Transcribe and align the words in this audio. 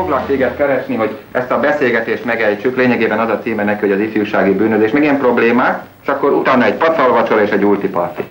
Foglak 0.00 0.26
téged 0.26 0.56
keresni, 0.56 0.94
hogy 0.94 1.18
ezt 1.32 1.50
a 1.50 1.60
beszélgetést 1.60 2.24
megejtsük, 2.24 2.76
lényegében 2.76 3.18
az 3.18 3.28
a 3.28 3.38
címe 3.38 3.64
neki, 3.64 3.80
hogy 3.80 3.92
az 3.92 4.00
ifjúsági 4.00 4.52
bűnözés, 4.52 4.90
meg 4.90 5.02
ilyen 5.02 5.18
problémák, 5.18 5.84
és 6.02 6.08
akkor 6.08 6.32
utána 6.32 6.64
egy 6.64 6.74
pacalvacsora 6.74 7.42
és 7.42 7.50
egy 7.50 7.64
ultiparti. 7.64 8.22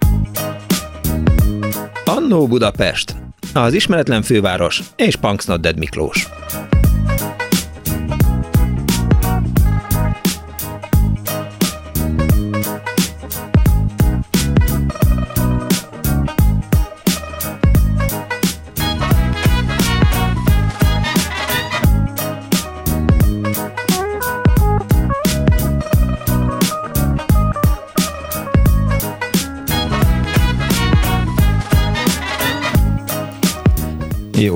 Annó 2.05 2.47
Budapest, 2.47 3.16
az 3.54 3.74
ismeretlen 3.74 4.21
főváros 4.21 4.82
és 4.96 5.16
Punksnodded 5.16 5.78
Miklós. 5.78 6.28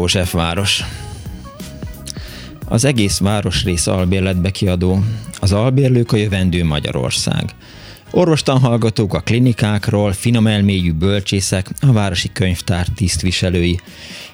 Józsefváros. 0.05 0.83
Az 2.67 2.85
egész 2.85 3.17
városrész 3.19 3.87
albérletbe 3.87 4.51
kiadó, 4.51 5.03
az 5.39 5.51
albérlők 5.51 6.11
a 6.11 6.15
jövendő 6.15 6.63
Magyarország. 6.63 7.43
Orvostan 8.11 8.59
hallgatók 8.59 9.13
a 9.13 9.19
klinikákról, 9.19 10.13
finomelmélyű 10.13 10.93
bölcsészek, 10.93 11.69
a 11.81 11.91
városi 11.91 12.29
könyvtár 12.33 12.87
tisztviselői. 12.95 13.79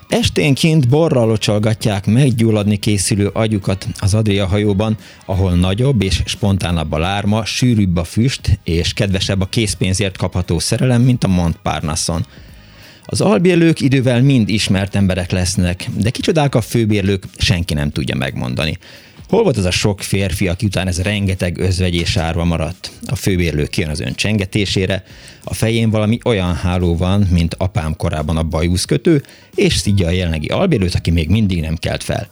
Esténként 0.07 0.88
borral 0.88 1.27
locsolgatják 1.27 2.05
meggyulladni 2.05 2.77
készülő 2.77 3.27
agyukat 3.27 3.88
az 3.99 4.13
Adria 4.13 4.47
hajóban, 4.47 4.97
ahol 5.25 5.52
nagyobb 5.52 6.02
és 6.02 6.22
spontánabb 6.25 6.92
a 6.92 6.97
lárma, 6.97 7.45
sűrűbb 7.45 7.97
a 7.97 8.03
füst 8.03 8.59
és 8.64 8.94
kedvesebb 8.94 9.42
a 9.42 9.45
készpénzért 9.45 10.17
kapható 10.17 10.59
szerelem, 10.59 11.02
mint 11.02 11.23
a 11.23 11.27
Montparnasson. 11.27 12.25
Az 13.05 13.21
albérlők 13.21 13.80
idővel 13.80 14.21
mind 14.21 14.49
ismert 14.49 14.95
emberek 14.95 15.31
lesznek, 15.31 15.89
de 15.97 16.09
kicsodák 16.09 16.55
a 16.55 16.61
főbérlők, 16.61 17.23
senki 17.38 17.73
nem 17.73 17.91
tudja 17.91 18.16
megmondani. 18.16 18.77
Hol 19.30 19.43
volt 19.43 19.58
az 19.58 19.66
a 19.66 19.71
sok 19.71 20.02
férfi, 20.02 20.47
aki 20.47 20.66
után 20.66 20.88
ez 20.88 21.02
rengeteg 21.02 21.58
özvegy 21.58 21.95
és 21.95 22.17
árva 22.17 22.43
maradt? 22.43 22.91
A 23.05 23.16
főbérlő 23.16 23.66
kijön 23.66 23.89
az 23.89 23.99
ön 23.99 24.16
csengetésére, 24.16 25.03
a 25.43 25.53
fején 25.53 25.89
valami 25.89 26.17
olyan 26.25 26.55
háló 26.55 26.97
van, 26.97 27.27
mint 27.31 27.55
apám 27.58 27.95
korábban 27.95 28.38
a 28.38 28.43
bajuszkötő, 28.43 29.23
és 29.55 29.75
szidja 29.75 30.08
a 30.08 30.11
jelenlegi 30.11 30.47
albérlőt, 30.47 30.95
aki 30.95 31.11
még 31.11 31.30
mindig 31.30 31.61
nem 31.61 31.75
kelt 31.75 32.03
fel. 32.03 32.30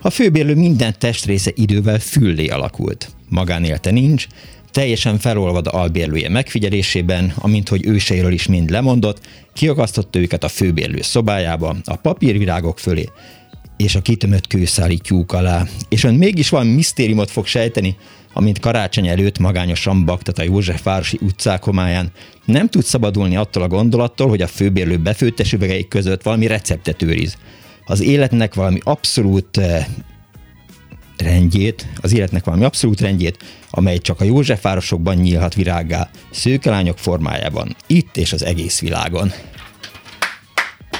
A 0.00 0.10
főbérlő 0.10 0.54
minden 0.54 0.94
testrésze 0.98 1.50
idővel 1.54 1.98
füllé 1.98 2.46
alakult. 2.46 3.10
Magánélte 3.28 3.90
nincs, 3.90 4.26
teljesen 4.70 5.18
felolvad 5.18 5.66
albérlője 5.66 6.28
megfigyelésében, 6.28 7.32
amint 7.36 7.68
hogy 7.68 7.86
őseiről 7.86 8.32
is 8.32 8.46
mind 8.46 8.70
lemondott, 8.70 9.26
kiakasztotta 9.52 10.18
őket 10.18 10.44
a 10.44 10.48
főbérlő 10.48 11.02
szobájába, 11.02 11.76
a 11.84 11.96
papírvirágok 11.96 12.78
fölé, 12.78 13.08
és 13.76 13.94
a 13.94 14.02
kitömött 14.02 14.46
kőszáli 14.46 14.98
tyúk 14.98 15.32
alá. 15.32 15.64
És 15.88 16.04
ön 16.04 16.14
mégis 16.14 16.48
valami 16.48 16.74
misztériumot 16.74 17.30
fog 17.30 17.46
sejteni, 17.46 17.96
amint 18.32 18.58
karácsony 18.58 19.06
előtt 19.06 19.38
magányosan 19.38 20.04
baktat 20.04 20.38
a 20.38 20.42
Józsefvárosi 20.42 21.18
utcák 21.22 21.64
homályán. 21.64 22.12
Nem 22.44 22.68
tud 22.68 22.84
szabadulni 22.84 23.36
attól 23.36 23.62
a 23.62 23.68
gondolattól, 23.68 24.28
hogy 24.28 24.42
a 24.42 24.46
főbérlő 24.46 24.96
befőttes 24.96 25.52
üvegeik 25.52 25.88
között 25.88 26.22
valami 26.22 26.46
receptet 26.46 27.02
őriz. 27.02 27.36
Az 27.84 28.00
életnek 28.00 28.54
valami 28.54 28.78
abszolút 28.82 29.56
eh, 29.56 29.86
rendjét, 31.22 31.86
az 32.00 32.14
életnek 32.14 32.44
valami 32.44 32.64
abszolút 32.64 33.00
rendjét, 33.00 33.36
amely 33.70 33.98
csak 33.98 34.20
a 34.20 34.24
Józsefvárosokban 34.24 35.16
nyílhat 35.16 35.54
virággá, 35.54 36.10
szőkelányok 36.30 36.98
formájában, 36.98 37.76
itt 37.86 38.16
és 38.16 38.32
az 38.32 38.44
egész 38.44 38.80
világon. 38.80 39.32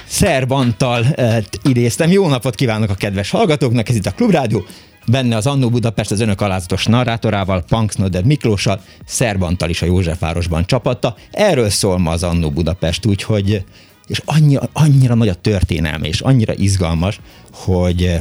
Szerbantal 0.06 1.04
eh, 1.04 1.38
idéztem. 1.62 2.10
Jó 2.10 2.28
napot 2.28 2.54
kívánok 2.54 2.90
a 2.90 2.94
kedves 2.94 3.30
hallgatóknak, 3.30 3.88
ez 3.88 3.94
itt 3.94 4.06
a 4.06 4.10
Klubrádió. 4.10 4.64
Benne 5.06 5.36
az 5.36 5.46
Annó 5.46 5.68
Budapest 5.68 6.10
az 6.10 6.20
önök 6.20 6.40
alázatos 6.40 6.86
narrátorával, 6.86 7.62
Punksnodded 7.62 8.24
Miklóssal, 8.24 8.80
Szerbantal 9.06 9.68
is 9.68 9.82
a 9.82 9.86
Józsefvárosban 9.86 10.66
csapatta. 10.66 11.16
Erről 11.30 11.70
szól 11.70 11.98
ma 11.98 12.10
az 12.10 12.22
Annó 12.22 12.50
Budapest, 12.50 13.06
úgyhogy 13.06 13.64
és 14.06 14.22
annyira, 14.24 14.68
annyira 14.72 15.14
nagy 15.14 15.28
a 15.28 15.34
történelme, 15.34 16.06
és 16.06 16.20
annyira 16.20 16.54
izgalmas, 16.54 17.20
hogy 17.52 18.18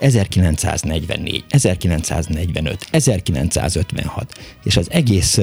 1944, 0.00 1.44
1945, 1.48 2.86
1956, 2.90 4.38
és 4.64 4.76
az 4.76 4.90
egész 4.90 5.40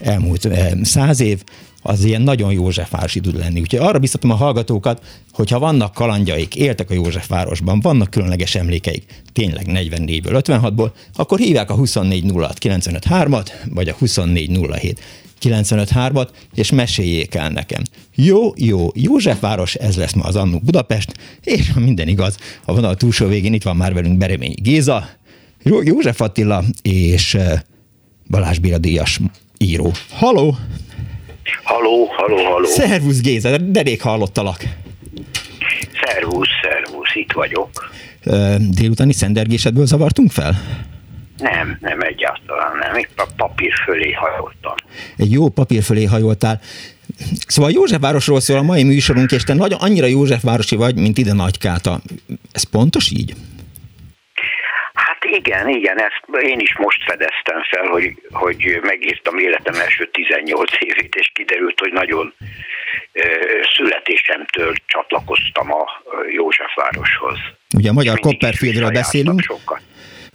elmúlt 0.00 0.48
száz 0.82 1.20
év 1.20 1.42
az 1.88 2.04
ilyen 2.04 2.22
nagyon 2.22 2.52
Józsefvárosi 2.52 3.20
tud 3.20 3.38
lenni. 3.38 3.60
Úgyhogy 3.60 3.78
arra 3.78 3.98
biztatom 3.98 4.30
a 4.30 4.34
hallgatókat, 4.34 5.02
hogyha 5.32 5.58
vannak 5.58 5.94
kalandjaik, 5.94 6.54
éltek 6.54 6.90
a 6.90 6.94
Józsefvárosban, 6.94 7.80
vannak 7.80 8.10
különleges 8.10 8.54
emlékeik, 8.54 9.22
tényleg 9.32 9.66
44-ből, 9.68 10.42
56-ból, 10.44 10.90
akkor 11.14 11.38
hívják 11.38 11.70
a 11.70 11.74
2406 11.74 12.58
953-at, 12.60 13.46
vagy 13.74 13.88
a 13.88 13.94
2407 13.94 15.00
953-at, 15.42 16.28
és 16.54 16.70
meséljék 16.70 17.34
el 17.34 17.50
nekem. 17.50 17.82
Jó, 18.14 18.52
jó, 18.56 18.88
Józsefváros, 18.94 19.74
ez 19.74 19.96
lesz 19.96 20.12
ma 20.12 20.24
az 20.24 20.36
Annuk 20.36 20.64
Budapest, 20.64 21.14
és 21.42 21.70
ha 21.70 21.80
minden 21.80 22.08
igaz, 22.08 22.36
a 22.64 22.74
vonal 22.74 22.96
túlsó 22.96 23.26
végén 23.26 23.52
itt 23.52 23.62
van 23.62 23.76
már 23.76 23.94
velünk 23.94 24.18
Bereményi 24.18 24.60
Géza, 24.62 25.08
József 25.62 26.20
Attila 26.20 26.64
és 26.82 27.34
eh, 27.34 27.60
Balázs 28.30 28.58
Béla 28.58 28.78
díjas 28.78 29.20
író. 29.58 29.92
Haló! 30.10 30.56
Haló, 31.62 32.06
haló, 32.06 32.36
haló. 32.36 32.64
Szervusz 32.64 33.20
Géza, 33.20 33.56
de 33.56 33.80
rég 33.82 34.00
hallottalak. 34.00 34.62
Szervusz, 36.04 36.48
szervusz, 36.62 37.14
itt 37.14 37.32
vagyok. 37.32 37.90
Délutáni 38.70 39.12
szendergésedből 39.12 39.86
zavartunk 39.86 40.30
fel? 40.30 40.60
Nem, 41.36 41.78
nem 41.80 42.00
egyáltalán 42.00 42.76
nem. 42.80 42.96
Itt 42.96 43.12
a 43.16 43.28
papír 43.36 43.72
fölé 43.84 44.12
hajoltam. 44.12 44.74
Egy 45.16 45.32
jó 45.32 45.48
papír 45.48 45.82
fölé 45.82 46.04
hajoltál. 46.04 46.60
Szóval 47.46 47.70
Józsefvárosról 47.70 48.40
szól 48.40 48.58
a 48.58 48.62
mai 48.62 48.82
műsorunk, 48.82 49.30
és 49.30 49.42
te 49.42 49.54
nagyon 49.54 49.80
annyira 49.80 50.06
Józsefvárosi 50.06 50.76
vagy, 50.76 50.94
mint 50.94 51.18
ide 51.18 51.32
Nagykáta. 51.32 52.00
Ez 52.52 52.62
pontos 52.62 53.10
így? 53.10 53.34
Igen, 55.38 55.68
igen, 55.68 55.98
ezt 56.00 56.22
én 56.42 56.58
is 56.58 56.76
most 56.76 57.02
fedeztem 57.10 57.62
fel, 57.70 57.86
hogy, 57.86 58.06
hogy 58.30 58.78
megírtam 58.82 59.38
életem 59.38 59.74
első 59.74 60.08
18 60.12 60.70
évét, 60.78 61.14
és 61.14 61.30
kiderült, 61.34 61.78
hogy 61.80 61.92
nagyon 61.92 62.34
születésemtől 63.76 64.74
csatlakoztam 64.86 65.72
a 65.72 65.84
Józsefvároshoz. 66.30 67.38
Ugye 67.76 67.90
a 67.90 67.92
magyar 67.92 68.18
Copperfieldről 68.18 68.90
beszélünk. 68.90 69.40
Sokat 69.40 69.80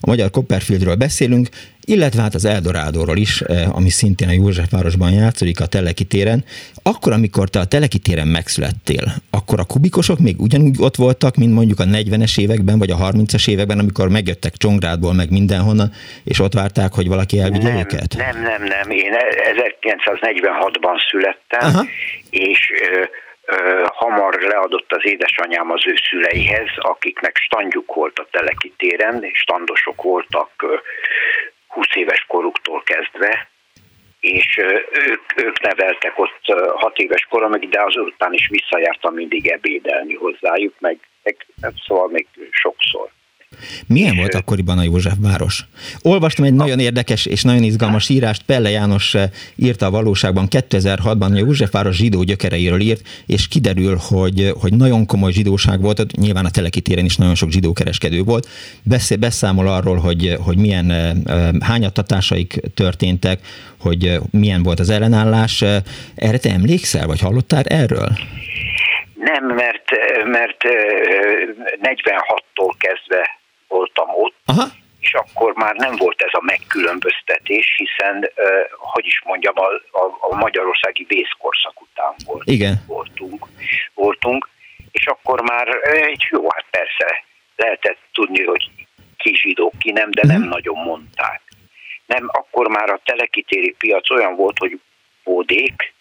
a 0.04 0.10
magyar 0.10 0.30
Copperfieldről 0.30 0.96
beszélünk, 0.96 1.48
illetve 1.86 2.22
hát 2.22 2.34
az 2.34 2.46
Eldorádóról 2.46 3.18
is, 3.18 3.42
eh, 3.42 3.76
ami 3.76 3.90
szintén 3.90 4.28
a 4.28 4.32
Józsefvárosban 4.32 5.12
játszódik 5.12 5.60
a 5.60 5.66
Teleki 5.66 6.04
téren. 6.04 6.44
Akkor, 6.84 7.12
amikor 7.14 7.50
te 7.50 7.60
a 7.60 7.66
Teleki 7.66 8.00
téren 8.00 8.28
megszülettél, 8.28 9.04
akkor 9.32 9.60
a 9.60 9.66
kubikosok 9.66 10.20
még 10.20 10.36
ugyanúgy 10.40 10.76
ott 10.80 10.96
voltak, 10.96 11.36
mint 11.36 11.54
mondjuk 11.54 11.80
a 11.80 11.84
40-es 11.84 12.40
években, 12.40 12.80
vagy 12.80 12.92
a 12.92 12.96
30-as 12.96 13.50
években, 13.50 13.80
amikor 13.80 14.10
megjöttek 14.10 14.54
Csongrádból, 14.58 15.14
meg 15.14 15.30
mindenhonnan, 15.32 15.92
és 16.24 16.40
ott 16.40 16.54
várták, 16.54 16.94
hogy 16.94 17.08
valaki 17.08 17.40
elvigye 17.40 17.70
nem, 17.70 17.78
őket? 17.78 18.16
Nem, 18.18 18.42
nem, 18.42 18.64
nem. 18.64 18.90
Én 18.90 19.14
1946-ban 19.56 21.10
születtem, 21.10 21.70
Aha. 21.70 21.86
és 22.30 22.60
hamar 23.86 24.42
leadott 24.42 24.92
az 24.92 25.06
édesanyám 25.06 25.72
az 25.72 25.82
ő 25.88 25.94
szüleihez, 26.10 26.70
akiknek 26.76 27.38
standjuk 27.38 27.94
volt 27.94 28.20
a 28.20 28.28
Teleki 28.32 28.74
téren, 28.78 29.24
és 29.24 29.40
standosok 29.40 30.02
voltak 30.02 30.52
20 31.74 31.86
éves 31.94 32.26
koruktól 32.28 32.84
kezdve, 32.84 33.50
és 34.20 34.58
ők, 35.08 35.44
ők 35.44 35.60
neveltek 35.62 36.20
ott 36.20 36.46
hat 36.76 36.98
éves 36.98 37.28
koromig, 37.30 37.70
de 37.70 37.82
azután 37.82 38.34
is 38.34 38.48
visszajártam 38.48 39.14
mindig 39.14 39.48
ebédelni 39.48 40.14
hozzájuk, 40.14 40.74
meg, 40.80 40.98
meg 41.24 41.36
szóval 41.88 42.08
még 42.08 42.28
sokszor. 42.52 43.10
Milyen 43.88 44.16
volt 44.16 44.34
akkoriban 44.34 44.78
a 44.78 44.84
József 44.84 45.14
város? 45.22 45.66
Olvastam 46.02 46.46
egy 46.46 46.54
nagyon 46.54 46.80
érdekes 46.80 47.26
és 47.26 47.44
nagyon 47.44 47.64
izgalmas 47.64 48.10
írást, 48.10 48.44
Pelle 48.44 48.70
János 48.70 49.16
eh, 49.16 49.30
írta 49.56 49.86
a 49.86 49.92
valóságban 49.92 50.48
2006-ban 50.50 51.62
a 51.64 51.68
város 51.72 51.96
zsidó 51.96 52.24
gyökereiről 52.24 52.80
írt, 52.80 53.02
és 53.26 53.48
kiderül, 53.48 53.98
hogy, 54.02 54.54
hogy 54.60 54.74
nagyon 54.74 55.06
komoly 55.06 55.32
zsidóság 55.32 55.82
volt, 55.82 56.18
nyilván 56.18 56.46
a 56.46 56.50
telekitéren 56.50 57.06
is 57.06 57.18
nagyon 57.18 57.36
sok 57.36 57.52
zsidó 57.52 57.74
kereskedő 57.74 58.22
volt. 58.22 58.48
Beszél, 58.84 59.18
beszámol 59.18 59.68
arról, 59.68 59.98
hogy, 59.98 60.38
hogy 60.40 60.58
milyen 60.58 60.92
eh, 60.92 61.12
eh, 61.26 61.50
hányattatásaik 61.60 62.60
történtek, 62.74 63.40
hogy 63.80 64.20
milyen 64.32 64.64
volt 64.64 64.80
az 64.80 64.90
ellenállás. 64.90 65.62
Erre 66.16 66.38
te 66.38 66.52
emlékszel, 66.52 67.08
vagy 67.08 67.20
hallottál 67.20 67.64
erről? 67.64 68.10
Nem, 69.16 69.46
mert, 69.46 69.84
mert 70.26 70.58
46-tól 71.82 72.74
kezdve 72.78 73.43
voltam 73.74 74.10
ott, 74.16 74.36
Aha. 74.46 74.66
és 75.00 75.14
akkor 75.14 75.54
már 75.54 75.76
nem 75.76 75.96
volt 75.96 76.22
ez 76.22 76.34
a 76.34 76.42
megkülönböztetés, 76.42 77.76
hiszen, 77.78 78.30
hogy 78.78 79.06
is 79.06 79.22
mondjam, 79.26 79.54
a, 79.58 79.68
a, 80.04 80.06
a 80.32 80.36
magyarországi 80.36 81.06
vészkorszak 81.08 81.82
után 81.82 82.14
volt, 82.26 82.48
Igen. 82.48 82.84
voltunk, 82.88 83.46
voltunk, 83.94 84.50
és 84.92 85.06
akkor 85.06 85.42
már 85.42 85.68
egy 85.84 86.26
jó, 86.30 86.42
hát 86.50 86.66
persze 86.70 87.24
lehetett 87.56 88.00
tudni, 88.14 88.44
hogy 88.44 88.70
ki 89.18 89.36
zsidók, 89.36 89.74
ki 89.80 89.92
nem, 89.92 90.12
de 90.12 90.22
nem 90.26 90.42
hmm. 90.42 90.50
nagyon 90.50 90.78
mondták. 90.78 91.42
Nem, 92.06 92.30
akkor 92.32 92.68
már 92.68 92.90
a 92.90 93.02
telekitéri 93.04 93.76
piac 93.78 94.12
olyan 94.12 94.36
volt, 94.36 94.58
hogy 94.58 94.80
bódék, 95.24 95.94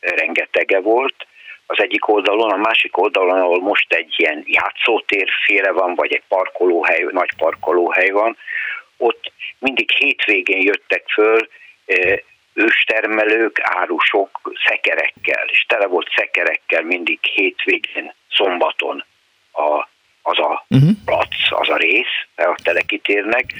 rengetege 0.00 0.80
volt, 0.80 1.26
az 1.66 1.80
egyik 1.80 2.08
oldalon, 2.08 2.50
a 2.50 2.56
másik 2.56 2.98
oldalon, 2.98 3.40
ahol 3.40 3.60
most 3.60 3.92
egy 3.92 4.14
ilyen 4.16 4.44
játszótérféle 4.46 5.70
van, 5.70 5.94
vagy 5.94 6.12
egy 6.12 6.22
parkolóhely, 6.28 7.06
nagy 7.10 7.30
parkolóhely 7.36 8.10
van, 8.10 8.36
ott 8.96 9.32
mindig 9.58 9.90
hétvégén 9.90 10.62
jöttek 10.62 11.08
föl 11.08 11.48
őstermelők, 12.52 13.60
árusok 13.62 14.52
szekerekkel, 14.64 15.46
és 15.46 15.64
tele 15.68 15.86
volt 15.86 16.12
szekerekkel 16.16 16.82
mindig 16.82 17.18
hétvégén, 17.22 18.14
szombaton 18.30 19.04
a, 19.52 19.88
az 20.22 20.38
a 20.38 20.64
uh-huh. 20.68 20.90
plac, 21.04 21.34
az 21.50 21.68
a 21.68 21.76
rész, 21.76 22.26
a 22.36 22.58
telekitérnek, 22.62 23.52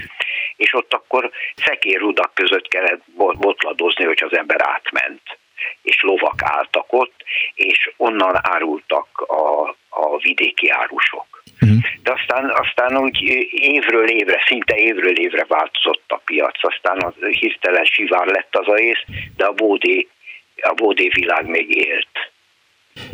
és 0.56 0.74
ott 0.74 0.92
akkor 0.92 1.30
szekérrudak 1.56 2.34
között 2.34 2.68
kellett 2.68 3.02
botladozni, 3.14 4.04
hogy 4.04 4.22
az 4.30 4.36
ember 4.36 4.60
átment 4.62 5.38
és 5.82 6.02
lovak 6.02 6.42
álltak 6.42 6.92
ott, 6.92 7.14
és 7.54 7.90
onnan 7.96 8.38
árultak 8.42 9.20
a, 9.20 9.68
a 9.88 10.18
vidéki 10.22 10.70
árusok. 10.70 11.42
Uh-huh. 11.60 11.78
De 12.02 12.12
aztán, 12.12 12.50
aztán 12.50 12.96
úgy 12.96 13.22
évről 13.50 14.08
évre, 14.08 14.42
szinte 14.46 14.76
évről 14.76 15.18
évre 15.18 15.44
változott 15.48 16.04
a 16.06 16.20
piac, 16.24 16.64
aztán 16.64 17.02
az 17.02 17.14
hirtelen 17.30 17.84
sivár 17.84 18.26
lett 18.26 18.56
az 18.56 18.68
a 18.68 18.78
ész, 18.78 19.04
de 19.36 19.44
a 19.44 19.52
bódé, 19.52 20.08
a 20.56 20.72
bódé 20.72 21.08
világ 21.08 21.46
még 21.46 21.70
élt. 21.70 22.32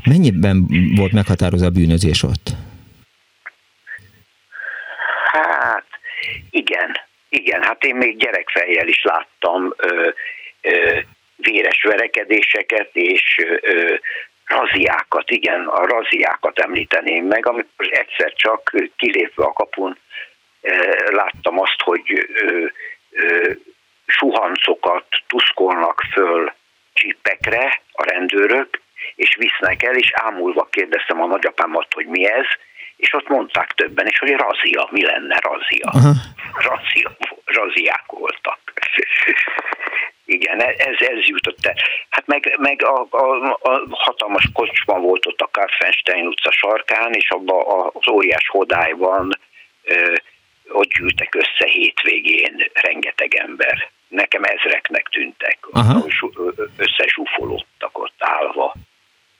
Mennyiben 0.04 0.66
volt 0.96 1.12
meghatározó 1.12 1.66
a 1.66 1.70
bűnözés 1.70 2.22
ott? 2.22 2.50
Hát, 5.32 5.86
igen, 6.50 6.96
igen, 7.28 7.62
hát 7.62 7.84
én 7.84 7.96
még 7.96 8.16
gyerekfejjel 8.16 8.88
is 8.88 9.02
láttam 9.02 9.74
ö, 9.76 10.10
ö, 10.60 10.98
véres 11.42 11.82
verekedéseket 11.82 12.90
és 12.92 13.38
ö, 13.60 13.94
raziákat, 14.44 15.30
igen, 15.30 15.66
a 15.66 15.86
raziákat 15.86 16.58
említeném 16.58 17.26
meg, 17.26 17.46
amikor 17.46 17.86
egyszer 17.90 18.32
csak 18.32 18.72
kilépve 18.96 19.44
a 19.44 19.52
kapun 19.52 19.98
láttam 21.10 21.60
azt, 21.60 21.80
hogy 21.84 22.28
suhancokat 24.06 25.04
tuszkolnak 25.26 26.02
föl 26.12 26.52
csipekre 26.92 27.82
a 27.92 28.04
rendőrök, 28.10 28.80
és 29.14 29.36
visznek 29.38 29.82
el, 29.82 29.94
és 29.94 30.10
ámulva 30.14 30.68
kérdeztem 30.70 31.22
a 31.22 31.26
nagyapámat, 31.26 31.94
hogy 31.94 32.06
mi 32.06 32.26
ez, 32.26 32.46
és 32.96 33.12
ott 33.12 33.28
mondták 33.28 33.70
többen 33.70 34.06
is, 34.06 34.18
hogy 34.18 34.30
razia, 34.30 34.88
mi 34.90 35.04
lenne 35.04 35.38
razia. 35.40 35.90
Razia, 36.54 37.16
raziák 37.44 38.04
voltak. 38.06 38.58
Igen, 40.32 40.60
ez, 40.60 40.96
ez 40.98 41.26
jutott 41.26 41.66
el. 41.66 41.74
Hát 42.10 42.26
meg, 42.26 42.56
meg 42.58 42.82
a, 42.84 43.06
a, 43.10 43.58
a 43.62 43.86
hatalmas 43.90 44.48
kocsma 44.52 44.98
volt 44.98 45.26
ott 45.26 45.40
a 45.40 45.48
Karfenstein 45.52 46.26
utca 46.26 46.50
sarkán, 46.52 47.12
és 47.12 47.30
abban 47.30 47.90
az 47.92 48.08
óriás 48.08 48.48
hodályban 48.48 49.30
ö, 49.82 50.14
ott 50.68 50.88
gyűltek 50.88 51.34
össze 51.34 51.70
hétvégén 51.70 52.70
rengeteg 52.72 53.34
ember. 53.34 53.90
Nekem 54.08 54.42
ezreknek 54.42 55.08
tűntek, 55.08 55.58
Aha. 55.72 56.04
összezsúfolódtak 56.76 57.98
ott 57.98 58.16
állva 58.18 58.74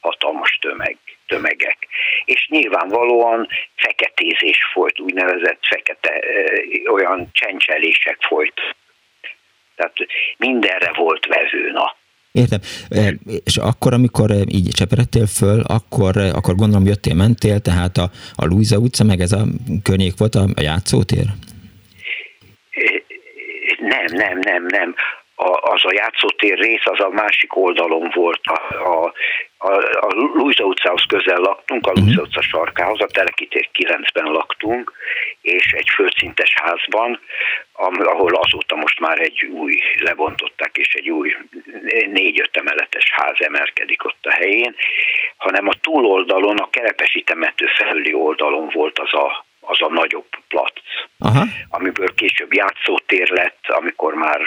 hatalmas 0.01 0.59
tömeg, 0.61 0.99
tömegek. 1.27 1.87
És 2.25 2.47
nyilvánvalóan 2.51 3.49
feketézés 3.77 4.59
folyt, 4.73 5.01
úgynevezett 5.01 5.67
fekete, 5.67 6.21
olyan 6.91 7.29
csencselések 7.33 8.17
folyt 8.21 8.61
tehát 9.83 10.11
mindenre 10.37 10.93
volt 10.97 11.27
vevő, 11.27 11.71
na. 11.73 12.01
Értem. 12.33 12.61
És 13.45 13.57
akkor, 13.57 13.93
amikor 13.93 14.31
így 14.49 14.69
cseperedtél 14.69 15.27
föl, 15.27 15.61
akkor, 15.61 16.17
akkor 16.17 16.55
gondolom 16.55 16.87
jöttél, 16.87 17.15
mentél, 17.15 17.61
tehát 17.61 17.97
a, 17.97 18.11
a 18.35 18.47
Luisa 18.47 18.77
utca, 18.77 19.05
meg 19.05 19.21
ez 19.21 19.33
a 19.33 19.45
környék 19.83 20.19
volt 20.19 20.35
a, 20.35 20.45
a 20.55 20.61
játszótér? 20.61 21.27
Nem, 23.79 24.05
nem, 24.11 24.39
nem, 24.39 24.67
nem. 24.67 24.95
A, 25.43 25.73
az 25.73 25.85
a 25.85 25.93
játszótér 25.93 26.59
rész 26.59 26.87
az 26.87 27.01
a 27.01 27.09
másik 27.09 27.57
oldalon 27.57 28.11
volt. 28.15 28.41
A, 28.43 28.75
a, 28.75 29.13
a, 29.59 29.73
a 30.01 30.09
Luisa 30.15 30.65
utcához 30.65 31.05
közel 31.09 31.39
laktunk, 31.39 31.87
a 31.87 31.91
Luisa 31.91 32.11
uh-huh. 32.11 32.27
utca 32.27 32.43
sarkához, 32.43 33.01
a 33.01 33.07
Telekitér 33.07 33.69
9-ben 33.75 34.25
laktunk, 34.25 34.93
és 35.41 35.73
egy 35.73 35.89
földszintes 35.89 36.55
házban, 36.63 37.21
ahol 37.99 38.35
azóta 38.35 38.77
most 38.77 39.01
már 39.01 39.21
egy 39.21 39.45
új 39.45 39.79
lebontották, 39.99 40.77
és 40.77 40.95
egy 40.95 41.11
új 41.11 41.37
négy-öt 42.07 42.57
emeletes 42.57 43.13
ház 43.13 43.41
emelkedik 43.41 44.05
ott 44.05 44.25
a 44.27 44.31
helyén, 44.31 44.75
hanem 45.37 45.69
a 45.69 45.75
túloldalon, 45.81 46.57
a 46.57 46.71
Kerepesi 46.71 47.23
temető 47.23 47.67
felüli 47.67 48.15
oldalon 48.15 48.71
volt 48.75 48.99
az 48.99 49.15
a, 49.15 49.45
az 49.67 49.81
a 49.81 49.89
nagyobb 49.89 50.29
plac, 50.49 50.73
Aha. 51.19 51.45
amiből 51.69 52.15
később 52.15 52.55
játszótér 52.55 53.29
lett, 53.29 53.65
amikor 53.67 54.15
már 54.15 54.41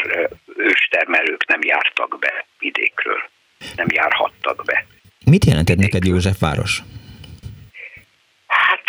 őstermelők 0.57 1.47
nem 1.47 1.59
jártak 1.63 2.19
be 2.19 2.45
vidékről, 2.59 3.23
nem 3.75 3.87
járhattak 3.89 4.63
be. 4.65 4.85
Mit 5.25 5.45
jelentett 5.45 5.77
neked 5.77 6.05
József 6.05 6.39
város? 6.39 6.79
Hát 8.47 8.83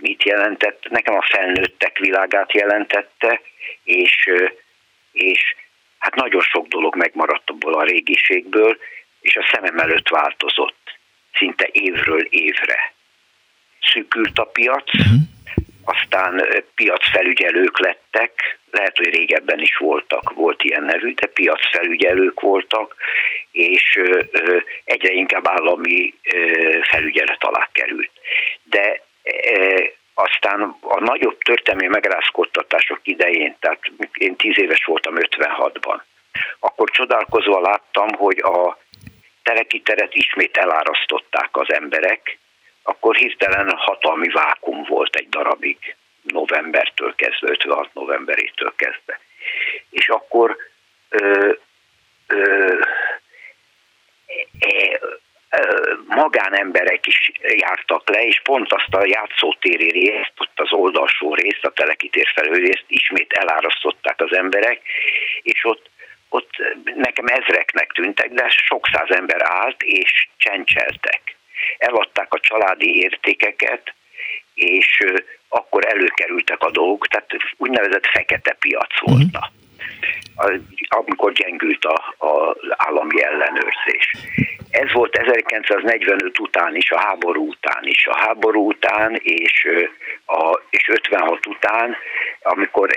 mit 0.00 0.22
jelentett? 0.22 0.86
Nekem 0.90 1.14
a 1.14 1.26
felnőttek 1.28 1.98
világát 1.98 2.52
jelentette, 2.52 3.40
és, 3.84 4.30
és 5.12 5.54
hát 5.98 6.14
nagyon 6.14 6.40
sok 6.40 6.68
dolog 6.68 6.96
megmaradt 6.96 7.50
abból 7.50 7.74
a 7.74 7.82
régiségből, 7.82 8.76
és 9.20 9.36
a 9.36 9.48
szemem 9.52 9.78
előtt 9.78 10.08
változott, 10.08 10.98
szinte 11.34 11.68
évről 11.72 12.26
évre. 12.30 12.92
Szűkült 13.92 14.38
a 14.38 14.44
piac, 14.44 14.94
uh-huh. 14.94 15.31
Aztán 15.84 16.46
piacfelügyelők 16.74 17.78
lettek, 17.78 18.58
lehet, 18.70 18.96
hogy 18.96 19.14
régebben 19.14 19.60
is 19.60 19.76
voltak, 19.76 20.32
volt 20.32 20.62
ilyen 20.62 20.82
nevű, 20.82 21.14
de 21.14 21.26
piacfelügyelők 21.26 22.40
voltak, 22.40 22.94
és 23.50 24.00
egyre 24.84 25.12
inkább 25.12 25.48
állami 25.48 26.14
felügyelet 26.82 27.44
alá 27.44 27.68
került. 27.72 28.10
De 28.62 29.02
aztán 30.14 30.76
a 30.80 31.00
nagyobb 31.00 31.38
történelmi 31.38 31.86
megrázkodtatások 31.86 33.00
idején, 33.02 33.56
tehát 33.60 33.80
én 34.14 34.36
tíz 34.36 34.58
éves 34.58 34.84
voltam 34.84 35.14
56-ban, 35.18 36.00
akkor 36.58 36.90
csodálkozva 36.90 37.60
láttam, 37.60 38.08
hogy 38.08 38.38
a 38.38 38.78
telekiteret 39.42 40.14
ismét 40.14 40.56
elárasztották 40.56 41.48
az 41.52 41.72
emberek, 41.72 42.38
akkor 42.82 43.16
hirtelen 43.16 43.76
hatalmi 43.76 44.28
vákum 44.28 44.82
volt 44.82 45.16
egy 45.16 45.28
darabig, 45.28 45.96
novembertől 46.22 47.14
kezdve, 47.14 47.50
56 47.50 47.94
novemberétől 47.94 48.72
kezdve. 48.76 49.20
És 49.90 50.08
akkor 50.08 50.56
ö, 51.08 51.52
ö, 52.26 52.80
e, 54.58 55.00
magánemberek 56.06 57.06
is 57.06 57.32
jártak 57.40 58.08
le, 58.08 58.24
és 58.24 58.40
pont 58.42 58.72
azt 58.72 58.94
a 58.94 59.06
játszótéri 59.06 59.90
részt, 59.90 60.32
ott 60.36 60.60
az 60.60 60.72
oldalsó 60.72 61.34
részt, 61.34 61.64
a 61.64 61.70
telekitér 61.70 62.28
felő 62.34 62.52
részt 62.52 62.84
ismét 62.86 63.32
elárasztották 63.32 64.20
az 64.20 64.32
emberek, 64.32 64.80
és 65.42 65.64
ott, 65.64 65.90
ott 66.28 66.50
nekem 66.94 67.26
ezreknek 67.26 67.92
tűntek, 67.92 68.30
de 68.30 68.48
sok 68.48 68.88
száz 68.92 69.10
ember 69.10 69.42
állt 69.42 69.82
és 69.82 70.28
csencseltek. 70.36 71.36
Eladták 71.78 72.34
a 72.34 72.40
családi 72.40 72.96
értékeket, 72.96 73.94
és 74.54 75.04
akkor 75.48 75.86
előkerültek 75.86 76.62
a 76.62 76.70
dolgok, 76.70 77.08
tehát 77.08 77.30
úgynevezett 77.56 78.06
fekete 78.06 78.56
piac 78.58 79.00
volt. 79.00 79.24
Uh-huh 79.24 79.44
amikor 80.88 81.32
gyengült 81.32 81.86
az 82.18 82.56
állami 82.76 83.22
ellenőrzés. 83.22 84.10
Ez 84.70 84.92
volt 84.92 85.16
1945 85.16 86.38
után 86.38 86.76
is, 86.76 86.90
a 86.90 87.00
háború 87.00 87.48
után 87.48 87.86
is. 87.86 88.06
A 88.06 88.16
háború 88.16 88.66
után 88.68 89.14
és, 89.22 89.68
a, 90.26 90.60
és 90.70 90.88
56 90.88 91.46
után, 91.46 91.96
amikor 92.42 92.90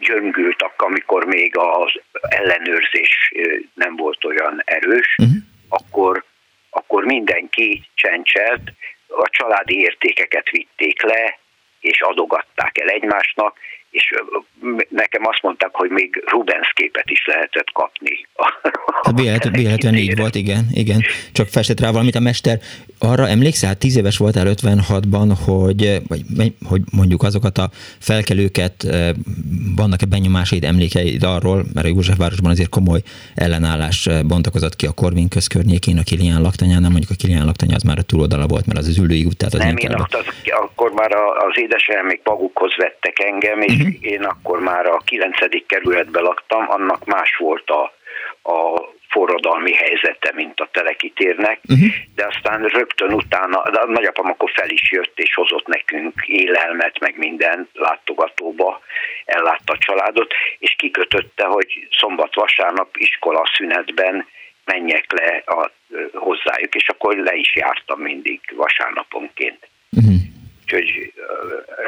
gyöngültek, 0.00 0.82
amikor 0.82 1.24
még 1.24 1.56
az 1.56 2.00
ellenőrzés 2.28 3.32
nem 3.74 3.96
volt 3.96 4.24
olyan 4.24 4.62
erős, 4.64 5.16
uh-huh. 5.18 5.36
akkor, 5.68 6.24
akkor 6.74 7.04
mindenki 7.04 7.82
csencselt, 7.94 8.72
a 9.06 9.28
családi 9.28 9.80
értékeket 9.80 10.50
vitték 10.50 11.02
le, 11.02 11.38
és 11.80 12.00
adogatták 12.00 12.78
el 12.78 12.88
egymásnak, 12.88 13.58
és 13.92 14.14
nekem 14.88 15.22
azt 15.26 15.42
mondták, 15.42 15.70
hogy 15.72 15.90
még 15.90 16.22
Rubens 16.26 16.72
képet 16.74 17.10
is 17.10 17.26
lehetett 17.26 17.70
kapni. 17.72 18.26
Hát 19.02 19.20
véletlen, 19.20 19.52
véletlen 19.62 19.94
így 19.94 20.16
volt, 20.16 20.34
igen, 20.34 20.64
igen. 20.72 21.00
Csak 21.32 21.48
festett 21.48 21.80
rá 21.80 21.90
valamit 21.90 22.14
a 22.14 22.20
mester. 22.20 22.58
Arra 22.98 23.28
emlékszel, 23.28 23.68
hát 23.68 23.78
tíz 23.78 23.96
éves 23.96 24.16
voltál 24.16 24.46
56-ban, 24.48 25.32
hogy, 25.46 26.00
vagy, 26.08 26.52
hogy 26.68 26.80
mondjuk 26.92 27.22
azokat 27.22 27.58
a 27.58 27.70
felkelőket, 28.00 28.86
vannak-e 29.76 30.06
benyomásaid, 30.06 30.64
emlékeid 30.64 31.22
arról, 31.22 31.64
mert 31.74 31.86
a 31.86 31.88
Józsefvárosban 31.88 32.50
azért 32.50 32.68
komoly 32.68 33.00
ellenállás 33.34 34.08
bontakozott 34.26 34.76
ki 34.76 34.86
a 34.86 34.92
Korvin 34.92 35.28
közkörnyékén, 35.28 35.98
a 35.98 36.02
Kilián 36.02 36.42
laktanyánál, 36.42 36.90
mondjuk 36.90 37.10
a 37.10 37.18
Kilián 37.18 37.46
laktanya 37.46 37.74
az 37.74 37.82
már 37.82 37.98
a 37.98 38.02
túloldala 38.02 38.46
volt, 38.46 38.66
mert 38.66 38.78
az 38.78 38.88
az 38.88 38.98
ülői 38.98 39.24
út, 39.24 39.36
tehát 39.36 39.54
az 39.54 39.60
Nem, 39.60 39.76
én 39.76 39.94
az, 39.94 40.06
akkor 40.60 40.92
már 40.92 41.12
az 41.48 41.54
édesanyám 41.54 42.06
még 42.06 42.20
magukhoz 42.24 42.76
vettek 42.76 43.18
engem, 43.18 43.60
és 43.60 43.81
uh-huh. 43.86 44.12
én 44.12 44.24
akkor 44.24 44.60
már 44.60 44.86
a 44.86 44.96
9. 45.04 45.66
kerületben 45.66 46.22
laktam, 46.22 46.70
annak 46.70 47.04
más 47.04 47.36
volt 47.36 47.70
a, 47.70 47.82
a 48.52 48.90
forradalmi 49.08 49.74
helyzete, 49.74 50.32
mint 50.34 50.60
a 50.60 50.68
telekitérnek, 50.72 51.60
uh-huh. 51.68 51.88
de 52.14 52.26
aztán 52.26 52.62
rögtön 52.62 53.12
utána, 53.12 53.70
de 53.70 53.78
a 53.78 53.90
nagyapám 53.90 54.30
akkor 54.30 54.50
fel 54.50 54.70
is 54.70 54.90
jött 54.90 55.18
és 55.18 55.34
hozott 55.34 55.66
nekünk 55.66 56.14
élelmet, 56.26 56.98
meg 57.00 57.18
minden 57.18 57.68
látogatóba, 57.72 58.80
ellátta 59.24 59.72
a 59.72 59.78
családot, 59.78 60.34
és 60.58 60.74
kikötötte, 60.78 61.44
hogy 61.44 61.86
szombat-vasárnap 61.90 62.96
iskola 62.96 63.42
szünetben 63.56 64.26
menjek 64.64 65.12
le 65.12 65.42
a, 65.46 65.70
hozzájuk, 66.12 66.74
és 66.74 66.88
akkor 66.88 67.16
le 67.16 67.34
is 67.34 67.56
jártam 67.56 68.00
mindig 68.00 68.40
vasárnaponként. 68.56 69.68
Uh-huh. 69.96 70.12
Úgyhogy 70.62 71.12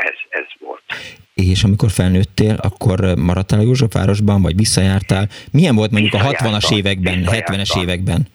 ez, 0.05 0.41
ez 0.41 0.47
volt. 0.59 0.83
És 1.35 1.65
amikor 1.65 1.91
felnőttél, 1.91 2.57
akkor 2.63 3.15
maradtál 3.17 3.59
a 3.59 3.63
Józsefvárosban, 3.63 4.43
vagy 4.43 4.57
visszajártál? 4.57 5.29
Milyen 5.53 5.75
volt 5.75 5.91
mondjuk 5.91 6.15
a 6.15 6.19
60-as 6.19 6.77
években, 6.77 7.25
70-es 7.27 7.81
években? 7.81 8.27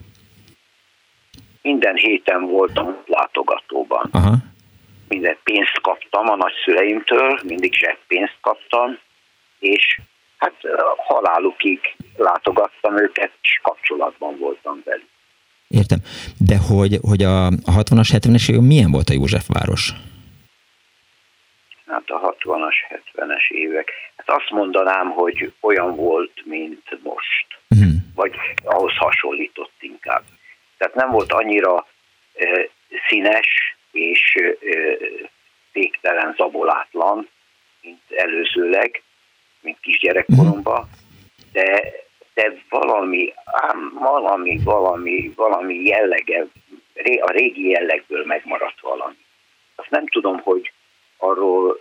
Minden 1.62 1.96
héten 1.96 2.42
voltam 2.46 2.96
látogatóban. 3.06 4.10
Aha. 4.12 4.36
Minden 5.08 5.38
pénzt 5.44 5.80
kaptam 5.82 6.28
a 6.28 6.36
nagyszüleimtől, 6.36 7.40
mindig 7.44 7.74
zseppénzt 7.74 8.38
kaptam, 8.42 8.98
és 9.60 10.02
hát 10.38 10.54
halálukig 10.98 11.80
látogattam 12.18 12.98
őket, 12.98 13.32
és 13.42 13.60
kapcsolatban 13.64 14.38
voltam 14.40 14.82
velük. 14.86 15.08
Értem. 15.68 16.00
De 16.38 16.58
hogy, 16.58 17.00
hogy 17.02 17.24
a 17.24 17.50
60-as, 17.50 18.10
70-es 18.12 18.50
években 18.50 18.68
milyen 18.68 18.92
volt 18.92 19.10
a 19.10 19.14
Józsefváros? 19.14 19.94
Hát 21.90 22.10
a 22.10 22.36
60-as, 22.40 22.76
70-es 22.90 23.50
évek. 23.50 23.92
Hát 24.18 24.30
azt 24.38 24.50
mondanám, 24.50 25.10
hogy 25.10 25.54
olyan 25.60 25.96
volt, 25.96 26.46
mint 26.46 27.04
most. 27.04 27.48
Uh-huh. 27.70 27.92
Vagy 28.16 28.36
ahhoz 28.64 28.96
hasonlított 28.98 29.74
inkább. 29.80 30.24
Tehát 30.78 30.96
nem 30.96 31.10
volt 31.10 31.32
annyira 31.32 31.88
e, 32.36 32.70
színes 33.08 33.78
és 33.92 34.36
e, 34.36 34.56
végtelen 35.72 36.34
zabolátlan, 36.38 37.30
mint 37.82 38.02
előzőleg, 38.10 39.04
mint 39.62 39.80
kisgyerekkoromban, 39.82 40.90
de, 41.52 41.82
de 42.34 42.54
valami, 42.70 43.34
ám 43.46 43.92
valami, 43.94 44.60
valami, 44.64 45.32
valami 45.36 45.76
jellege, 45.76 46.46
a 47.22 47.32
régi 47.32 47.70
jellegből 47.70 48.26
megmaradt 48.26 48.80
valami. 48.82 49.18
Azt 49.76 49.90
nem 49.90 50.08
tudom, 50.08 50.40
hogy 50.40 50.72
arról 51.20 51.80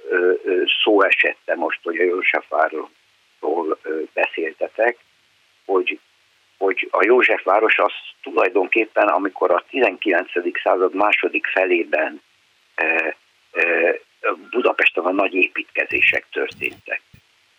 szó 0.83 1.02
esette 1.02 1.54
most, 1.54 1.80
hogy 1.83 1.99
a 1.99 2.04
Józsefvárról 2.04 2.90
beszéltetek, 4.12 4.99
hogy, 5.64 5.99
hogy 6.59 6.88
a 6.90 7.04
Józsefváros 7.04 7.78
az 7.78 7.92
tulajdonképpen, 8.23 9.09
amikor 9.09 9.50
a 9.50 9.64
19. 9.68 10.30
század 10.62 10.95
második 10.95 11.47
felében 11.47 12.23
Budapesten 14.50 15.04
a 15.04 15.12
nagy 15.12 15.35
építkezések 15.35 16.26
történtek, 16.33 17.00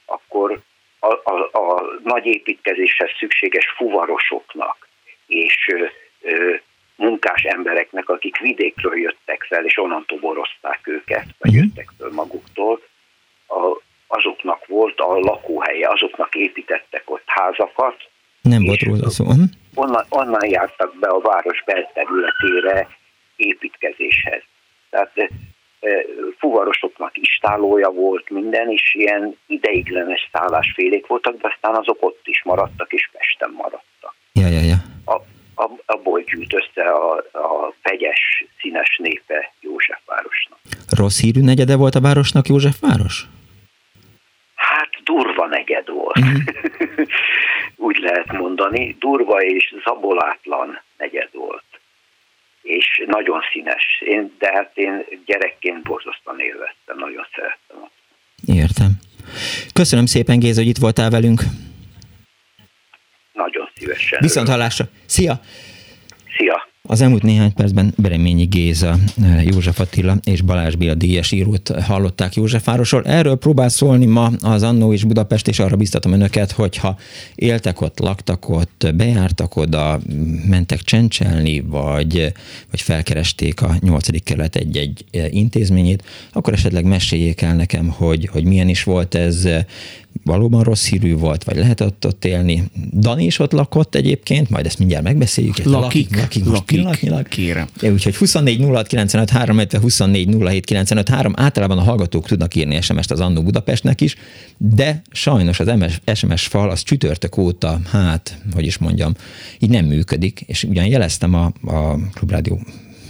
akkor 0.05 0.59
a, 1.00 1.13
a, 1.13 1.50
a 1.51 1.83
nagy 2.03 2.25
építkezéshez 2.25 3.09
szükséges 3.19 3.65
fuvarosoknak 3.75 4.88
és 5.27 5.75
munkás 6.99 7.43
embereknek, 7.43 8.09
akik 8.09 8.37
vidékről 8.37 8.97
jöttek 8.97 9.45
fel, 9.49 9.65
és 9.65 9.77
onnan 9.77 10.03
toborozták 10.07 10.79
őket, 10.83 11.25
vagy 11.37 11.53
jöttek 11.53 11.89
föl 11.97 12.11
maguktól, 12.11 12.81
a, 13.47 13.81
azoknak 14.07 14.67
volt 14.67 14.99
a 14.99 15.19
lakóhelye, 15.19 15.87
azoknak 15.89 16.35
építettek 16.35 17.03
ott 17.05 17.23
házakat. 17.25 18.09
Nem 18.41 18.63
volt 18.63 18.81
róla 18.81 19.09
szó. 19.09 19.25
Onnan, 19.73 20.05
onnan 20.09 20.49
jártak 20.49 20.95
be 20.99 21.07
a 21.07 21.19
város 21.19 21.63
belterületére 21.65 22.87
építkezéshez. 23.35 24.43
Tehát 24.89 25.11
e, 25.17 25.29
fuvarosoknak 26.37 27.17
istálója 27.17 27.89
volt 27.89 28.29
minden, 28.29 28.69
és 28.69 28.93
ilyen 28.93 29.37
ideiglenes 29.47 30.29
szállásfélék 30.31 31.07
voltak, 31.07 31.41
de 31.41 31.47
aztán 31.53 31.75
azok 31.75 31.97
ott 31.99 32.21
is 32.23 32.43
maradtak, 32.43 32.93
és 32.93 33.09
Pesten 33.11 33.51
maradtak. 33.55 34.15
Ja, 34.33 34.47
ja, 34.47 34.61
ja. 34.61 34.77
A, 35.05 35.21
abból 35.85 36.21
gyűjt 36.21 36.53
össze 36.53 36.89
a, 36.89 37.15
a 37.17 37.73
fegyes, 37.81 38.45
színes 38.61 38.97
népe 38.97 39.53
Józsefvárosnak. 39.59 40.59
Rossz 40.97 41.21
hírű 41.21 41.41
negyede 41.41 41.75
volt 41.75 41.95
a 41.95 42.01
városnak 42.01 42.47
Józsefváros? 42.47 43.23
Hát 44.55 44.89
durva 45.03 45.47
negyed 45.47 45.89
volt. 45.89 46.19
Mm. 46.19 46.35
Úgy 47.87 47.97
lehet 47.97 48.31
mondani. 48.31 48.95
Durva 48.99 49.41
és 49.41 49.75
zabolátlan 49.83 50.81
negyed 50.97 51.29
volt. 51.33 51.63
És 52.61 53.03
nagyon 53.07 53.41
színes. 53.51 54.01
Én, 54.05 54.35
de 54.39 54.51
hát 54.53 54.71
én 54.77 55.05
gyerekként 55.25 55.81
borzasztóan 55.83 56.39
élveztem, 56.39 56.97
nagyon 56.97 57.25
szerettem. 57.35 57.77
Értem. 58.45 58.89
Köszönöm 59.73 60.05
szépen, 60.05 60.39
Géza, 60.39 60.59
hogy 60.59 60.69
itt 60.69 60.77
voltál 60.77 61.09
velünk 61.09 61.41
nagyon 63.43 63.68
szívesen. 63.79 64.19
Viszont 64.21 64.48
hallásra. 64.48 64.86
Szia! 65.05 65.41
Szia! 66.38 66.68
Az 66.91 67.01
elmúlt 67.01 67.24
néhány 67.24 67.53
percben 67.53 67.93
Bereményi 67.98 68.43
Géza, 68.43 68.98
József 69.43 69.79
Attila 69.79 70.17
és 70.24 70.41
Balázs 70.41 70.75
Béla 70.75 70.93
díjas 70.93 71.31
írót 71.31 71.72
hallották 71.81 72.36
Józsefvárosról. 72.36 73.03
Erről 73.05 73.36
próbál 73.36 73.69
szólni 73.69 74.05
ma 74.05 74.31
az 74.41 74.63
Annó 74.63 74.93
és 74.93 75.03
Budapest, 75.03 75.48
és 75.48 75.60
arra 75.60 75.75
biztatom 75.75 76.12
önöket, 76.12 76.51
hogyha 76.51 76.98
éltek 77.36 77.81
ott, 77.81 78.00
laktak 78.00 78.50
ott, 78.50 78.91
bejártak 78.96 79.55
oda, 79.55 80.00
mentek 80.48 80.81
csencselni, 80.81 81.60
vagy, 81.62 82.34
vagy 82.69 82.81
felkeresték 82.81 83.62
a 83.62 83.75
8. 83.79 84.24
kerület 84.24 84.55
egy-egy 84.55 85.05
intézményét, 85.29 86.03
akkor 86.34 86.53
esetleg 86.53 86.86
meséljék 86.86 87.41
el 87.41 87.55
nekem, 87.55 87.88
hogy, 87.88 88.29
hogy 88.31 88.43
milyen 88.43 88.69
is 88.69 88.84
volt 88.84 89.15
ez, 89.15 89.48
valóban 90.24 90.63
rossz 90.63 90.88
hírű 90.88 91.15
volt, 91.15 91.43
vagy 91.43 91.55
lehetett 91.55 92.05
ott 92.05 92.25
élni. 92.25 92.63
Dani 92.93 93.25
is 93.25 93.39
ott 93.39 93.51
lakott 93.51 93.96
egyébként, 93.96 94.50
majd 94.50 94.65
ezt 94.65 94.79
mindjárt 94.79 95.03
megbeszéljük. 95.03 95.58
Lakik, 95.58 96.15
lakik, 96.15 96.15
lakik, 96.15 96.46
lakik 96.46 96.78
pillanatnyilag. 96.79 97.27
Kérem. 97.27 97.67
Úgyhogy 97.81 98.15
24 98.15 98.62
06 98.62 98.88
95 98.88 99.29
3, 99.29 99.59
24 99.81 100.36
07 100.38 100.65
95 100.65 101.09
3, 101.09 101.33
általában 101.36 101.77
a 101.77 101.81
hallgatók 101.81 102.27
tudnak 102.27 102.55
írni 102.55 102.81
SMS-t 102.81 103.12
az 103.12 103.19
Annó 103.19 103.43
Budapestnek 103.43 104.01
is, 104.01 104.15
de 104.57 105.01
sajnos 105.12 105.59
az 105.59 105.67
SMS 106.15 106.48
fal 106.48 106.69
az 106.69 106.83
csütörtök 106.83 107.38
óta, 107.38 107.79
hát, 107.91 108.41
hogy 108.53 108.65
is 108.65 108.77
mondjam, 108.77 109.13
így 109.59 109.69
nem 109.69 109.86
működik, 109.86 110.41
és 110.45 110.63
ugyan 110.63 110.86
jeleztem 110.86 111.33
a, 111.33 111.45
a 111.65 111.98
Klubrádió 112.13 112.59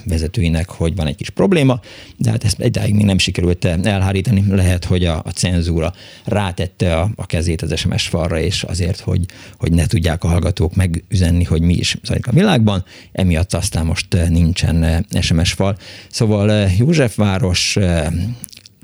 vezetőinek, 0.06 0.70
hogy 0.70 0.96
van 0.96 1.08
egy 1.08 1.15
kis 1.15 1.29
probléma, 1.29 1.79
de 2.18 2.29
hát 2.29 2.44
ezt 2.44 2.60
egydáig 2.60 2.94
még 2.94 3.06
nem 3.06 3.18
sikerült 3.18 3.65
elhárítani. 3.65 4.44
Lehet, 4.50 4.86
hogy 4.86 5.06
a, 5.06 5.22
a 5.25 5.29
cenzúra 5.29 5.94
rátette 6.25 6.98
a, 6.98 7.10
a 7.15 7.25
kezét 7.25 7.62
az 7.62 7.77
SMS 7.77 8.08
falra, 8.08 8.39
és 8.39 8.63
azért, 8.63 9.00
hogy, 9.00 9.25
hogy 9.58 9.72
ne 9.72 9.86
tudják 9.86 10.24
a 10.24 10.27
hallgatók 10.27 10.75
megüzenni, 10.75 11.44
hogy 11.44 11.62
mi 11.62 11.74
is 11.74 11.98
zajlik 12.03 12.27
a 12.27 12.32
világban, 12.32 12.84
emiatt 13.12 13.53
aztán 13.53 13.86
most 13.86 14.27
nincsen 14.29 15.06
SMS 15.22 15.51
fal. 15.51 15.77
Szóval 16.10 16.70
Józsefváros 16.77 17.77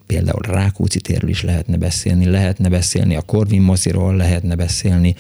például 0.06 0.42
Rákóczi 0.42 1.00
térről 1.00 1.30
is 1.30 1.44
lehetne 1.44 1.78
beszélni, 1.78 2.26
lehetne 2.26 2.70
beszélni 2.70 3.16
a 3.16 3.22
Korvin 3.22 3.62
moziról, 3.62 4.16
lehetne 4.16 4.56
beszélni 4.56 5.16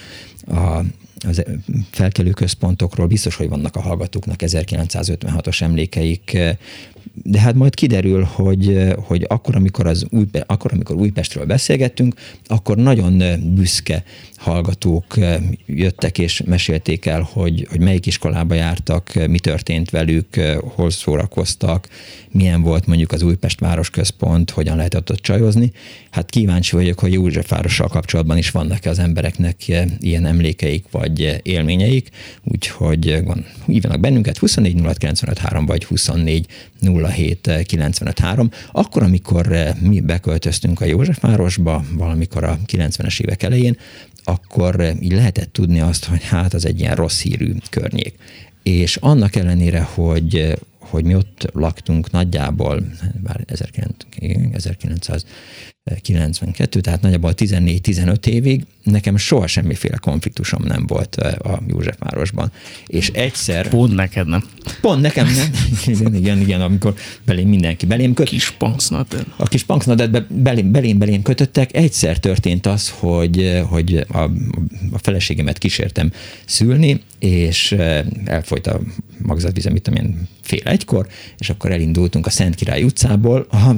a 0.47 0.79
az 1.25 1.43
felkelő 1.91 2.29
központokról 2.29 3.07
biztos, 3.07 3.35
hogy 3.35 3.49
vannak 3.49 3.75
a 3.75 3.81
hallgatóknak 3.81 4.39
1956-os 4.41 5.61
emlékeik, 5.61 6.37
de 7.13 7.39
hát 7.39 7.55
majd 7.55 7.75
kiderül, 7.75 8.23
hogy, 8.23 8.93
hogy 8.97 9.25
akkor, 9.27 9.55
amikor, 9.55 9.87
az 9.87 10.05
új, 10.09 10.25
akkor, 10.45 10.73
amikor 10.73 10.95
Újpestről 10.95 11.45
beszélgettünk, 11.45 12.15
akkor 12.45 12.77
nagyon 12.77 13.23
büszke 13.55 14.03
hallgatók 14.35 15.15
jöttek 15.65 16.17
és 16.17 16.41
mesélték 16.45 17.05
el, 17.05 17.29
hogy, 17.31 17.67
hogy 17.69 17.79
melyik 17.79 18.05
iskolába 18.05 18.53
jártak, 18.53 19.11
mi 19.27 19.39
történt 19.39 19.89
velük, 19.89 20.35
hol 20.75 20.89
szórakoztak, 20.89 21.87
milyen 22.31 22.61
volt 22.61 22.85
mondjuk 22.85 23.11
az 23.11 23.21
Újpest 23.21 23.59
városközpont, 23.59 24.49
hogyan 24.49 24.75
lehetett 24.75 25.11
ott 25.11 25.21
csajozni. 25.21 25.71
Hát 26.09 26.29
kíváncsi 26.29 26.75
vagyok, 26.75 26.99
hogy 26.99 27.13
Józsefvárossal 27.13 27.87
kapcsolatban 27.87 28.37
is 28.37 28.51
vannak-e 28.51 28.89
az 28.89 28.99
embereknek 28.99 29.55
ilyen 29.99 30.25
emlékeik 30.25 30.85
vagy 30.91 31.39
élményeik, 31.43 32.09
úgyhogy 32.43 33.23
hívjanak 33.65 33.99
bennünket 33.99 34.37
24 34.37 34.81
vagy 35.65 35.85
24 35.85 36.47
07 37.03 37.49
Akkor, 38.71 39.03
amikor 39.03 39.55
mi 39.81 39.99
beköltöztünk 39.99 40.81
a 40.81 40.85
Józsefvárosba, 40.85 41.83
valamikor 41.93 42.43
a 42.43 42.59
90-es 42.67 43.21
évek 43.21 43.43
elején, 43.43 43.77
akkor 44.23 44.93
így 45.01 45.13
lehetett 45.13 45.53
tudni 45.53 45.79
azt, 45.79 46.05
hogy 46.05 46.23
hát 46.23 46.53
az 46.53 46.65
egy 46.65 46.79
ilyen 46.79 46.95
rossz 46.95 47.21
hírű 47.21 47.53
környék. 47.69 48.15
És 48.63 48.95
annak 48.95 49.35
ellenére, 49.35 49.81
hogy 49.81 50.55
hogy 50.89 51.05
mi 51.05 51.15
ott 51.15 51.49
laktunk 51.53 52.11
nagyjából, 52.11 52.83
bár 53.23 53.45
1900, 54.53 55.25
92, 56.01 56.81
tehát 56.81 57.01
nagyjából 57.01 57.33
14-15 57.37 58.25
évig 58.25 58.65
nekem 58.83 59.17
soha 59.17 59.47
semmiféle 59.47 59.97
konfliktusom 59.97 60.63
nem 60.63 60.85
volt 60.87 61.15
a 61.15 61.61
Józsefvárosban. 61.67 62.51
És 62.87 63.09
egyszer... 63.09 63.69
Pont 63.69 63.93
neked 63.93 64.27
nem. 64.27 64.43
Pont 64.81 65.01
nekem 65.01 65.25
nem. 65.25 65.51
igen, 65.85 66.15
igen, 66.15 66.39
igen, 66.39 66.61
amikor 66.61 66.93
belém 67.25 67.47
mindenki 67.47 67.85
belém 67.85 68.13
köt. 68.13 68.27
Kis 68.27 68.51
panksznadet. 68.51 69.25
A 69.37 69.47
kis 69.47 69.63
panksznadet 69.63 70.33
belém, 70.33 70.71
belém, 70.71 70.97
belém 70.97 71.21
kötöttek. 71.21 71.75
Egyszer 71.75 72.19
történt 72.19 72.65
az, 72.65 72.89
hogy, 72.89 73.61
hogy 73.69 74.05
a, 74.07 74.19
a 74.91 74.97
feleségemet 75.01 75.57
kísértem 75.57 76.11
szülni, 76.45 77.01
és 77.19 77.75
elfolyt 78.25 78.67
a 78.67 78.79
magzatvizem, 79.17 79.73
mit 79.73 79.81
tudom 79.81 80.03
én, 80.03 80.27
fél 80.41 80.61
egykor, 80.63 81.07
és 81.37 81.49
akkor 81.49 81.71
elindultunk 81.71 82.25
a 82.25 82.29
Szent 82.29 82.55
Király 82.55 82.83
utcából, 82.83 83.47
a 83.51 83.75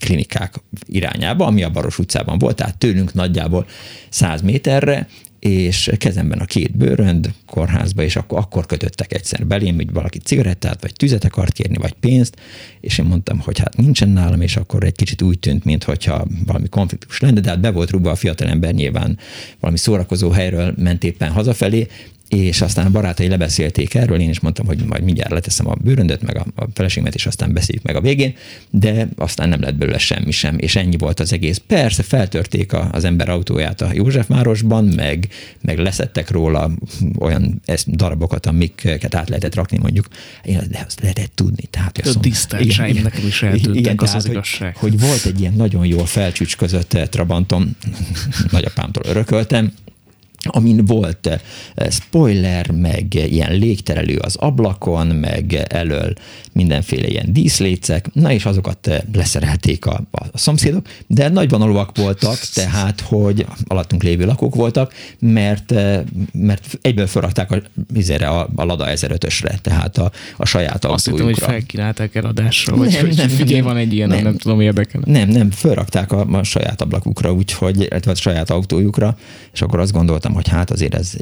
klinikák 0.00 0.54
irányába, 0.86 1.46
ami 1.46 1.62
a 1.62 1.70
Baros 1.70 1.98
utcában 1.98 2.38
volt, 2.38 2.56
tehát 2.56 2.78
tőlünk 2.78 3.14
nagyjából 3.14 3.66
100 4.08 4.42
méterre, 4.42 5.08
és 5.40 5.90
kezemben 5.98 6.38
a 6.38 6.44
két 6.44 6.76
bőrönd 6.76 7.32
kórházba, 7.46 8.02
és 8.02 8.16
akkor, 8.16 8.38
akkor 8.38 8.66
kötöttek 8.66 9.12
egyszer 9.12 9.46
belém, 9.46 9.74
hogy 9.74 9.92
valaki 9.92 10.18
cigarettát, 10.18 10.80
vagy 10.80 10.92
tüzet 10.92 11.24
akart 11.24 11.52
kérni, 11.52 11.76
vagy 11.76 11.92
pénzt, 11.92 12.36
és 12.80 12.98
én 12.98 13.04
mondtam, 13.04 13.38
hogy 13.38 13.58
hát 13.58 13.76
nincsen 13.76 14.08
nálam, 14.08 14.40
és 14.40 14.56
akkor 14.56 14.84
egy 14.84 14.96
kicsit 14.96 15.22
úgy 15.22 15.38
tűnt, 15.38 15.64
mintha 15.64 16.26
valami 16.46 16.68
konfliktus 16.68 17.20
lenne, 17.20 17.40
de 17.40 17.48
hát 17.48 17.60
be 17.60 17.70
volt 17.70 17.90
rúgva 17.90 18.10
a 18.10 18.14
fiatalember 18.14 18.72
nyilván 18.72 19.18
valami 19.60 19.78
szórakozó 19.78 20.30
helyről 20.30 20.74
ment 20.76 21.04
éppen 21.04 21.30
hazafelé, 21.30 21.86
és 22.30 22.60
aztán 22.60 22.86
a 22.86 22.90
barátai 22.90 23.28
lebeszélték 23.28 23.94
erről, 23.94 24.20
én 24.20 24.28
is 24.28 24.40
mondtam, 24.40 24.66
hogy 24.66 24.84
majd 24.84 25.02
mindjárt 25.02 25.30
leteszem 25.30 25.68
a 25.68 25.74
bőröndöt, 25.74 26.22
meg 26.22 26.36
a, 26.36 26.46
a 26.54 26.64
feleségemet, 26.74 27.14
és 27.14 27.26
aztán 27.26 27.52
beszéljük 27.52 27.84
meg 27.84 27.96
a 27.96 28.00
végén, 28.00 28.34
de 28.70 29.08
aztán 29.16 29.48
nem 29.48 29.60
lett 29.60 29.74
belőle 29.74 29.98
semmi 29.98 30.30
sem, 30.30 30.58
és 30.58 30.76
ennyi 30.76 30.96
volt 30.96 31.20
az 31.20 31.32
egész. 31.32 31.62
Persze 31.66 32.02
feltörték 32.02 32.72
a, 32.72 32.88
az 32.92 33.04
ember 33.04 33.28
autóját 33.28 33.80
a 33.80 33.92
Józsefvárosban, 33.92 34.84
meg, 34.84 35.28
meg 35.60 35.78
leszettek 35.78 36.30
róla 36.30 36.70
olyan 37.18 37.60
darabokat, 37.86 38.46
amiket 38.46 39.14
át 39.14 39.28
lehetett 39.28 39.54
rakni 39.54 39.78
mondjuk, 39.78 40.08
de 40.44 40.82
azt 40.86 41.00
lehetett 41.00 41.32
tudni. 41.34 41.62
Tehát 41.70 41.98
a 41.98 42.20
tisztársaim 42.20 43.02
nekem 43.02 43.26
is 43.26 43.42
eltűntek, 43.42 43.74
igen, 43.74 43.94
az 43.98 44.04
tehát, 44.04 44.24
az 44.24 44.30
igazság. 44.30 44.76
Hogy, 44.76 44.90
hogy 44.90 45.00
volt 45.00 45.24
egy 45.24 45.40
ilyen 45.40 45.54
nagyon 45.54 45.86
jól 45.86 46.06
felcsücsközött 46.06 46.98
Trabantom, 47.10 47.76
nagyapámtól 48.50 49.02
örököltem, 49.06 49.72
amin 50.52 50.84
volt 50.84 51.26
eh, 51.26 51.90
spoiler, 51.90 52.70
meg 52.70 53.14
ilyen 53.14 53.52
légterelő 53.52 54.16
az 54.16 54.36
ablakon, 54.36 55.06
meg 55.06 55.64
elől 55.68 56.12
mindenféle 56.52 57.06
ilyen 57.06 57.32
díszlécek, 57.32 58.12
na 58.12 58.32
és 58.32 58.44
azokat 58.44 58.86
eh, 58.86 58.98
leszerelték 59.12 59.86
a, 59.86 60.02
a 60.10 60.38
szomszédok, 60.38 60.86
de 61.06 61.28
nagy 61.28 61.50
vonalúak 61.50 61.96
voltak, 61.96 62.38
tehát, 62.54 63.00
hogy 63.00 63.46
alattunk 63.66 64.02
lévő 64.02 64.24
lakók 64.24 64.54
voltak, 64.54 64.94
mert, 65.18 65.72
eh, 65.72 66.00
mert 66.32 66.78
egyből 66.80 67.06
felrakták 67.06 67.50
a, 67.50 67.56
a, 68.24 68.48
a 68.54 68.64
Lada 68.64 68.86
1005-ösre, 68.88 69.58
tehát 69.60 69.98
a, 69.98 70.10
a 70.36 70.46
saját 70.46 70.84
Azt 70.84 71.08
hittem, 71.08 71.24
hogy 71.24 71.38
felkínálták 71.38 72.14
eladásra, 72.14 72.76
vagy 72.76 72.90
nem, 72.90 73.06
hogy 73.06 73.16
nem, 73.16 73.28
figyelj, 73.28 73.60
nem, 73.60 73.64
van 73.64 73.76
egy 73.76 73.92
ilyen, 73.92 74.08
nem, 74.08 74.22
nem. 74.22 74.36
tudom, 74.36 74.60
érdekel. 74.60 75.00
Nem, 75.04 75.28
nem, 75.28 75.50
felrakták 75.50 76.12
a, 76.12 76.26
a 76.38 76.42
saját 76.42 76.80
ablakukra, 76.80 77.32
úgyhogy, 77.32 77.80
illetve 77.80 78.10
a 78.10 78.14
saját 78.14 78.50
autójukra, 78.50 79.16
és 79.52 79.62
akkor 79.62 79.78
azt 79.78 79.92
gondoltam, 79.92 80.34
hogy 80.40 80.48
hát 80.48 80.70
azért 80.70 80.94
ez 80.94 81.12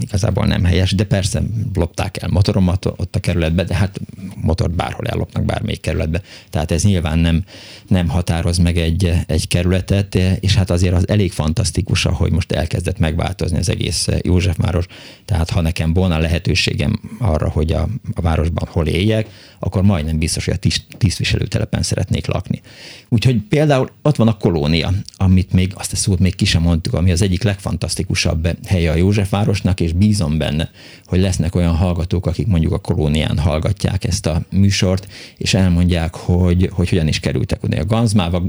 igazából 0.00 0.46
nem 0.46 0.64
helyes, 0.64 0.94
de 0.94 1.04
persze 1.04 1.42
lopták 1.74 2.22
el 2.22 2.28
motoromat 2.28 2.86
ott 2.86 3.16
a 3.16 3.20
kerületbe, 3.20 3.64
de 3.64 3.74
hát 3.74 4.00
motort 4.34 4.74
bárhol 4.74 5.06
ellopnak 5.06 5.44
bármelyik 5.44 5.80
kerületbe. 5.80 6.22
Tehát 6.50 6.70
ez 6.70 6.82
nyilván 6.82 7.18
nem, 7.18 7.44
nem 7.88 8.08
határoz 8.08 8.58
meg 8.58 8.76
egy, 8.76 9.12
egy 9.26 9.48
kerületet, 9.48 10.14
és 10.40 10.54
hát 10.54 10.70
azért 10.70 10.94
az 10.94 11.08
elég 11.08 11.32
fantasztikus, 11.32 12.02
hogy 12.02 12.32
most 12.32 12.52
elkezdett 12.52 12.98
megváltozni 12.98 13.58
az 13.58 13.68
egész 13.68 14.08
Józsefváros. 14.22 14.86
Tehát 15.24 15.50
ha 15.50 15.60
nekem 15.60 15.92
volna 15.92 16.18
lehetőségem 16.18 17.00
arra, 17.18 17.48
hogy 17.50 17.72
a, 17.72 17.88
a 18.14 18.20
városban 18.20 18.68
hol 18.70 18.86
éljek, 18.86 19.28
akkor 19.58 19.82
majdnem 19.82 20.18
biztos, 20.18 20.44
hogy 20.44 20.58
a 20.62 20.68
tisztviselőtelepen 20.98 21.82
szeretnék 21.82 22.26
lakni. 22.26 22.60
Úgyhogy 23.08 23.40
például 23.48 23.90
ott 24.02 24.16
van 24.16 24.28
a 24.28 24.36
kolónia, 24.36 24.92
amit 25.16 25.52
még 25.52 25.72
azt 25.74 25.92
a 25.92 25.96
szót 25.96 26.18
még 26.18 26.34
ki 26.34 26.44
sem 26.44 26.62
mondtuk, 26.62 26.94
ami 26.94 27.10
az 27.10 27.22
egyik 27.22 27.42
legfantasztikusabb 27.42 28.48
helye 28.66 28.90
a 28.90 28.94
Józsefvárosnak, 28.94 29.80
és 29.80 29.92
bízom 29.92 30.38
benne, 30.38 30.70
hogy 31.06 31.20
lesznek 31.20 31.54
olyan 31.54 31.76
hallgatók, 31.76 32.26
akik 32.26 32.46
mondjuk 32.46 32.72
a 32.72 32.78
kolónián 32.78 33.38
hallgatják 33.38 34.04
ezt 34.04 34.26
a 34.26 34.40
műsort, 34.50 35.06
és 35.36 35.54
elmondják, 35.54 36.14
hogy, 36.14 36.68
hogy 36.72 36.88
hogyan 36.88 37.08
is 37.08 37.20
kerültek 37.20 37.62
oda. 37.62 37.80
A 37.80 37.84
Ganzmáva 37.84 38.42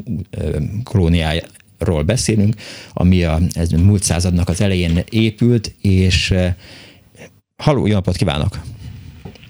kolóniáról 0.84 2.04
beszélünk, 2.06 2.54
ami 2.94 3.24
a 3.24 3.38
ez 3.54 3.70
múlt 3.70 4.04
századnak 4.04 4.50
az 4.50 4.62
elején 4.62 5.04
épült, 5.10 5.72
és 5.82 6.34
haló, 7.58 7.88
jó 7.88 7.94
napot 7.94 8.16
kívánok! 8.16 8.52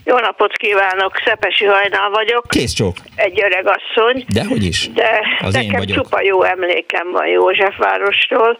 Jó 0.03 0.17
napot 0.17 0.57
kívánok, 0.57 1.21
Szepesi 1.25 1.65
Hajnal 1.65 2.09
vagyok. 2.09 2.47
Kész 2.47 2.73
csók. 2.73 2.95
Egy 3.15 3.41
öreg 3.43 3.65
asszony. 3.67 4.25
De 4.27 4.45
hogy 4.45 4.63
is? 4.63 4.89
De 4.93 5.21
az 5.41 5.53
nekem 5.53 5.85
csupa 5.85 6.21
jó 6.21 6.43
emlékem 6.43 7.11
van 7.11 7.27
Józsefvárostól. 7.27 8.57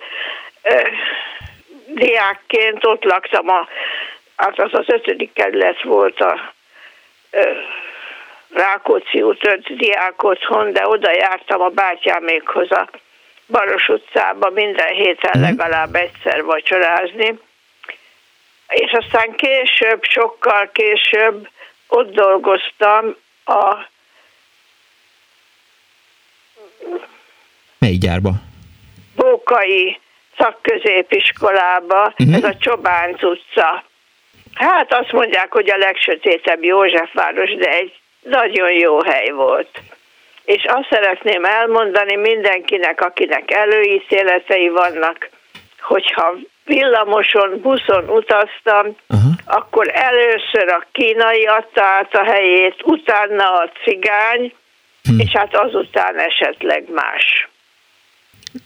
Diákként 1.94 2.86
ott 2.86 3.04
laktam, 3.04 3.50
a, 3.50 3.68
hát 4.36 4.60
az 4.60 4.74
az 4.74 4.86
ötödik 4.88 5.34
kerület 5.34 5.82
volt 5.82 6.20
a 6.20 6.54
Rákóczi 8.50 9.22
út 9.22 9.48
öt 9.48 9.76
diák 9.76 10.24
otthon, 10.24 10.74
de 10.74 10.88
oda 10.88 11.12
jártam 11.12 11.62
a 11.62 11.70
bátyámékhoz 11.70 12.72
a 12.72 12.90
Baros 13.48 13.88
utcába 13.88 14.50
minden 14.50 14.94
héten 14.94 15.32
mhm. 15.34 15.42
legalább 15.42 15.96
egyszer 15.96 16.44
vacsorázni 16.44 17.40
és 18.70 18.92
aztán 18.92 19.36
később, 19.36 20.04
sokkal 20.04 20.70
később 20.72 21.50
ott 21.88 22.12
dolgoztam 22.12 23.16
a... 23.46 23.76
Mely 27.78 27.94
gyárba? 27.94 28.32
Bókai 29.16 30.00
szakközépiskolába, 30.40 32.14
uh-huh. 32.18 32.36
ez 32.36 32.44
a 32.44 32.58
Csobánc 32.60 33.24
utca. 33.24 33.84
Hát 34.54 34.94
azt 34.94 35.12
mondják, 35.12 35.52
hogy 35.52 35.70
a 35.70 35.78
legsötétebb 35.78 36.64
Józsefváros, 36.64 37.56
de 37.56 37.70
egy 37.70 37.94
nagyon 38.22 38.72
jó 38.72 39.04
hely 39.04 39.30
volt. 39.30 39.82
És 40.46 40.64
azt 40.68 40.88
szeretném 40.90 41.46
elmondani 41.46 42.16
mindenkinek, 42.16 43.02
akinek 43.02 43.52
előítéletei 43.52 44.70
vannak, 44.70 45.30
hogyha 45.80 46.36
villamoson, 46.66 47.60
buszon 47.62 48.10
utaztam, 48.10 48.86
uh-huh. 49.10 49.32
akkor 49.46 49.92
először 49.94 50.70
a 50.70 50.86
kínai 50.92 51.46
adta 51.46 51.84
át 51.84 52.16
a 52.16 52.24
helyét, 52.24 52.76
utána 52.84 53.52
a 53.52 53.72
cigány, 53.84 54.54
hmm. 55.04 55.20
és 55.20 55.32
hát 55.32 55.56
azután 55.56 56.20
esetleg 56.20 56.84
más. 56.90 57.49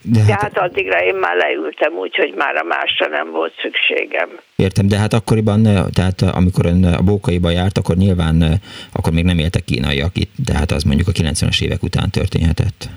De 0.02 0.19
hát, 0.19 0.41
hát 0.41 0.58
addigra 0.58 1.04
én 1.04 1.15
már 1.15 1.36
leültem 1.36 1.93
úgy, 1.93 2.15
hogy 2.15 2.34
már 2.38 2.56
a 2.56 2.63
másra 2.63 3.08
nem 3.08 3.32
volt 3.32 3.54
szükségem. 3.62 4.30
Értem, 4.56 4.88
de 4.88 4.98
hát 4.98 5.13
akkoriban, 5.13 5.63
tehát 5.93 6.22
amikor 6.22 6.65
ön 6.65 6.84
a 6.86 7.02
Bókaiba 7.02 7.50
járt, 7.50 7.78
akkor 7.78 7.96
nyilván 7.96 8.62
akkor 8.91 9.13
még 9.13 9.24
nem 9.24 9.39
éltek 9.39 9.63
kínaiak 9.63 10.17
itt, 10.17 10.32
de 10.46 10.54
hát 10.54 10.72
az 10.72 10.84
mondjuk 10.84 11.08
a 11.08 11.12
90-es 11.12 11.62
évek 11.62 11.84
után 11.84 12.10
történhetett. 12.10 12.89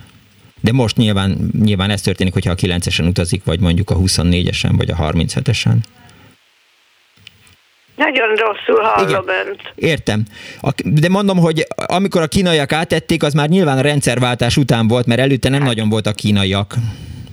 De 0.61 0.72
most 0.72 0.96
nyilván, 0.96 1.51
nyilván 1.62 1.90
ez 1.90 2.01
történik, 2.01 2.33
hogyha 2.33 2.51
a 2.51 2.55
9-esen 2.55 3.09
utazik, 3.09 3.44
vagy 3.44 3.61
mondjuk 3.61 3.90
a 3.90 3.96
24-esen, 3.96 4.72
vagy 4.77 4.90
a 4.90 4.96
37-esen. 4.96 5.77
Nagyon 7.97 8.29
rosszul 8.29 8.83
hallom 8.83 9.09
Igen. 9.09 9.47
önt. 9.47 9.73
Értem. 9.75 10.23
De 10.85 11.09
mondom, 11.09 11.39
hogy 11.39 11.67
amikor 11.87 12.23
a 12.23 12.27
kínaiak 12.27 12.73
átették, 12.73 13.23
az 13.23 13.33
már 13.33 13.49
nyilván 13.49 13.79
a 13.79 13.81
rendszerváltás 13.81 14.57
után 14.57 14.89
volt, 14.89 15.07
mert 15.07 15.21
előtte 15.21 15.49
nem 15.49 15.63
nagyon 15.63 15.89
voltak 15.89 16.17
kínaiak. 16.17 16.75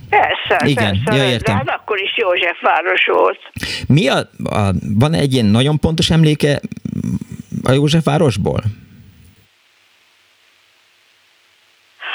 Persze, 0.08 0.66
Igen, 0.66 1.00
persze, 1.04 1.22
ja, 1.22 1.30
értem. 1.30 1.56
de 1.56 1.70
hát 1.70 1.80
akkor 1.80 2.00
is 2.00 2.16
József 2.16 2.60
város 2.60 3.04
volt. 3.04 3.40
Mi 3.88 4.08
a, 4.08 4.18
a, 4.44 4.70
van 4.98 5.14
egy 5.14 5.32
ilyen 5.32 5.46
nagyon 5.46 5.78
pontos 5.78 6.10
emléke 6.10 6.60
a 7.62 7.72
József 7.72 8.04
városból? 8.04 8.62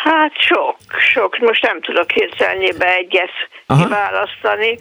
Hát 0.03 0.31
sok, 0.39 0.77
sok. 1.13 1.37
Most 1.39 1.61
nem 1.61 1.81
tudok 1.81 2.11
hirtelenjébe 2.11 2.95
egyet 2.95 3.31
kiválasztani 3.67 4.79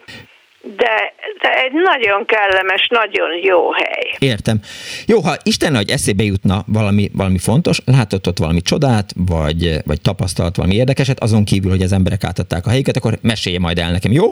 de, 0.62 1.12
de 1.42 1.62
egy 1.62 1.72
nagyon 1.72 2.24
kellemes, 2.26 2.88
nagyon 2.90 3.28
jó 3.42 3.70
hely. 3.72 4.16
Értem. 4.18 4.60
Jó, 5.06 5.20
ha 5.20 5.36
Isten 5.42 5.76
hogy 5.76 5.90
eszébe 5.90 6.22
jutna 6.22 6.64
valami, 6.66 7.10
valami 7.12 7.38
fontos, 7.38 7.80
látott 7.84 8.26
ott 8.26 8.38
valami 8.38 8.60
csodát, 8.60 9.12
vagy, 9.16 9.76
vagy 9.84 10.00
tapasztalt 10.00 10.56
valami 10.56 10.74
érdekeset, 10.74 11.20
azon 11.20 11.44
kívül, 11.44 11.70
hogy 11.70 11.82
az 11.82 11.92
emberek 11.92 12.24
átadták 12.24 12.66
a 12.66 12.70
helyüket, 12.70 12.96
akkor 12.96 13.18
mesélje 13.22 13.58
majd 13.58 13.78
el 13.78 13.90
nekem, 13.90 14.12
jó? 14.12 14.30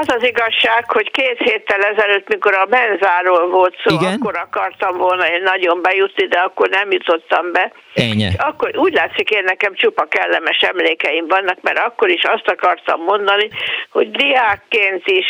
Az 0.00 0.08
az 0.08 0.22
igazság, 0.22 0.90
hogy 0.90 1.10
két 1.10 1.38
héttel 1.38 1.80
ezelőtt, 1.82 2.28
mikor 2.28 2.54
a 2.54 2.64
benzáról 2.64 3.48
volt 3.48 3.74
szó, 3.84 3.94
Igen? 3.94 4.12
akkor 4.12 4.36
akartam 4.36 4.96
volna 4.96 5.24
én 5.26 5.42
nagyon 5.42 5.82
bejutni, 5.82 6.26
de 6.26 6.38
akkor 6.38 6.68
nem 6.68 6.90
jutottam 6.90 7.52
be. 7.52 7.72
Ennyi. 7.94 8.28
Akkor 8.36 8.76
úgy 8.76 8.92
látszik, 8.92 9.30
én 9.30 9.44
nekem 9.44 9.74
csupa 9.74 10.04
kellemes 10.08 10.58
emlékeim 10.58 11.26
vannak, 11.26 11.58
mert 11.62 11.78
akkor 11.78 12.08
is 12.10 12.22
azt 12.22 12.48
akartam 12.48 13.02
mondani, 13.02 13.48
hogy 13.90 14.10
diákként 14.10 15.06
is, 15.06 15.26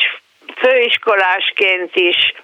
főiskolásként 0.56 1.94
is, 1.94 2.34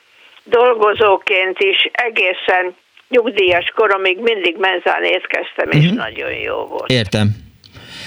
dolgozóként 0.45 1.59
is, 1.59 1.89
egészen 1.93 2.77
nyugdíjas 3.09 3.73
koromig 3.75 4.19
mindig 4.19 4.57
menzán 4.57 5.05
étkeztem, 5.05 5.71
és 5.71 5.85
uh-huh. 5.85 5.97
nagyon 5.97 6.33
jó 6.33 6.57
volt. 6.67 6.91
Értem. 6.91 7.29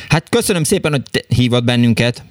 Hát 0.09 0.29
köszönöm 0.29 0.63
szépen, 0.63 0.91
hogy 0.91 1.25
hívott 1.27 1.63
bennünket. 1.63 2.21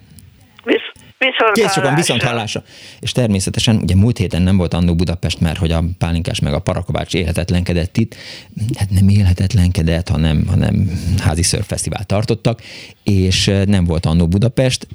Visz- 0.65 0.96
Viszont 1.19 1.53
Kész 1.53 1.73
sokan, 1.73 1.95
viszont 1.95 2.23
hallásra. 2.23 2.63
És 3.01 3.13
természetesen, 3.13 3.77
ugye 3.77 3.95
múlt 3.95 4.19
héten 4.19 4.43
nem 4.43 4.57
volt 4.57 4.75
annó 4.75 4.95
Budapest, 4.95 5.41
mert 5.41 5.59
hogy 5.59 5.71
a 5.71 5.85
Pálinkás 5.99 6.41
meg 6.41 6.55
a 6.55 6.59
Parakovács 6.59 7.15
élhetetlenkedett 7.15 7.97
itt. 7.97 8.15
Hát 8.77 8.91
nem 8.91 9.09
élhetetlenkedett, 9.09 10.09
hanem, 10.09 10.47
hanem 10.47 11.01
házi 11.19 11.43
szörfesztivál 11.43 12.05
tartottak, 12.05 12.63
és 13.03 13.53
nem 13.67 13.85
volt 13.85 14.07
annó 14.07 14.29
Budapest, 14.29 14.87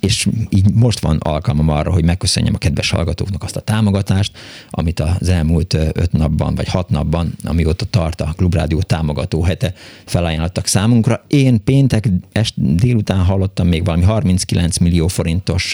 és 0.00 0.28
így 0.48 0.74
most 0.74 1.00
van 1.00 1.16
alkalmam 1.16 1.68
arra, 1.68 1.92
hogy 1.92 2.04
megköszönjem 2.04 2.54
a 2.54 2.58
kedves 2.58 2.90
hallgatóknak 2.90 3.42
azt 3.42 3.56
a 3.56 3.60
támogatást, 3.60 4.38
amit 4.70 5.00
az 5.00 5.28
elmúlt 5.28 5.74
öt 5.74 6.12
napban, 6.12 6.54
vagy 6.54 6.68
hat 6.68 6.88
napban, 6.88 7.32
amióta 7.44 7.84
tart 7.84 8.20
a 8.20 8.32
Klubrádió 8.36 8.82
támogató 8.82 9.42
hete, 9.42 9.74
felajánlottak 10.04 10.66
számunkra. 10.66 11.24
Én 11.26 11.64
péntek 11.64 12.08
est 12.32 12.54
délután 12.56 13.24
hallottam 13.24 13.68
még 13.68 13.84
valami 13.84 14.04
39 14.04 14.78
millió 14.78 15.06
forintos 15.06 15.69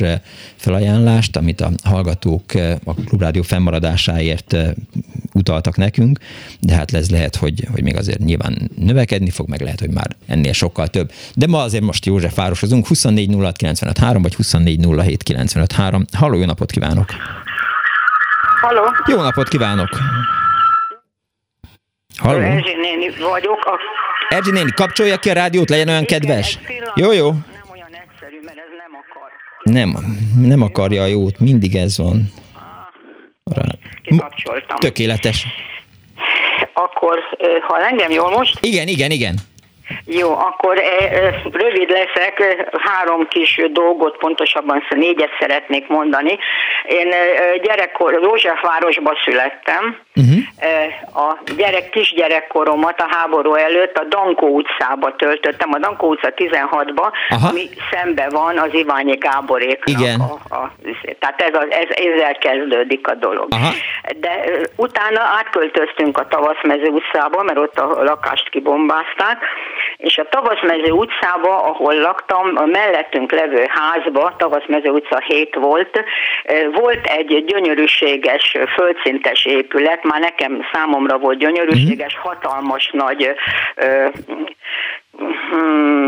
felajánlást, 0.56 1.36
amit 1.36 1.60
a 1.60 1.70
hallgatók 1.84 2.44
a 2.84 2.94
Klubrádió 2.94 3.42
fennmaradásáért 3.42 4.56
utaltak 5.32 5.76
nekünk, 5.76 6.18
de 6.60 6.74
hát 6.74 6.94
ez 6.94 7.10
lehet, 7.10 7.36
hogy, 7.36 7.66
hogy 7.72 7.82
még 7.82 7.96
azért 7.96 8.18
nyilván 8.18 8.70
növekedni 8.76 9.30
fog, 9.30 9.48
meg 9.48 9.60
lehet, 9.60 9.80
hogy 9.80 9.90
már 9.90 10.08
ennél 10.26 10.52
sokkal 10.52 10.88
több. 10.88 11.12
De 11.34 11.46
ma 11.46 11.62
azért 11.62 11.84
most 11.84 12.06
József 12.06 12.34
városozunk, 12.34 12.86
24 12.86 13.34
06 13.34 13.56
953 13.56 14.22
vagy 14.22 14.34
24 14.34 14.86
07 15.00 15.22
953. 15.22 16.04
Halló, 16.12 16.38
jó 16.38 16.44
napot 16.44 16.70
kívánok! 16.70 17.08
Halló! 18.60 18.82
Jó 19.06 19.22
napot 19.22 19.48
kívánok! 19.48 19.88
Halló? 22.16 22.40
Erzsi 22.40 22.74
néni 22.74 23.10
vagyok. 23.30 23.64
A... 23.64 23.78
Erzsi 24.28 24.50
néni, 24.50 24.70
kapcsolja 24.70 25.16
ki 25.16 25.30
a 25.30 25.32
rádiót, 25.32 25.68
legyen 25.68 25.88
olyan 25.88 26.02
Igen, 26.02 26.20
kedves. 26.20 26.58
Jó, 26.94 27.12
jó. 27.12 27.30
Nem 27.30 27.42
olyan 27.72 27.88
egyszerű, 27.92 28.38
mert 28.44 28.56
ez 28.56 28.70
nem 28.82 28.92
akar. 29.02 29.30
Nem, 29.70 29.96
nem 30.42 30.62
akarja 30.62 31.02
a 31.02 31.06
jót, 31.06 31.38
mindig 31.38 31.74
ez 31.74 31.98
van. 31.98 32.32
Rá. 33.54 33.64
Kikapcsoltam. 34.02 34.76
Tökéletes. 34.76 35.46
Akkor, 36.72 37.18
ha 37.66 37.86
engem 37.86 38.10
jól 38.10 38.30
most? 38.30 38.58
Igen, 38.60 38.88
igen, 38.88 39.10
igen. 39.10 39.34
Jó, 40.04 40.30
akkor 40.32 40.82
rövid 41.52 41.90
leszek, 41.90 42.66
három 42.78 43.28
kis 43.28 43.60
dolgot, 43.72 44.16
pontosabban 44.16 44.82
négyet 44.90 45.30
szeretnék 45.40 45.88
mondani. 45.88 46.38
Én 46.88 47.08
gyerekkor 47.62 48.18
Józsefvárosba 48.22 49.12
születtem. 49.24 49.96
Uh-huh. 50.16 51.26
A 51.26 51.38
gyerek, 51.56 51.90
kisgyerekkoromat 51.90 53.00
a 53.00 53.06
háború 53.08 53.54
előtt 53.54 53.96
a 53.96 54.04
Dankó 54.04 54.46
utcába 54.46 55.16
töltöttem, 55.16 55.70
a 55.72 55.78
Dankó 55.78 56.08
utca 56.08 56.32
16-ba, 56.36 57.12
Aha. 57.28 57.48
ami 57.48 57.68
szembe 57.90 58.28
van 58.30 58.58
az 58.58 58.74
Iványi 58.74 59.14
Gáboréknak. 59.14 60.00
Igen. 60.00 60.20
A, 60.20 60.54
a, 60.54 60.72
tehát 61.18 61.40
ez, 61.40 61.54
az, 61.54 61.66
ez, 61.70 61.88
ezzel 61.88 62.34
kezdődik 62.38 63.08
a 63.08 63.14
dolog. 63.14 63.46
Aha. 63.50 63.72
De 64.20 64.44
utána 64.76 65.20
átköltöztünk 65.38 66.18
a 66.18 66.26
Tavaszmező 66.26 66.88
utcába, 66.88 67.42
mert 67.42 67.58
ott 67.58 67.78
a 67.78 68.02
lakást 68.02 68.48
kibombázták, 68.48 69.44
és 69.96 70.18
a 70.18 70.28
Tavaszmező 70.28 70.90
utcába, 70.90 71.62
ahol 71.62 71.94
laktam, 71.94 72.52
a 72.54 72.64
mellettünk 72.64 73.32
levő 73.32 73.66
házba, 73.68 74.34
Tavaszmező 74.36 74.90
utca 74.90 75.18
7 75.18 75.54
volt, 75.54 76.04
volt 76.72 77.06
egy 77.06 77.44
gyönyörűséges, 77.46 78.56
földszintes 78.74 79.44
épület, 79.44 80.04
már 80.06 80.20
nekem 80.20 80.60
számomra 80.72 81.18
volt 81.18 81.38
gyönyörűséges, 81.38 82.14
mhm. 82.14 82.26
hatalmas 82.26 82.90
nagy 82.92 83.34
Hmm, 83.76 84.44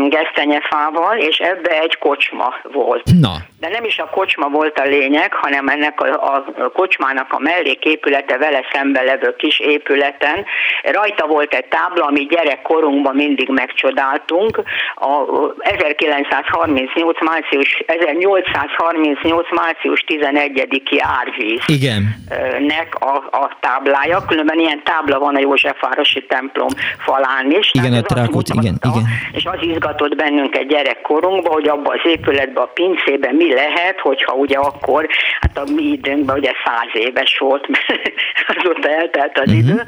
gesztenyefával, 0.09 1.17
és 1.17 1.37
ebbe 1.37 1.79
egy 1.79 1.97
kocsma 1.97 2.53
volt. 2.71 3.03
Na. 3.19 3.33
De 3.59 3.69
nem 3.69 3.83
is 3.83 3.97
a 3.97 4.09
kocsma 4.09 4.47
volt 4.47 4.79
a 4.79 4.83
lényeg, 4.83 5.33
hanem 5.33 5.67
ennek 5.67 6.01
a, 6.01 6.35
a 6.35 6.71
kocsmának 6.73 7.33
a 7.33 7.39
melléképülete 7.39 8.37
vele 8.37 8.65
szembe 8.71 9.01
levő 9.01 9.35
kis 9.37 9.59
épületen. 9.59 10.45
Rajta 10.83 11.27
volt 11.27 11.53
egy 11.53 11.65
tábla, 11.65 12.05
ami 12.05 12.25
gyerekkorunkban 12.25 13.15
mindig 13.15 13.49
megcsodáltunk. 13.49 14.61
A 14.95 15.23
1938. 15.59 17.23
március, 17.23 17.83
1838. 17.85 19.47
március 19.51 20.03
11-i 20.07 20.99
árvíz. 21.19 21.61
Igen. 21.65 22.15
Nek 22.59 22.95
a, 22.99 23.15
a 23.15 23.57
táblája, 23.59 24.25
különben 24.27 24.59
ilyen 24.59 24.83
tábla 24.83 25.19
van 25.19 25.35
a 25.35 25.39
Józsefvárosi 25.39 26.25
templom 26.25 26.69
falán 26.97 27.51
is. 27.51 27.71
Igen, 27.73 27.93
a 27.93 28.01
Trákóc, 28.01 28.49
igen, 28.49 28.77
igen 28.83 28.98
igen. 28.99 29.31
és 29.31 29.45
az 29.45 29.57
izgatott 29.61 30.15
bennünket 30.15 30.67
gyerekkorunkban, 30.67 31.53
hogy 31.53 31.67
abban 31.67 31.99
az 32.03 32.11
épületben, 32.11 32.63
a 32.63 32.67
pincében 32.73 33.35
mi 33.35 33.53
lehet, 33.53 33.99
hogyha 33.99 34.33
ugye 34.33 34.57
akkor, 34.57 35.07
hát 35.39 35.57
a 35.57 35.71
mi 35.75 35.83
időnkben 35.83 36.37
ugye 36.37 36.51
száz 36.65 36.89
éves 36.93 37.37
volt, 37.37 37.67
mert 37.67 38.11
azóta 38.57 38.89
eltelt 38.89 39.39
az 39.39 39.47
uh-huh. 39.47 39.57
idő, 39.57 39.83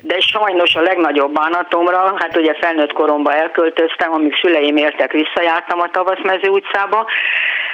de 0.00 0.20
sajnos 0.20 0.74
a 0.74 0.80
legnagyobb 0.80 1.32
bánatomra, 1.32 2.14
hát 2.18 2.36
ugye 2.36 2.54
felnőtt 2.60 2.92
koromban 2.92 3.34
elköltöztem, 3.34 4.12
amíg 4.12 4.34
szüleim 4.40 4.76
értek, 4.76 5.12
visszajártam 5.12 5.80
a 5.80 5.90
Tavaszmező 5.90 6.48
utcába, 6.48 7.06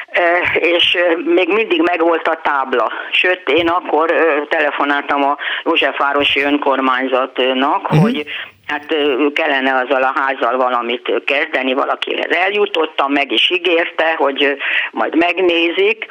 eh, 0.08 0.56
és 0.56 0.94
eh, 0.94 1.16
még 1.16 1.48
mindig 1.48 1.82
megvolt 1.82 2.28
a 2.28 2.40
tábla. 2.42 2.92
Sőt, 3.10 3.48
én 3.48 3.68
akkor 3.68 4.10
eh, 4.10 4.42
telefonáltam 4.48 5.22
a 5.24 5.36
Józsefvárosi 5.64 6.42
önkormányzatnak, 6.42 7.82
uh-huh. 7.82 8.00
hogy 8.00 8.24
hát 8.66 8.86
kellene 9.32 9.74
azzal 9.74 10.02
a 10.02 10.12
házzal 10.14 10.56
valamit 10.56 11.22
kezdeni, 11.24 11.72
valakihez 11.72 12.30
eljutottam, 12.30 13.12
meg 13.12 13.32
is 13.32 13.50
ígérte, 13.50 14.14
hogy 14.16 14.56
majd 14.90 15.16
megnézik, 15.16 16.06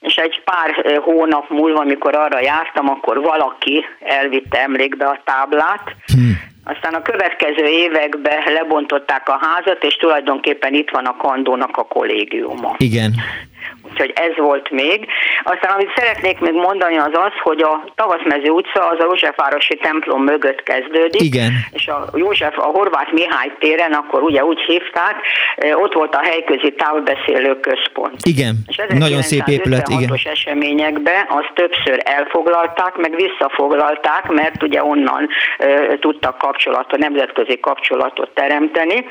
és 0.00 0.14
egy 0.14 0.42
pár 0.44 0.98
hónap 1.02 1.50
múlva, 1.50 1.80
amikor 1.80 2.14
arra 2.14 2.40
jártam, 2.40 2.88
akkor 2.88 3.20
valaki 3.20 3.84
elvitte 4.00 4.62
emlékbe 4.62 5.04
a 5.06 5.20
táblát, 5.24 5.94
hmm. 6.12 6.48
Aztán 6.64 6.94
a 6.94 7.02
következő 7.02 7.64
években 7.64 8.52
lebontották 8.52 9.28
a 9.28 9.38
házat, 9.40 9.84
és 9.84 9.94
tulajdonképpen 9.94 10.74
itt 10.74 10.90
van 10.90 11.04
a 11.04 11.16
kandónak 11.16 11.76
a 11.76 11.84
kollégiuma. 11.84 12.74
Igen. 12.78 13.14
Úgyhogy 13.90 14.12
ez 14.14 14.36
volt 14.36 14.70
még. 14.70 15.06
Aztán 15.42 15.72
amit 15.72 15.92
szeretnék 15.96 16.38
még 16.38 16.52
mondani 16.52 16.96
az 16.96 17.12
az, 17.12 17.32
hogy 17.42 17.62
a 17.62 17.84
Tavaszmező 17.94 18.50
utca 18.50 18.88
az 18.88 18.98
a 18.98 19.04
Józsefvárosi 19.04 19.76
templom 19.76 20.22
mögött 20.22 20.62
kezdődik. 20.62 21.22
Igen. 21.22 21.52
És 21.72 21.86
a 21.88 22.04
József, 22.14 22.58
a 22.58 22.62
Horváth 22.62 23.12
Mihály 23.12 23.52
téren, 23.58 23.92
akkor 23.92 24.22
ugye 24.22 24.44
úgy 24.44 24.60
hívták, 24.60 25.16
ott 25.74 25.92
volt 25.92 26.14
a 26.14 26.20
helyközi 26.22 26.72
távbeszélő 26.72 27.60
központ. 27.60 28.16
Igen, 28.22 28.54
és 28.66 28.80
nagyon 28.88 29.22
szép 29.22 29.46
épület. 29.46 29.88
Igen. 29.88 30.18
eseményekben 30.24 31.26
azt 31.28 31.52
többször 31.54 31.98
elfoglalták, 32.04 32.96
meg 32.96 33.14
visszafoglalták, 33.14 34.28
mert 34.28 34.62
ugye 34.62 34.84
onnan 34.84 35.28
uh, 35.58 35.98
tudtak 35.98 36.38
kapcsolatot, 36.38 36.98
nemzetközi 36.98 37.60
kapcsolatot 37.60 38.30
teremteni 38.34 39.04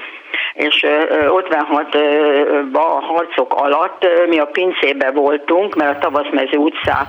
és 0.54 0.86
56-ban 0.86 2.74
a 2.74 3.02
harcok 3.02 3.54
alatt 3.54 4.06
mi 4.28 4.40
a 4.40 4.46
pincébe 4.70 5.12
voltunk, 5.12 5.76
mert 5.76 5.96
a 5.96 6.00
Tavaszmező 6.00 6.58
utcá 6.58 7.08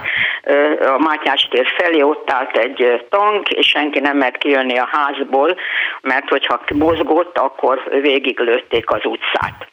a 0.81 0.99
Mátyás 0.99 1.49
tér 1.51 1.67
felé 1.77 2.03
ott 2.03 2.31
állt 2.31 2.57
egy 2.57 3.07
tank, 3.09 3.49
és 3.49 3.67
senki 3.67 3.99
nem 3.99 4.17
mert 4.17 4.39
kijönni 4.39 4.79
a 4.79 4.89
házból, 4.91 5.57
mert 6.03 6.29
hogyha 6.29 6.61
mozgott, 6.75 7.39
akkor 7.39 7.83
végiglőtték 8.01 8.91
az 8.91 9.05
utcát. 9.05 9.69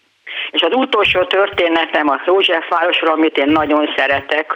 És 0.52 0.62
az 0.62 0.74
utolsó 0.74 1.24
történetem 1.24 2.10
a 2.10 2.22
Józsefvárosról, 2.26 3.12
amit 3.12 3.38
én 3.38 3.52
nagyon 3.52 3.94
szeretek, 3.96 4.56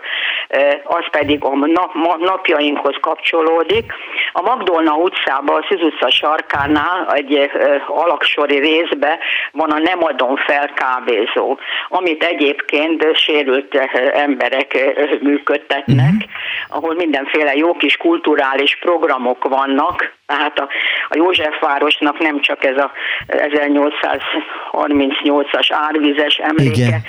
az 0.83 1.05
pedig 1.11 1.43
a 1.43 1.55
nap, 1.55 1.93
napjainkhoz 2.19 2.95
kapcsolódik. 3.01 3.93
A 4.31 4.41
Magdolna 4.41 4.95
utcában, 4.95 5.61
a 5.61 5.65
Szűz 5.69 5.81
utca 5.81 6.09
sarkánál, 6.09 7.07
egy 7.13 7.51
alaksori 7.87 8.59
részbe 8.59 9.19
van 9.51 9.69
a 9.69 9.79
Nem 9.79 10.03
adom 10.03 10.35
fel 10.35 10.69
kávézó, 10.73 11.57
amit 11.89 12.23
egyébként 12.23 13.15
sérült 13.15 13.75
emberek 14.13 14.77
működtetnek, 15.21 16.13
uh-huh. 16.13 16.29
ahol 16.69 16.95
mindenféle 16.95 17.55
jó 17.55 17.73
kis 17.73 17.97
kulturális 17.97 18.77
programok 18.79 19.47
vannak, 19.47 20.13
tehát 20.25 20.59
a, 20.59 20.67
a 21.09 21.15
Józsefvárosnak 21.15 22.19
nem 22.19 22.39
csak 22.39 22.63
ez 22.63 22.77
a 22.77 22.91
1838-as 23.27 25.71
árvizes 25.87 26.35
emléke, 26.49 26.85
Igen. 26.85 27.01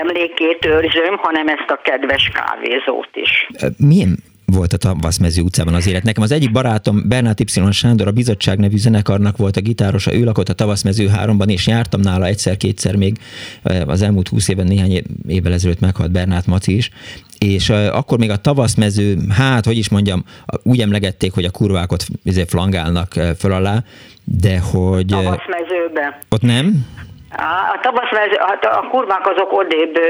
emlékét 0.00 0.64
őrzöm, 0.64 1.16
hanem 1.16 1.48
ezt 1.48 1.70
a 1.70 1.80
kedves 1.84 2.30
kávézót 2.34 3.10
is. 3.12 3.46
Milyen 3.76 4.18
volt 4.46 4.72
a 4.72 4.76
Tavaszmező 4.76 5.42
utcában 5.42 5.74
az 5.74 5.88
élet. 5.88 6.02
Nekem 6.02 6.22
az 6.22 6.32
egyik 6.32 6.52
barátom, 6.52 7.02
Bernát 7.08 7.40
Y. 7.40 7.70
Sándor, 7.70 8.06
a 8.06 8.10
Bizottság 8.10 8.58
nevű 8.58 8.76
zenekarnak 8.76 9.36
volt 9.36 9.56
a 9.56 9.60
gitárosa, 9.60 10.14
ő 10.14 10.24
lakott 10.24 10.48
a 10.48 10.52
Tavaszmező 10.52 11.10
3-ban, 11.16 11.50
és 11.50 11.66
jártam 11.66 12.00
nála 12.00 12.24
egyszer-kétszer 12.26 12.96
még 12.96 13.16
az 13.86 14.02
elmúlt 14.02 14.28
húsz 14.28 14.48
évben, 14.48 14.66
néhány 14.66 15.02
évvel 15.28 15.52
ezelőtt 15.52 15.80
meghalt 15.80 16.12
Bernát 16.12 16.46
Maci 16.46 16.76
is, 16.76 16.90
és 17.38 17.70
akkor 17.70 18.18
még 18.18 18.30
a 18.30 18.36
tavaszmező, 18.36 19.16
hát, 19.36 19.64
hogy 19.64 19.78
is 19.78 19.88
mondjam, 19.88 20.24
úgy 20.62 20.80
emlegették, 20.80 21.32
hogy 21.32 21.44
a 21.44 21.50
kurvákot 21.50 22.04
izé 22.24 22.44
flangálnak 22.48 23.12
föl 23.38 23.52
alá, 23.52 23.82
de 24.24 24.58
hogy... 24.58 25.06
Tavaszmezőbe. 25.06 26.18
Ott 26.28 26.42
nem? 26.42 26.86
A 27.36 27.78
tavaszmező, 27.80 28.36
hát 28.38 28.64
a 28.64 28.86
kurvák 28.90 29.26
azok 29.28 29.52
odébb 29.52 30.00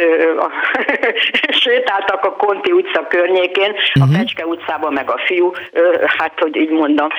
sétáltak 1.63 2.25
a 2.25 2.33
Konti 2.33 2.73
utca 2.73 3.07
környékén, 3.07 3.71
uh-huh. 3.71 4.03
a 4.03 4.05
mhm. 4.05 4.17
Pecske 4.17 4.47
utcában 4.47 4.93
meg 4.93 5.11
a 5.11 5.21
fiú, 5.25 5.53
hát 6.19 6.33
hogy 6.41 6.57
így 6.57 6.71
mondom, 6.71 7.09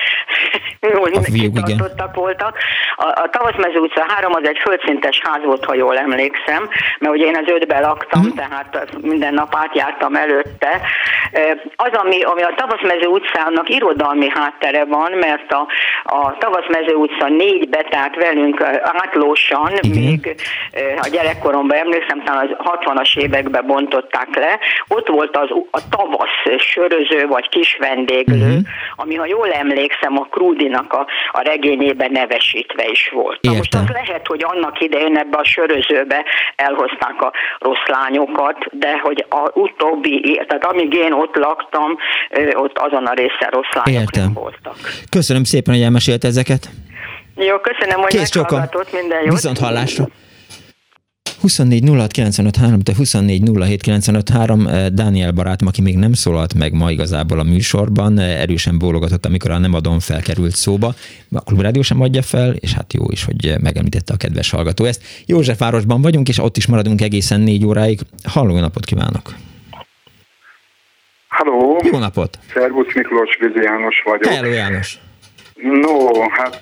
kitartottak 1.32 2.14
voltak. 2.14 2.58
A, 2.96 3.06
a 3.06 3.28
Tavaszmező 3.30 3.78
utca 3.78 4.04
3 4.08 4.34
az 4.34 4.48
egy 4.48 4.58
földszintes 4.58 5.20
ház 5.24 5.44
volt, 5.44 5.64
ha 5.64 5.74
jól 5.74 5.98
emlékszem, 5.98 6.68
mert 6.98 7.14
ugye 7.14 7.26
én 7.26 7.36
az 7.36 7.52
ötben 7.52 7.82
laktam, 7.82 8.20
uh-huh. 8.20 8.36
tehát 8.36 8.88
minden 9.02 9.34
nap 9.34 9.54
átjártam 9.56 10.14
előtte. 10.14 10.80
Az, 11.76 11.90
ami, 11.92 12.22
ami 12.22 12.42
a 12.42 12.54
Tavaszmező 12.56 13.06
utcának 13.06 13.68
irodalmi 13.68 14.28
háttere 14.34 14.84
van, 14.84 15.12
mert 15.12 15.52
a, 15.52 15.66
a 16.02 16.36
Tavaszmező 16.38 16.94
utca 16.94 17.28
négybe, 17.28 17.82
tehát 17.90 18.16
velünk 18.16 18.62
átlósan, 18.82 19.72
még 20.00 20.34
a 21.00 21.08
gyerekkoromban 21.12 21.78
emlékszem, 21.78 22.22
talán 22.24 22.56
az 22.58 22.78
60-as 22.80 23.18
években 23.18 23.66
bontották 23.66 24.36
le, 24.36 24.58
ott 24.88 25.08
volt 25.08 25.36
az 25.36 25.48
a 25.70 25.80
tavasz 25.90 26.60
söröző 26.72 27.26
vagy 27.26 27.48
kis 27.48 27.76
vendéglő, 27.80 28.36
uh-huh. 28.36 28.58
ami 28.96 29.14
ha 29.14 29.26
jól 29.26 29.52
emlékszem, 29.52 30.18
a 30.18 30.26
Krúdinak 30.30 30.92
a, 30.92 31.06
a 31.32 31.40
regényében 31.40 32.10
nevesítve 32.12 32.84
is 32.88 33.10
volt. 33.14 33.38
Na 33.40 33.52
most 33.52 33.74
az 33.74 33.88
lehet, 33.92 34.26
hogy 34.26 34.44
annak 34.44 34.80
idején 34.80 35.16
ebbe 35.16 35.38
a 35.38 35.44
sörözőbe 35.44 36.24
elhozták 36.56 37.22
a 37.22 37.32
rossz 37.58 37.86
lányokat, 37.86 38.58
de 38.70 38.98
hogy 38.98 39.24
a 39.28 39.50
utóbbi, 39.54 40.40
tehát 40.46 40.64
amíg 40.64 40.92
én 40.92 41.12
ott 41.12 41.36
laktam, 41.36 41.96
ott 42.54 42.78
azon 42.78 43.04
a 43.04 43.12
részen 43.12 43.50
rossz 43.50 43.72
lányok 43.72 44.00
Értem. 44.00 44.32
voltak. 44.32 44.76
Köszönöm 45.10 45.44
szépen, 45.44 45.74
hogy 45.74 45.82
elmesélt 45.82 46.24
ezeket. 46.24 46.68
Jó, 47.36 47.58
köszönöm, 47.60 48.00
hogy 48.00 48.10
Kész 48.10 48.34
meghallgatott, 48.34 48.92
minden 48.92 49.22
jót. 49.22 49.32
Viszont 49.32 49.58
hallásra. 49.58 50.08
24 51.40 51.88
06 52.36 52.56
3, 52.56 52.80
te 52.80 52.92
24 52.96 53.42
07 53.82 54.94
Dániel 54.94 55.32
barátom, 55.32 55.68
aki 55.68 55.82
még 55.82 55.96
nem 55.96 56.12
szólalt 56.12 56.54
meg 56.54 56.72
ma 56.72 56.90
igazából 56.90 57.38
a 57.38 57.42
műsorban, 57.42 58.18
eh, 58.18 58.40
erősen 58.40 58.78
bólogatott, 58.78 59.26
amikor 59.26 59.50
a 59.50 59.58
nem 59.58 59.74
adom 59.74 60.00
felkerült 60.00 60.54
szóba. 60.54 60.94
A 61.32 61.40
Klubrádió 61.40 61.82
sem 61.82 62.00
adja 62.00 62.22
fel, 62.22 62.54
és 62.54 62.72
hát 62.72 62.92
jó 62.92 63.04
is, 63.10 63.24
hogy 63.24 63.54
megemlítette 63.60 64.12
a 64.12 64.16
kedves 64.16 64.50
hallgató 64.50 64.84
ezt. 64.84 65.02
Józsefvárosban 65.26 66.02
vagyunk, 66.02 66.28
és 66.28 66.38
ott 66.38 66.56
is 66.56 66.66
maradunk 66.66 67.00
egészen 67.00 67.40
négy 67.40 67.66
óráig. 67.66 68.00
Halló 68.24 68.58
napot 68.58 68.84
kívánok! 68.84 69.34
Halló! 71.28 71.80
Jó 71.92 71.98
napot! 71.98 72.38
Szervusz 72.54 72.94
Miklós, 72.94 73.36
Vizi 73.40 73.62
János 73.62 74.02
vagyok. 74.04 74.32
Hello 74.32 74.52
János! 74.52 74.98
No, 75.62 76.28
hát 76.28 76.60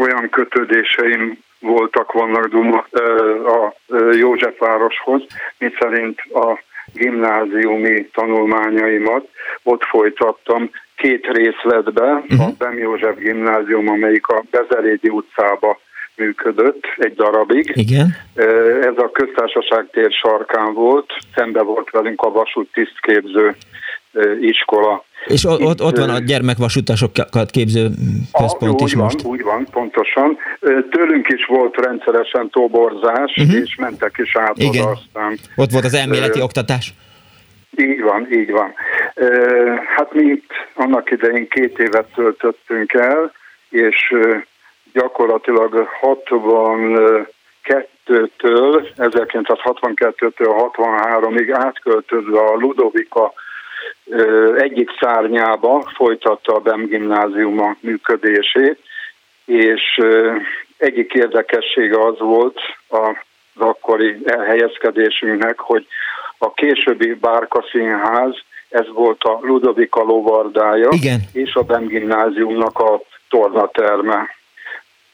olyan 0.00 0.28
kötődéseim 0.30 1.38
voltak, 1.60 2.12
vannak 2.12 2.46
Duma, 2.46 2.86
a 3.46 3.74
Józsefvároshoz, 4.12 5.22
mint 5.58 5.76
szerint 5.80 6.20
a 6.32 6.58
gimnáziumi 6.92 8.08
tanulmányaimat 8.12 9.28
ott 9.62 9.84
folytattam 9.84 10.70
két 10.96 11.26
részletbe, 11.26 12.12
uh-huh. 12.12 12.46
a 12.46 12.50
Bem 12.58 12.78
József 12.78 13.16
gimnázium, 13.16 13.88
amelyik 13.88 14.26
a 14.26 14.42
Bezerédi 14.50 15.08
utcába 15.08 15.80
működött 16.16 16.84
egy 16.96 17.14
darabig. 17.14 17.72
Igen. 17.74 18.16
Ez 18.80 18.96
a 18.96 19.10
köztársaság 19.12 19.86
tér 19.90 20.10
sarkán 20.10 20.74
volt, 20.74 21.12
szembe 21.34 21.62
volt 21.62 21.90
velünk 21.90 22.22
a 22.22 22.30
vasút 22.30 22.72
tisztképző 22.72 23.56
iskola. 24.40 25.04
És 25.26 25.44
ott, 25.44 25.60
Itt, 25.60 25.82
ott 25.82 25.96
van 25.96 26.10
a 26.10 26.18
gyermekvasutasokat 26.18 27.50
képző 27.50 27.88
központ 28.32 28.80
a, 28.80 28.84
is 28.84 28.94
úgy 28.94 29.02
most? 29.02 29.22
Van, 29.22 29.32
úgy 29.32 29.42
van, 29.42 29.66
pontosan. 29.70 30.38
Tőlünk 30.90 31.28
is 31.28 31.46
volt 31.46 31.76
rendszeresen 31.76 32.50
toborzás, 32.50 33.32
uh-huh. 33.36 33.60
és 33.60 33.76
mentek 33.76 34.14
is 34.18 34.36
át 34.36 34.58
Igen. 34.58 34.82
oda 34.82 34.90
aztán. 34.90 35.38
Ott 35.56 35.70
volt 35.70 35.84
az 35.84 35.94
elméleti 35.94 36.38
uh, 36.38 36.44
oktatás? 36.44 36.94
Így 37.76 38.02
van, 38.02 38.32
így 38.32 38.50
van. 38.50 38.74
Uh, 39.14 39.78
hát 39.96 40.12
mi 40.12 40.22
itt 40.22 40.50
annak 40.74 41.10
idején 41.10 41.48
két 41.48 41.78
évet 41.78 42.06
töltöttünk 42.14 42.92
el, 42.92 43.32
és 43.68 44.10
uh, 44.10 44.36
gyakorlatilag 44.92 45.88
62-től, 46.02 47.26
1962-től 48.96 50.70
63-ig 50.76 51.50
átköltözve 51.52 52.40
a 52.40 52.54
Ludovika 52.54 53.32
egyik 54.58 54.90
szárnyába 55.00 55.92
folytatta 55.94 56.54
a 56.54 56.60
BEM 56.60 56.86
gimnáziuma 56.86 57.76
működését, 57.80 58.78
és 59.44 60.00
egyik 60.76 61.12
érdekessége 61.12 62.06
az 62.06 62.18
volt 62.18 62.58
az 62.88 63.16
akkori 63.54 64.16
elhelyezkedésünknek, 64.24 65.58
hogy 65.58 65.86
a 66.38 66.52
későbbi 66.52 67.14
Bárka 67.14 67.64
Színház, 67.70 68.34
ez 68.68 68.86
volt 68.92 69.22
a 69.22 69.38
Ludovika 69.42 70.02
lovardája, 70.02 70.88
Igen. 70.90 71.20
és 71.32 71.54
a 71.54 71.62
BEM 71.62 71.86
gimnáziumnak 71.86 72.78
a 72.78 73.00
tornaterme. 73.28 74.34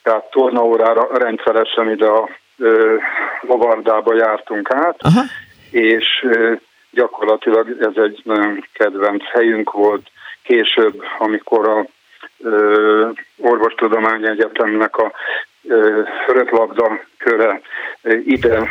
Tehát 0.02 0.30
tornaórára 0.30 1.08
rendszeresen 1.18 1.90
ide 1.90 2.06
a 2.06 2.28
ö, 2.58 2.96
lovardába 3.40 4.14
jártunk 4.14 4.70
át, 4.70 4.96
Aha. 4.98 5.20
és 5.70 6.06
ö, 6.22 6.52
gyakorlatilag 6.92 7.76
ez 7.80 8.02
egy 8.02 8.20
nagyon 8.24 8.66
kedvenc 8.72 9.24
helyünk 9.24 9.72
volt. 9.72 10.06
Később, 10.42 11.02
amikor 11.18 11.68
a 11.68 11.86
ö, 12.38 13.08
Orvostudományi 13.38 14.26
Egyetemnek 14.26 14.96
a 14.96 15.12
röplabda 16.26 17.00
köre 17.18 17.60
ide 18.24 18.68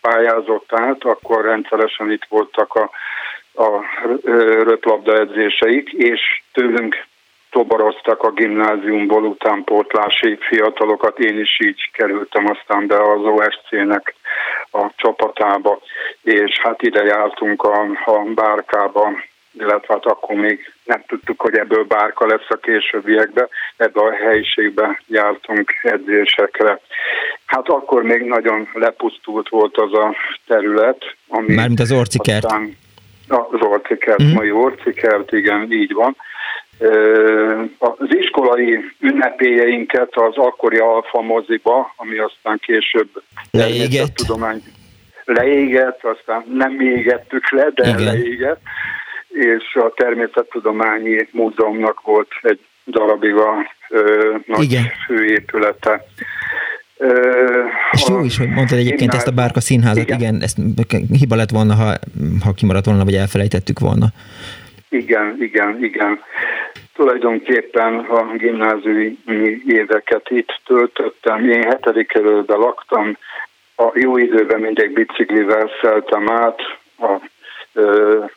pályázott 0.00 0.72
át, 0.72 1.04
akkor 1.04 1.44
rendszeresen 1.44 2.10
itt 2.10 2.26
voltak 2.28 2.74
a, 2.74 2.90
a 3.62 3.84
röplabda 4.62 5.18
edzéseik, 5.18 5.92
és 5.92 6.42
tőlünk 6.52 7.04
toboroztak 7.52 8.22
a 8.22 8.30
gimnáziumból 8.30 9.24
utánpótlási 9.24 10.38
fiatalokat, 10.40 11.18
én 11.18 11.38
is 11.38 11.60
így 11.60 11.90
kerültem 11.92 12.46
aztán 12.46 12.86
be 12.86 12.96
az 12.96 13.20
OSC-nek 13.24 14.14
a 14.70 14.86
csapatába, 14.96 15.80
és 16.22 16.60
hát 16.62 16.82
ide 16.82 17.02
jártunk 17.04 17.62
a, 17.62 17.80
a 18.04 18.22
bárkába, 18.34 19.10
illetve 19.58 19.94
hát 19.94 20.06
akkor 20.06 20.34
még 20.36 20.72
nem 20.84 21.02
tudtuk, 21.06 21.40
hogy 21.40 21.54
ebből 21.54 21.84
bárka 21.84 22.26
lesz 22.26 22.48
a 22.48 22.56
későbbiekben, 22.56 23.48
ebbe 23.76 24.00
a 24.00 24.12
helyiségbe 24.12 25.02
jártunk 25.06 25.72
edzésekre. 25.82 26.80
Hát 27.44 27.68
akkor 27.68 28.02
még 28.02 28.22
nagyon 28.22 28.68
lepusztult 28.72 29.48
volt 29.48 29.76
az 29.76 29.92
a 29.92 30.14
terület, 30.46 31.16
ami... 31.28 31.54
Mármint 31.54 31.80
az 31.80 31.92
orcikert. 31.92 32.44
Aztán, 32.44 32.76
az 33.28 33.60
orcikert, 33.60 34.22
mm. 34.22 34.32
mai 34.34 34.50
orcikert, 34.50 35.32
igen, 35.32 35.72
így 35.72 35.92
van 35.92 36.16
az 37.78 38.08
iskolai 38.08 38.78
ünnepélyeinket 39.00 40.08
az 40.10 40.36
akkori 40.36 40.78
Alfa 40.78 41.20
moziba, 41.20 41.94
ami 41.96 42.18
aztán 42.18 42.58
később 42.62 43.08
leégett. 43.50 44.14
tudomány 44.14 44.62
leégett, 45.24 46.00
aztán 46.04 46.44
nem 46.54 46.80
égettük 46.80 47.50
le, 47.50 47.70
de 47.74 47.88
Igen. 47.88 48.02
leégett, 48.02 48.60
és 49.28 49.74
a 49.74 49.92
Természettudományi 49.96 51.28
Múzeumnak 51.30 52.00
volt 52.04 52.28
egy 52.42 52.60
darabig 52.86 53.34
a 53.34 53.72
ö, 53.88 54.34
nagy 54.46 54.62
Igen. 54.62 54.84
főépülete. 55.06 56.04
Ö, 56.96 57.62
és 57.92 58.08
jó 58.08 58.20
is, 58.24 58.36
hogy 58.38 58.48
mondtad 58.48 58.78
egyébként 58.78 59.14
ezt 59.14 59.26
a 59.26 59.30
Bárka 59.30 59.60
színházat, 59.60 60.02
igen. 60.02 60.18
igen, 60.18 60.42
ezt 60.42 60.58
hiba 61.18 61.36
lett 61.36 61.50
volna, 61.50 61.74
ha, 61.74 61.94
ha 62.44 62.52
kimaradt 62.52 62.86
volna, 62.86 63.04
vagy 63.04 63.14
elfelejtettük 63.14 63.78
volna. 63.78 64.06
Igen, 64.92 65.36
igen, 65.40 65.84
igen. 65.84 66.22
Tulajdonképpen 66.94 67.98
a 67.98 68.36
gimnáziumi 68.36 69.16
éveket 69.66 70.30
itt 70.30 70.60
töltöttem. 70.64 71.50
Én 71.50 71.62
hetedik 71.62 72.08
kerületben 72.08 72.58
laktam, 72.58 73.16
a 73.76 73.90
jó 73.94 74.16
időben 74.16 74.60
mindig 74.60 74.92
biciklivel 74.92 75.70
szeltem 75.82 76.30
át 76.30 76.58
a 76.98 77.20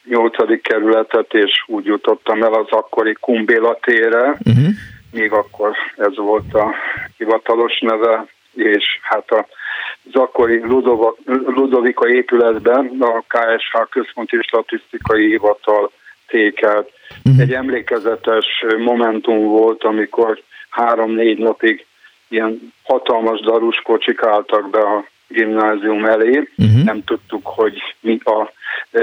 nyolcadik 0.04 0.62
kerületet, 0.62 1.34
és 1.34 1.64
úgy 1.68 1.86
jutottam 1.86 2.44
el 2.44 2.54
az 2.54 2.68
akkori 2.70 3.14
Kumbéla 3.14 3.80
térre, 3.82 4.24
uh-huh. 4.24 4.68
még 5.12 5.32
akkor 5.32 5.76
ez 5.98 6.16
volt 6.16 6.54
a 6.54 6.74
hivatalos 7.18 7.80
neve, 7.80 8.26
és 8.54 8.84
hát 9.02 9.32
a 9.32 9.46
az 10.14 10.22
akkori 10.22 10.60
Ludova, 10.60 11.16
Ludovika 11.26 12.10
épületben 12.10 12.96
a 13.00 13.24
KSH 13.28 13.90
Központi 13.90 14.38
Statisztikai 14.42 15.28
Hivatal 15.28 15.92
székelt. 16.30 16.92
Uh-huh. 17.24 17.42
Egy 17.42 17.54
emlékezetes 17.54 18.46
momentum 18.78 19.44
volt, 19.44 19.84
amikor 19.84 20.42
három-négy 20.70 21.38
napig 21.38 21.86
ilyen 22.28 22.74
hatalmas 22.84 23.40
darus 23.40 23.82
kocsik 23.82 24.24
álltak 24.24 24.70
be 24.70 24.80
a 24.80 25.06
gimnázium 25.28 26.06
elé. 26.06 26.50
Uh-huh. 26.58 26.84
Nem 26.84 27.04
tudtuk, 27.04 27.48
hogy 27.48 27.82
mi 28.00 28.20
a 28.24 28.52
e, 28.92 29.02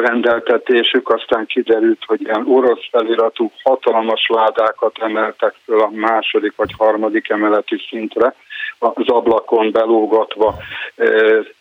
rendeltetésük, 0.00 1.08
aztán 1.08 1.46
kiderült, 1.46 2.02
hogy 2.06 2.20
ilyen 2.20 2.44
orosz 2.46 2.88
feliratú 2.90 3.50
hatalmas 3.62 4.26
ládákat 4.28 4.98
emeltek 5.00 5.54
föl 5.64 5.80
a 5.80 5.90
második 5.90 6.52
vagy 6.56 6.74
harmadik 6.78 7.28
emeleti 7.28 7.76
szintre, 7.88 8.34
az 8.78 9.08
ablakon 9.08 9.70
belógatva 9.70 10.56
e, 10.96 11.06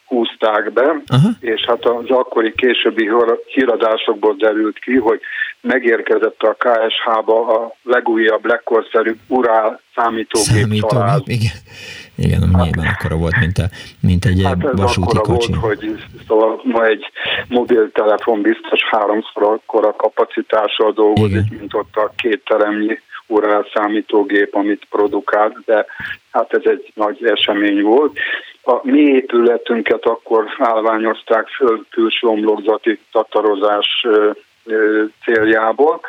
húzták 0.07 0.73
be, 0.73 1.01
Aha. 1.07 1.29
és 1.39 1.65
hát 1.67 1.85
az 1.85 2.09
akkori 2.09 2.53
későbbi 2.55 3.09
híradásokból 3.53 4.35
derült 4.37 4.79
ki, 4.79 4.95
hogy 4.95 5.19
megérkezett 5.61 6.41
a 6.41 6.55
KSH-ba 6.57 7.47
a 7.47 7.75
legújabb, 7.83 8.45
legkorszerűbb 8.45 9.17
Urál 9.27 9.81
számítógép, 9.95 10.47
számítógép 10.47 11.21
Igen, 11.25 11.57
igen 12.15 12.41
hát, 12.41 12.63
nyilván 12.63 12.93
akkora 12.93 13.15
volt, 13.15 13.39
mint, 13.39 13.57
a, 13.57 13.65
mint 13.99 14.25
egy 14.25 14.43
hát 14.43 14.65
ez 14.65 14.79
vasúti 14.79 15.17
kocsi. 15.17 15.53
volt, 15.53 15.79
hogy 15.79 16.03
szóval 16.27 16.61
ma 16.63 16.85
egy 16.85 17.05
mobiltelefon 17.47 18.41
biztos 18.41 18.79
háromszor 18.91 19.43
akkora 19.43 19.95
kapacitással 19.95 20.91
dolgozik, 20.91 21.45
igen. 21.45 21.57
mint 21.59 21.73
ott 21.73 21.95
a 21.95 22.11
két 22.15 22.43
teremnyi 22.45 22.99
Urál 23.29 23.67
számítógép, 23.73 24.55
amit 24.55 24.87
produkált, 24.89 25.57
de 25.65 25.85
hát 26.31 26.53
ez 26.53 26.61
egy 26.63 26.91
nagy 26.95 27.25
esemény 27.25 27.81
volt. 27.81 28.17
A 28.69 28.79
mi 28.83 28.99
épületünket 28.99 30.05
akkor 30.05 30.45
állványozták 30.57 31.47
föl 31.47 31.85
külső 31.89 32.27
omlokzati 32.27 32.99
tatarozás 33.11 34.05
céljából. 35.23 35.99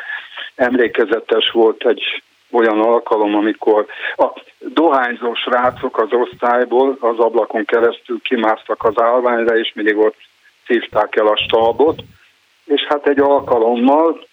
Emlékezetes 0.55 1.51
volt 1.51 1.85
egy 1.85 2.21
olyan 2.51 2.79
alkalom, 2.79 3.35
amikor 3.35 3.85
a 4.15 4.27
dohányzó 4.59 5.33
srácok 5.33 5.97
az 5.97 6.07
osztályból 6.11 6.97
az 6.99 7.17
ablakon 7.17 7.65
keresztül 7.65 8.19
kimásztak 8.21 8.83
az 8.83 9.01
állványra, 9.01 9.57
és 9.57 9.71
mindig 9.75 9.97
ott 9.97 10.17
szívták 10.65 11.15
el 11.15 11.27
a 11.27 11.37
stalbot, 11.37 12.01
és 12.65 12.85
hát 12.89 13.07
egy 13.07 13.19
alkalommal 13.19 14.27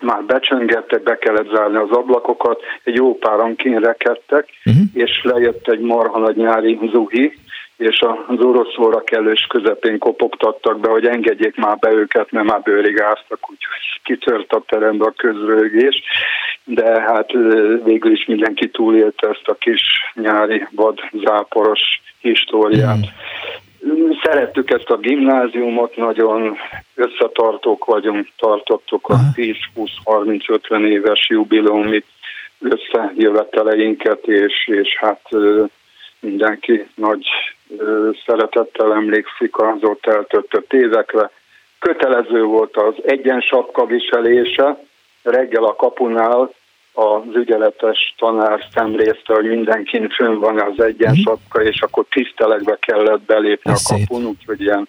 már 0.00 0.22
becsöngettek, 0.22 1.02
be 1.02 1.18
kellett 1.18 1.50
zárni 1.50 1.76
az 1.76 1.90
ablakokat, 1.90 2.62
egy 2.82 2.94
jó 2.94 3.18
páran 3.18 3.56
kínrekedtek, 3.56 4.48
uh-huh. 4.64 4.84
és 4.92 5.20
lejött 5.22 5.68
egy 5.68 5.80
marha 5.80 6.18
nagy 6.18 6.36
nyári 6.36 6.78
zuhi, 6.92 7.38
és 7.76 8.00
az 8.26 8.44
orosz 8.44 8.78
óra 8.78 9.00
kellős 9.00 9.46
közepén 9.48 9.98
kopogtattak 9.98 10.80
be, 10.80 10.88
hogy 10.88 11.06
engedjék 11.06 11.56
már 11.56 11.78
be 11.78 11.90
őket, 11.92 12.30
mert 12.30 12.46
már 12.46 12.62
bőrig 12.62 13.00
áztak, 13.00 13.50
úgyhogy 13.50 14.00
kitört 14.02 14.52
a 14.52 14.62
terembe 14.66 15.04
a 15.04 15.14
közrögés, 15.16 16.02
de 16.64 17.00
hát 17.00 17.32
végül 17.84 18.12
is 18.12 18.24
mindenki 18.26 18.70
túlélte 18.70 19.28
ezt 19.28 19.48
a 19.48 19.54
kis 19.54 19.82
nyári 20.14 20.66
vad 20.70 20.98
záporos 21.12 21.80
históriát. 22.20 22.96
Mm. 22.96 24.10
Szerettük 24.22 24.70
ezt 24.70 24.90
a 24.90 24.96
gimnáziumot, 24.96 25.96
nagyon 25.96 26.56
összetartók 26.94 27.84
vagyunk, 27.84 28.28
tartottuk 28.36 29.08
a 29.08 29.16
10-20-30-50 29.34 30.86
éves 30.86 31.28
jubileumi 31.28 32.04
összejöveteleinket, 32.60 34.26
és, 34.26 34.68
és 34.68 34.96
hát 34.96 35.28
mindenki 36.20 36.86
nagy 36.94 37.26
szeretettel 38.26 38.92
emlékszik 38.92 39.58
az 39.58 39.82
ott 39.82 40.06
eltöltött 40.06 40.72
évekre. 40.72 41.30
Kötelező 41.78 42.42
volt 42.42 42.76
az 42.76 42.94
egyensapka 43.04 43.86
viselése, 43.86 44.78
reggel 45.22 45.64
a 45.64 45.76
kapunál 45.76 46.50
az 46.92 47.34
ügyeletes 47.34 48.14
tanár 48.18 48.64
szemlézte, 48.74 49.34
hogy 49.34 49.44
mindenkin 49.44 50.08
fönn 50.08 50.38
van 50.38 50.60
az 50.60 50.84
egyensapka, 50.84 51.62
és 51.62 51.80
akkor 51.80 52.04
tisztelegbe 52.10 52.78
kellett 52.80 53.20
belépni 53.20 53.70
Ez 53.70 53.90
a 53.90 53.94
kapun, 53.94 54.26
úgyhogy 54.26 54.60
ilyen 54.60 54.88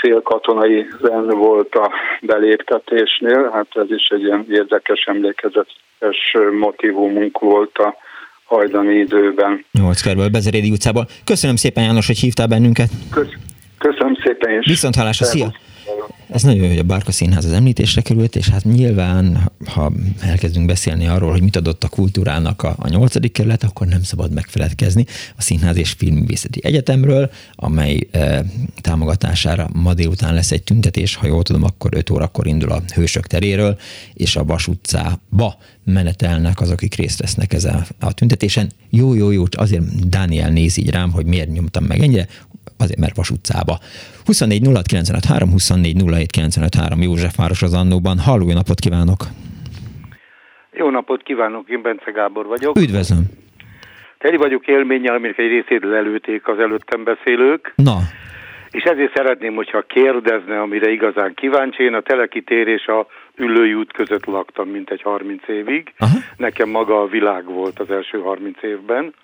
félkatonai 0.00 0.86
zen 1.00 1.28
volt 1.28 1.74
a 1.74 1.90
beléptetésnél. 2.20 3.50
Hát 3.52 3.66
ez 3.74 3.90
is 3.90 4.08
egy 4.08 4.22
ilyen 4.22 4.46
érdekes, 4.50 5.04
emlékezetes 5.04 6.36
motivumunk 6.58 7.38
volt 7.38 7.78
a 7.78 7.96
hajdani 8.52 8.94
időben. 8.94 9.64
8 9.72 10.00
körből 10.02 10.28
Bezerédi 10.28 10.70
utcából. 10.70 11.06
Köszönöm 11.24 11.56
szépen 11.56 11.84
János, 11.84 12.06
hogy 12.06 12.18
hívtál 12.18 12.46
bennünket. 12.46 12.90
Köszönöm 13.78 14.14
szépen 14.24 14.58
is. 14.58 14.66
Viszont 14.66 14.94
hallásra, 14.94 15.26
szia! 15.26 15.52
Ez 16.32 16.42
nagyon 16.42 16.62
jó, 16.62 16.68
hogy 16.68 16.78
a 16.78 16.82
Bárka 16.82 17.12
Színház 17.12 17.44
az 17.44 17.52
említésre 17.52 18.00
került, 18.00 18.36
és 18.36 18.48
hát 18.48 18.64
nyilván, 18.64 19.50
ha 19.64 19.92
elkezdünk 20.20 20.66
beszélni 20.66 21.06
arról, 21.06 21.30
hogy 21.30 21.42
mit 21.42 21.56
adott 21.56 21.84
a 21.84 21.88
kultúrának 21.88 22.62
a, 22.62 22.74
a 22.78 22.88
8. 22.88 23.32
kerület, 23.32 23.64
akkor 23.64 23.86
nem 23.86 24.02
szabad 24.02 24.32
megfeledkezni 24.32 25.06
a 25.36 25.42
Színház 25.42 25.76
és 25.76 25.90
Filmművészeti 25.90 26.60
Egyetemről, 26.64 27.30
amely 27.54 28.06
e, 28.10 28.44
támogatására 28.80 29.68
ma 29.72 29.94
délután 29.94 30.34
lesz 30.34 30.52
egy 30.52 30.62
tüntetés, 30.62 31.14
ha 31.14 31.26
jól 31.26 31.42
tudom, 31.42 31.64
akkor 31.64 31.94
5 31.94 32.10
órakor 32.10 32.46
indul 32.46 32.70
a 32.70 32.82
Hősök 32.94 33.26
teréről, 33.26 33.78
és 34.14 34.36
a 34.36 34.44
Vas 34.44 34.68
utcába 34.68 35.56
menetelnek 35.84 36.60
azok, 36.60 36.74
akik 36.74 36.94
részt 36.94 37.20
vesznek 37.20 37.52
ezen 37.52 37.86
a 38.00 38.12
tüntetésen. 38.12 38.70
Jó, 38.90 39.14
jó, 39.14 39.30
jó, 39.30 39.44
azért 39.50 40.08
Dániel 40.08 40.50
néz 40.50 40.76
így 40.76 40.90
rám, 40.90 41.10
hogy 41.10 41.26
miért 41.26 41.52
nyomtam 41.52 41.84
meg 41.84 42.02
ennyire, 42.02 42.28
azért 42.82 42.98
mert 42.98 43.16
Vas 43.16 43.30
utcába. 43.30 43.74
24 44.24 44.66
06 44.66 44.86
953, 44.86 45.50
24 45.50 45.96
07 46.10 46.30
953 46.30 47.02
József 47.02 47.36
város 47.36 47.62
az 47.62 47.74
Annóban. 47.74 48.18
Halló, 48.18 48.48
jó 48.48 48.54
napot 48.54 48.80
kívánok! 48.80 49.20
Jó 50.72 50.90
napot 50.90 51.22
kívánok, 51.22 51.68
én 51.68 51.82
Bence 51.82 52.10
Gábor 52.10 52.46
vagyok. 52.46 52.76
Üdvözlöm! 52.76 53.22
Teli 54.18 54.36
vagyok 54.36 54.66
élménnyel, 54.66 55.14
aminek 55.14 55.38
egy 55.38 55.48
részét 55.48 55.84
lelőték 55.84 56.48
az 56.48 56.58
előttem 56.58 57.04
beszélők. 57.04 57.72
Na. 57.76 57.96
És 58.70 58.82
ezért 58.82 59.14
szeretném, 59.14 59.54
hogyha 59.54 59.82
kérdezne, 59.82 60.60
amire 60.60 60.90
igazán 60.90 61.34
kíváncsi. 61.34 61.82
Én 61.82 61.94
a 61.94 62.00
Telekitér 62.00 62.68
és 62.68 62.86
a 62.86 63.06
Ülői 63.36 63.74
út 63.74 63.92
között 63.92 64.24
laktam 64.24 64.68
mint 64.68 64.90
egy 64.90 65.02
30 65.02 65.48
évig. 65.48 65.92
Aha. 65.98 66.18
Nekem 66.36 66.68
maga 66.68 67.00
a 67.00 67.06
világ 67.06 67.44
volt 67.44 67.80
az 67.80 67.90
első 67.90 68.18
30 68.18 68.62
évben. 68.62 69.14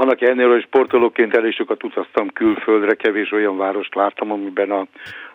Annak 0.00 0.20
ellenére, 0.20 0.48
hogy 0.48 0.62
sportolóként 0.62 1.36
elég 1.36 1.52
sokat 1.52 1.84
utaztam 1.84 2.28
külföldre, 2.28 2.94
kevés 2.94 3.32
olyan 3.32 3.56
várost 3.56 3.94
láttam, 3.94 4.32
amiben 4.32 4.70
a 4.70 4.86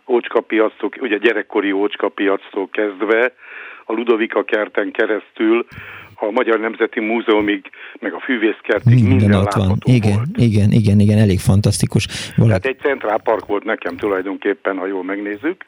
ócskapiactól, 0.07 0.89
ugye 0.99 1.17
gyerekkori 1.17 1.71
ócskapiactól 1.71 2.69
kezdve, 2.71 3.33
a 3.85 3.93
Ludovika 3.93 4.43
kerten 4.43 4.91
keresztül, 4.91 5.65
a 6.15 6.31
Magyar 6.31 6.59
Nemzeti 6.59 6.99
Múzeumig, 6.99 7.69
meg 7.99 8.13
a 8.13 8.19
Fűvészkertig 8.19 8.93
minden, 8.93 9.15
minden 9.17 9.39
ott 9.39 9.53
van. 9.53 9.77
Igen, 9.83 10.15
volt. 10.15 10.27
igen, 10.35 10.71
igen, 10.71 10.99
igen, 10.99 11.17
elég 11.17 11.39
fantasztikus. 11.39 12.07
Valaki... 12.35 12.53
Hát 12.53 12.65
egy 12.65 12.79
centrálpark 12.79 13.45
volt 13.45 13.63
nekem 13.63 13.97
tulajdonképpen, 13.97 14.77
ha 14.77 14.85
jól 14.85 15.03
megnézzük. 15.03 15.65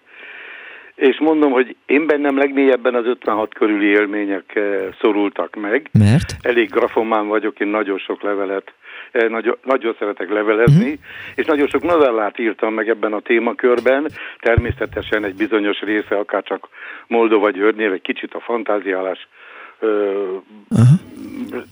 És 0.96 1.20
mondom, 1.20 1.52
hogy 1.52 1.76
én 1.86 2.06
bennem 2.06 2.38
legmélyebben 2.38 2.96
az 2.96 3.06
56 3.06 3.54
körüli 3.54 3.86
élmények 3.86 4.56
eh, 4.56 4.64
szorultak 5.02 5.56
meg. 5.56 5.90
Mert? 5.92 6.36
Elég 6.42 6.70
grafomán 6.70 7.28
vagyok, 7.28 7.60
én 7.60 7.68
nagyon 7.68 7.98
sok 7.98 8.22
levelet 8.22 8.74
nagyon, 9.12 9.58
nagyon 9.64 9.96
szeretek 10.00 10.30
levelezni, 10.30 10.90
mm. 10.90 11.04
és 11.36 11.46
nagyon 11.46 11.68
sok 11.68 11.84
novellát 11.84 12.40
írtam 12.40 12.74
meg 12.74 12.90
ebben 12.90 13.14
a 13.14 13.20
témakörben, 13.20 14.08
természetesen 14.40 15.24
egy 15.26 15.36
bizonyos 15.36 15.80
része, 15.80 16.16
akár 16.16 16.44
csak 16.44 16.68
Moldova 17.08 17.50
Györgynél, 17.50 17.92
egy 17.92 18.02
kicsit 18.02 18.34
a 18.34 18.40
fantáziálás 18.40 19.28
ö, 19.80 20.12
uh-huh. 20.70 21.64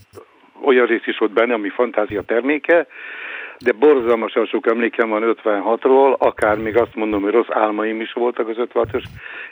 olyan 0.63 0.85
rész 0.85 1.05
is 1.07 1.17
volt 1.17 1.33
benne, 1.33 1.53
ami 1.53 1.69
fantázia 1.69 2.21
terméke, 2.21 2.87
de 3.59 3.71
borzalmasan 3.71 4.45
sok 4.45 4.67
emlékem 4.67 5.09
van 5.09 5.35
56-ról, 5.43 6.17
akár 6.17 6.57
még 6.57 6.77
azt 6.77 6.95
mondom, 6.95 7.21
hogy 7.21 7.31
rossz 7.31 7.49
álmaim 7.49 8.01
is 8.01 8.13
voltak 8.13 8.47
az 8.47 8.55
56-os 8.59 9.03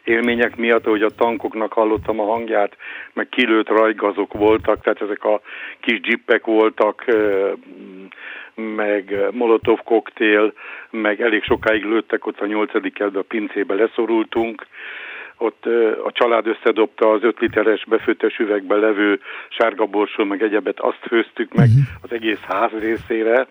élmények 0.03 0.55
miatt, 0.55 0.83
hogy 0.83 1.01
a 1.01 1.09
tankoknak 1.09 1.73
hallottam 1.73 2.19
a 2.19 2.25
hangját, 2.25 2.77
meg 3.13 3.29
kilőtt 3.29 3.67
rajgazok 3.67 4.33
voltak, 4.33 4.81
tehát 4.81 5.01
ezek 5.01 5.23
a 5.23 5.41
kis 5.79 5.99
jippek 6.01 6.45
voltak, 6.45 7.05
meg 8.55 9.17
molotov 9.31 9.79
koktél, 9.83 10.53
meg 10.89 11.21
elég 11.21 11.43
sokáig 11.43 11.83
lőttek 11.83 12.25
ott 12.25 12.39
a 12.39 12.45
nyolcadik 12.45 13.01
a 13.01 13.21
pincébe 13.27 13.73
leszorultunk, 13.73 14.65
ott 15.37 15.65
a 16.05 16.11
család 16.11 16.47
összedobta 16.47 17.09
az 17.09 17.23
öt 17.23 17.39
literes 17.39 17.85
befőttes 17.85 18.37
üvegbe 18.37 18.75
levő 18.75 19.19
sárga 19.49 19.85
borsó, 19.85 20.23
meg 20.23 20.41
egyebet, 20.41 20.79
azt 20.79 20.99
főztük 21.07 21.53
meg 21.53 21.67
uh-huh. 21.67 21.83
az 22.01 22.11
egész 22.11 22.39
ház 22.39 22.71
részére. 22.79 23.47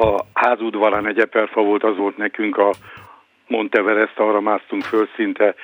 A 0.00 0.24
házudvarán 0.32 1.06
egy 1.06 1.18
epelfa 1.18 1.62
volt, 1.62 1.84
az 1.84 1.96
volt 1.96 2.16
nekünk 2.16 2.58
a 2.58 2.72
Monteverest, 3.46 4.18
arra 4.18 4.40
másztunk 4.40 4.82
föl 4.82 5.08
szinte 5.16 5.54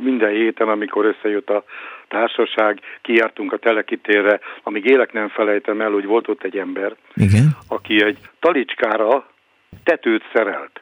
minden 0.00 0.30
héten, 0.30 0.68
amikor 0.68 1.04
összejött 1.04 1.50
a 1.50 1.64
társaság, 2.08 2.80
kijártunk 3.02 3.52
a 3.52 3.58
telekitérre, 3.58 4.40
amíg 4.62 4.84
élek 4.84 5.12
nem 5.12 5.28
felejtem 5.28 5.80
el, 5.80 5.90
hogy 5.90 6.04
volt 6.04 6.28
ott 6.28 6.42
egy 6.42 6.58
ember, 6.58 6.96
Igen. 7.14 7.56
aki 7.68 8.04
egy 8.04 8.18
talicskára 8.40 9.26
tetőt 9.84 10.22
szerelt 10.32 10.80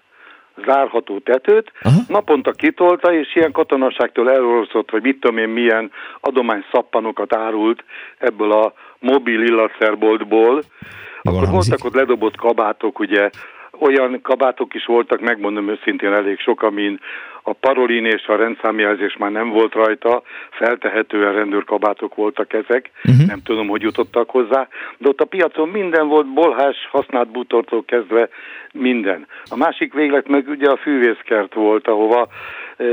zárható 0.67 1.19
tetőt, 1.19 1.73
Aha. 1.83 2.01
naponta 2.09 2.53
kitolta, 2.53 3.13
és 3.13 3.37
ilyen 3.37 3.53
katonaságtól 3.53 4.31
elorozott, 4.31 4.91
vagy 4.91 5.03
mit 5.03 5.21
tudom 5.21 5.39
én 5.39 5.49
milyen 5.49 5.91
adomány 6.21 6.65
szappanokat 6.73 7.35
árult 7.35 7.85
ebből 8.19 8.53
a 8.53 8.73
mobil 9.05 9.43
illatszerboltból. 9.43 10.63
Akkor 11.23 11.49
voltak 11.49 11.85
ott 11.85 11.95
ledobott 11.95 12.37
kabátok, 12.37 12.99
ugye 12.99 13.31
olyan 13.79 14.21
kabátok 14.23 14.75
is 14.75 14.85
voltak, 14.85 15.21
megmondom 15.21 15.69
őszintén 15.69 16.13
elég 16.13 16.39
sok, 16.39 16.63
amin 16.63 17.01
a 17.47 17.53
parolin 17.53 18.05
és 18.05 18.27
a 18.27 18.37
rendszámjelzés 18.37 19.17
már 19.17 19.31
nem 19.31 19.49
volt 19.49 19.73
rajta, 19.73 20.23
feltehetően 20.51 21.33
rendőrkabátok 21.33 22.15
voltak 22.15 22.53
ezek, 22.53 22.91
uh-huh. 23.05 23.27
nem 23.27 23.43
tudom, 23.43 23.69
hogy 23.69 23.83
jutottak 23.83 24.31
hozzá, 24.31 24.69
de 24.99 25.09
ott 25.09 25.21
a 25.21 25.25
piacon 25.25 25.69
minden 25.69 26.09
volt, 26.09 26.33
bolhás, 26.33 26.77
használt 26.91 27.29
bútortól 27.29 27.85
kezdve 27.85 28.29
minden. 28.73 29.27
A 29.51 29.57
másik 29.57 29.93
véglet 29.93 30.29
meg 30.29 30.49
ugye 30.49 30.71
a 30.71 30.77
fűvészkert 30.77 31.55
volt, 31.55 31.89
ahova 31.89 32.29
e, 32.77 32.85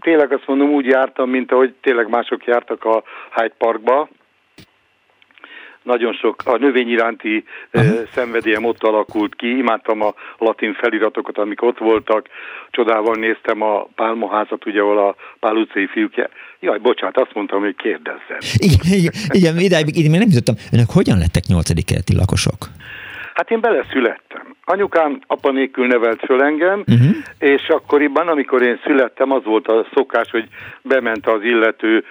tényleg 0.00 0.32
azt 0.32 0.46
mondom, 0.46 0.70
úgy 0.70 0.86
jártam, 0.86 1.30
mint 1.30 1.52
ahogy 1.52 1.74
tényleg 1.80 2.08
mások 2.08 2.44
jártak 2.44 2.84
a 2.84 3.02
Hyde 3.34 3.54
Parkba, 3.58 4.08
nagyon 5.86 6.12
sok 6.12 6.42
a 6.44 6.56
növény 6.56 6.88
iránti 6.88 7.44
uh-huh. 7.72 8.08
szenvedélyem 8.14 8.64
ott 8.64 8.82
alakult 8.82 9.34
ki, 9.34 9.56
imádtam 9.56 10.02
a 10.02 10.14
latin 10.38 10.74
feliratokat, 10.74 11.38
amik 11.38 11.62
ott 11.62 11.78
voltak, 11.78 12.28
csodával 12.70 13.14
néztem 13.14 13.62
a 13.62 13.84
pálmaházat, 13.94 14.66
ugye, 14.66 14.80
ahol 14.80 14.98
a 14.98 15.14
Pál 15.40 15.56
utcai 15.56 15.86
fiúk, 15.86 16.12
jaj, 16.60 16.78
bocsánat, 16.78 17.18
azt 17.18 17.34
mondtam, 17.34 17.60
hogy 17.60 17.76
kérdezzen. 17.76 18.38
Igen, 18.68 18.98
igen, 18.98 19.12
igen 19.30 19.58
ideig, 19.58 19.96
én 19.96 20.10
még 20.10 20.20
nem 20.20 20.28
jutottam, 20.28 20.54
önök 20.72 20.90
hogyan 20.92 21.18
lettek 21.18 21.44
nyolcadik 21.46 21.84
keleti 21.84 22.14
lakosok? 22.16 22.60
Hát 23.34 23.50
én 23.50 23.60
beleszülettem. 23.60 24.54
Anyukám 24.64 25.20
apa 25.26 25.50
nélkül 25.50 25.86
nevelt 25.86 26.20
föl 26.20 26.42
engem, 26.42 26.84
uh-huh. 26.86 27.16
és 27.38 27.68
akkoriban, 27.68 28.28
amikor 28.28 28.62
én 28.62 28.80
születtem, 28.84 29.30
az 29.32 29.44
volt 29.44 29.68
a 29.68 29.86
szokás, 29.94 30.30
hogy 30.30 30.48
bement 30.82 31.26
az 31.26 31.42
illető 31.42 32.04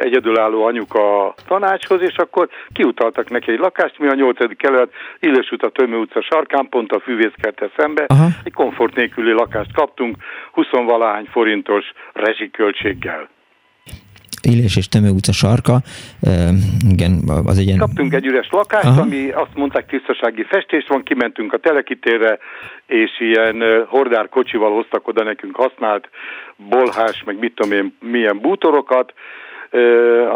egyedülálló 0.00 0.64
anyuka 0.64 1.26
a 1.26 1.34
tanácshoz, 1.46 2.00
és 2.00 2.16
akkor 2.16 2.48
kiutaltak 2.72 3.30
neki 3.30 3.50
egy 3.50 3.58
lakást, 3.58 3.98
mi 3.98 4.08
a 4.08 4.14
8. 4.14 4.56
kelet, 4.56 4.92
Illés 5.20 5.52
a 5.58 5.68
Tömő 5.68 5.96
utca 5.96 6.22
sarkán, 6.22 6.68
pont 6.68 6.92
a 6.92 7.00
fűvészkerte 7.00 7.70
szembe, 7.76 8.04
Aha. 8.06 8.26
egy 8.44 8.52
komfort 8.52 8.94
nélküli 8.94 9.32
lakást 9.32 9.72
kaptunk, 9.72 10.16
20 10.52 10.66
valahány 10.70 11.28
forintos 11.30 11.84
rezsiköltséggel. 12.12 13.28
Illés 14.42 14.76
és 14.76 14.88
Tömő 14.88 15.10
utca 15.10 15.32
sarka, 15.32 15.76
igen, 16.90 17.12
az 17.46 17.58
egy 17.58 17.66
ilyen... 17.66 17.78
Kaptunk 17.78 18.14
egy 18.14 18.26
üres 18.26 18.48
lakást, 18.50 18.86
Aha. 18.86 19.00
ami 19.00 19.30
azt 19.30 19.54
mondták 19.54 19.86
tisztasági 19.86 20.44
festés 20.44 20.84
van, 20.88 21.02
kimentünk 21.02 21.52
a 21.52 21.58
telekitérre, 21.58 22.38
és 22.86 23.10
ilyen 23.18 23.84
hordár 23.86 24.28
kocsival 24.28 24.72
hoztak 24.72 25.08
oda 25.08 25.22
nekünk 25.24 25.56
használt 25.56 26.08
bolhás, 26.56 27.22
meg 27.24 27.38
mit 27.38 27.54
tudom 27.54 27.72
én, 27.72 27.96
milyen 28.00 28.38
bútorokat, 28.40 29.12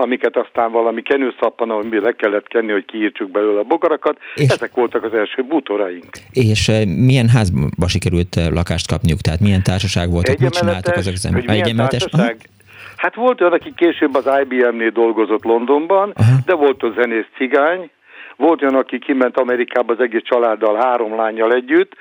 amiket 0.03 0.37
aztán 0.37 0.73
valami 0.73 1.03
kenőszappan, 1.03 1.71
amiben 1.71 2.01
le 2.01 2.13
kellett 2.13 2.47
kenni, 2.47 2.73
hogy 2.73 2.85
kiírtsuk 2.85 3.31
belőle 3.31 3.61
a 3.61 3.63
bogarakat. 3.63 4.19
És 4.35 4.49
Ezek 4.49 4.75
voltak 4.75 5.05
az 5.05 5.15
első 5.15 5.43
bútoraink. 5.43 6.09
És 6.33 6.71
milyen 7.07 7.29
házba 7.29 7.89
sikerült 7.89 8.35
lakást 8.51 8.89
kapniuk? 8.89 9.21
Tehát 9.21 9.41
milyen 9.41 9.63
társaság 9.63 10.11
volt? 10.11 10.39
Mit 10.39 10.51
csináltak 10.51 10.97
azok 10.97 11.13
az 11.13 11.27
emberek? 11.27 11.49
Egyemetes? 11.49 12.07
Hát 12.97 13.15
volt 13.15 13.41
olyan, 13.41 13.53
aki 13.53 13.73
később 13.77 14.15
az 14.15 14.31
IBM-nél 14.43 14.91
dolgozott 14.91 15.45
Londonban, 15.45 16.13
Aha. 16.15 16.37
de 16.45 16.55
volt 16.55 16.83
a 16.83 16.93
zenész 16.97 17.27
cigány, 17.37 17.91
volt 18.37 18.63
olyan, 18.63 18.75
aki 18.75 18.99
kiment 18.99 19.37
Amerikába 19.37 19.93
az 19.93 20.01
egész 20.01 20.23
családdal, 20.25 20.77
három 20.77 21.17
lányjal 21.17 21.53
együtt, 21.53 21.93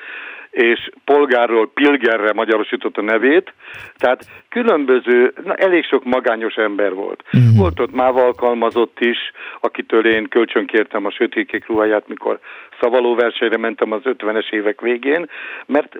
és 0.52 0.90
polgárról 1.06 1.72
Pilgerre 1.74 2.34
magyarosított 2.34 2.98
a 2.98 3.02
nevét, 3.02 3.54
tehát 3.98 4.26
különböző, 4.58 5.34
na, 5.44 5.54
elég 5.54 5.84
sok 5.86 6.04
magányos 6.04 6.56
ember 6.56 6.94
volt. 6.94 7.24
Uh-huh. 7.34 7.58
Volt 7.58 7.80
ott 7.80 7.94
már 7.94 8.10
alkalmazott 8.16 9.00
is, 9.00 9.18
akitől 9.60 10.06
én 10.08 10.28
kölcsönkértem 10.28 11.06
a 11.06 11.12
sötékék 11.12 11.68
ruháját, 11.68 12.08
mikor 12.08 12.40
szavaló 12.80 13.16
versenyre 13.16 13.58
mentem 13.58 13.92
az 13.92 14.02
50-es 14.04 14.52
évek 14.52 14.82
végén, 14.82 15.30
mert, 15.66 15.98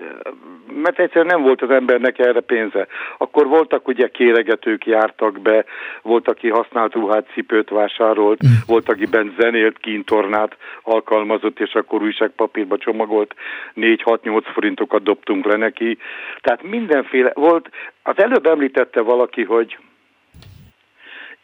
mert 0.82 0.98
egyszerűen 0.98 1.26
nem 1.26 1.42
volt 1.42 1.62
az 1.62 1.70
embernek 1.70 2.18
erre 2.18 2.40
pénze. 2.40 2.86
Akkor 3.18 3.46
voltak 3.46 3.88
ugye 3.88 4.08
kéregetők 4.08 4.86
jártak 4.86 5.40
be, 5.40 5.64
volt, 6.02 6.28
aki 6.28 6.48
használt 6.48 6.94
ruhát, 6.94 7.30
cipőt 7.32 7.68
vásárolt, 7.68 8.42
uh-huh. 8.42 8.58
volt, 8.66 8.88
aki 8.88 9.06
bent 9.06 9.40
zenélt, 9.40 9.78
kintornát 9.78 10.56
alkalmazott, 10.82 11.60
és 11.60 11.72
akkor 11.74 12.02
újságpapírba 12.02 12.78
csomagolt 12.78 13.34
4-6-8 13.76 14.42
forintokat 14.52 15.02
dobtunk 15.02 15.44
le 15.44 15.56
neki. 15.56 15.98
Tehát 16.40 16.62
mindenféle 16.62 17.32
volt, 17.34 17.70
az 18.08 18.18
előbb 18.18 18.46
említette 18.46 19.00
valaki, 19.00 19.44
hogy 19.44 19.78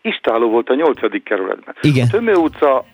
Istáló 0.00 0.48
volt 0.48 0.70
a 0.70 0.74
nyolcadik 0.74 1.22
kerületben. 1.22 1.74
Igen. 1.80 2.06
A 2.06 2.10
Tömő 2.10 2.34
utca 2.34 2.84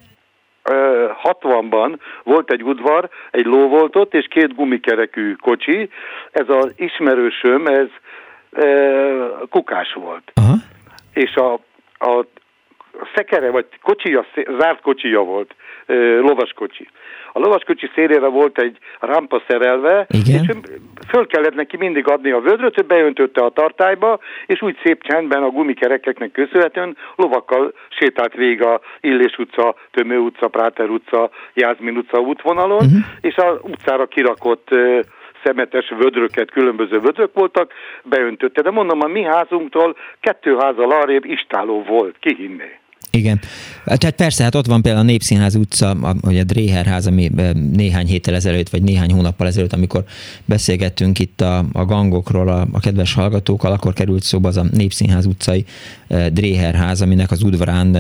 60-ban 1.23 1.99
volt 2.23 2.51
egy 2.51 2.63
udvar, 2.63 3.09
egy 3.31 3.45
ló 3.45 3.69
volt 3.69 3.97
ott, 3.97 4.15
és 4.15 4.27
két 4.31 4.55
gumikerekű 4.55 5.35
kocsi. 5.35 5.91
Ez 6.31 6.49
az 6.49 6.73
ismerősöm, 6.77 7.67
ez 7.67 7.89
e, 8.53 8.67
kukás 9.51 9.93
volt. 9.93 10.33
Aha. 10.35 10.55
És 11.15 11.35
a, 11.35 11.53
a 11.99 12.27
szekere, 13.15 13.51
vagy 13.51 13.67
kocsija, 13.83 14.27
zárt 14.59 14.81
kocsija 14.81 15.21
volt, 15.21 15.55
lovaskocsi. 16.21 16.89
A 17.33 17.39
lovaskocsi 17.39 17.91
szélére 17.95 18.27
volt 18.27 18.59
egy 18.59 18.79
rampa 19.01 19.43
szerelve, 19.49 20.07
Igen. 20.09 20.41
és 20.43 20.51
föl 21.09 21.27
kellett 21.27 21.55
neki 21.55 21.77
mindig 21.77 22.09
adni 22.09 22.31
a 22.31 22.41
vödröt, 22.41 22.81
ő 22.81 22.83
beöntötte 22.83 23.45
a 23.45 23.51
tartályba, 23.51 24.19
és 24.47 24.63
úgy 24.63 24.77
szép 24.85 25.03
csendben 25.03 25.43
a 25.43 25.51
gumikerekeknek 25.51 26.33
köszönhetően 26.33 26.97
lovakkal 27.17 27.73
sétált 27.89 28.35
végig 28.35 28.63
a 28.63 28.81
Illés 29.01 29.39
utca, 29.39 29.75
Tömő 29.91 30.19
utca, 30.19 30.49
Práter 30.49 30.89
utca, 30.89 31.31
Jászmin 31.55 31.97
utca 31.97 32.19
útvonalon, 32.19 32.85
uh-huh. 32.85 33.01
és 33.21 33.37
az 33.37 33.59
utcára 33.63 34.07
kirakott 34.07 34.69
szemetes 35.45 35.93
vödröket, 35.99 36.51
különböző 36.51 36.99
vödrök 36.99 37.35
voltak, 37.35 37.73
beöntötte. 38.03 38.63
De 38.63 38.71
mondom, 38.71 39.01
a 39.01 39.07
mi 39.07 39.23
házunktól 39.23 39.97
kettő 40.21 40.57
házal 40.57 40.91
arrébb 40.91 41.25
istáló 41.25 41.83
volt, 41.83 42.17
ki 42.21 42.35
hinné. 42.35 42.80
Igen. 43.13 43.41
Tehát 43.85 44.11
persze, 44.11 44.43
hát 44.43 44.55
ott 44.55 44.67
van 44.67 44.83
például 44.83 45.05
a 45.05 45.09
Népszínház 45.09 45.55
utca, 45.55 45.97
vagy 46.21 46.39
a 46.39 46.45
Dréherház, 46.45 47.07
ami 47.07 47.31
néhány 47.73 48.07
héttel 48.07 48.35
ezelőtt, 48.35 48.69
vagy 48.69 48.83
néhány 48.83 49.13
hónappal 49.13 49.47
ezelőtt, 49.47 49.73
amikor 49.73 50.05
beszélgettünk 50.45 51.19
itt 51.19 51.41
a, 51.41 51.65
a 51.73 51.85
gangokról 51.85 52.49
a, 52.49 52.67
a 52.73 52.81
kedves 52.81 53.15
hallgatókkal, 53.15 53.73
akkor 53.73 53.93
került 53.93 54.23
szóba 54.23 54.49
az 54.49 54.57
a 54.57 54.65
Népszínház 54.73 55.27
utcai 55.27 55.65
Dréherház, 56.33 57.03
aminek 57.03 57.31
az 57.31 57.43
udvarán 57.43 57.97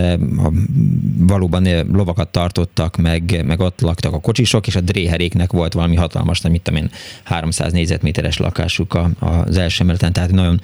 valóban 1.18 1.66
lovakat 1.92 2.28
tartottak, 2.28 2.96
meg, 2.96 3.44
meg 3.46 3.61
ott 3.61 3.80
laktak 3.80 4.12
a 4.12 4.20
kocsisok, 4.20 4.66
és 4.66 4.76
a 4.76 4.80
Dréheréknek 4.80 5.53
volt 5.53 5.72
valami 5.72 5.96
hatalmas, 5.96 6.40
nem 6.40 6.55
tudom 6.62 6.82
én, 6.82 6.90
300 7.22 7.72
négyzetméteres 7.72 8.38
lakásuk 8.38 8.98
az 9.18 9.59
első 9.59 9.82
emeleten, 9.82 10.12
tehát 10.12 10.30
nagyon 10.30 10.61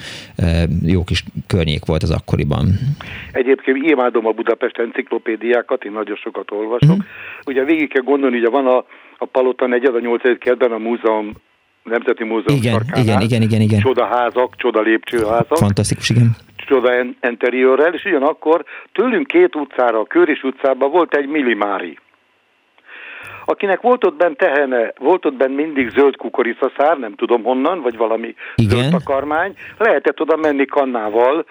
jó 0.82 1.04
kis 1.04 1.24
környék 1.46 1.84
volt 1.84 2.02
az 2.02 2.10
akkoriban. 2.10 2.78
Egyébként 3.32 3.76
imádom 3.90 4.25
a 4.26 4.32
Budapest 4.32 4.78
enciklopédiákat, 4.78 5.84
én 5.84 5.92
nagyon 5.92 6.16
sokat 6.16 6.50
olvasok. 6.50 6.96
Mm. 6.96 7.06
Ugye 7.46 7.64
végig 7.64 7.88
kell 7.92 8.02
gondolni, 8.02 8.38
ugye 8.38 8.50
van 8.50 8.66
a, 8.66 8.84
a 9.18 9.24
Palota 9.24 9.66
negyed, 9.66 9.94
a 9.94 10.00
8. 10.00 10.38
kertben 10.38 10.72
a 10.72 10.78
múzeum 10.78 11.32
Nemzeti 11.82 12.24
Múzeum 12.24 12.58
igen, 12.58 12.82
igen, 12.94 13.20
igen, 13.20 13.42
igen, 13.42 13.60
igen. 13.60 13.80
Csodaházak, 13.80 14.56
csoda 14.56 14.80
lépcsőházak. 14.80 15.56
Fantasztikus, 15.56 16.10
igen. 16.10 16.36
Csoda 16.56 16.90
interiőrrel, 17.20 17.94
és 17.94 18.04
ugyanakkor 18.04 18.64
tőlünk 18.92 19.26
két 19.26 19.54
utcára, 19.54 19.98
a 19.98 20.04
Köris 20.04 20.42
utcában 20.42 20.90
volt 20.90 21.14
egy 21.14 21.26
millimári. 21.26 21.98
Akinek 23.46 23.80
volt 23.80 24.04
ott 24.04 24.16
bent 24.16 24.36
tehene, 24.36 24.92
volt 24.98 25.24
ott 25.24 25.34
bent 25.34 25.56
mindig 25.56 25.90
zöld 25.90 26.16
kukoricaszár, 26.16 26.98
nem 26.98 27.14
tudom 27.14 27.42
honnan, 27.42 27.80
vagy 27.80 27.96
valami 27.96 28.34
Igen. 28.54 28.78
zöld 28.78 28.90
takarmány, 28.90 29.54
lehetett 29.78 30.20
oda 30.20 30.36
menni 30.36 30.64
kannával 30.64 31.46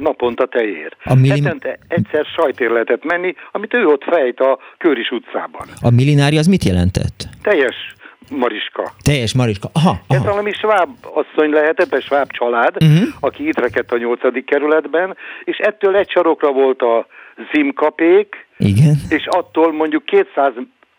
naponta 0.00 0.46
tejér. 0.46 0.96
A 1.04 1.14
millim... 1.14 1.44
Hetente 1.44 1.78
egyszer 1.88 2.24
sajtér 2.24 2.70
lehetett 2.70 3.04
menni, 3.04 3.34
amit 3.52 3.74
ő 3.74 3.86
ott 3.86 4.04
fejt 4.04 4.40
a 4.40 4.58
Köris 4.78 5.10
utcában. 5.10 5.66
A 5.82 5.90
millinári 5.90 6.38
az 6.38 6.46
mit 6.46 6.64
jelentett? 6.64 7.28
Teljes 7.42 7.96
Mariska. 8.30 8.92
Teljes 9.02 9.34
Mariska. 9.34 9.68
Aha, 9.72 9.88
aha. 9.88 10.20
Ez 10.20 10.24
valami 10.24 10.52
sváb 10.52 10.88
asszony 11.02 11.50
lehetett, 11.50 11.88
vagy 11.88 12.02
sváb 12.02 12.30
család, 12.30 12.76
uh-huh. 12.82 13.08
aki 13.20 13.48
itt 13.48 13.60
rekedt 13.60 13.92
a 13.92 13.98
nyolcadik 13.98 14.44
kerületben, 14.44 15.16
és 15.44 15.56
ettől 15.56 15.96
egy 15.96 16.10
sarokra 16.10 16.52
volt 16.52 16.82
a 16.82 17.06
zimkapék, 17.52 18.46
Igen. 18.56 18.94
és 19.08 19.26
attól 19.26 19.72
mondjuk 19.72 20.04
200 20.04 20.52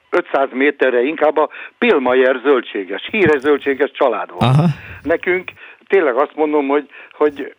500 0.10 0.50
méterre 0.52 1.02
inkább 1.02 1.38
a 1.38 1.50
Pilmajer 1.78 2.40
zöldséges, 2.44 3.08
híres 3.12 3.42
zöldséges 3.42 3.92
család 3.92 4.30
volt. 4.30 4.44
Aha. 4.44 4.66
Nekünk 5.04 5.52
tényleg 5.88 6.16
azt 6.16 6.36
mondom, 6.36 6.68
hogy, 6.68 6.90
hogy 7.12 7.54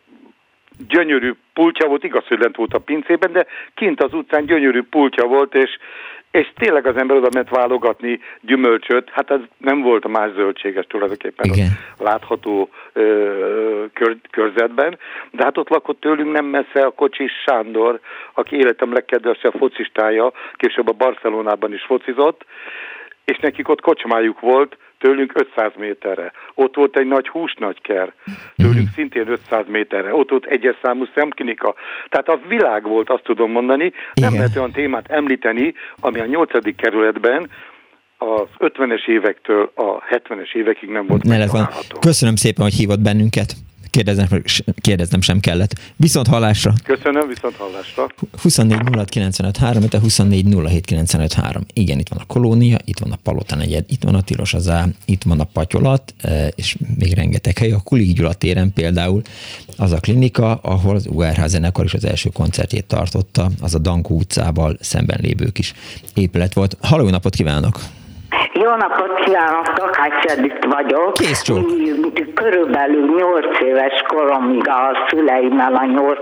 gyönyörű 0.87 1.33
pultja 1.53 1.87
volt, 1.87 2.03
igaz, 2.03 2.27
hogy 2.27 2.39
lent 2.39 2.55
volt 2.55 2.73
a 2.73 2.79
pincében, 2.79 3.31
de 3.31 3.45
kint 3.73 4.03
az 4.03 4.13
utcán 4.13 4.45
gyönyörű 4.45 4.81
pultja 4.81 5.25
volt, 5.25 5.55
és 5.55 5.77
és 6.31 6.51
tényleg 6.55 6.85
az 6.85 6.95
ember 6.95 7.17
oda 7.17 7.29
ment 7.33 7.49
válogatni 7.49 8.19
gyümölcsöt, 8.41 9.09
hát 9.09 9.31
ez 9.31 9.39
nem 9.57 9.81
volt 9.81 10.05
a 10.05 10.07
más 10.07 10.31
zöldséges 10.31 10.85
tulajdonképpen 10.87 11.51
Igen. 11.53 11.67
a 11.97 12.03
látható 12.03 12.69
ö, 12.93 13.85
kör, 13.93 14.17
körzetben, 14.29 14.99
de 15.31 15.43
hát 15.43 15.57
ott 15.57 15.69
lakott 15.69 15.99
tőlünk 15.99 16.31
nem 16.31 16.45
messze 16.45 16.85
a 16.85 16.91
Kocsis 16.91 17.31
Sándor, 17.45 17.99
aki 18.33 18.55
életem 18.55 18.93
legkedvesebb 18.93 19.53
focistája, 19.57 20.31
később 20.53 20.87
a 20.87 20.93
Barcelonában 20.93 21.73
is 21.73 21.83
focizott, 21.83 22.45
és 23.25 23.37
nekik 23.37 23.69
ott 23.69 23.81
kocsmájuk 23.81 24.39
volt, 24.39 24.77
tőlünk 25.01 25.31
500 25.35 25.71
méterre. 25.77 26.31
Ott 26.53 26.75
volt 26.75 26.97
egy 26.97 27.07
nagy 27.07 27.27
húsnagyker, 27.27 28.13
tőlünk 28.55 28.89
mm. 28.89 28.93
szintén 28.95 29.27
500 29.27 29.65
méterre. 29.67 30.13
Ott 30.13 30.29
volt 30.29 30.45
egyes 30.45 30.75
számú 30.81 31.05
szemklinika. 31.15 31.75
Tehát 32.09 32.27
a 32.27 32.39
világ 32.47 32.83
volt, 32.83 33.09
azt 33.09 33.23
tudom 33.23 33.51
mondani. 33.51 33.83
Igen. 33.83 33.95
Nem 34.13 34.33
lehet 34.33 34.55
olyan 34.55 34.71
témát 34.71 35.11
említeni, 35.11 35.73
ami 35.99 36.19
a 36.19 36.25
8. 36.25 36.75
kerületben 36.75 37.49
az 38.17 38.47
50-es 38.59 39.07
évektől 39.07 39.71
a 39.75 40.03
70-es 40.09 40.53
évekig 40.53 40.89
nem 40.89 41.05
volt 41.07 41.23
ne 41.23 41.45
Köszönöm 41.99 42.35
szépen, 42.35 42.63
hogy 42.63 42.73
hívott 42.73 42.99
bennünket 42.99 43.53
kérdeznem, 43.91 44.43
kérdeznem 44.81 45.21
sem 45.21 45.39
kellett. 45.39 45.79
Viszont 45.95 46.27
hallásra. 46.27 46.73
Köszönöm, 46.83 47.27
viszont 47.27 47.55
hallásra. 47.55 48.07
24 48.41 48.79
3, 49.59 49.83
24 50.01 50.45
Igen, 51.73 51.99
itt 51.99 52.09
van 52.09 52.19
a 52.19 52.25
kolónia, 52.25 52.77
itt 52.85 52.99
van 52.99 53.11
a 53.11 53.15
Palota 53.23 53.55
negyed, 53.55 53.85
itt 53.87 54.03
van 54.03 54.15
a 54.15 54.21
Tilos 54.21 54.53
Azá, 54.53 54.87
itt 55.05 55.23
van 55.23 55.39
a 55.39 55.43
Patyolat, 55.43 56.13
e, 56.21 56.47
és 56.47 56.75
még 56.97 57.13
rengeteg 57.13 57.57
hely. 57.57 57.71
A 57.71 57.79
Kulik 57.79 58.15
Gyula 58.15 58.33
téren 58.33 58.73
például 58.73 59.21
az 59.77 59.91
a 59.91 59.99
klinika, 59.99 60.55
ahol 60.55 60.95
az 60.95 61.07
URH 61.09 61.45
zenekar 61.45 61.85
is 61.85 61.93
az 61.93 62.05
első 62.05 62.29
koncertjét 62.29 62.85
tartotta, 62.85 63.49
az 63.59 63.75
a 63.75 63.79
Dankó 63.79 64.15
utcával 64.15 64.77
szemben 64.79 65.19
lévő 65.21 65.49
kis 65.49 65.73
épület 66.13 66.53
volt. 66.53 66.77
Halló, 66.81 67.09
napot 67.09 67.35
kívánok! 67.35 67.79
Jó 68.53 68.69
napot 68.75 69.19
kívánok, 69.19 69.73
Takács 69.73 70.25
Edith 70.25 70.67
vagyok. 70.67 71.13
Kész 71.13 71.41
csók. 71.41 71.71
Körülbelül 72.33 73.15
8 73.17 73.59
éves 73.59 74.03
koromig 74.07 74.67
a 74.67 75.07
szüleimmel 75.07 75.73
a 75.75 75.85
8. 75.85 76.17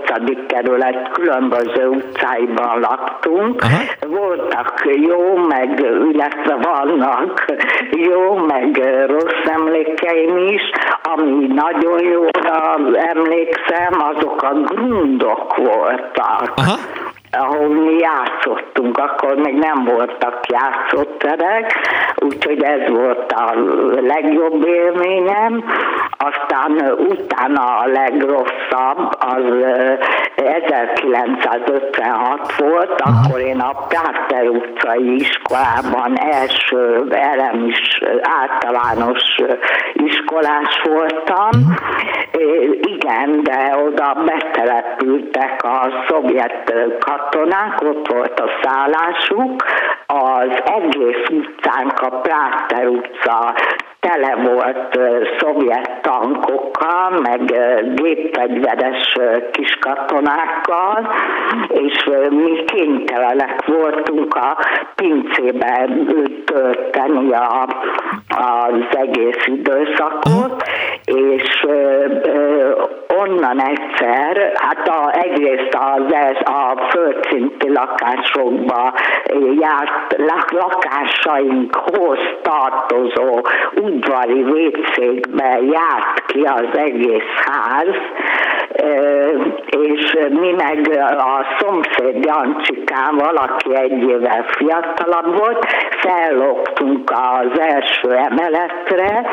kerület 0.46 1.10
különböző 1.12 1.88
utcáiban 1.88 2.80
laktunk. 2.80 3.62
Aha. 3.62 3.82
Voltak 4.06 4.74
jó, 4.84 5.36
meg 5.36 5.80
illetve 6.12 6.56
vannak 6.62 7.44
jó, 7.90 8.36
meg 8.36 8.80
rossz 9.06 9.44
emlékeim 9.44 10.36
is. 10.36 10.62
Ami 11.02 11.46
nagyon 11.46 12.04
jóra 12.04 12.76
emlékszem, 12.94 13.92
azok 14.14 14.42
a 14.42 14.52
grundok 14.52 15.56
voltak. 15.56 16.52
Aha 16.56 16.78
ahol 17.30 17.68
mi 17.68 17.98
játszottunk, 17.98 18.98
akkor 18.98 19.34
még 19.34 19.54
nem 19.54 19.84
voltak 19.84 20.40
játszóterek, 20.48 21.72
úgyhogy 22.16 22.62
ez 22.62 22.88
volt 22.88 23.32
a 23.32 23.54
legjobb 24.00 24.66
élményem. 24.66 25.64
Aztán 26.18 26.96
utána 26.98 27.62
a 27.62 27.86
legrosszabb, 27.86 29.08
az 29.18 29.44
1956 30.34 32.56
volt, 32.56 33.00
akkor 33.00 33.40
én 33.40 33.60
a 33.60 33.86
Práter 33.88 34.48
utcai 34.48 35.14
iskolában 35.14 36.16
első 36.16 37.04
elem 37.10 37.64
is 37.64 38.02
általános 38.40 39.22
iskolás 39.92 40.82
voltam. 40.82 41.50
Igen, 42.80 43.42
de 43.42 43.76
oda 43.86 44.16
betelepültek 44.24 45.64
a 45.64 45.88
szovjet 46.08 46.74
katonák, 47.20 47.80
ott 47.82 48.12
volt 48.12 48.40
a 48.40 48.50
szállásuk, 48.62 49.64
az 50.06 50.62
egész 50.64 51.28
utcánk, 51.28 52.00
a 52.00 52.20
Práter 52.20 52.86
utca 52.86 53.54
tele 54.00 54.34
volt 54.34 54.98
szovjet 55.38 56.00
tankokkal, 56.02 57.20
meg 57.22 57.40
gépfegyveres 57.94 59.16
kiskatonákkal, 59.50 61.14
és 61.68 62.08
mi 62.30 62.64
kénytelenek 62.64 63.66
voltunk 63.66 64.34
a 64.34 64.58
pincébe 64.94 65.88
tölteni 66.44 67.32
a, 67.32 67.68
az 68.28 68.98
egész 68.98 69.46
időszakot, 69.46 70.62
és 71.04 71.66
onnan 73.18 73.60
egyszer, 73.60 74.52
hát 74.54 74.88
a, 74.88 75.10
egyrészt 75.12 75.74
az, 75.74 76.14
a 76.44 76.88
földszinti 77.10 77.68
lakásokba 77.68 78.94
járt 79.60 80.16
lakásainkhoz 80.48 82.18
tartozó 82.42 83.40
udvari 83.74 84.42
vécékbe 84.42 85.58
járt 85.72 86.26
ki 86.26 86.40
az 86.40 86.78
egész 86.78 87.32
ház, 87.44 87.94
és 89.66 90.16
mi 90.30 90.52
meg 90.52 90.98
a 91.18 91.56
szomszéd 91.58 92.24
Jancsikával, 92.24 93.36
aki 93.36 93.76
egy 93.76 94.02
évvel 94.02 94.44
fiatalabb 94.48 95.38
volt, 95.38 95.66
fellogtunk 95.90 97.10
az 97.10 97.60
első 97.60 98.12
emeletre, 98.12 99.30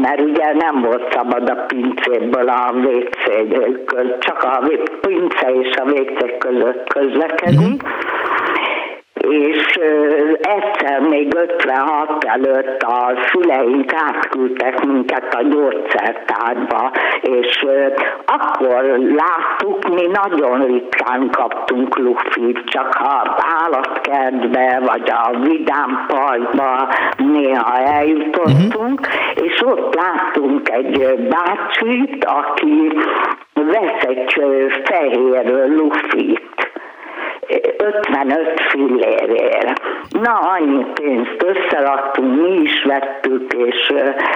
mert 0.00 0.20
ugye 0.20 0.52
nem 0.52 0.82
volt 0.82 1.12
szabad 1.14 1.48
a 1.48 1.64
pincéből 1.66 2.48
a 2.48 2.72
WC, 2.74 3.24
csak 4.18 4.42
a 4.42 4.62
pince 5.00 5.50
és 5.62 5.76
a 5.76 5.84
WC 5.90 6.38
között 6.38 6.88
közlekedni. 6.88 7.64
Mm-hmm 7.64 7.76
és 9.28 9.78
egyszer 10.40 11.00
még 11.00 11.34
56 11.34 12.24
előtt 12.24 12.82
a 12.82 13.12
szüleink 13.26 13.92
átküldtek 13.94 14.84
minket 14.84 15.34
a 15.34 15.42
gyógyszertárba, 15.42 16.92
és 17.20 17.66
akkor 18.26 18.82
láttuk, 19.16 19.88
mi 19.88 20.06
nagyon 20.06 20.66
ritkán 20.66 21.30
kaptunk 21.30 21.98
lufit, 21.98 22.64
csak 22.64 22.94
a 22.94 23.36
állatkertbe, 23.62 24.80
vagy 24.86 25.10
a 25.10 25.38
Vidám 25.38 26.04
Parkba 26.06 26.88
néha 27.16 27.78
eljutottunk, 27.78 29.00
uh-huh. 29.00 29.46
és 29.46 29.62
ott 29.64 29.94
láttunk 29.94 30.70
egy 30.70 31.18
bácsit, 31.28 32.24
aki 32.24 32.92
vesz 33.54 34.04
egy 34.04 34.42
fehér 34.84 35.68
lufit 35.76 36.51
55 37.82 38.60
fillérért. 38.68 39.80
Na, 40.08 40.32
annyi 40.32 40.86
pénzt 40.94 41.44
összeraktunk, 41.44 42.40
mi 42.40 42.60
is 42.60 42.84
vettük, 42.84 43.52
és 43.52 43.92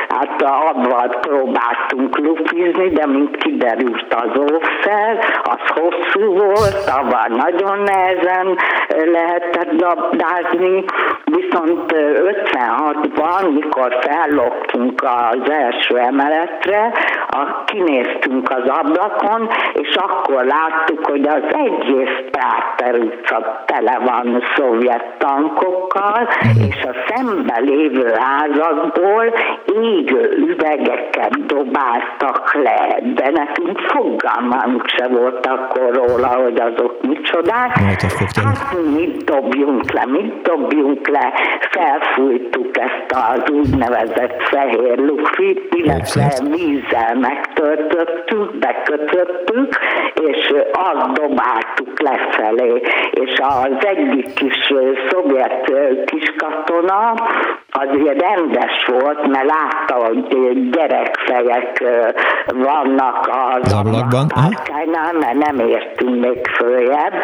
hát 0.09 0.43
abban 0.43 1.17
próbáltunk 1.21 2.19
lufizni, 2.19 2.89
de 2.89 3.07
mint 3.07 3.37
kiderült 3.37 4.15
az 4.15 4.41
ószer, 4.41 5.19
az 5.43 5.61
hosszú 5.75 6.33
volt, 6.33 6.91
abban 6.99 7.37
nagyon 7.37 7.79
nehezen 7.79 8.59
lehetett 9.13 9.81
labdázni, 9.81 10.85
viszont 11.25 11.93
56-ban 11.93 13.07
van, 13.15 13.53
mikor 13.53 13.99
felloptunk 14.01 15.03
az 15.03 15.51
első 15.51 15.97
emeletre, 15.97 16.93
a, 17.29 17.65
kinéztünk 17.65 18.51
az 18.51 18.69
ablakon, 18.69 19.49
és 19.73 19.95
akkor 19.97 20.45
láttuk, 20.45 21.07
hogy 21.07 21.27
az 21.29 21.43
egész 21.51 22.17
Práter 22.31 22.95
utca 22.95 23.36
tele 23.65 23.99
van 24.05 24.43
szovjet 24.57 25.05
tankokkal, 25.19 26.29
és 26.69 26.85
a 26.85 26.95
szembe 27.09 27.59
lévő 27.61 28.13
házakból 28.19 29.35
égő 29.83 30.31
üvegeket 30.37 31.47
dobáltak 31.47 32.55
le, 32.55 32.99
de 33.15 33.31
nekünk 33.31 33.79
fogalmunk 33.79 34.87
se 34.87 35.09
volt 35.09 35.47
akkor 35.47 35.95
róla, 35.95 36.29
hogy 36.29 36.61
azok 36.61 37.03
micsodák. 37.03 37.79
Hát 38.45 38.77
mit 38.95 39.25
dobjunk 39.25 39.93
le, 39.93 40.05
mit 40.07 40.43
dobjunk 40.43 41.09
le, 41.09 41.33
felfújtuk 41.71 42.79
ezt 42.79 43.13
az 43.13 43.51
úgynevezett 43.51 44.43
fehér 44.43 44.99
lukfit, 44.99 45.75
illetve 45.75 46.33
vízzel 46.51 47.15
megtöltöttük, 47.21 48.59
bekötöttük, 48.59 49.79
és 50.15 50.55
azt 50.73 51.13
dobáltuk 51.13 52.01
lefelé. 52.03 52.83
És 53.11 53.26
az 53.35 53.87
egyik 53.87 54.33
kis 54.35 54.73
szovjet 55.11 55.73
kiskatona, 56.05 57.15
az 57.71 57.89
ugye 57.93 58.13
rendes 58.13 58.87
volt, 58.87 59.27
mert 59.27 59.51
látta, 59.51 60.07
hogy 60.07 60.71
gyerekfejek 60.71 61.85
vannak 62.47 63.31
az 63.53 63.73
ablakban, 63.73 64.27
mert 65.21 65.51
nem 65.51 65.69
értünk 65.69 66.25
még 66.25 66.47
följebb, 66.47 67.15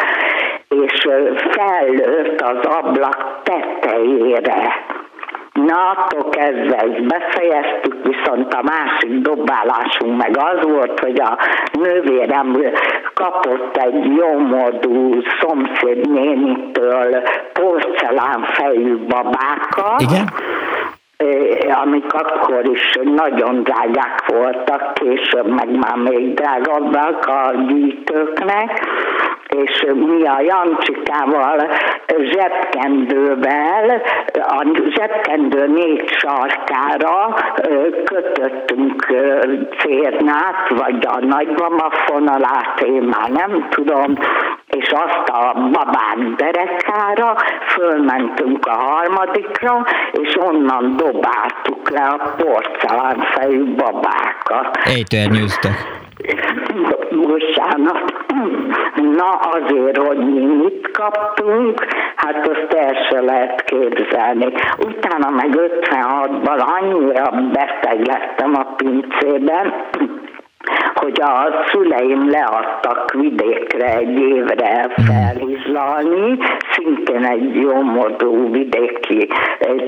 és 0.67 1.07
fellőtt 1.51 2.41
az 2.41 2.65
ablak 2.65 3.41
tetejére. 3.43 4.85
Na, 5.53 5.89
attól 5.89 6.29
kezdve 6.29 6.75
ezt 6.75 7.07
befejeztük, 7.07 7.95
viszont 8.03 8.53
a 8.53 8.61
másik 8.63 9.21
dobálásunk 9.21 10.17
meg 10.17 10.37
az 10.37 10.61
volt, 10.61 10.99
hogy 10.99 11.19
a 11.19 11.37
nővérem 11.79 12.57
kapott 13.13 13.77
egy 13.77 14.05
jómódú 14.15 15.21
szomszédnénitől 15.39 17.23
porcelánfejű 17.53 18.97
babákat, 18.97 20.01
Igen? 20.01 20.27
amik 21.83 22.13
akkor 22.13 22.69
is 22.69 22.97
nagyon 23.03 23.63
drágák 23.63 24.25
voltak, 24.27 24.93
később 24.93 25.47
meg 25.47 25.77
már 25.77 25.95
még 25.95 26.33
drágabbak 26.33 27.25
a 27.25 27.53
gyűjtőknek, 27.67 28.87
és 29.53 29.85
mi 29.93 30.25
a 30.25 30.41
Jancsikával 30.41 31.69
zsebkendővel, 32.31 34.01
a 34.33 34.65
zsebkendő 34.89 35.67
négy 35.67 36.09
sarkára 36.17 37.35
kötöttünk 38.03 39.05
cérnát, 39.79 40.69
vagy 40.69 41.05
a 41.05 41.25
nagymamafon 41.25 42.27
alá, 42.27 42.73
én 42.85 43.01
már 43.01 43.29
nem 43.29 43.67
tudom, 43.69 44.13
és 44.67 44.91
azt 44.91 45.29
a 45.29 45.53
babák 45.53 46.17
derekára 46.35 47.35
fölmentünk 47.67 48.65
a 48.65 48.73
harmadikra, 48.73 49.85
és 50.11 50.35
onnan 50.39 50.95
dobáltuk 50.97 51.89
le 51.89 52.03
a 52.03 52.33
porcelánfejű 52.37 53.75
babákat. 53.75 54.77
Ejtőernyőztek. 54.83 56.01
Bocsánat. 57.11 58.13
Na 58.95 59.29
azért, 59.29 59.97
hogy 59.97 60.17
mi 60.17 60.45
mit 60.45 60.91
kaptunk, 60.91 61.85
hát 62.15 62.47
azt 62.47 62.73
el 62.73 62.93
se 63.09 63.21
lehet 63.21 63.63
képzelni. 63.63 64.45
Utána 64.87 65.29
meg 65.29 65.49
56-ban 65.55 66.59
annyira 66.79 67.29
beteg 67.51 68.05
lettem 68.05 68.53
a 68.55 68.73
pincében, 68.75 69.73
hogy 70.93 71.21
a 71.21 71.65
szüleim 71.71 72.29
leadtak 72.29 73.13
vidékre 73.13 73.97
egy 73.97 74.19
évre 74.19 74.89
felhizlalni, 75.05 76.37
szintén 76.71 77.25
egy 77.25 77.55
jó 77.55 77.81
modú 77.81 78.51
vidéki 78.51 79.27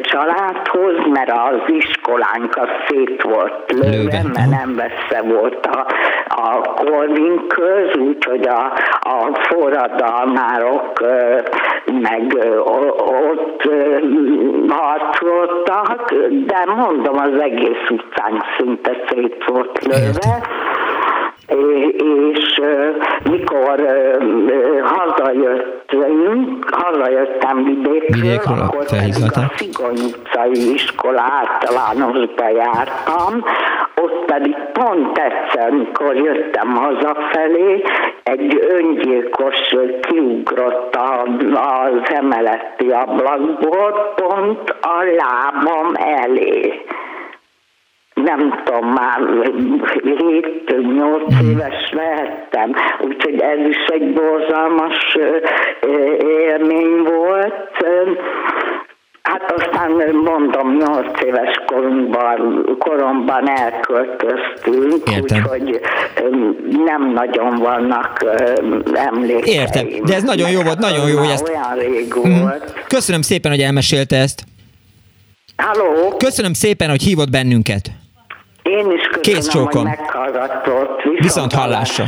családhoz, 0.01 0.95
mert 1.13 1.31
az 1.31 1.61
iskolánk 1.67 2.55
az 2.55 2.67
szét 2.87 3.21
volt 3.21 3.71
lőve, 3.71 4.21
mert 4.33 4.49
nem 4.49 4.75
vesz 4.75 5.21
volt 5.23 5.65
a, 5.65 5.85
a 6.27 6.73
köz, 7.47 7.97
úgyhogy 7.97 8.47
a, 8.47 8.73
a 8.99 9.39
forradalmárok 9.49 11.03
meg 12.01 12.37
ott 12.95 13.69
harcoltak, 14.67 16.13
de 16.45 16.63
mondom, 16.65 17.17
az 17.17 17.39
egész 17.39 17.89
utcánk 17.89 18.41
szinte 18.57 18.91
szét 19.09 19.43
volt 19.45 19.83
lőve 19.83 20.63
és 21.47 22.61
mikor 23.23 23.85
hazajöttünk, 24.83 26.69
hazajöttem 26.71 27.63
vidékről, 27.63 28.21
vidékről 28.21 28.59
akkor 28.59 28.85
a 29.33 29.51
Szigony 29.55 29.99
utcai 30.05 30.73
iskola 30.73 31.21
általánosba 31.21 32.49
jártam, 32.49 33.43
ott 34.01 34.25
pedig 34.25 34.55
pont 34.73 35.17
egyszer, 35.17 35.71
mikor 35.71 36.15
jöttem 36.15 36.75
hazafelé, 36.75 37.83
egy 38.23 38.65
öngyilkos 38.69 39.75
kiugrott 40.01 40.95
az 41.53 42.15
emeleti 42.15 42.89
ablakból, 42.89 44.13
pont 44.15 44.75
a 44.81 45.03
lábam 45.17 45.91
elé 45.95 46.85
nem 48.25 48.61
tudom, 48.63 48.89
már 48.89 49.19
7-8 49.19 51.25
mhm. 51.25 51.49
éves 51.49 51.91
lehettem, 51.91 52.73
úgyhogy 52.99 53.39
ez 53.39 53.67
is 53.67 53.85
egy 53.87 54.13
borzalmas 54.13 55.17
élmény 56.49 57.03
volt. 57.03 57.53
Hát 59.21 59.53
aztán 59.57 59.91
mondom, 60.13 60.77
8 60.77 61.21
éves 61.21 61.61
koromban, 61.65 62.65
koromban 62.79 63.49
elköltöztünk, 63.49 65.03
úgyhogy 65.21 65.79
nem 66.85 67.11
nagyon 67.13 67.55
vannak 67.55 68.25
emlékeim. 68.93 69.59
Értem, 69.59 69.87
de 70.05 70.15
ez 70.15 70.23
nagyon 70.23 70.49
jó 70.49 70.61
volt, 70.61 70.79
nagyon 70.79 71.09
jó, 71.09 71.17
hogy 71.17 71.29
ezt... 71.29 71.49
Olyan 71.49 71.77
rég 71.77 72.13
mhm. 72.13 72.41
volt. 72.41 72.73
Köszönöm 72.87 73.21
szépen, 73.21 73.51
hogy 73.51 73.61
elmesélte 73.61 74.17
ezt. 74.17 74.43
Halló? 75.55 76.17
Köszönöm 76.17 76.53
szépen, 76.53 76.89
hogy 76.89 77.01
hívott 77.01 77.29
bennünket. 77.29 77.91
Én 78.69 78.91
is 78.91 79.07
köszönöm, 79.21 79.21
Kész 79.21 79.47
hogy 79.47 79.83
meghallgatott. 79.83 81.01
Viszont, 81.03 81.19
Viszont 81.19 81.53
hallásra. 81.53 82.05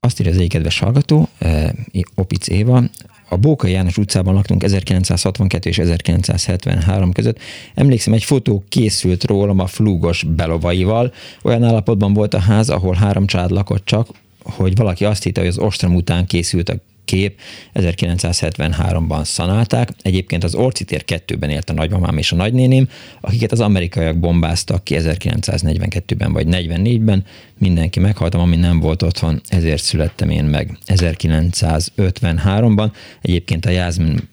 Azt 0.00 0.20
írja 0.20 0.32
az 0.32 0.38
egyik 0.38 0.50
kedves 0.50 0.78
hallgató, 0.78 1.28
eh, 1.38 1.70
Opic 2.14 2.48
Éva, 2.48 2.82
a 3.28 3.36
Bóka 3.36 3.66
János 3.66 3.96
utcában 3.98 4.34
laktunk 4.34 4.62
1962 4.62 5.68
és 5.68 5.78
1973 5.78 7.12
között. 7.12 7.38
Emlékszem, 7.74 8.12
egy 8.12 8.24
fotó 8.24 8.64
készült 8.68 9.24
rólam 9.24 9.58
a 9.58 9.66
flúgos 9.66 10.22
belovaival. 10.22 11.12
Olyan 11.42 11.64
állapotban 11.64 12.12
volt 12.12 12.34
a 12.34 12.40
ház, 12.40 12.68
ahol 12.68 12.94
három 12.94 13.26
család 13.26 13.50
lakott 13.50 13.84
csak, 13.84 14.08
hogy 14.42 14.76
valaki 14.76 15.04
azt 15.04 15.22
hitte, 15.22 15.40
hogy 15.40 15.48
az 15.48 15.58
ostrom 15.58 15.94
után 15.94 16.26
készült 16.26 16.68
a 16.68 16.74
kép 17.10 17.40
1973-ban 17.74 19.24
szanálták. 19.24 19.88
Egyébként 20.02 20.44
az 20.44 20.54
Orci 20.54 20.84
tér 20.84 21.04
2-ben 21.06 21.50
élt 21.50 21.70
a 21.70 21.72
nagymamám 21.72 22.18
és 22.18 22.32
a 22.32 22.36
nagynéném, 22.36 22.88
akiket 23.20 23.52
az 23.52 23.60
amerikaiak 23.60 24.18
bombáztak 24.18 24.84
ki 24.84 24.96
1942-ben 24.98 26.32
vagy 26.32 26.46
44-ben. 26.50 27.24
Mindenki 27.58 28.00
meghalt, 28.00 28.34
ami 28.34 28.56
nem 28.56 28.80
volt 28.80 29.02
otthon, 29.02 29.40
ezért 29.48 29.82
születtem 29.82 30.30
én 30.30 30.44
meg 30.44 30.78
1953-ban. 30.86 32.92
Egyébként 33.20 33.66
a 33.66 33.70
Jászmin 33.70 34.28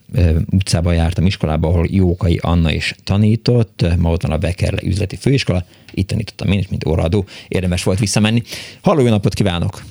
utcába 0.49 0.91
jártam 0.91 1.25
iskolába, 1.25 1.67
ahol 1.67 1.87
Jókai 1.89 2.39
Anna 2.41 2.71
is 2.71 2.95
tanított, 3.03 3.85
ma 3.97 4.11
ott 4.11 4.21
van 4.21 4.31
a 4.31 4.37
Bekerle 4.37 4.79
üzleti 4.83 5.15
főiskola, 5.15 5.65
itt 5.91 6.07
tanítottam 6.07 6.51
én 6.51 6.59
is, 6.59 6.67
mint 6.67 6.85
óraadó, 6.85 7.25
érdemes 7.47 7.83
volt 7.83 7.99
visszamenni. 7.99 8.43
Halló, 8.81 9.01
jó 9.01 9.09
napot 9.09 9.33
kívánok! 9.33 9.83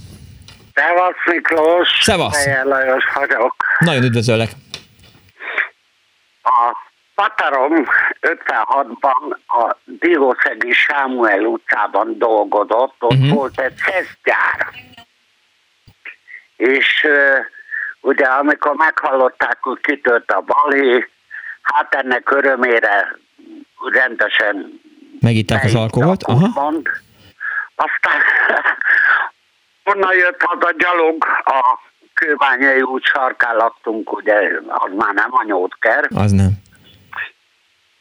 Szevasz 0.76 1.24
Miklós! 1.24 1.88
Szevasz! 2.02 2.44
Helyen 2.44 2.66
Lajos 2.66 3.04
vagyok. 3.14 3.54
Nagyon 3.78 4.02
üdvözöllek! 4.02 4.50
A 6.42 6.76
Patarom 7.14 7.86
56-ban 8.20 9.36
a 9.46 9.76
Diószegi 9.84 10.72
Sámuel 10.72 11.44
utcában 11.44 12.18
dolgozott, 12.18 12.94
ott 12.98 13.12
uh-huh. 13.12 13.34
volt 13.34 13.60
egy 13.60 13.74
szeszgyár. 13.76 14.68
És 16.56 17.06
ugye 18.00 18.24
amikor 18.26 18.74
meghallották, 18.74 19.58
hogy 19.60 19.80
kitört 19.80 20.30
a 20.30 20.40
balé, 20.40 21.08
hát 21.62 21.94
ennek 21.94 22.30
örömére 22.30 23.18
rendesen 23.92 24.80
megitták 25.20 25.64
az 25.64 25.74
alkoholt, 25.74 26.22
aha. 26.22 26.48
Mond. 26.54 26.88
Aztán 27.74 28.20
Onnan 29.88 30.14
jött 30.14 30.42
haza 30.42 30.72
gyalog 30.78 31.24
a 31.44 31.78
Kőbányai 32.14 32.82
út 32.82 33.04
sarkán 33.04 33.56
laktunk, 33.56 34.12
ugye 34.12 34.50
az 34.68 34.90
már 34.96 35.14
nem 35.14 35.30
a 35.30 35.44
nyódker. 35.44 36.08
Az 36.14 36.32
nem. 36.32 36.50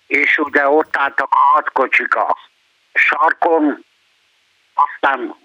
és 0.08 0.38
ugye 0.38 0.68
ott 0.68 0.98
álltak 0.98 1.28
a 1.32 1.38
hat 1.38 1.72
kocsik 1.72 2.16
a 2.16 2.38
sarkon, 2.94 3.86
aztán 4.74 5.36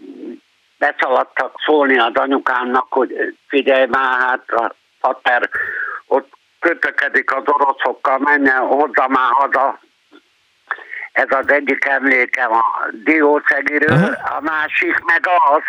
beszaladtak 0.79 1.55
szólni 1.65 1.99
az 1.99 2.15
anyukámnak, 2.15 2.93
hogy 2.93 3.37
figyelj 3.49 3.87
már, 3.87 4.21
hát 4.21 4.51
a 4.51 4.75
pater 5.01 5.51
ott 6.07 6.33
kötökedik 6.59 7.35
az 7.35 7.43
oroszokkal, 7.47 8.19
menjen 8.19 8.67
hozzá 8.67 9.07
már 9.07 9.33
haza. 9.33 9.81
Ez 11.13 11.27
az 11.29 11.49
egyik 11.49 11.85
emlékem 11.85 12.53
a 12.53 12.65
Diószegiről, 12.91 14.19
a 14.39 14.41
másik 14.41 14.99
meg 14.99 15.27
az, 15.27 15.63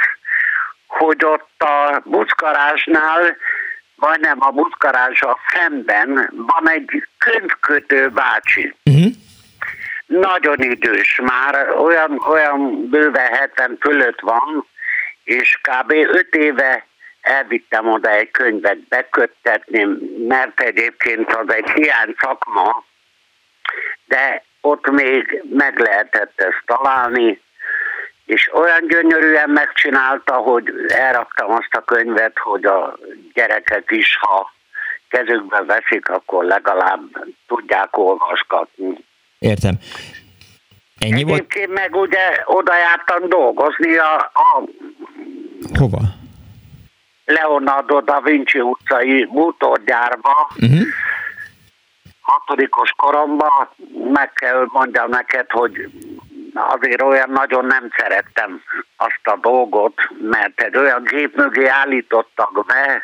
hogy 0.92 1.26
ott 1.26 1.62
a 1.62 2.02
buszkarásnál, 2.06 3.38
majdnem 3.96 4.38
a 4.40 4.52
buszkarással 4.52 5.38
szemben 5.54 6.30
van 6.32 6.70
egy 6.70 7.08
könyvkötő 7.18 8.10
bácsi. 8.10 8.76
Uh-huh. 8.86 9.12
Nagyon 10.06 10.60
idős 10.60 11.20
már, 11.24 11.70
olyan, 11.78 12.22
olyan 12.28 12.90
bőve 12.90 13.22
70 13.22 13.78
fölött 13.80 14.20
van, 14.20 14.68
és 15.24 15.60
kb. 15.62 15.92
5 15.92 16.36
éve 16.36 16.86
elvittem 17.22 17.88
oda 17.88 18.10
egy 18.10 18.32
könyvet 18.32 18.80
beköttetni, 18.80 19.88
mert 20.28 20.60
egyébként 20.60 21.34
az 21.34 21.54
egy 21.54 21.70
hiány 21.70 22.16
szakma, 22.20 22.84
de 24.06 24.44
ott 24.62 24.90
még 24.90 25.44
meg 25.50 25.80
lehetett 25.80 26.42
ezt 26.42 26.64
találni, 26.66 27.42
és 28.26 28.50
olyan 28.54 28.88
gyönyörűen 28.88 29.50
megcsinálta, 29.50 30.34
hogy 30.34 30.74
elraktam 30.88 31.52
azt 31.52 31.74
a 31.76 31.82
könyvet, 31.82 32.38
hogy 32.38 32.66
a 32.66 32.98
gyerekek 33.34 33.92
is, 33.92 34.18
ha 34.20 34.52
kezükbe 35.10 35.64
veszik, 35.64 36.10
akkor 36.10 36.44
legalább 36.44 37.02
tudják 37.48 37.98
olvasgatni. 37.98 39.06
Értem. 39.40 39.76
Ennyi 40.98 41.22
Egyébként 41.22 41.68
volt? 41.68 41.80
meg 41.80 41.96
ugye 41.96 42.42
oda 42.46 42.78
jártam 42.78 43.30
dolgozni 43.30 43.98
a, 43.98 44.16
a 44.34 44.64
Hova? 45.80 46.00
Leonardo 47.26 48.02
da 48.02 48.22
Vinci 48.22 48.60
utcai 48.60 49.28
motorgyárba. 49.32 50.50
Uh-huh. 50.56 50.82
Hatodikos 52.22 52.92
koromban 52.96 53.70
meg 54.14 54.34
kell 54.34 54.66
mondjam 54.72 55.10
neked, 55.10 55.52
hogy 55.52 55.90
azért 56.54 57.02
olyan 57.02 57.30
nagyon 57.30 57.66
nem 57.66 57.88
szerettem 57.98 58.62
azt 58.98 59.22
a 59.24 59.38
dolgot, 59.42 60.02
mert 60.22 60.62
egy 60.62 60.78
olyan 60.78 61.04
gép 61.04 61.36
mögé 61.36 61.66
állítottak 61.66 62.66
be, 62.66 63.02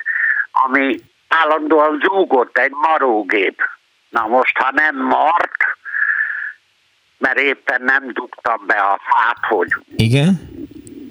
ami 0.52 1.00
állandóan 1.28 2.02
zúgott, 2.04 2.58
egy 2.58 2.72
marógép. 2.72 3.62
Na 4.10 4.28
most, 4.28 4.58
ha 4.58 4.72
nem 4.72 4.96
mart, 4.96 5.58
mert 7.18 7.40
éppen 7.40 7.82
nem 7.82 8.12
dugtam 8.14 8.64
be 8.66 8.76
a 8.76 9.00
fát, 9.10 9.46
hogy 9.50 9.68
Igen? 9.96 10.50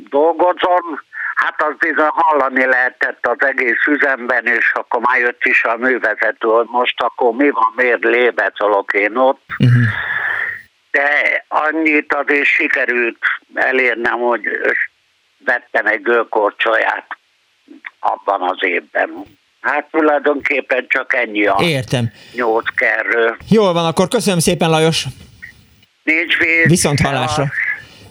dolgozom, 0.09 1.01
hát 1.35 1.63
az 1.63 1.75
bizony 1.79 2.11
hallani 2.11 2.65
lehetett 2.67 3.27
az 3.27 3.47
egész 3.47 3.87
üzemben, 3.87 4.47
és 4.47 4.73
akkor 4.75 5.01
már 5.01 5.19
jött 5.19 5.45
is 5.45 5.65
a 5.65 5.77
művezető, 5.77 6.49
hogy 6.49 6.67
most 6.71 7.03
akkor 7.03 7.33
mi 7.33 7.51
van, 7.51 7.73
miért 7.77 8.05
lébecolok 8.05 8.93
én 8.93 9.17
ott. 9.17 9.45
Uh-huh. 9.59 9.85
De 10.97 11.45
annyit 11.49 12.15
azért 12.15 12.45
sikerült 12.45 13.19
elérnem, 13.55 14.19
hogy 14.19 14.43
vettem 15.45 15.87
egy 15.87 16.03
gőkorcsolyát 16.03 17.07
abban 18.01 18.43
az 18.43 18.57
évben. 18.61 19.11
Hát 19.61 19.89
tulajdonképpen 19.91 20.87
csak 20.89 21.15
ennyi 21.15 21.47
a 21.47 21.57
Értem. 21.61 22.13
nyolc 22.35 22.75
kerről. 22.75 23.37
Jól 23.51 23.73
van, 23.73 23.87
akkor 23.87 24.09
köszönöm 24.09 24.39
szépen 24.39 24.71
Lajos. 24.71 25.05
Nincs 26.03 26.37
víz. 26.39 26.67
Viszont 26.69 27.01
hallásra. 27.01 27.45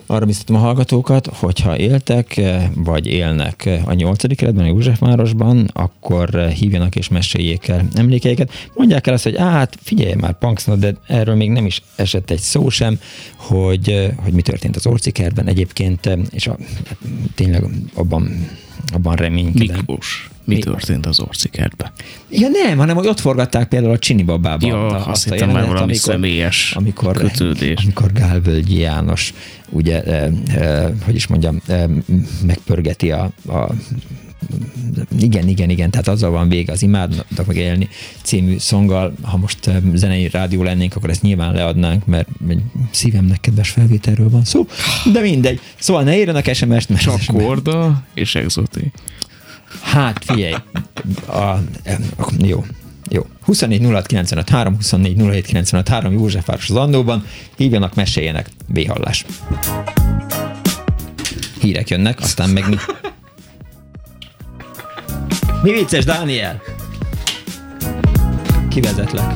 Arra 0.08 0.26
biztatom 0.26 0.56
a 0.56 0.60
hallgatókat, 0.60 1.28
hogyha 1.28 1.78
éltek, 1.78 2.42
vagy 2.76 3.06
élnek 3.06 3.70
a 3.86 3.94
8. 3.94 4.36
keretben, 4.36 4.64
a 4.64 4.68
Józsefvárosban, 4.68 5.70
akkor 5.74 6.48
hívjanak 6.48 6.96
és 6.96 7.08
meséljék 7.08 7.68
el 7.68 7.88
emlékeiket. 7.96 8.52
Mondják 8.74 9.08
el 9.08 9.14
azt, 9.14 9.24
hogy 9.24 9.38
hát 9.38 9.78
figyelj 9.82 10.14
már, 10.14 10.38
Punksnod, 10.38 10.80
de 10.80 10.96
erről 11.08 11.36
még 11.36 11.50
nem 11.50 11.66
is 11.66 11.82
esett 11.96 12.30
egy 12.30 12.40
szó 12.40 12.70
sem, 12.70 13.00
hogy, 13.36 14.14
hogy 14.24 14.34
mi 14.34 14.42
történt 14.42 14.76
az 14.76 14.88
Orcikertben 14.88 15.48
egyébként, 15.48 16.10
és 16.32 16.48
a, 16.48 16.58
tényleg 17.36 17.64
abban, 17.94 18.48
abban 18.94 19.16
reménykedem. 19.16 19.76
Miklós. 19.76 20.30
Mi 20.46 20.58
történt 20.58 21.06
az 21.06 21.20
orcikertbe? 21.20 21.92
Ja 22.30 22.48
nem, 22.48 22.78
hanem 22.78 22.96
hogy 22.96 23.08
ott 23.08 23.20
forgatták 23.20 23.68
például 23.68 23.94
a 23.94 24.00
Csini 24.00 24.24
babában. 24.24 24.70
Ja, 24.70 24.88
azt, 24.88 25.08
azt 25.08 25.24
hittem 25.24 25.50
már 25.50 25.62
valami 25.62 25.82
amikor, 25.82 25.98
személyes 25.98 26.74
amikor, 26.76 27.18
kötődés. 27.18 27.84
Amikor 27.84 28.12
Gálvölgyi 28.12 28.78
János, 28.78 29.34
ugye, 29.70 30.04
eh, 30.04 30.32
eh, 30.48 30.92
hogy 31.06 31.16
is 31.16 31.28
mondjam, 31.28 31.62
eh, 31.68 31.84
megpörgeti 32.46 33.12
a, 33.12 33.32
a 33.48 33.70
igen, 35.20 35.48
igen, 35.48 35.70
igen, 35.70 35.90
tehát 35.90 36.08
azzal 36.08 36.32
van 36.32 36.50
vége 36.50 36.72
az 36.72 36.82
Imádnak 36.82 37.46
meg 37.46 37.56
élni 37.56 37.90
című 38.22 38.58
szonggal. 38.58 39.14
Ha 39.22 39.38
most 39.38 39.72
zenei 39.94 40.30
rádió 40.30 40.64
lennénk, 40.64 40.96
akkor 40.96 41.10
ezt 41.10 41.22
nyilván 41.22 41.54
leadnánk, 41.54 42.06
mert 42.06 42.28
egy 42.50 42.62
szívemnek 42.92 43.42
kedves 43.42 43.70
felvételről 43.70 44.30
van 44.30 44.44
szó. 44.44 44.68
De 45.14 45.20
mindegy. 45.20 45.60
Szóval 45.80 46.04
ne 46.04 46.18
írjanak 46.18 46.54
SMS-t, 46.54 46.98
Csak 46.98 47.20
korda 47.28 48.04
és 48.14 48.36
exoti. 48.36 48.92
Hát 49.82 50.26
figyelj, 50.26 50.54
a, 51.28 51.56
jó, 52.38 52.64
jó. 53.10 53.26
24 53.46 53.82
06 53.82 54.06
95 54.06 54.50
3, 54.50 54.74
24 54.76 55.18
07 55.18 55.46
95 55.46 55.88
3 55.88 56.14
Józsefváros 56.14 56.70
az 56.70 56.76
Andóban. 56.76 57.26
Hívjanak, 57.56 57.96
meséljenek. 57.96 58.50
Béhallás. 58.68 59.26
Hírek 61.60 61.90
jönnek, 61.90 62.20
aztán 62.20 62.50
meg 62.50 62.70
mi. 62.70 62.76
Mi 65.64 65.72
vicces, 65.72 66.06
Dániel? 66.06 66.62
Kivezetlek. 68.70 69.36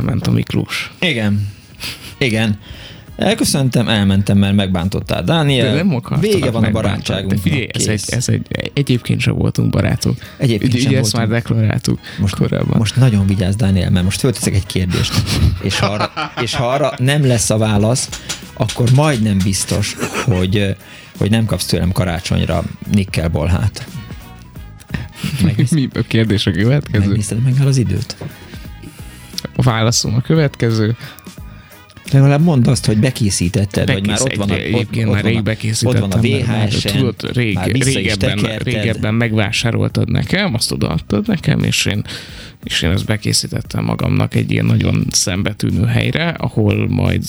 Elment 0.00 0.26
a 0.26 0.30
Miklós. 0.30 0.92
Igen. 1.00 1.48
Igen. 2.18 2.58
Elköszöntem, 3.16 3.88
elmentem, 3.88 4.38
mert 4.38 4.54
megbántottál 4.54 5.22
Dániel. 5.24 5.74
De 5.74 5.82
nem 5.82 6.02
Vége 6.20 6.50
van 6.50 6.64
a 6.64 6.70
barátságunk. 6.70 7.40
Figyelj, 7.40 7.68
ez 7.72 7.86
egy, 7.86 8.02
ez 8.06 8.28
egy, 8.28 8.70
egyébként 8.74 9.20
sem 9.20 9.34
voltunk 9.34 9.70
barátok. 9.70 10.16
Egyébként 10.36 10.74
Ügy, 10.74 10.80
sem 10.80 10.92
voltunk. 10.92 11.04
ezt 11.04 11.16
már 11.16 11.28
deklaráltuk 11.28 11.98
most, 12.18 12.36
korábban. 12.36 12.78
Most 12.78 12.96
nagyon 12.96 13.26
vigyázz, 13.26 13.54
Dániel, 13.54 13.90
mert 13.90 14.04
most 14.04 14.20
fölteszek 14.20 14.54
egy 14.54 14.66
kérdést. 14.66 15.12
És 15.62 15.78
ha, 15.78 15.86
arra, 15.86 16.12
és 16.42 16.54
ha 16.54 16.68
arra 16.68 16.92
nem 16.98 17.26
lesz 17.26 17.50
a 17.50 17.58
válasz, 17.58 18.08
akkor 18.52 18.90
majdnem 18.94 19.38
biztos, 19.44 19.96
hogy, 20.24 20.76
hogy 21.18 21.30
nem 21.30 21.44
kapsz 21.44 21.66
tőlem 21.66 21.92
karácsonyra 21.92 22.62
nikkelbolhát. 22.92 23.86
Mi 25.70 25.88
a 25.94 26.00
kérdés 26.06 26.46
a 26.46 26.50
következő? 26.50 27.06
Megnézted 27.06 27.42
meg 27.42 27.54
el 27.60 27.66
az 27.66 27.76
időt? 27.76 28.16
A 29.56 29.62
válaszom 29.62 30.14
a 30.14 30.20
következő. 30.20 30.96
Legalább 32.12 32.42
mondd 32.42 32.68
azt, 32.68 32.86
hogy 32.86 32.98
bekészítetted, 32.98 33.92
vagy 33.92 34.06
már 34.06 34.20
ott 34.20 34.34
van 34.34 34.50
a, 34.50 34.54
ott, 34.54 34.96
ott, 34.96 35.04
már 35.04 35.24
rég. 35.24 35.50
Ott 35.82 35.98
van 35.98 36.10
a 36.10 36.20
VHS-en, 36.20 36.96
tudod, 36.96 37.32
rég, 37.32 37.58
régebben, 37.64 38.38
régebben 38.58 39.14
megvásároltad 39.14 40.10
nekem, 40.10 40.54
azt 40.54 40.72
odaadtad 40.72 41.26
nekem, 41.26 41.62
és 41.62 41.86
én, 41.86 42.04
és 42.64 42.82
én 42.82 42.90
ezt 42.90 43.04
bekészítettem 43.04 43.84
magamnak 43.84 44.34
egy 44.34 44.50
ilyen 44.50 44.64
nagyon 44.64 45.06
szembetűnő 45.10 45.84
helyre, 45.84 46.28
ahol 46.28 46.88
majd 46.88 47.22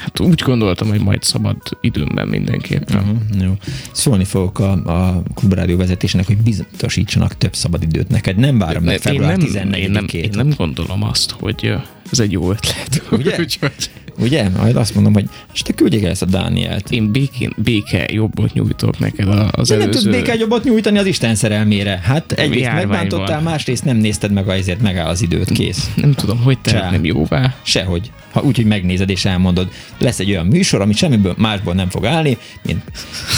Hát 0.00 0.20
úgy 0.20 0.42
gondoltam, 0.42 0.88
hogy 0.88 1.00
majd 1.00 1.22
szabad 1.22 1.56
időmben 1.80 2.28
mindenképpen. 2.28 2.96
Uh-huh, 2.96 3.42
jó. 3.42 3.52
Szólni 3.92 4.24
fogok 4.24 4.58
a, 4.58 4.72
a 4.72 5.22
klubrádió 5.34 5.76
vezetésének, 5.76 6.26
hogy 6.26 6.36
biztosítsanak 6.36 7.38
több 7.38 7.54
szabad 7.54 7.82
időt 7.82 8.08
neked. 8.08 8.36
Nem 8.36 8.58
várom 8.58 8.84
meg 8.84 8.98
február 8.98 9.36
14 9.36 9.82
én 9.82 9.90
nem, 9.90 10.06
én 10.12 10.30
nem 10.32 10.50
gondolom 10.56 11.02
azt, 11.02 11.30
hogy 11.30 11.74
ez 12.12 12.20
egy 12.20 12.32
jó 12.32 12.50
ötlet. 12.50 13.02
Ugye? 13.10 13.38
Úgyhogy... 13.40 13.90
Ugye? 14.18 14.48
Majd 14.48 14.76
azt 14.76 14.94
mondom, 14.94 15.12
hogy 15.12 15.24
és 15.52 15.62
te 15.62 15.72
küldjék 15.72 16.04
el 16.04 16.10
ezt 16.10 16.22
a 16.22 16.26
Dánielt. 16.26 16.90
Én 16.90 17.12
békén, 17.12 17.52
béke 17.56 18.04
jobbot 18.12 18.52
nyújtok 18.52 18.98
neked 18.98 19.28
az 19.28 19.68
De 19.68 19.74
előző... 19.74 19.76
nem 19.76 19.90
tudsz 19.90 20.04
béke 20.04 20.34
jobbot 20.34 20.64
nyújtani 20.64 20.98
az 20.98 21.06
Isten 21.06 21.34
szerelmére. 21.34 22.00
Hát 22.02 22.32
egyrészt 22.32 22.72
megbántottál, 22.72 23.40
másrészt 23.40 23.84
nem 23.84 23.96
nézted 23.96 24.32
meg, 24.32 24.48
ezért 24.48 24.80
megáll 24.80 25.06
az 25.06 25.22
időt, 25.22 25.50
kész. 25.50 25.90
Nem 25.96 26.12
tudom, 26.12 26.42
hogy 26.42 26.58
te 26.58 26.88
nem 26.90 27.04
jóvá. 27.04 27.54
Sehogy. 27.62 28.10
Ha 28.32 28.42
úgy, 28.42 28.56
hogy 28.56 28.64
megnézed 28.64 29.10
és 29.10 29.24
elmondod, 29.24 29.68
lesz 29.98 30.18
egy 30.18 30.30
olyan 30.30 30.46
műsor, 30.46 30.80
ami 30.80 30.92
semmiből 30.92 31.34
másból 31.38 31.74
nem 31.74 31.88
fog 31.88 32.06
állni, 32.06 32.38
mint 32.62 32.82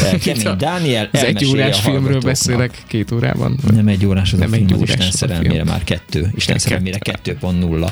eh, 0.03 0.19
Kemény 0.25 0.57
Dániel. 0.59 1.09
Ez 1.13 1.23
egy 1.23 1.45
órás 1.45 1.81
filmről 1.81 2.21
beszélek 2.21 2.83
két 2.87 3.13
órában? 3.13 3.59
Nem 3.75 3.87
egy 3.87 4.07
órás, 4.07 4.33
az 4.33 4.39
nem 4.39 4.49
a 4.53 4.55
film, 4.55 4.67
egy 4.67 4.73
az 4.73 4.81
Isten 4.83 5.11
szerelmére 5.11 5.65
már 5.65 5.85
kettő. 5.85 6.33
Isten 6.35 6.59
szerelmére 6.59 6.99
2.0. 7.25 7.89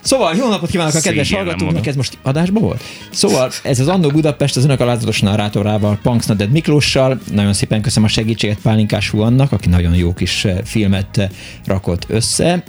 Szóval 0.00 0.34
jó 0.36 0.48
napot 0.48 0.70
kívánok 0.70 0.94
a 0.94 1.00
kedves 1.00 1.32
hallgatóknak, 1.32 1.86
ez 1.86 1.96
most 1.96 2.18
adásban 2.30 2.62
volt? 2.62 2.82
Szóval 3.10 3.50
ez 3.62 3.80
az 3.80 3.88
Annó 3.88 4.08
Budapest 4.08 4.56
az 4.56 4.64
önök 4.64 4.80
alázatos 4.80 5.20
narrátorával, 5.20 5.98
Punks 6.02 6.26
Naded 6.26 6.50
Miklóssal. 6.50 7.20
Nagyon 7.32 7.52
szépen 7.52 7.82
köszönöm 7.82 8.04
a 8.04 8.12
segítséget 8.12 8.58
Pálinkás 8.62 9.12
annak, 9.12 9.52
aki 9.52 9.68
nagyon 9.68 9.94
jó 9.94 10.12
kis 10.12 10.44
eh, 10.44 10.58
filmet 10.64 11.18
eh, 11.18 11.28
rakott 11.64 12.04
össze 12.08 12.62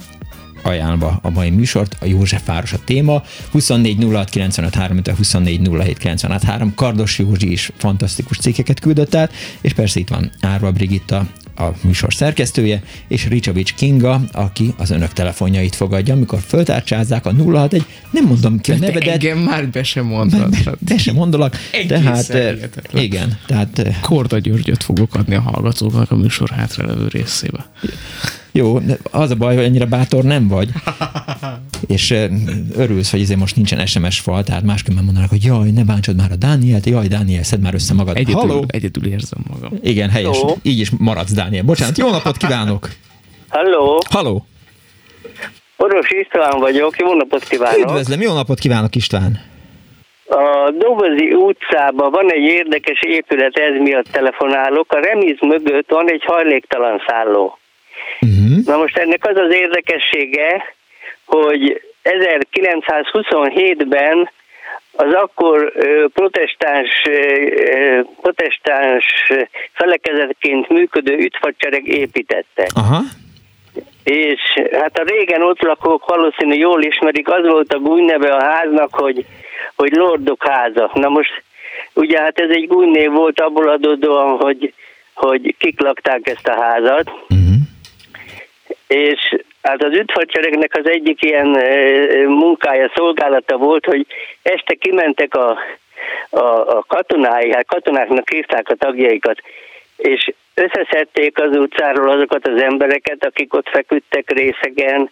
ajánlva 0.62 1.18
a 1.22 1.30
mai 1.30 1.50
műsort, 1.50 1.96
a 2.00 2.06
József 2.06 2.46
város 2.46 2.72
a 2.72 2.78
téma, 2.84 3.22
24 3.50 4.04
06 4.12 4.30
95 4.30 4.74
3, 4.74 5.00
24 5.16 5.68
07 5.68 5.98
96 5.98 6.42
3, 6.42 6.74
Kardos 6.74 7.18
Józsi 7.18 7.50
is 7.50 7.70
fantasztikus 7.76 8.38
cikkeket 8.38 8.80
küldött 8.80 9.14
át, 9.14 9.32
és 9.60 9.72
persze 9.72 10.00
itt 10.00 10.08
van 10.08 10.30
Árva 10.40 10.72
Brigitta, 10.72 11.26
a 11.62 11.74
műsor 11.82 12.14
szerkesztője, 12.14 12.82
és 13.08 13.28
Ricsovics 13.28 13.74
Kinga, 13.74 14.20
aki 14.32 14.74
az 14.76 14.90
önök 14.90 15.12
telefonjait 15.12 15.74
fogadja, 15.74 16.14
amikor 16.14 16.38
föltárcsázzák 16.46 17.26
a 17.26 17.32
061, 17.32 17.84
nem 18.10 18.24
mondom 18.24 18.60
ki 18.60 18.72
a 18.72 18.76
nevedet. 18.76 19.08
Engem 19.08 19.38
már 19.38 19.68
be 19.68 19.82
sem 19.82 20.04
mondod. 20.04 20.56
Be, 20.78 20.98
sem 20.98 21.14
mondolak. 21.14 21.56
Tehát, 21.88 22.28
eh, 22.28 22.56
igen, 22.94 23.38
tehát... 23.46 23.78
Eh, 23.78 23.96
Korda 24.00 24.38
Györgyöt 24.38 24.82
fogok 24.82 25.14
adni 25.14 25.34
a 25.34 25.40
hallgatóknak 25.40 26.10
a 26.10 26.16
műsor 26.16 26.50
hátralevő 26.50 27.08
részébe. 27.08 27.66
Jó, 28.52 28.78
az 29.10 29.30
a 29.30 29.34
baj, 29.34 29.54
hogy 29.54 29.64
ennyire 29.64 29.84
bátor 29.86 30.24
nem 30.24 30.48
vagy. 30.48 30.68
és 31.94 32.10
eh, 32.10 32.28
örülsz, 32.76 33.10
hogy 33.10 33.20
ezért 33.20 33.38
most 33.38 33.56
nincsen 33.56 33.86
SMS 33.86 34.20
fal, 34.20 34.42
tehát 34.42 34.62
másképpen 34.62 35.04
mondanak, 35.04 35.30
hogy 35.30 35.44
jaj, 35.44 35.70
ne 35.70 35.84
bántsod 35.84 36.16
már 36.16 36.30
a 36.30 36.36
Dánielt, 36.36 36.86
jaj, 36.86 37.06
Dániel, 37.06 37.42
szed 37.42 37.60
már 37.60 37.74
össze 37.74 37.94
magad. 37.94 38.16
Egyedül, 38.16 38.34
Halló? 38.34 38.64
egyedül 38.66 39.06
érzem 39.06 39.40
magam. 39.50 39.78
Igen, 39.82 40.10
helyes. 40.10 40.36
Hello. 40.38 40.54
Így 40.62 40.78
is 40.78 40.90
maradsz, 40.98 41.32
Dániel. 41.32 41.62
Bocsánat, 41.62 41.98
jó 41.98 42.10
napot 42.10 42.36
kívánok! 42.36 42.88
Halló! 43.48 44.02
Halló! 44.10 44.46
Orvos 45.76 46.10
István 46.10 46.60
vagyok, 46.60 46.98
jó 46.98 47.14
napot 47.14 47.44
kívánok! 47.44 47.88
Üdvözlöm, 47.88 48.20
jó 48.20 48.34
napot 48.34 48.58
kívánok 48.58 48.94
István! 48.94 49.40
A 50.28 50.70
Dobozi 50.78 51.32
utcában 51.32 52.10
van 52.10 52.32
egy 52.32 52.42
érdekes 52.42 53.00
épület, 53.00 53.56
ez 53.56 53.80
miatt 53.80 54.06
telefonálok. 54.12 54.92
A 54.92 55.00
remiz 55.00 55.36
mögött 55.40 55.90
van 55.90 56.10
egy 56.10 56.22
hajléktalan 56.24 57.02
szálló. 57.06 57.58
Uh-huh. 58.26 58.64
Na 58.64 58.76
most 58.76 58.96
ennek 58.96 59.26
az 59.26 59.36
az 59.36 59.54
érdekessége, 59.54 60.74
hogy 61.24 61.80
1927-ben 62.04 64.30
az 64.92 65.12
akkor 65.12 65.72
protestáns, 66.12 67.02
protestáns 68.20 69.32
felekezetként 69.72 70.68
működő 70.68 71.16
üdvacsereg 71.16 71.86
építette. 71.86 72.66
Aha. 72.74 73.00
És 74.04 74.40
hát 74.72 74.98
a 74.98 75.02
régen 75.02 75.42
ott 75.42 75.62
lakók 75.62 76.06
valószínű 76.06 76.54
jól 76.54 76.82
ismerik, 76.82 77.28
az 77.28 77.46
volt 77.46 77.72
a 77.72 77.78
gúnyneve 77.78 78.34
a 78.34 78.44
háznak, 78.44 78.94
hogy, 78.94 79.26
hogy 79.76 79.92
Lordok 79.92 80.46
háza. 80.46 80.90
Na 80.94 81.08
most 81.08 81.42
ugye 81.94 82.20
hát 82.20 82.38
ez 82.38 82.50
egy 82.50 82.66
gúnynév 82.66 83.10
volt 83.10 83.40
abból 83.40 83.68
adódóan, 83.68 84.36
hogy, 84.36 84.74
hogy 85.14 85.54
kik 85.58 85.80
lakták 85.80 86.28
ezt 86.28 86.48
a 86.48 86.60
házat. 86.60 87.10
Uh-huh 87.28 87.52
és 88.92 89.36
hát 89.62 89.82
az 89.82 89.96
üdvacseregnek 89.96 90.76
az 90.76 90.88
egyik 90.88 91.22
ilyen 91.22 91.46
munkája, 92.26 92.92
szolgálata 92.94 93.56
volt, 93.56 93.84
hogy 93.84 94.06
este 94.42 94.74
kimentek 94.74 95.34
a, 95.34 95.58
a, 96.30 96.76
a 96.76 96.84
katonái, 96.88 97.52
hát 97.52 97.66
katonáknak 97.66 98.30
hívták 98.30 98.68
a 98.68 98.74
tagjaikat, 98.74 99.38
és 99.96 100.32
összeszedték 100.54 101.40
az 101.40 101.56
utcáról 101.56 102.10
azokat 102.10 102.46
az 102.48 102.62
embereket, 102.62 103.24
akik 103.24 103.54
ott 103.54 103.68
feküdtek 103.68 104.30
részegen, 104.30 105.10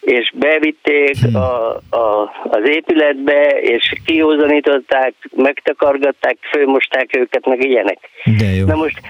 és 0.00 0.32
bevitték 0.34 1.16
hmm. 1.16 1.34
a, 1.34 1.74
a, 1.90 2.32
az 2.44 2.68
épületbe, 2.68 3.60
és 3.60 3.94
kiózanították, 4.04 5.14
megtakargatták, 5.36 6.36
főmosták 6.50 7.16
őket, 7.16 7.46
meg 7.46 7.64
ilyenek. 7.64 7.98
De 8.38 8.46
jó. 8.46 8.66
Na 8.66 8.74
most 8.74 9.00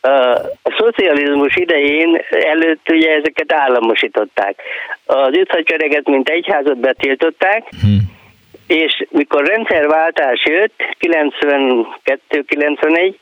a 0.00 0.40
szocializmus 0.78 1.56
idején 1.56 2.20
előtt 2.30 2.90
ugye 2.90 3.10
ezeket 3.10 3.52
államosították. 3.52 4.62
Az 5.04 5.36
üdvhagykereget, 5.36 6.08
mint 6.08 6.28
egyházat 6.28 6.78
betiltották, 6.78 7.68
hmm. 7.80 7.98
és 8.66 9.04
mikor 9.10 9.46
rendszerváltás 9.46 10.44
jött, 10.44 10.82
92-91, 11.00 13.14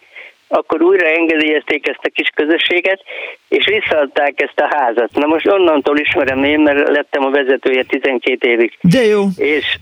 akkor 0.48 0.82
újra 0.82 1.06
engedélyezték 1.06 1.88
ezt 1.88 2.02
a 2.02 2.10
kis 2.14 2.30
közösséget, 2.34 3.00
és 3.48 3.66
visszaadták 3.66 4.42
ezt 4.42 4.60
a 4.60 4.76
házat. 4.76 5.10
Na 5.12 5.26
most 5.26 5.46
onnantól 5.46 5.98
ismerem 5.98 6.44
én, 6.44 6.60
mert 6.60 6.88
lettem 6.88 7.24
a 7.24 7.30
vezetője 7.30 7.84
12 7.84 8.48
évig. 8.48 8.78
De 8.80 9.04
jó. 9.04 9.22
És 9.36 9.76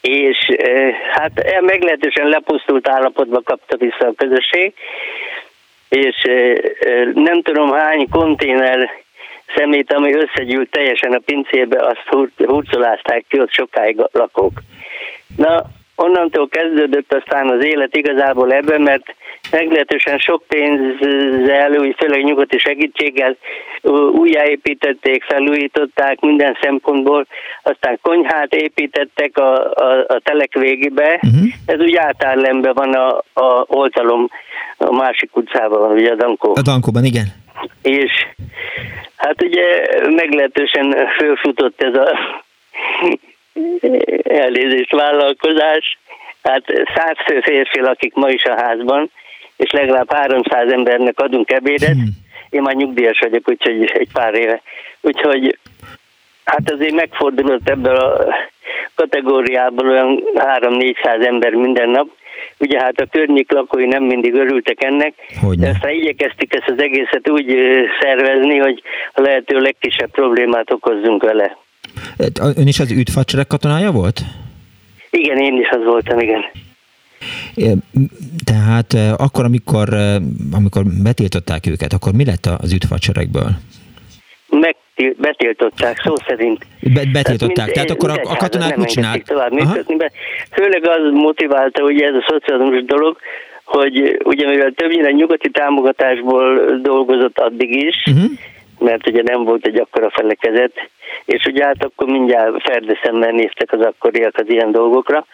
és 0.00 0.38
hát 1.12 1.60
meglehetősen 1.60 2.28
lepusztult 2.28 2.88
állapotba 2.88 3.40
kapta 3.44 3.76
vissza 3.76 4.06
a 4.06 4.12
közösség, 4.16 4.72
és 5.88 6.16
nem 7.14 7.42
tudom 7.42 7.70
hány 7.70 8.08
konténer 8.08 8.90
szemét, 9.56 9.92
ami 9.92 10.14
összegyűlt 10.14 10.70
teljesen 10.70 11.12
a 11.12 11.20
pincébe, 11.24 11.86
azt 11.86 12.32
hurcolázták 12.36 13.24
ki 13.28 13.40
ott 13.40 13.52
sokáig 13.52 13.96
lakók. 14.12 14.52
Na, 15.36 15.62
onnantól 15.96 16.48
kezdődött 16.48 17.14
aztán 17.14 17.50
az 17.50 17.64
élet 17.64 17.96
igazából 17.96 18.52
ebben, 18.52 18.80
mert 18.80 19.14
meglehetősen 19.50 20.18
sok 20.18 20.42
pénzzel, 20.48 21.72
úgy 21.72 21.94
főleg 21.98 22.24
nyugati 22.24 22.58
segítséggel 22.58 23.36
újjáépítették, 24.12 25.24
felújították 25.24 26.20
minden 26.20 26.56
szempontból, 26.60 27.26
aztán 27.62 27.98
konyhát 28.02 28.54
építettek 28.54 29.38
a, 29.38 29.54
a, 29.72 30.04
a 30.08 30.20
telek 30.22 30.52
végébe. 30.52 31.20
Uh-huh. 31.22 31.48
Ez 31.66 31.80
úgy 31.80 31.96
átállemben 31.96 32.74
van 32.74 32.92
a, 32.92 33.16
a 33.32 33.64
oltalom 33.66 34.28
a 34.78 34.92
másik 34.92 35.36
utcában 35.36 35.90
ugye 35.90 36.10
a 36.10 36.14
Dankó. 36.14 36.52
A 36.54 36.62
Dankóban, 36.62 37.04
igen. 37.04 37.26
És 37.82 38.12
hát 39.16 39.42
ugye 39.42 39.86
meglehetősen 40.02 40.96
fölfutott 41.18 41.82
ez 41.82 41.94
a 41.94 42.18
elnézést 44.42 44.92
vállalkozás. 44.92 45.98
Hát 46.42 46.62
száz 46.94 47.16
fő 47.26 47.40
férfi 47.40 47.80
lakik 47.80 48.14
ma 48.14 48.28
is 48.28 48.44
a 48.44 48.60
házban, 48.60 49.10
és 49.56 49.70
legalább 49.70 50.12
300 50.12 50.72
embernek 50.72 51.20
adunk 51.20 51.50
ebédet. 51.50 51.92
Hmm. 51.92 52.26
Én 52.50 52.62
már 52.62 52.74
nyugdíjas 52.74 53.18
vagyok, 53.18 53.48
úgyhogy 53.48 53.84
egy 53.84 54.08
pár 54.12 54.34
éve. 54.34 54.62
Úgyhogy 55.00 55.58
Hát 56.48 56.70
azért 56.70 56.94
megfordulott 56.94 57.68
ebből 57.68 57.96
a 57.96 58.26
kategóriából 58.94 59.88
olyan 59.88 60.22
3-400 60.34 61.26
ember 61.26 61.52
minden 61.52 61.88
nap. 61.88 62.08
Ugye 62.58 62.78
hát 62.80 63.00
a 63.00 63.06
környék 63.10 63.52
lakói 63.52 63.86
nem 63.86 64.04
mindig 64.04 64.34
örültek 64.34 64.84
ennek, 64.84 65.14
Hogyne. 65.40 65.64
de 65.64 65.70
aztán 65.70 65.92
igyekeztük 65.92 66.54
ezt 66.54 66.68
az 66.68 66.78
egészet 66.82 67.30
úgy 67.30 67.54
szervezni, 68.00 68.56
hogy 68.58 68.82
a 69.12 69.20
lehető 69.20 69.58
legkisebb 69.58 70.10
problémát 70.10 70.72
okozzunk 70.72 71.22
vele. 71.22 71.56
Ön 72.56 72.66
is 72.66 72.78
az 72.80 72.90
üdfacserek 72.90 73.46
katonája 73.46 73.90
volt? 73.90 74.20
Igen, 75.10 75.38
én 75.38 75.60
is 75.60 75.68
az 75.70 75.84
voltam, 75.84 76.18
igen. 76.18 76.44
Tehát 78.44 78.94
akkor, 79.16 79.44
amikor, 79.44 79.88
amikor 80.52 80.82
betiltották 81.02 81.66
őket, 81.66 81.92
akkor 81.92 82.12
mi 82.12 82.24
lett 82.24 82.46
az 82.46 82.72
üdfacserekből? 82.72 83.50
Meg 84.48 84.76
betiltották, 85.16 86.00
szó 86.04 86.14
szerint. 86.26 86.66
Be, 86.94 87.02
betiltották, 87.12 87.54
tehát, 87.54 87.72
tehát 87.72 87.90
akkor 87.90 88.10
a, 88.10 88.32
a 88.32 88.36
katonák 88.36 88.76
mit 88.76 88.88
csinált? 88.88 89.24
tovább 89.24 89.52
működni, 89.52 89.96
be. 89.96 90.10
Főleg 90.50 90.88
az 90.88 91.12
motiválta 91.12 91.82
ugye 91.82 92.06
ez 92.06 92.14
a 92.14 92.26
szocializmus 92.28 92.84
dolog, 92.84 93.16
hogy 93.64 94.20
ugye 94.24 94.48
mivel 94.48 94.72
többnyire 94.72 95.10
nyugati 95.10 95.50
támogatásból 95.50 96.60
dolgozott 96.82 97.38
addig 97.38 97.70
is, 97.70 97.96
uh-huh. 98.10 98.30
mert 98.78 99.08
ugye 99.08 99.22
nem 99.22 99.44
volt 99.44 99.66
egy 99.66 99.80
akkora 99.80 100.10
felekezet, 100.10 100.72
és 101.24 101.44
ugye 101.44 101.64
hát 101.64 101.84
akkor 101.84 102.06
mindjárt 102.06 102.62
ferdeszemmel 102.62 103.30
néztek 103.30 103.72
az 103.72 103.80
akkoriak 103.80 104.36
az 104.36 104.48
ilyen 104.48 104.72
dolgokra, 104.72 105.26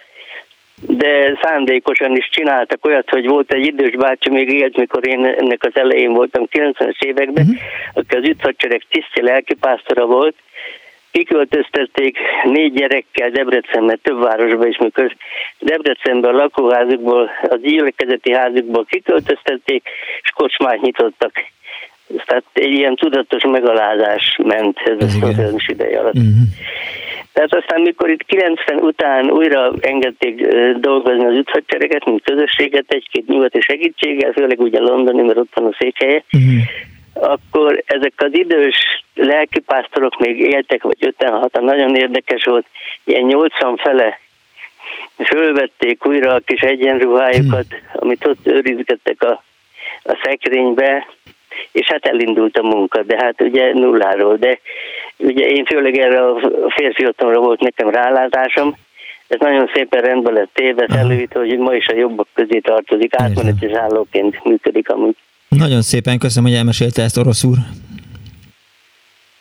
de 0.87 1.39
szándékosan 1.43 2.17
is 2.17 2.29
csináltak 2.31 2.87
olyat, 2.87 3.11
hogy 3.11 3.27
volt 3.27 3.53
egy 3.53 3.67
idős 3.67 3.97
bácsi, 3.97 4.31
még 4.31 4.49
élt, 4.49 4.77
mikor 4.77 5.07
én 5.07 5.25
ennek 5.25 5.65
az 5.65 5.73
elején 5.75 6.13
voltam 6.13 6.47
90-es 6.51 7.01
években, 7.01 7.45
uh-huh. 7.45 7.61
aki 7.93 8.17
az 8.17 8.29
üdvacserek 8.29 8.83
tisztje 8.91 9.23
lelkipásztora 9.23 10.07
volt, 10.07 10.35
kiköltöztették 11.11 12.19
négy 12.43 12.73
gyerekkel 12.73 13.31
Debrecenben, 13.31 13.99
több 14.03 14.23
városba 14.23 14.67
is, 14.67 14.79
mikor 14.79 15.17
Debrecenben 15.59 16.35
a 16.35 16.37
lakóházukból, 16.37 17.31
az 17.43 17.61
gyülekezeti 17.61 18.33
házukból 18.33 18.85
kiköltöztették, 18.85 19.89
és 20.23 20.31
kocsmát 20.31 20.81
nyitottak. 20.81 21.33
Tehát 22.27 22.45
egy 22.53 22.73
ilyen 22.73 22.95
tudatos 22.95 23.45
megalázás 23.45 24.39
ment 24.43 24.79
ez, 24.79 25.03
a 25.05 25.09
szociális 25.09 25.69
ideje 25.69 25.99
alatt. 25.99 26.15
Uh-huh. 26.15 26.49
Tehát 27.35 27.55
aztán, 27.55 27.81
mikor 27.81 28.11
itt 28.11 28.23
90 28.23 28.79
után 28.79 29.31
újra 29.31 29.73
engedték 29.81 30.47
dolgozni 30.77 31.25
az 31.25 31.37
üthadsereket, 31.37 32.05
mint 32.05 32.23
közösséget, 32.23 32.85
egy-két 32.89 33.27
nyugati 33.27 33.61
segítséggel, 33.61 34.33
főleg 34.33 34.61
ugye 34.61 34.81
Londoni, 34.81 35.23
mert 35.23 35.39
ott 35.39 35.55
van 35.55 35.67
a 35.67 35.77
székhelye, 35.79 36.25
uh-huh. 36.33 37.31
akkor 37.33 37.83
ezek 37.87 38.13
az 38.17 38.31
idős 38.33 39.05
lelkipásztorok 39.15 40.19
még 40.19 40.41
éltek, 40.41 40.83
vagy 40.83 40.97
56 41.01 41.61
nagyon 41.61 41.95
érdekes 41.95 42.45
volt, 42.45 42.67
ilyen 43.05 43.25
80 43.25 43.77
fele 43.77 44.21
fölvették 45.17 46.07
újra 46.07 46.35
a 46.35 46.41
kis 46.45 46.61
egyenruhájukat, 46.61 47.65
uh-huh. 47.65 48.03
amit 48.03 48.27
ott 48.27 48.47
őrizgettek 48.47 49.23
a, 49.23 49.43
a 50.03 50.21
szekrénybe, 50.23 51.07
és 51.73 51.87
hát 51.87 52.07
elindult 52.07 52.59
a 52.59 52.63
munka, 52.63 53.03
de 53.03 53.17
hát 53.19 53.41
ugye 53.41 53.73
nulláról, 53.73 54.37
de 54.37 54.59
ugye 55.17 55.47
én 55.47 55.65
főleg 55.65 55.99
erre 55.99 56.27
a 56.27 56.41
férfi 56.75 57.07
otthonra 57.07 57.41
volt 57.41 57.61
nekem 57.61 57.89
rálátásom, 57.89 58.77
ez 59.27 59.41
nagyon 59.41 59.71
szépen 59.75 60.01
rendben 60.01 60.33
lett 60.33 60.51
téve, 60.53 60.87
előítve, 60.87 61.41
hogy 61.41 61.59
ma 61.59 61.75
is 61.75 61.87
a 61.87 61.95
jobbak 61.95 62.29
közé 62.35 62.59
tartozik, 62.59 63.15
átmeneti 63.17 63.75
állóként 63.75 64.45
működik 64.45 64.89
amúgy. 64.89 65.17
Nagyon 65.49 65.83
szépen 65.83 66.19
köszönöm, 66.19 66.49
hogy 66.49 66.59
elmesélte 66.59 67.03
ezt 67.03 67.17
orosz 67.17 67.45
úr. 67.45 67.57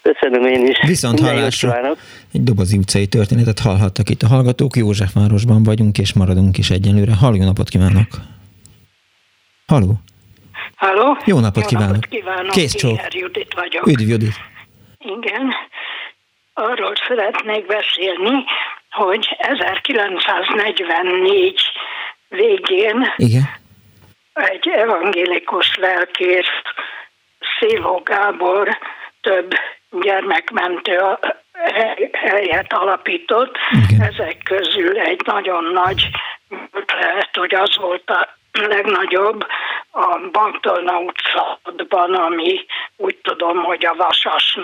Köszönöm 0.01 0.45
én 0.45 0.68
is. 0.68 0.78
Viszont 0.88 1.20
hallásra. 1.20 1.95
Egy 2.34 2.43
Dobozi 2.43 2.78
utcai 2.78 3.07
történetet 3.07 3.59
hallhattak 3.59 4.09
itt 4.09 4.22
a 4.22 4.28
hallgatók. 4.28 4.76
Józsefvárosban 4.76 5.64
vagyunk, 5.64 5.97
és 5.97 6.14
maradunk 6.14 6.57
is 6.57 6.70
egyenlőre. 6.70 7.16
Halló 7.16 7.43
napot 7.43 7.70
kívánok! 7.70 8.07
Halló! 9.68 9.93
Halló? 10.84 11.17
Jó 11.25 11.39
napot 11.39 11.61
Jó 11.61 11.67
kívánok! 11.67 11.93
Napot 11.93 12.09
kívánok. 12.09 12.51
Kész 12.51 12.75
csók. 12.75 13.13
Judit 13.13 13.53
vagyok. 13.53 13.88
Üdv 13.88 14.09
Judit! 14.09 14.36
Igen. 14.99 15.53
Arról 16.53 16.93
szeretnék 17.07 17.65
beszélni, 17.65 18.43
hogy 18.91 19.36
1944 19.38 21.61
végén 22.27 23.13
Igen. 23.15 23.49
egy 24.34 24.67
evangélikus 24.67 25.75
lelkész, 25.75 26.51
Sziló 27.59 28.01
Gábor 28.05 28.77
több 29.21 29.53
gyermekmentő 30.01 30.99
helyet 32.11 32.73
alapított. 32.73 33.57
Igen. 33.71 34.01
Ezek 34.01 34.38
közül 34.43 34.99
egy 34.99 35.21
nagyon 35.25 35.63
nagy 35.63 36.09
lehet, 36.99 37.29
hogy 37.34 37.55
az 37.55 37.77
volt 37.77 38.09
a 38.09 38.41
legnagyobb 38.54 39.45
a 39.91 40.20
Banktorna 40.32 40.99
utcában, 40.99 42.14
ami 42.14 42.66
úgy 42.97 43.18
tudom, 43.18 43.64
hogy 43.64 43.86
a 43.86 43.95
Vasas 43.95 44.60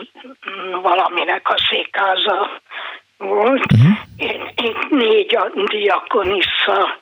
valaminek 0.82 1.50
a 1.50 1.56
székháza 1.70 2.62
volt. 3.18 3.66
Uh-huh. 3.74 3.98
Én 4.18 4.52
itt 4.56 4.90
négy 4.90 5.38
diakonissza 5.66 7.00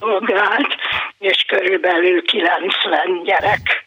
szolgált, 0.00 0.76
és 1.18 1.44
körülbelül 1.46 2.22
90 2.22 3.22
gyerek 3.22 3.86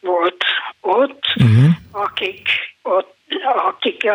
volt 0.00 0.44
ott, 0.80 1.24
uh-huh. 1.36 1.70
akik 1.92 2.48
ott 2.82 3.18
akik, 3.44 4.10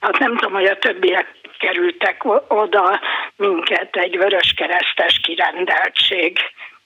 hát 0.00 0.18
nem 0.18 0.36
tudom, 0.36 0.52
hogy 0.52 0.66
a 0.66 0.78
többiek 0.78 1.34
kerültek 1.58 2.24
oda, 2.48 3.00
minket 3.36 3.96
egy 3.96 4.16
vöröskeresztes 4.16 5.20
kirendeltség 5.20 6.38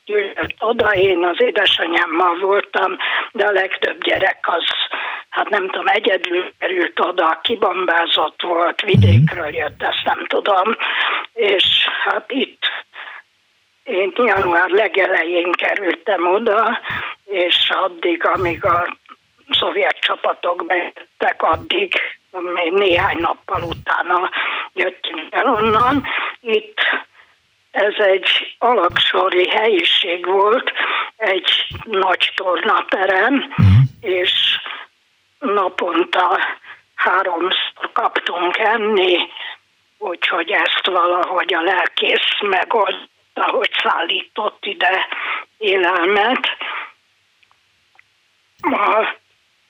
gyűjtött 0.05 0.55
oda, 0.59 0.95
én 0.95 1.25
az 1.25 1.41
édesanyámmal 1.41 2.39
voltam, 2.39 2.97
de 3.33 3.47
a 3.47 3.51
legtöbb 3.51 4.05
gyerek 4.05 4.39
az, 4.43 4.65
hát 5.29 5.49
nem 5.49 5.69
tudom, 5.69 5.87
egyedül 5.87 6.53
került 6.59 7.01
oda, 7.01 7.41
kibombázott 7.43 8.43
volt, 8.43 8.81
vidékről 8.81 9.55
jött, 9.55 9.83
ezt 9.83 10.05
nem 10.05 10.27
tudom, 10.27 10.77
és 11.33 11.89
hát 12.05 12.25
itt 12.31 12.67
én 13.85 14.13
január 14.17 14.71
legelején 14.71 15.53
kerültem 15.53 16.27
oda, 16.27 16.81
és 17.25 17.71
addig, 17.71 18.27
amíg 18.27 18.65
a 18.65 18.97
szovjet 19.51 19.99
csapatok 19.99 20.67
bejöttek, 20.67 21.43
addig 21.43 21.95
még 22.55 22.73
néhány 22.73 23.19
nappal 23.21 23.63
utána 23.63 24.31
jöttünk 24.73 25.27
el 25.31 25.47
onnan. 25.47 26.07
Itt 26.41 26.81
ez 27.75 27.95
egy 27.99 28.55
alaksori 28.59 29.49
helyiség 29.49 30.27
volt, 30.27 30.73
egy 31.17 31.67
nagy 31.85 32.33
tornaterem, 32.37 33.35
uh-huh. 33.35 33.67
és 34.01 34.33
naponta 35.39 36.39
háromszor 36.95 37.93
kaptunk 37.93 38.59
enni, 38.59 39.17
úgyhogy 39.99 40.51
ezt 40.51 40.87
valahogy 40.87 41.55
a 41.55 41.61
lelkész 41.61 42.41
megoldta, 42.41 43.43
hogy 43.51 43.71
szállított 43.83 44.65
ide 44.65 45.07
élelmet. 45.59 46.49
A 48.61 49.07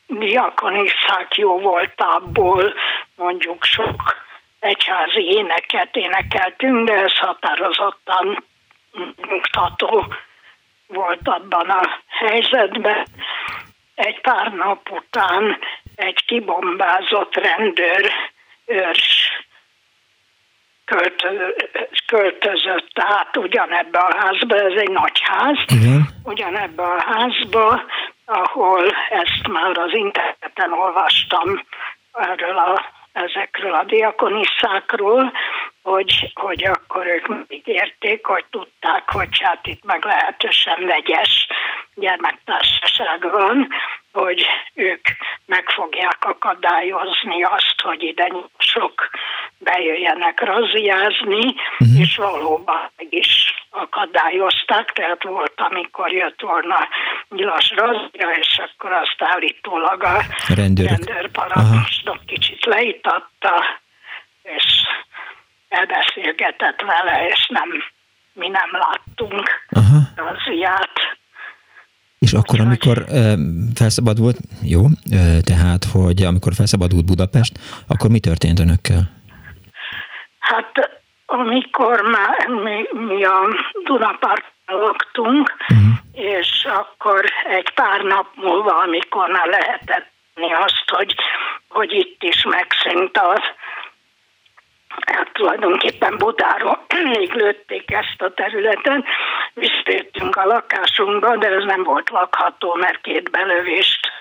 diakonisszák 0.07 1.36
jó 1.36 1.61
voltából 1.61 2.74
mondjuk 3.16 3.64
sok 3.64 4.24
egyházi 4.64 5.22
éneket 5.22 5.96
énekeltünk, 5.96 6.88
de 6.88 6.94
ez 6.94 7.18
határozottan 7.18 8.44
nyugtató 9.28 10.14
volt 10.86 11.28
abban 11.28 11.70
a 11.70 12.00
helyzetben. 12.08 13.06
Egy 13.94 14.20
pár 14.20 14.52
nap 14.52 14.90
után 14.90 15.58
egy 15.94 16.24
kibombázott 16.24 17.34
rendőr 17.34 18.12
őrs 18.66 19.30
költözött 22.06 22.90
át 22.94 23.36
ugyanebbe 23.36 23.98
a 23.98 24.16
házba, 24.16 24.56
ez 24.56 24.80
egy 24.80 24.90
nagy 24.90 25.20
ház, 25.22 25.58
Igen. 25.66 26.08
ugyanebbe 26.24 26.82
a 26.82 27.02
házba, 27.02 27.82
ahol 28.24 28.84
ezt 29.10 29.48
már 29.48 29.78
az 29.78 29.94
interneten 29.94 30.72
olvastam 30.72 31.64
erről 32.12 32.58
a 32.58 33.03
ezekről 33.14 33.74
a 33.74 33.84
diakonisszákról, 33.84 35.32
hogy, 35.85 36.30
hogy 36.35 36.64
akkor 36.64 37.07
ők 37.07 37.26
érték, 37.64 38.26
hogy 38.26 38.45
tudták, 38.51 39.11
hogy 39.11 39.39
hát 39.41 39.66
itt 39.66 39.85
meglehetősen 39.85 40.87
vegyes 40.87 41.47
gyermektársaság 41.95 43.30
van, 43.30 43.68
hogy 44.12 44.47
ők 44.74 45.09
meg 45.47 45.68
fogják 45.68 46.18
akadályozni 46.20 47.43
azt, 47.43 47.80
hogy 47.82 48.03
ide 48.03 48.32
sok 48.59 49.11
bejöjjenek 49.59 50.41
raziázni, 50.41 51.55
uh-huh. 51.78 52.01
és 52.01 52.16
valóban 52.16 52.91
meg 52.97 53.07
is 53.11 53.55
akadályozták, 53.70 54.93
tehát 54.93 55.22
volt, 55.22 55.55
amikor 55.57 56.12
jött 56.12 56.41
volna 56.41 56.89
nyilas 57.28 57.72
razia, 57.76 58.30
és 58.41 58.59
akkor 58.59 58.93
azt 58.93 59.16
állítólag 59.18 60.03
a 60.03 60.22
rendőrparancsnok 60.55 62.26
kicsit 62.26 62.64
leitatta, 62.64 63.82
elbeszélgetett 65.79 66.81
vele, 66.81 67.27
és 67.29 67.47
nem, 67.49 67.68
mi 68.33 68.49
nem 68.49 68.70
láttunk 68.72 69.49
Aha. 69.68 69.99
az 70.31 70.53
ilyet. 70.55 70.97
És 72.18 72.33
akkor, 72.33 72.61
amikor 72.61 73.05
felszabadult, 73.75 74.37
jó, 74.62 74.81
tehát, 75.45 75.85
hogy 75.93 76.22
amikor 76.22 76.53
felszabadult 76.55 77.05
Budapest, 77.05 77.59
akkor 77.89 78.11
mi 78.11 78.20
történt 78.20 78.59
önökkel? 78.61 79.03
Hát, 80.39 81.03
amikor 81.27 82.01
már 82.01 82.47
mi, 82.49 83.05
mi 83.07 83.25
a 83.25 83.41
Dunapark 83.85 84.45
laktunk, 84.66 85.55
uh-huh. 85.68 85.95
és 86.12 86.64
akkor 86.64 87.25
egy 87.49 87.70
pár 87.75 88.01
nap 88.01 88.27
múlva, 88.35 88.79
amikor 88.79 89.29
már 89.29 89.47
lehetett 89.47 90.12
azt, 90.35 90.85
hogy, 90.87 91.14
hogy 91.68 91.93
itt 91.93 92.22
is 92.22 92.45
megszűnt 92.45 93.18
az, 93.18 93.43
hát 95.07 95.32
tulajdonképpen 95.32 96.16
Budáról 96.18 96.84
még 97.16 97.32
lőtték 97.32 97.90
ezt 97.90 98.22
a 98.22 98.34
területen, 98.34 99.05
visszatértünk 99.55 100.36
a 100.36 100.45
lakásunkba, 100.45 101.36
de 101.36 101.49
ez 101.49 101.64
nem 101.64 101.82
volt 101.82 102.11
lakható, 102.11 102.74
mert 102.74 103.01
két 103.01 103.30
belövést 103.30 104.12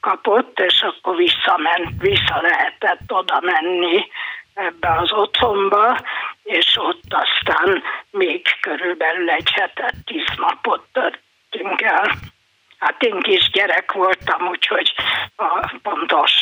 kapott, 0.00 0.60
és 0.60 0.82
akkor 0.82 1.16
visszament, 1.16 1.90
vissza 2.00 2.40
lehetett 2.40 3.12
oda 3.12 3.40
menni 3.40 4.06
ebbe 4.54 4.96
az 4.98 5.12
otthonba, 5.12 6.00
és 6.42 6.76
ott 6.76 7.02
aztán 7.08 7.82
még 8.10 8.46
körülbelül 8.60 9.30
egy 9.30 9.50
hetet, 9.50 9.94
tíz 10.04 10.26
napot 10.36 10.82
törtünk 10.92 11.82
el. 11.82 12.10
Hát 12.78 13.02
én 13.02 13.20
kis 13.20 13.50
gyerek 13.50 13.92
voltam, 13.92 14.48
úgyhogy 14.48 14.94
a 15.36 15.72
pontos 15.82 16.32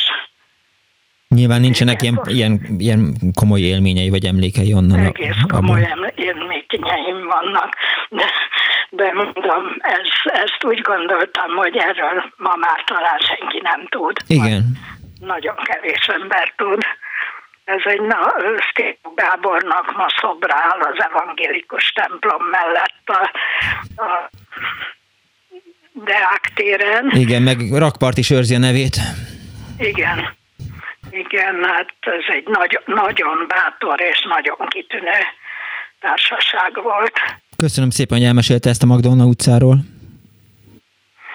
Nyilván 1.34 1.60
nincsenek 1.60 2.02
ilyen, 2.02 2.20
ilyen, 2.24 2.60
ilyen 2.78 3.16
komoly 3.34 3.60
élményei 3.60 4.10
vagy 4.10 4.24
emlékei 4.24 4.74
onnan. 4.74 4.98
Egész 4.98 5.42
komoly 5.48 5.88
élményeim 6.14 7.26
vannak, 7.26 7.76
de, 8.08 8.24
de 8.90 9.12
mondom, 9.12 9.64
ez, 9.78 10.32
ezt 10.42 10.64
úgy 10.64 10.80
gondoltam, 10.80 11.56
hogy 11.56 11.76
erről 11.76 12.32
ma 12.36 12.54
már 12.56 12.84
talán 12.86 13.18
senki 13.18 13.60
nem 13.62 13.86
tud. 13.88 14.16
Igen. 14.26 14.62
Nagyon 15.20 15.54
kevés 15.64 16.06
ember 16.20 16.52
tud. 16.56 16.82
Ez 17.64 17.80
egy 17.84 18.00
na, 18.00 18.18
Sztépo 18.70 19.14
Gábornak 19.14 19.96
ma 19.96 20.06
szobra 20.20 20.54
áll 20.54 20.80
az 20.80 21.06
evangélikus 21.10 21.92
templom 21.92 22.42
mellett 22.50 23.04
a, 23.04 23.30
a 24.02 24.30
Deák 25.92 26.52
téren. 26.54 27.10
Igen, 27.10 27.42
meg 27.42 27.56
Rakpart 27.72 28.18
is 28.18 28.30
őrzi 28.30 28.54
a 28.54 28.58
nevét. 28.58 28.96
Igen. 29.78 30.40
Igen, 31.12 31.64
hát 31.64 31.94
ez 32.00 32.34
egy 32.34 32.46
nagy, 32.46 32.80
nagyon 32.86 33.46
bátor 33.48 34.00
és 34.00 34.26
nagyon 34.28 34.66
kitűnő 34.68 35.18
társaság 36.00 36.82
volt. 36.82 37.12
Köszönöm 37.56 37.90
szépen, 37.90 38.18
hogy 38.18 38.26
elmesélte 38.26 38.68
ezt 38.68 38.82
a 38.82 38.86
Magdolna 38.86 39.24
utcáról. 39.24 39.76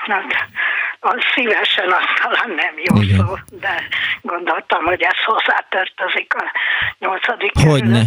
Hát, 0.08 0.34
az 1.00 1.20
szívesen 1.36 1.88
az 1.88 2.06
talán 2.22 2.50
nem 2.56 2.74
jó 2.88 3.02
Igen. 3.02 3.18
szó, 3.18 3.34
de 3.60 3.84
gondoltam, 4.22 4.84
hogy 4.84 5.02
ez 5.02 5.24
hozzátartozik 5.26 6.34
a 6.34 6.44
nyolcadik 7.00 7.52
Hogyne, 7.54 8.02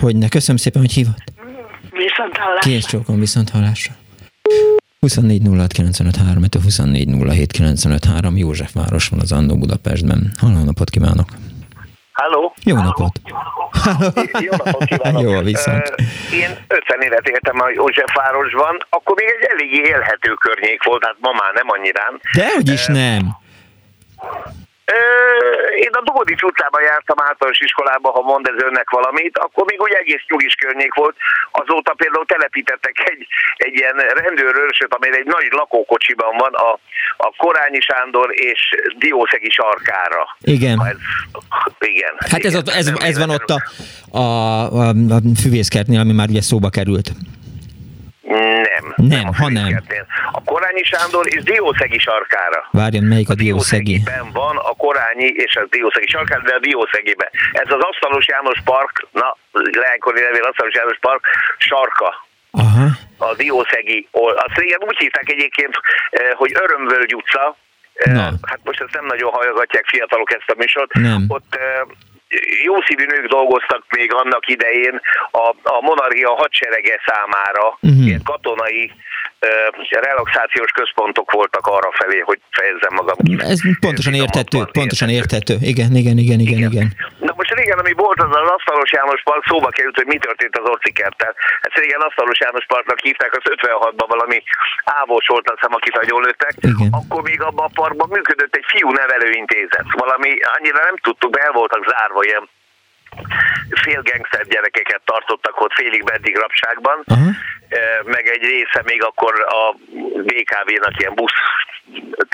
hogyne. 0.00 0.28
Köszönöm 0.28 0.56
szépen, 0.56 0.80
hogy 0.80 0.92
hívott. 0.92 1.24
Viszont 1.90 2.36
hallásra. 2.36 2.70
Kész 2.70 2.86
csókon, 2.86 3.18
viszont 3.18 3.50
hallásra. 3.50 3.92
24 5.06 5.42
06 5.56 5.72
95 5.72 6.16
József 8.36 8.72
város 8.72 9.08
van 9.08 9.20
az 9.20 9.32
Annó 9.32 9.56
Budapestben. 9.58 10.32
Halló 10.38 10.64
napot 10.64 10.90
kívánok! 10.90 11.28
Halló! 12.12 12.54
Jó 12.64 12.76
napot! 12.76 13.20
Halló. 13.70 14.10
Jó 14.40 14.50
napot 14.50 14.84
kívánok! 14.84 15.22
Jó, 15.30 15.40
viszont. 15.40 15.94
Én 16.32 16.50
50 16.68 17.00
évet 17.00 17.28
éltem 17.28 17.60
a 17.60 17.70
Józsefvárosban, 17.74 18.86
akkor 18.90 19.16
még 19.16 19.26
egy 19.38 19.48
eléggé 19.52 19.88
élhető 19.88 20.34
környék 20.34 20.84
volt, 20.84 21.04
hát 21.04 21.16
ma 21.20 21.32
már 21.32 21.52
nem 21.54 21.68
annyirán. 21.68 22.20
Dehogy 22.34 22.68
is 22.68 22.86
nem! 22.86 23.36
Én 25.84 25.92
a 26.00 26.02
Dugodics 26.04 26.42
utcában 26.42 26.82
jártam 26.82 27.18
általános 27.28 27.60
iskolába, 27.60 28.10
ha 28.10 28.22
mond 28.22 28.46
ez 28.52 28.62
önnek 28.68 28.90
valamit, 28.90 29.38
akkor 29.38 29.64
még 29.70 29.80
úgy 29.80 29.92
egész 30.02 30.24
nyugis 30.28 30.54
környék 30.54 30.94
volt. 30.94 31.16
Azóta 31.50 31.92
például 31.94 32.26
telepítettek 32.26 32.96
egy, 33.10 33.26
egy 33.56 33.74
ilyen 33.74 33.96
rendőrőrsöt, 34.24 34.94
amely 34.94 35.10
egy 35.20 35.26
nagy 35.26 35.48
lakókocsiban 35.50 36.36
van 36.36 36.54
a, 36.54 36.70
a 37.16 37.28
Korányi 37.36 37.80
Sándor 37.80 38.28
és 38.50 38.60
Diószegi 38.98 39.50
sarkára. 39.50 40.36
Igen. 40.40 40.76
Ez, 40.86 40.96
igen. 41.78 42.14
Hát 42.32 42.44
ez, 42.44 42.54
ez, 42.54 42.68
ez, 42.68 42.86
ez 43.10 43.18
van 43.18 43.30
ott 43.30 43.50
a, 43.56 43.58
a, 44.18 44.24
a, 44.80 44.88
a 44.88 45.20
füvészkertnél, 45.42 46.00
ami 46.00 46.12
már 46.12 46.28
ugye 46.28 46.40
szóba 46.40 46.68
került. 46.68 47.08
Nem. 48.30 48.84
Nem, 48.96 49.26
ha 49.34 49.48
nem. 49.48 49.82
A 50.32 50.44
Korányi 50.44 50.82
Sándor 50.82 51.26
és 51.34 51.42
Diószegi 51.42 51.98
sarkára. 51.98 52.68
Várjon, 52.70 53.04
melyik 53.04 53.28
a, 53.28 53.32
a 53.32 53.34
Diószegi? 53.34 54.02
van 54.32 54.56
a 54.56 54.72
Korányi 54.76 55.28
és 55.46 55.56
a 55.56 55.66
Diószegi 55.70 56.06
sarkára, 56.06 56.42
de 56.42 56.54
a 56.54 56.58
Diószegiben. 56.58 57.28
Ez 57.52 57.70
az 57.76 57.82
Asztalos 57.90 58.26
János 58.28 58.60
Park, 58.64 59.06
na, 59.12 59.36
leánykori 59.52 60.20
nevén 60.20 60.42
Asztalos 60.42 60.74
János 60.74 60.98
Park 61.00 61.22
sarka. 61.58 62.28
Aha. 62.50 62.86
A 63.18 63.34
Diószegi, 63.34 64.08
azt 64.46 64.56
régen 64.58 64.80
úgy 64.82 64.98
hívták 64.98 65.30
egyébként, 65.30 65.74
eh, 66.10 66.30
hogy 66.34 66.52
Örömvölgy 66.62 67.14
utca, 67.14 67.56
eh, 67.94 68.12
Na. 68.12 68.22
Hát 68.42 68.60
most 68.64 68.80
ezt 68.80 68.94
nem 68.94 69.06
nagyon 69.06 69.30
hallgatják 69.30 69.86
fiatalok 69.86 70.32
ezt 70.32 70.50
a 70.50 70.54
műsort. 70.56 70.92
Nem. 70.92 71.24
Ott 71.28 71.54
eh, 71.54 71.80
jó 72.64 72.74
szívű 72.86 73.04
nők 73.04 73.26
dolgoztak 73.26 73.84
még 73.96 74.14
annak 74.14 74.48
idején 74.48 75.00
a, 75.30 75.46
a 75.62 75.80
monarchia 75.80 76.30
hadserege 76.34 76.96
számára, 77.06 77.78
uh-huh. 77.80 78.06
ilyen 78.06 78.22
katonai 78.24 78.92
relaxációs 79.90 80.70
központok 80.70 81.32
voltak 81.32 81.66
arra 81.66 81.90
felé, 81.92 82.18
hogy 82.18 82.40
fejezzem 82.50 82.94
magam. 82.94 83.16
Ez 83.38 83.60
pontosan 83.80 84.14
érthető, 84.14 84.58
pontosan 84.72 85.08
érthető. 85.08 85.54
Igen, 85.60 85.94
igen, 85.94 86.18
igen, 86.18 86.40
igen, 86.40 86.58
igen. 86.70 86.92
Na 87.18 87.32
most 87.36 87.39
régen, 87.60 87.78
ami 87.78 87.92
volt 88.04 88.20
az 88.22 88.34
az 88.42 88.50
Asztalos 88.56 88.92
János 88.92 89.22
Park, 89.22 89.44
szóba 89.46 89.68
került, 89.68 89.96
hogy 89.96 90.06
mi 90.06 90.18
történt 90.18 90.56
az 90.58 90.68
Orcikertel. 90.68 91.34
Hát 91.62 91.74
régen 91.74 92.00
Asztalos 92.00 92.38
János 92.44 92.66
Parknak 92.66 93.00
hívták, 93.00 93.32
az 93.36 93.44
56-ban 93.56 94.06
valami 94.14 94.42
ávós 94.84 95.26
volt, 95.26 95.50
azt 95.50 95.60
hiszem, 95.60 95.74
akit 95.74 96.00
nagyon 96.00 96.20
lőttek. 96.22 96.54
Igen. 96.60 96.90
Akkor 96.98 97.22
még 97.22 97.40
abban 97.42 97.66
a 97.66 97.76
parkban 97.80 98.08
működött 98.08 98.54
egy 98.56 98.68
fiú 98.72 98.90
nevelőintézet. 98.90 99.86
Valami 100.04 100.30
annyira 100.56 100.80
nem 100.88 100.96
tudtuk, 100.96 101.30
be 101.30 101.40
el 101.40 101.52
voltak 101.52 101.82
zárva 101.92 102.24
ilyen 102.24 102.48
fél 103.70 104.02
gangster 104.02 104.46
gyerekeket 104.46 105.00
tartottak 105.04 105.60
ott 105.60 105.72
félig 105.72 106.02
meddig 106.02 106.36
rabságban, 106.36 106.98
uh-huh. 107.06 107.34
meg 108.04 108.26
egy 108.28 108.42
része 108.42 108.80
még 108.84 109.02
akkor 109.02 109.46
a 109.48 109.74
BKV-nak 110.28 111.00
ilyen 111.00 111.14
busz 111.14 111.38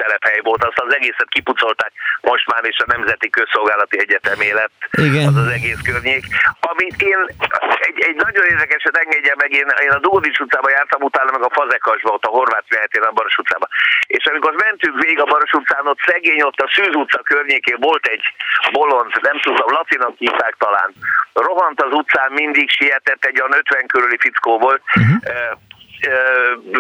telephely 0.03 0.41
volt, 0.43 0.65
azt 0.65 0.81
az 0.85 0.95
egészet 0.95 1.29
kipucolták, 1.29 1.93
most 2.21 2.47
már 2.53 2.65
is 2.65 2.79
a 2.79 2.91
Nemzeti 2.95 3.31
Közszolgálati 3.31 3.99
Egyetemé 3.99 4.51
lett 4.51 4.77
Igen. 5.09 5.27
az 5.27 5.37
az 5.37 5.51
egész 5.59 5.81
környék. 5.89 6.25
Amit 6.71 7.03
én, 7.03 7.21
egy, 7.89 7.99
egy 8.09 8.17
nagyon 8.27 8.45
érdekeset 8.53 8.97
engedje 8.97 9.35
meg, 9.37 9.51
én, 9.53 9.69
én 9.87 9.95
a 9.99 9.99
Dódics 9.99 10.39
utcában 10.39 10.71
jártam, 10.71 11.03
utána 11.03 11.31
meg 11.31 11.45
a 11.45 11.55
Fazekasba, 11.59 12.11
ott 12.17 12.25
a 12.25 12.35
Horváth 12.37 12.71
Mehetén 12.75 13.03
a 13.03 13.17
Baros 13.19 13.37
utcában. 13.37 13.69
És 14.07 14.25
amikor 14.27 14.53
mentünk 14.67 15.01
végig 15.03 15.21
a 15.21 15.31
Baros 15.33 15.53
utcán, 15.53 15.87
ott 15.87 16.01
szegény, 16.07 16.43
ott 16.43 16.61
a 16.61 16.71
Szűz 16.75 16.95
utca 16.95 17.21
környékén 17.23 17.77
volt 17.81 18.07
egy 18.07 18.25
bolond, 18.73 19.11
nem 19.21 19.41
tudom, 19.41 19.69
latinak 19.79 20.15
hívták 20.19 20.55
talán. 20.59 20.91
Rohant 21.33 21.83
az 21.83 21.93
utcán, 21.93 22.33
mindig 22.33 22.71
sietett, 22.71 23.25
egy 23.25 23.41
olyan 23.41 23.59
50 23.59 23.87
körüli 23.87 24.19
fickó 24.19 24.59
volt, 24.59 24.83
uh-huh 24.95 25.65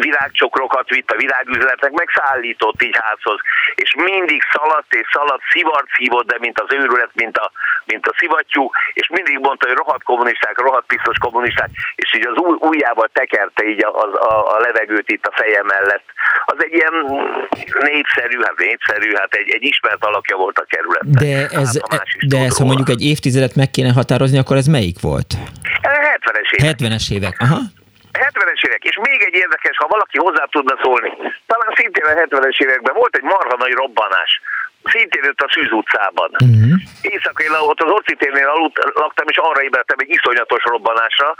virágcsokrokat 0.04 0.88
vitt 0.88 1.10
a 1.10 1.16
virágüzletnek, 1.16 1.92
meg 1.92 2.08
szállított 2.14 2.82
így 2.82 2.98
házhoz. 3.00 3.40
És 3.74 3.94
mindig 3.94 4.42
szaladt 4.52 4.94
és 4.94 5.06
szaladt, 5.12 5.42
szivart 5.52 5.88
szívott, 5.96 6.26
de 6.26 6.36
mint 6.40 6.60
az 6.60 6.70
őrület, 6.74 7.10
mint 7.14 7.36
a, 7.36 7.50
mint 7.84 8.06
a 8.06 8.14
szivattyú, 8.18 8.70
és 8.92 9.08
mindig 9.08 9.38
mondta, 9.38 9.66
hogy 9.66 9.76
rohadt 9.76 10.02
kommunisták, 10.02 10.58
rohadt 10.58 10.86
pisztos 10.86 11.18
kommunisták, 11.18 11.70
és 11.94 12.14
így 12.14 12.26
az 12.26 12.36
új, 12.36 12.56
ujjával 12.60 13.08
tekerte 13.12 13.64
így 13.64 13.84
a, 13.84 13.90
a, 14.32 14.54
a 14.54 14.58
levegőt 14.60 15.10
itt 15.10 15.26
a 15.26 15.32
feje 15.38 15.62
mellett. 15.62 16.04
Az 16.44 16.58
egy 16.58 16.72
ilyen 16.72 16.94
népszerű, 17.80 18.38
hát 18.42 18.58
népszerű, 18.58 19.10
hát 19.14 19.34
egy, 19.34 19.50
egy 19.50 19.64
ismert 19.72 20.04
alakja 20.04 20.36
volt 20.36 20.58
a 20.58 20.64
kerület. 20.68 21.10
De 21.10 21.58
ez, 21.60 21.80
hát, 21.90 22.06
de 22.28 22.38
ez 22.38 22.56
ha 22.58 22.64
mondjuk 22.64 22.88
egy 22.88 23.04
évtizedet 23.04 23.54
meg 23.54 23.70
kéne 23.70 23.92
határozni, 23.92 24.38
akkor 24.38 24.56
ez 24.56 24.66
melyik 24.66 25.00
volt? 25.00 25.34
70-es 25.82 26.50
évek. 26.50 26.76
70-es 26.78 27.12
évek, 27.12 27.36
aha. 27.40 27.58
70-es 28.16 28.60
évek, 28.66 28.84
és 28.84 28.96
még 29.08 29.22
egy 29.22 29.34
érdekes, 29.34 29.76
ha 29.76 29.86
valaki 29.86 30.18
hozzá 30.18 30.44
tudna 30.50 30.76
szólni, 30.82 31.10
talán 31.46 31.72
szintén 31.74 32.04
a 32.04 32.14
70-es 32.22 32.58
években 32.64 32.94
volt 32.94 33.16
egy 33.16 33.22
marha 33.22 33.56
nagy 33.56 33.72
robbanás, 33.72 34.40
szintén 34.92 35.28
ott 35.30 35.40
a 35.40 35.48
Szűz 35.52 35.72
utcában. 35.80 36.30
Uh-huh. 36.30 36.74
Éjszakai 37.00 37.46
ott 37.70 37.80
az 37.80 37.90
Orcitérnél 37.90 38.48
aludt, 38.48 38.78
laktam, 38.94 39.26
és 39.28 39.36
arra 39.36 39.62
ébredtem 39.62 39.96
egy 40.00 40.10
iszonyatos 40.16 40.62
robbanásra. 40.64 41.34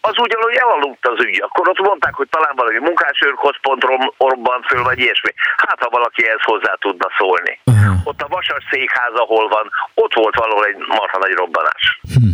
Az 0.00 0.18
ugyanúgy 0.18 0.54
elaludt 0.54 1.06
az 1.06 1.24
ügy. 1.24 1.40
Akkor 1.42 1.68
ott 1.68 1.80
mondták, 1.80 2.14
hogy 2.14 2.28
talán 2.28 2.54
valami 2.56 2.78
munkásőrközpont 2.78 3.82
robbant 4.18 4.66
föl, 4.66 4.82
vagy 4.82 4.98
ilyesmi. 4.98 5.32
Hát, 5.56 5.78
ha 5.82 5.88
valaki 5.90 6.26
ehhez 6.26 6.42
hozzá 6.42 6.72
tudna 6.80 7.08
szólni. 7.18 7.60
Uh-huh. 7.64 8.06
Ott 8.08 8.22
a 8.22 8.28
Vasas 8.28 8.64
székház, 8.70 9.14
ahol 9.14 9.48
van, 9.48 9.70
ott 9.94 10.14
volt 10.14 10.34
valahol 10.34 10.64
egy 10.64 10.76
marha 10.76 11.18
nagy 11.18 11.32
robbanás. 11.32 12.00
Uh-huh. 12.02 12.30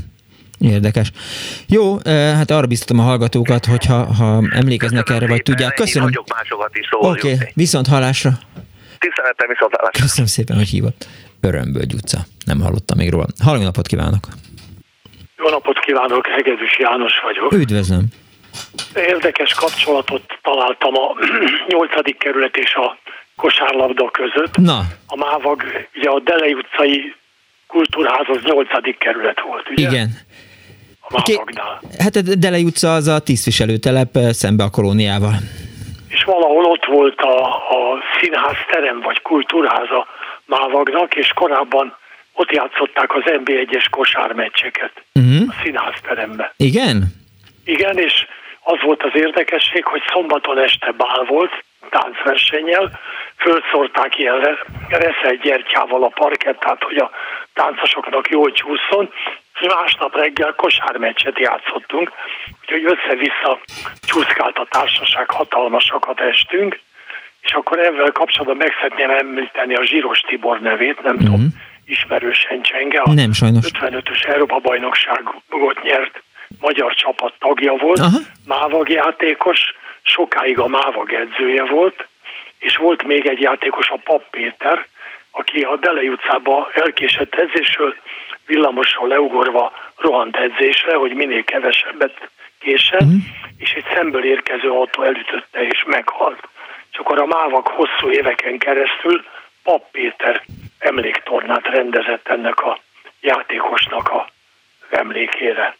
Érdekes. 0.58 1.10
Jó, 1.68 1.98
hát 2.04 2.50
arra 2.50 2.66
biztatom 2.66 2.98
a 2.98 3.02
hallgatókat, 3.02 3.64
hogyha 3.64 4.14
ha 4.14 4.42
emlékeznek 4.50 5.04
Köszönöm 5.04 5.22
erre, 5.22 5.32
vagy 5.32 5.42
tudják. 5.42 5.74
Köszönöm. 5.74 6.10
Oké, 6.90 7.32
okay. 7.32 7.48
viszont 7.54 7.86
hallásra. 7.86 8.30
Tiszteletem, 8.98 9.48
viszont 9.48 9.74
hallásra. 9.76 10.02
Köszönöm 10.02 10.26
szépen, 10.26 10.56
hogy 10.56 10.68
hívott. 10.68 11.06
Örömből 11.40 11.82
utca. 11.94 12.18
Nem 12.46 12.60
hallottam 12.60 12.98
még 12.98 13.10
róla. 13.10 13.26
Halló 13.44 13.62
napot 13.62 13.86
kívánok! 13.86 14.26
Jó 15.38 15.48
napot 15.48 15.78
kívánok, 15.78 16.26
Hegedűs 16.26 16.78
János 16.78 17.20
vagyok. 17.22 17.52
Üdvözlöm. 17.52 18.04
Érdekes 18.94 19.54
kapcsolatot 19.54 20.38
találtam 20.42 20.94
a 20.94 21.14
8. 21.68 22.18
kerület 22.18 22.56
és 22.56 22.74
a 22.74 22.98
kosárlabda 23.36 24.10
között. 24.10 24.56
Na. 24.56 24.80
A 25.06 25.16
Mávag, 25.16 25.62
ugye 25.94 26.08
a 26.08 26.20
Delei 26.20 26.54
utcai 26.54 27.14
kultúrház 27.66 28.26
az 28.26 28.42
8. 28.42 28.98
kerület 28.98 29.40
volt, 29.40 29.70
ugye? 29.70 29.88
Igen. 29.88 30.10
A 31.08 31.22
Mávagnál. 31.28 31.80
Hát 31.98 32.16
a 32.16 32.20
Delei 32.38 32.64
utca 32.64 32.94
az 32.94 33.06
a 33.06 33.18
tisztviselőtelep 33.18 34.16
eh, 34.16 34.32
szembe 34.32 34.64
a 34.64 34.70
kolóniával. 34.70 35.34
És 36.08 36.24
valahol 36.24 36.64
ott 36.64 36.84
volt 36.84 37.20
a, 37.20 37.44
a 37.54 38.02
színház 38.20 38.56
terem, 38.70 39.00
vagy 39.00 39.22
kultúrház 39.22 39.90
a 39.90 40.06
Mávagnak, 40.44 41.14
és 41.14 41.32
korábban 41.34 41.96
ott 42.32 42.50
játszották 42.50 43.14
az 43.14 43.22
NB1-es 43.24 43.86
kosármeccseket 43.90 44.92
uh-huh. 45.14 45.48
a 45.48 45.54
színházteremben. 45.62 46.50
Igen? 46.56 47.04
Igen, 47.64 47.98
és 47.98 48.26
az 48.62 48.78
volt 48.84 49.02
az 49.02 49.10
érdekesség, 49.14 49.84
hogy 49.84 50.02
szombaton 50.12 50.58
este 50.58 50.90
bál 50.92 51.24
volt, 51.28 51.64
táncversennyel, 51.90 53.00
fölszórták 53.36 54.18
ilyen 54.18 54.40
reszelt 54.88 55.40
gyertyával 55.42 56.02
a 56.02 56.08
parkettát, 56.08 56.82
hogy 56.82 56.96
a 56.96 57.10
táncosoknak 57.52 58.28
jól 58.28 58.52
csúszson, 58.52 59.10
és 59.60 59.66
másnap 59.74 60.16
reggel 60.16 60.54
kosármeccset 60.54 61.38
játszottunk, 61.38 62.12
úgyhogy 62.60 62.84
össze-vissza 62.84 63.60
csúszkált 64.06 64.58
a 64.58 64.66
társaság, 64.70 65.30
hatalmasakat 65.30 66.20
estünk, 66.20 66.80
és 67.40 67.52
akkor 67.52 67.78
ezzel 67.78 68.12
kapcsolatban 68.12 68.56
meg 68.56 68.72
szeretném 68.80 69.10
említeni 69.10 69.74
a 69.74 69.84
Zsíros 69.84 70.20
Tibor 70.20 70.60
nevét, 70.60 71.02
nem 71.02 71.14
uh-huh. 71.14 71.30
tudom, 71.30 71.48
ismerősen 71.84 72.62
csenge. 72.62 73.00
A 73.00 73.12
nem, 73.12 73.32
sajnos. 73.32 73.64
55-ös 73.72 74.26
Európa 74.26 74.58
bajnokságot 74.58 75.82
nyert 75.82 76.22
magyar 76.60 76.94
csapat 76.94 77.34
tagja 77.38 77.76
volt, 77.76 77.98
Aha. 77.98 78.18
mávag 78.46 78.88
játékos, 78.88 79.74
sokáig 80.02 80.58
a 80.58 80.66
mávag 80.66 81.12
edzője 81.12 81.64
volt, 81.64 82.06
és 82.58 82.76
volt 82.76 83.02
még 83.02 83.26
egy 83.26 83.40
játékos, 83.40 83.88
a 83.88 83.96
Pap 84.04 84.30
Péter, 84.30 84.86
aki 85.30 85.60
a 85.60 85.76
Delei 85.76 86.08
utcába 86.08 86.70
elkésett 86.74 87.34
edzésről, 87.34 87.94
villamosról 88.46 89.08
leugorva 89.08 89.72
rohant 89.96 90.36
edzésre, 90.36 90.94
hogy 90.94 91.14
minél 91.14 91.44
kevesebbet 91.44 92.30
késen, 92.58 93.02
uh-huh. 93.02 93.20
és 93.58 93.72
egy 93.72 93.84
szemből 93.94 94.24
érkező 94.24 94.70
autó 94.70 95.02
elütötte 95.02 95.66
és 95.66 95.84
meghalt. 95.86 96.48
És 96.92 96.98
akkor 96.98 97.18
a 97.18 97.26
mávak 97.26 97.68
hosszú 97.68 98.10
éveken 98.10 98.58
keresztül 98.58 99.24
Pap 99.62 99.90
Péter 99.90 100.42
emléktornát 100.78 101.66
rendezett 101.66 102.28
ennek 102.28 102.60
a 102.60 102.78
játékosnak 103.20 104.08
a 104.08 104.28
emlékére. 104.90 105.76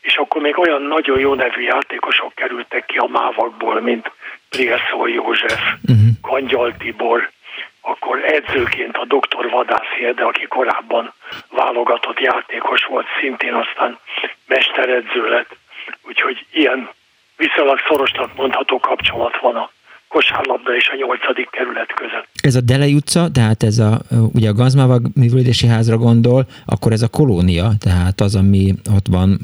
És 0.00 0.16
akkor 0.16 0.40
még 0.42 0.58
olyan 0.58 0.82
nagyon 0.82 1.18
jó 1.18 1.34
nevű 1.34 1.62
játékosok 1.62 2.34
kerültek 2.34 2.86
ki 2.86 2.96
a 2.96 3.06
mávakból, 3.06 3.80
mint 3.80 4.10
Prieszó 4.48 5.06
József, 5.06 5.60
uh-huh. 5.82 6.08
Kangyal 6.22 6.74
Tibor, 6.78 7.30
akkor 7.80 8.24
edzőként 8.24 8.96
a 8.96 9.04
doktor 9.04 9.50
Vadász 9.50 9.90
Hede, 10.00 10.24
aki 10.24 10.46
korábban 10.46 11.12
válogatott 11.48 12.20
játékos 12.20 12.84
volt, 12.84 13.06
szintén 13.20 13.54
aztán 13.54 13.98
mesteredző 14.46 15.28
lett. 15.28 15.56
Úgyhogy 16.02 16.46
ilyen 16.52 16.88
viszonylag 17.36 17.78
szorosnak 17.88 18.36
mondható 18.36 18.78
kapcsolat 18.78 19.40
van 19.40 19.56
a 19.56 19.70
kosárlabda 20.08 20.76
és 20.76 20.88
a 20.88 20.96
nyolcadik 20.96 21.50
kerület 21.50 21.92
között. 21.94 22.26
Ez 22.42 22.54
a 22.54 22.60
Delei 22.60 22.94
utca, 22.94 23.30
tehát 23.32 23.62
ez 23.62 23.78
a, 23.78 24.00
ugye 24.32 24.48
a 24.48 24.52
Gazmavag 24.52 25.02
művelődési 25.14 25.66
házra 25.66 25.96
gondol, 25.96 26.46
akkor 26.66 26.92
ez 26.92 27.02
a 27.02 27.08
kolónia, 27.08 27.70
tehát 27.78 28.20
az, 28.20 28.34
ami 28.34 28.74
ott 28.96 29.06
van, 29.10 29.38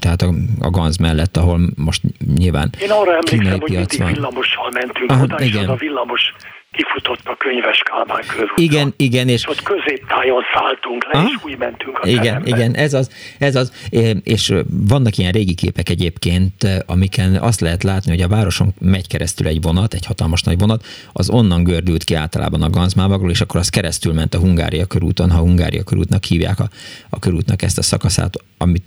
tehát 0.00 0.22
a, 0.22 0.30
a 0.60 0.70
Ganz 0.70 0.96
mellett, 0.96 1.36
ahol 1.36 1.58
most 1.76 2.02
nyilván 2.36 2.70
Én 2.80 2.90
arra 2.90 3.12
emlékszem, 3.12 3.60
hogy 3.60 3.70
mindig 3.70 3.98
van. 3.98 4.12
villamossal 4.12 4.70
mentünk 4.70 5.10
Aha, 5.10 5.22
oda, 5.22 5.40
igen. 5.40 5.62
és 5.62 5.68
az 5.68 5.68
a 5.68 5.74
villamos 5.74 6.34
kifutott 6.72 7.20
a 7.24 7.36
könyves 7.36 7.82
Kálmán 7.84 8.22
körúton. 8.26 8.64
Igen, 8.64 8.94
igen. 8.96 9.28
És, 9.28 9.34
és 9.34 9.48
ott 9.48 9.62
középtájon 9.62 10.42
szálltunk 10.54 11.04
le, 11.12 11.20
ah? 11.20 11.28
és 11.28 11.44
úgy 11.44 11.58
mentünk 11.58 11.98
a 11.98 12.06
Igen, 12.06 12.22
terembe. 12.22 12.48
igen, 12.48 12.74
ez 12.74 12.94
az, 12.94 13.10
ez 13.38 13.56
az. 13.56 13.88
És 14.22 14.54
vannak 14.88 15.16
ilyen 15.16 15.32
régi 15.32 15.54
képek 15.54 15.88
egyébként, 15.88 16.66
amiken 16.86 17.34
azt 17.34 17.60
lehet 17.60 17.82
látni, 17.82 18.10
hogy 18.10 18.22
a 18.22 18.28
városon 18.28 18.74
megy 18.80 19.06
keresztül 19.06 19.46
egy 19.46 19.62
vonat, 19.62 19.94
egy 19.94 20.06
hatalmas 20.06 20.42
nagy 20.42 20.58
vonat, 20.58 20.84
az 21.12 21.30
onnan 21.30 21.64
gördült 21.64 22.04
ki 22.04 22.14
általában 22.14 22.62
a 22.62 22.70
Ganzmávagról, 22.70 23.30
és 23.30 23.40
akkor 23.40 23.60
az 23.60 23.68
keresztül 23.68 24.12
ment 24.12 24.34
a 24.34 24.38
Hungária 24.38 24.86
körúton, 24.86 25.30
ha 25.30 25.38
Hungária 25.38 25.82
körútnak 25.82 26.24
hívják 26.24 26.60
a, 26.60 26.68
a 27.10 27.18
körútnak 27.18 27.62
ezt 27.62 27.78
a 27.78 27.82
szakaszát, 27.82 28.34
amit 28.58 28.84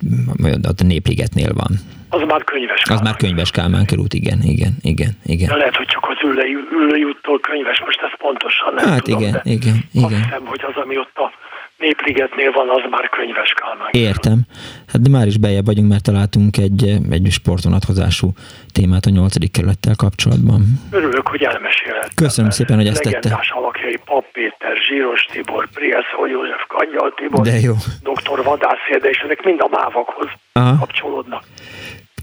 a 0.77 0.83
Népligetnél 0.83 1.53
van. 1.53 1.79
Az 2.13 2.21
már 2.27 2.43
könyves 2.43 2.81
Kálmán. 2.81 3.03
Az 3.03 3.09
már 3.09 3.17
könyves 3.17 3.51
Kálmán 3.51 3.85
körút, 3.85 4.13
igen, 4.13 4.39
igen, 4.53 4.73
igen, 4.81 5.11
igen. 5.33 5.47
De 5.47 5.55
lehet, 5.55 5.75
hogy 5.75 5.85
csak 5.85 6.05
az 6.09 6.17
ülői, 6.29 6.53
ülői 6.71 7.03
úttól 7.03 7.39
könyves, 7.39 7.79
most 7.85 7.99
ez 8.01 8.17
pontosan 8.17 8.73
nem 8.73 8.87
hát 8.89 9.03
tudom, 9.03 9.21
igen, 9.21 9.41
igen, 9.43 9.75
igen. 9.93 10.13
Azt 10.13 10.23
hiszem, 10.23 10.45
hogy 10.45 10.63
az, 10.69 10.75
ami 10.83 10.97
ott 10.97 11.17
a 11.25 11.31
Népligetnél 11.77 12.51
van, 12.51 12.69
az 12.69 12.83
már 12.89 13.09
könyves 13.09 13.53
Kálmán. 13.53 13.89
Értem. 13.91 14.39
Hát 14.87 15.01
de 15.01 15.09
már 15.09 15.27
is 15.27 15.37
bejebb 15.37 15.65
vagyunk, 15.65 15.89
mert 15.89 16.03
találtunk 16.03 16.57
egy, 16.57 16.81
egy 17.09 17.27
sportvonatkozású 17.31 18.27
témát 18.73 19.05
a 19.05 19.09
nyolcadik 19.09 19.51
kerülettel 19.51 19.95
kapcsolatban. 19.95 20.61
Örülök, 20.91 21.27
hogy 21.27 21.43
elmesélhettem. 21.43 22.15
Köszönöm 22.15 22.51
szépen, 22.51 22.75
hogy 22.75 22.87
ezt 22.87 23.01
tette. 23.01 23.15
Legendás 23.15 23.49
alakjai 23.49 23.97
Pap 24.05 24.25
Péter, 24.31 24.75
Zsíros 24.87 25.25
Tibor, 25.31 25.67
Prieszó 25.73 26.25
József, 26.33 26.63
Kangyal 26.67 27.13
Tibor, 27.15 27.43
de 27.45 27.59
jó. 27.59 27.73
Dr. 28.09 28.43
Vadász 28.43 28.85
és 29.01 29.17
ezek 29.25 29.43
mind 29.43 29.59
a 29.61 29.67
mávakhoz 29.71 30.29
Aha. 30.51 30.77
kapcsolódnak. 30.79 31.43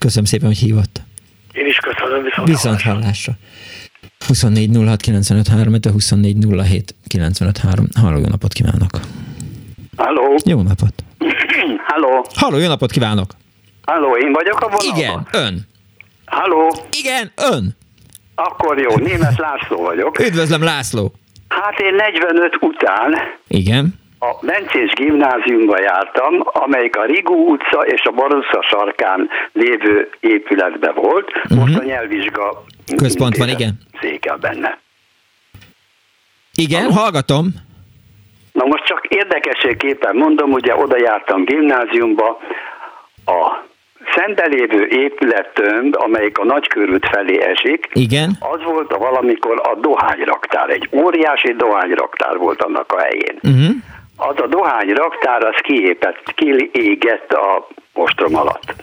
Köszönöm 0.01 0.25
szépen, 0.25 0.47
hogy 0.47 0.59
hívott. 0.59 1.01
Én 1.53 1.67
is 1.67 1.77
köszönöm, 1.77 2.23
viszont, 2.23 2.49
viszont 2.49 2.81
hallásra. 2.81 3.33
24 4.27 4.77
06 4.87 5.01
95 5.01 5.49
3, 5.49 5.75
24 5.93 6.37
07 6.67 6.95
95 7.07 7.59
3. 7.59 7.87
Halló, 8.01 8.19
jó 8.19 8.27
napot 8.27 8.53
kívánok! 8.53 8.91
Halló! 9.97 10.37
Jó 10.45 10.63
napot! 10.63 10.95
Halló! 11.91 12.27
Halló, 12.35 12.57
jó 12.57 12.67
napot 12.67 12.91
kívánok! 12.91 13.31
Halló, 13.83 14.17
én 14.17 14.33
vagyok 14.33 14.61
a 14.61 14.69
vonalban? 14.69 14.99
Igen, 14.99 15.27
ön! 15.33 15.67
Halló! 16.27 16.75
Igen, 16.91 17.33
ön! 17.53 17.77
Akkor 18.35 18.79
jó, 18.79 18.97
német 18.97 19.39
László 19.39 19.83
vagyok. 19.83 20.19
Üdvözlöm, 20.19 20.63
László! 20.63 21.13
Hát 21.49 21.79
én 21.79 21.95
45 21.95 22.57
után 22.61 23.15
Igen 23.49 24.00
a 24.23 24.47
Bencés 24.47 24.93
gimnáziumba 24.93 25.81
jártam, 25.81 26.41
amelyik 26.43 26.97
a 26.97 27.05
Rigó 27.05 27.35
utca 27.35 27.81
és 27.81 28.03
a 28.05 28.11
Barusza 28.11 28.63
sarkán 28.63 29.29
lévő 29.53 30.11
épületbe 30.21 30.93
volt. 30.93 31.31
Uh-huh. 31.37 31.59
Most 31.59 31.79
a 31.79 31.83
nyelvvizsga 31.85 32.65
központ 32.97 33.37
van, 33.37 33.49
igen. 33.49 33.79
Székel 34.01 34.37
benne. 34.37 34.79
Igen, 36.55 36.83
Halló? 36.83 36.93
hallgatom. 36.93 37.47
Na 38.53 38.65
most 38.65 38.85
csak 38.85 39.07
érdekességképpen 39.09 40.17
mondom, 40.17 40.53
ugye 40.53 40.77
oda 40.77 40.97
jártam 40.99 41.45
gimnáziumba, 41.45 42.39
a 43.27 43.69
szembelévő 44.15 44.87
épülettömb, 44.87 45.97
amelyik 45.99 46.39
a 46.39 46.45
nagykörút 46.45 47.07
felé 47.09 47.43
esik, 47.43 47.89
Igen. 47.93 48.37
az 48.41 48.63
volt 48.65 48.93
a 48.93 48.99
valamikor 48.99 49.61
a 49.63 49.81
dohányraktár. 49.81 50.71
Egy 50.71 50.89
óriási 50.93 51.53
dohányraktár 51.53 52.37
volt 52.37 52.63
annak 52.63 52.93
a 52.93 53.01
helyén. 53.01 53.39
Uh-huh 53.43 53.75
az 54.21 54.41
a 54.41 54.47
dohány 54.47 54.89
raktár 54.89 55.45
az 55.45 55.61
kiépett, 55.63 56.35
kiégett 56.35 57.33
a 57.33 57.67
ostrom 57.95 58.37
alatt. 58.37 58.75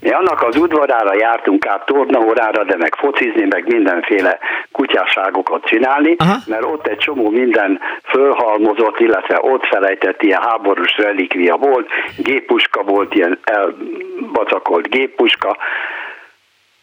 Mi 0.00 0.10
annak 0.10 0.42
az 0.42 0.56
udvarára 0.56 1.14
jártunk 1.14 1.66
át 1.66 1.86
tornaórára, 1.86 2.64
de 2.64 2.76
meg 2.76 2.94
focizni, 2.94 3.46
meg 3.48 3.72
mindenféle 3.72 4.38
kutyásságokat 4.72 5.64
csinálni, 5.64 6.14
Aha. 6.18 6.36
mert 6.46 6.64
ott 6.64 6.86
egy 6.86 6.98
csomó 6.98 7.30
minden 7.30 7.80
fölhalmozott, 8.04 8.98
illetve 8.98 9.38
ott 9.40 9.66
felejtett 9.66 10.22
ilyen 10.22 10.42
háborús 10.42 10.96
relikvia 10.96 11.56
volt, 11.56 11.88
géppuska 12.16 12.82
volt, 12.82 13.14
ilyen 13.14 13.38
elbacakolt 13.44 14.88
géppuska. 14.88 15.56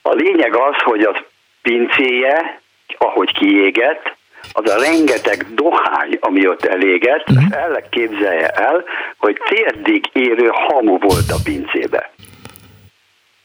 A 0.01 0.13
lényeg 0.13 0.55
az, 0.55 0.75
hogy 0.83 1.01
az 1.01 1.15
pincéje, 1.61 2.61
ahogy 2.97 3.33
kiégett, 3.33 4.15
az 4.51 4.71
a 4.71 4.79
rengeteg 4.79 5.45
dohány, 5.55 6.17
ami 6.19 6.47
ott 6.47 6.65
elégett, 6.65 7.29
uh-huh. 7.29 7.61
el 7.63 7.83
képzelje 7.89 8.47
el, 8.47 8.83
hogy 9.17 9.37
térdig 9.49 10.09
érő 10.13 10.49
hamu 10.51 10.97
volt 10.99 11.31
a 11.31 11.37
pincébe. 11.43 12.13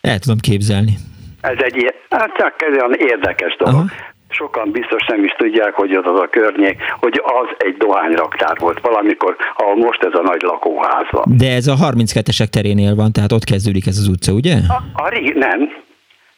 El 0.01 0.19
tudom 0.19 0.39
képzelni. 0.39 0.95
Ez 1.41 1.59
egy 1.59 1.77
ilyen, 1.77 1.95
hát 2.11 2.33
csak 2.37 2.55
ez 2.63 2.83
olyan 2.83 2.93
érdekes 2.93 3.57
dolog. 3.57 3.75
Uh-huh. 3.75 3.91
sokan 4.29 4.71
biztos 4.71 5.07
nem 5.07 5.25
is 5.25 5.35
tudják, 5.37 5.75
hogy 5.75 5.93
az 5.95 6.05
az 6.07 6.21
a 6.21 6.29
környék, 6.31 6.77
hogy 7.01 7.23
az 7.25 7.49
egy 7.59 7.77
dohányraktár 7.77 8.57
volt 8.59 8.81
valamikor, 8.81 9.37
ahol 9.57 9.77
most 9.77 10.03
ez 10.03 10.15
a 10.15 10.23
nagy 10.23 10.43
lakóház 10.43 11.07
van. 11.11 11.25
De 11.37 11.55
ez 11.55 11.67
a 11.67 11.75
32-esek 11.75 12.47
terénél 12.47 12.95
van, 12.95 13.13
tehát 13.13 13.33
ott 13.33 13.45
kezdődik 13.45 13.87
ez 13.87 13.99
az 13.99 14.09
utca, 14.09 14.33
ugye? 14.33 14.55
A, 14.69 15.03
a, 15.03 15.09
nem, 15.35 15.71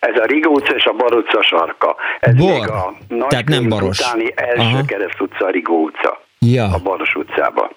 ez 0.08 0.20
a 0.20 0.24
Riga 0.24 0.48
utca 0.48 0.74
és 0.74 0.84
a 0.84 0.92
Bar 0.92 1.14
utca 1.14 1.42
sarka. 1.42 1.96
Ez 2.20 2.34
Bor. 2.34 2.52
még 2.52 2.68
a 2.68 2.94
nagy 3.08 3.28
Tehát 3.28 3.48
nem 3.48 3.68
Baros. 3.68 3.98
utáni 3.98 4.32
első 4.34 4.60
Aha. 4.60 4.84
kereszt 4.86 5.20
utca, 5.20 5.46
a 5.46 5.50
Rigó 5.50 5.82
utca. 5.82 6.20
Ja. 6.38 6.64
A 6.64 6.78
Baros 6.82 7.14
utcában. 7.14 7.68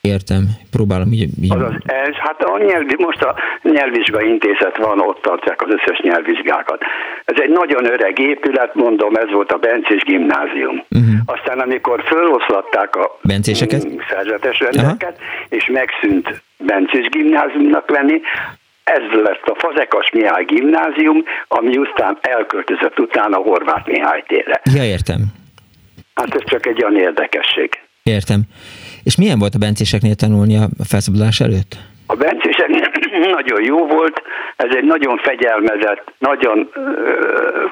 Értem, 0.00 0.42
próbálom 0.70 1.12
így. 1.12 1.42
így. 1.42 1.52
Azaz, 1.52 1.74
ez, 1.84 2.14
hát 2.14 2.42
a 2.42 2.58
nyelvi, 2.58 2.94
most 2.98 3.22
a 3.22 3.34
nyelvvizsgai 3.62 4.28
intézet 4.28 4.76
van, 4.76 5.00
ott 5.00 5.22
tartják 5.22 5.62
az 5.62 5.68
összes 5.74 6.00
nyelvvizsgákat. 6.02 6.82
Ez 7.24 7.36
egy 7.42 7.50
nagyon 7.50 7.84
öreg 7.84 8.18
épület, 8.18 8.74
mondom, 8.74 9.14
ez 9.14 9.30
volt 9.32 9.52
a 9.52 9.56
Bencés 9.56 10.02
gimnázium. 10.02 10.84
Uh-huh. 10.90 11.14
Aztán 11.24 11.58
amikor 11.60 12.02
föloszlatták 12.06 12.96
a 12.96 13.18
Bencéseket? 13.22 13.86
mm, 13.88 13.98
szerzetes 14.08 14.58
rendeket, 14.60 15.18
és 15.48 15.66
megszűnt 15.72 16.42
Bencés 16.58 17.08
gimnáziumnak 17.08 17.90
lenni, 17.90 18.20
ez 18.84 19.20
lett 19.22 19.44
a 19.44 19.54
Fazekas 19.58 20.10
Mihály 20.10 20.44
gimnázium, 20.44 21.24
ami 21.48 21.76
aztán 21.76 22.18
elköltözött 22.20 22.98
utána 22.98 23.38
a 23.38 23.42
Horváth 23.42 23.88
Mihály 23.88 24.24
térre. 24.26 24.60
Ja, 24.74 24.84
értem. 24.84 25.20
Hát 26.14 26.34
ez 26.34 26.42
csak 26.44 26.66
egy 26.66 26.84
olyan 26.84 26.96
érdekesség. 26.96 27.80
Értem. 28.02 28.40
És 29.04 29.16
milyen 29.16 29.38
volt 29.38 29.54
a 29.54 29.58
bencéseknél 29.58 30.14
tanulni 30.14 30.56
a 30.56 30.66
felszabadulás 30.88 31.40
előtt? 31.40 31.76
A 32.06 32.14
bencéseknél 32.14 32.90
nagyon 33.38 33.64
jó 33.64 33.86
volt, 33.86 34.22
ez 34.56 34.74
egy 34.74 34.84
nagyon 34.84 35.16
fegyelmezett, 35.16 36.12
nagyon 36.18 36.70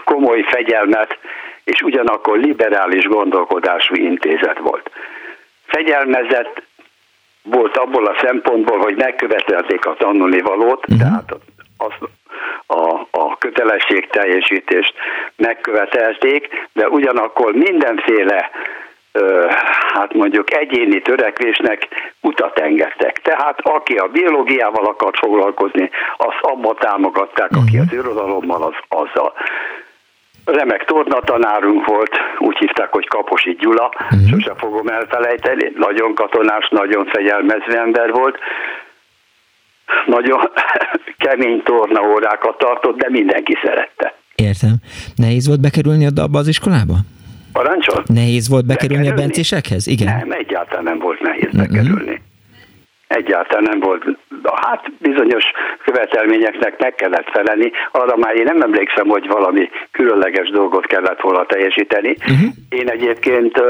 komoly 0.04 0.42
fegyelmet, 0.42 1.18
és 1.64 1.80
ugyanakkor 1.80 2.38
liberális 2.38 3.04
gondolkodású 3.04 3.94
intézet 3.94 4.58
volt. 4.58 4.90
Fegyelmezett 5.66 6.62
volt 7.42 7.76
abból 7.76 8.06
a 8.06 8.16
szempontból, 8.22 8.78
hogy 8.78 8.96
megkövetelték 8.96 9.86
a 9.86 9.94
tanulni 9.98 10.40
valót, 10.40 10.84
uh-huh. 10.88 10.98
tehát 10.98 11.34
az, 11.76 11.92
a, 12.66 13.06
a 13.10 13.38
kötelesség 13.38 14.08
teljesítést 14.08 14.94
megkövetelték, 15.36 16.48
de 16.72 16.88
ugyanakkor 16.88 17.52
mindenféle 17.52 18.50
hát 19.94 20.14
mondjuk 20.14 20.54
egyéni 20.54 21.02
törekvésnek 21.02 21.88
utat 22.20 22.58
engedtek. 22.58 23.20
Tehát 23.22 23.60
aki 23.60 23.94
a 23.94 24.06
biológiával 24.06 24.84
akart 24.84 25.18
foglalkozni, 25.18 25.90
azt 26.16 26.38
abba 26.40 26.74
támogatták, 26.74 27.50
aki 27.50 27.78
az 27.78 27.92
irodalommal, 27.92 28.62
az 28.62 28.74
azzal. 28.88 29.32
Remek 30.44 30.84
tornatanárunk 30.84 31.86
volt, 31.86 32.10
úgy 32.38 32.56
hívták, 32.58 32.92
hogy 32.92 33.08
Kaposi 33.08 33.56
Gyula, 33.60 33.92
uh-huh. 33.94 34.28
sose 34.30 34.54
fogom 34.56 34.88
elfelejteni, 34.88 35.72
nagyon 35.76 36.14
katonás, 36.14 36.68
nagyon 36.70 37.06
fegyelmező 37.06 37.78
ember 37.78 38.10
volt, 38.10 38.38
nagyon 40.06 40.50
kemény 41.24 41.62
tornaórákat 41.62 42.58
tartott, 42.58 42.96
de 42.98 43.06
mindenki 43.10 43.56
szerette. 43.64 44.14
Értem. 44.34 44.74
Nehéz 45.16 45.46
volt 45.46 45.60
bekerülni 45.60 46.06
abba 46.06 46.38
az 46.38 46.48
iskolába? 46.48 46.94
Parancsol? 47.52 48.02
Nehéz 48.06 48.48
volt 48.48 48.66
bekerülni, 48.66 49.02
Bekerülni? 49.02 49.22
a 49.22 49.26
bencésekhez? 49.26 49.86
Igen. 49.86 50.16
Nem, 50.16 50.32
egyáltalán 50.32 50.84
nem 50.84 50.98
volt 50.98 51.20
nehéz 51.20 51.52
bekerülni. 51.52 52.22
Egyáltalán 53.10 53.64
nem 53.70 53.80
volt. 53.80 54.04
Hát 54.62 54.92
bizonyos 54.98 55.44
követelményeknek 55.84 56.78
meg 56.78 56.94
kellett 56.94 57.30
felelni. 57.30 57.72
Arra 57.90 58.16
már 58.16 58.34
én 58.34 58.44
nem 58.44 58.60
emlékszem, 58.60 59.08
hogy 59.08 59.26
valami 59.26 59.70
különleges 59.90 60.48
dolgot 60.48 60.86
kellett 60.86 61.20
volna 61.20 61.46
teljesíteni. 61.46 62.16
Uh-huh. 62.20 62.50
Én 62.68 62.90
egyébként 62.90 63.62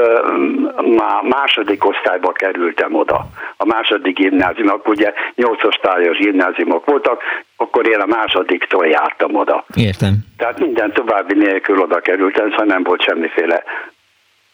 már 0.97 1.21
második 1.21 1.85
osztályba 1.85 2.31
kerültem 2.31 2.95
oda. 2.95 3.25
A 3.57 3.65
második 3.65 4.15
gimnáziumok, 4.15 4.87
ugye 4.87 5.13
nyolc 5.35 5.63
osztályos 5.63 6.17
gimnáziumok 6.17 6.85
voltak, 6.85 7.21
akkor 7.55 7.89
én 7.89 7.99
a 7.99 8.05
másodiktól 8.05 8.85
jártam 8.87 9.35
oda. 9.35 9.65
Értem. 9.75 10.13
Tehát 10.37 10.59
minden 10.59 10.91
további 10.91 11.33
nélkül 11.33 11.79
oda 11.79 11.99
kerültem, 11.99 12.49
szóval 12.49 12.65
nem 12.65 12.83
volt 12.83 13.03
semmiféle 13.03 13.63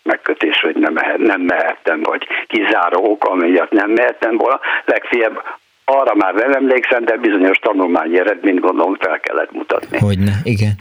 megkötés, 0.08 0.60
hogy 0.62 0.76
nem, 0.76 0.94
nem 1.18 1.42
mehettem, 1.42 2.02
vagy 2.02 2.24
kizáró 2.48 3.00
oka 3.12 3.36
miatt 3.36 3.72
nem 3.72 3.92
mehettem 3.92 4.38
volna. 4.38 4.60
Legfeljebb 4.86 5.38
arra 5.86 6.16
már 6.16 6.34
nem 6.34 6.52
emlékszem, 6.52 7.06
de 7.06 7.18
bizonyos 7.18 7.58
tanulmányi 7.58 8.20
eredményt 8.20 8.60
gondolom 8.60 8.96
fel 9.00 9.20
kellett 9.20 9.52
mutatni. 9.52 9.98
Hogyne, 9.98 10.34
igen. 10.44 10.74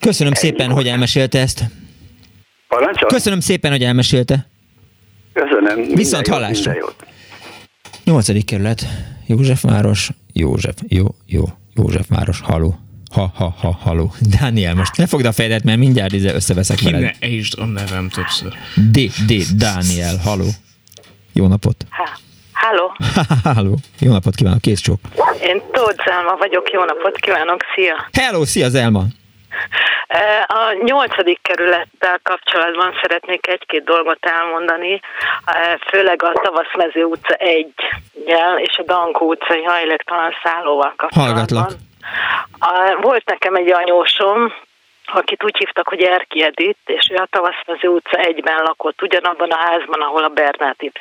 Köszönöm 0.00 0.32
Ennyi 0.32 0.44
szépen, 0.44 0.70
hogy 0.70 0.86
elmesélte 0.86 1.38
ezt. 1.38 1.60
Parancsol? 2.68 3.08
Köszönöm 3.08 3.40
szépen, 3.40 3.70
hogy 3.70 3.82
elmesélte. 3.82 4.36
Köszönöm. 5.32 5.94
Viszont 5.94 6.26
hallásra. 6.26 6.72
Nyolcadik 8.04 8.44
kerület, 8.44 8.80
Józsefváros, 9.26 10.08
József, 10.32 10.76
jó, 10.88 11.04
jó, 11.26 11.42
Józsefváros, 11.74 12.40
haló. 12.40 12.74
Ha, 13.14 13.32
ha, 13.36 13.54
ha, 13.60 13.70
haló. 13.82 14.12
Dániel, 14.40 14.74
most 14.74 14.96
ne 14.96 15.06
fogd 15.06 15.24
a 15.24 15.32
fejedet, 15.32 15.62
mert 15.64 15.78
mindjárt 15.78 16.12
ide 16.12 16.34
összeveszek 16.34 16.76
Ki 16.76 16.84
veled. 16.84 17.00
ne 17.00 17.10
ejtsd 17.26 17.58
a 17.58 17.64
nevem 17.64 18.08
többször. 18.08 18.52
D, 18.74 18.98
D, 19.26 19.32
Dániel, 19.56 20.16
haló. 20.24 20.46
Jó 21.32 21.46
napot. 21.46 21.76
Háló, 22.52 22.92
Halló, 23.44 23.74
jó 24.06 24.12
napot 24.12 24.34
kívánok, 24.34 24.60
kész 24.60 24.80
csók. 24.80 25.00
én 25.42 25.62
Tóth 25.72 26.04
Zelma 26.04 26.36
vagyok, 26.36 26.70
jó 26.72 26.84
napot 26.84 27.16
kívánok, 27.16 27.60
szia! 27.74 28.08
Hello, 28.12 28.44
szia 28.44 28.68
Zelma! 28.68 29.02
A 30.46 30.82
nyolcadik 30.84 31.38
kerülettel 31.42 32.18
kapcsolatban 32.22 32.92
szeretnék 33.02 33.46
egy-két 33.46 33.84
dolgot 33.84 34.18
elmondani, 34.20 35.00
főleg 35.90 36.22
a 36.22 36.32
Tavaszmező 36.42 37.02
utca 37.04 37.34
1 37.34 37.66
és 38.56 38.76
a 38.76 38.82
Dankó 38.86 39.26
utcai 39.28 39.62
hajléktalan 39.62 40.32
szállóval 40.42 40.94
kapcsolatban. 40.96 41.34
Hallgatlak. 41.36 41.70
Volt 43.00 43.24
nekem 43.26 43.54
egy 43.54 43.72
anyósom, 43.72 44.52
akit 45.12 45.44
úgy 45.44 45.56
hívtak, 45.58 45.88
hogy 45.88 46.02
Erki 46.02 46.42
Edith, 46.42 46.78
és 46.86 47.08
ő 47.12 47.16
a 47.16 47.28
Tavaszmező 47.30 47.88
utca 47.88 48.18
egyben 48.18 48.62
lakott, 48.62 49.02
ugyanabban 49.02 49.50
a 49.50 49.56
házban, 49.56 50.00
ahol 50.00 50.24
a 50.24 50.28
Bernát 50.28 50.82
Y. 50.82 50.92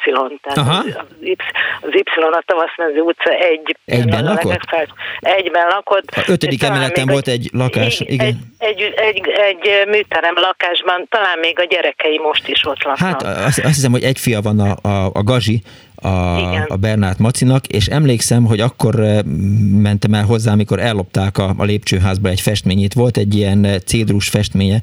Tehát 0.41 0.57
Aha. 0.57 0.77
az, 0.77 1.05
Y, 1.19 1.35
az 1.81 1.89
Y 1.93 2.03
a 2.21 2.43
Tavaszmező 2.45 2.99
utca 2.99 3.29
egy 3.29 3.75
Egyben 3.85 4.23
lakott? 4.23 4.88
Egyben 5.19 5.67
lakott. 5.67 6.09
A 6.15 6.23
ötödik 6.27 6.63
emeleten 6.63 7.07
volt 7.07 7.27
egy 7.27 7.49
lakás, 7.53 7.99
igen. 7.99 8.27
Egy, 8.57 8.81
egy, 8.81 8.93
egy, 8.95 9.27
egy 9.27 9.88
műterem 9.88 10.35
lakásban, 10.35 11.05
talán 11.09 11.39
még 11.39 11.59
a 11.59 11.63
gyerekei 11.63 12.19
most 12.19 12.47
is 12.47 12.65
ott 12.65 12.84
laknak. 12.84 13.21
Hát 13.21 13.21
azt, 13.23 13.59
azt 13.59 13.75
hiszem, 13.75 13.91
hogy 13.91 14.03
egy 14.03 14.19
fia 14.19 14.41
van 14.41 14.59
a, 14.59 14.89
a, 14.89 15.05
a 15.13 15.23
Gazi, 15.23 15.61
a, 16.01 16.65
a 16.67 16.75
Bernát 16.75 17.19
Macinak, 17.19 17.67
és 17.67 17.87
emlékszem, 17.87 18.45
hogy 18.45 18.59
akkor 18.59 18.99
eh, 18.99 19.23
mentem 19.71 20.13
el 20.13 20.25
hozzá, 20.25 20.51
amikor 20.51 20.79
ellopták 20.79 21.37
a, 21.37 21.53
a 21.57 21.63
lépcsőházba 21.63 22.29
egy 22.29 22.41
festményét. 22.41 22.93
Volt 22.93 23.17
egy 23.17 23.35
ilyen 23.35 23.63
eh, 23.65 23.77
cédrus 23.85 24.29
festménye 24.29 24.81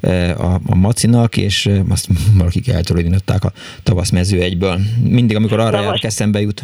eh, 0.00 0.40
a, 0.40 0.60
a 0.66 0.74
Macinak, 0.74 1.36
és 1.36 1.70
azt 1.88 2.06
valakik 2.38 2.68
eltulajdonították 2.68 3.44
a 3.44 3.52
tavaszmező 3.82 4.40
egyből. 4.40 4.80
Mindig, 5.02 5.36
amikor 5.36 5.60
arra 5.60 5.82
jár, 5.82 5.98
eszembe 6.02 6.40
jut. 6.40 6.62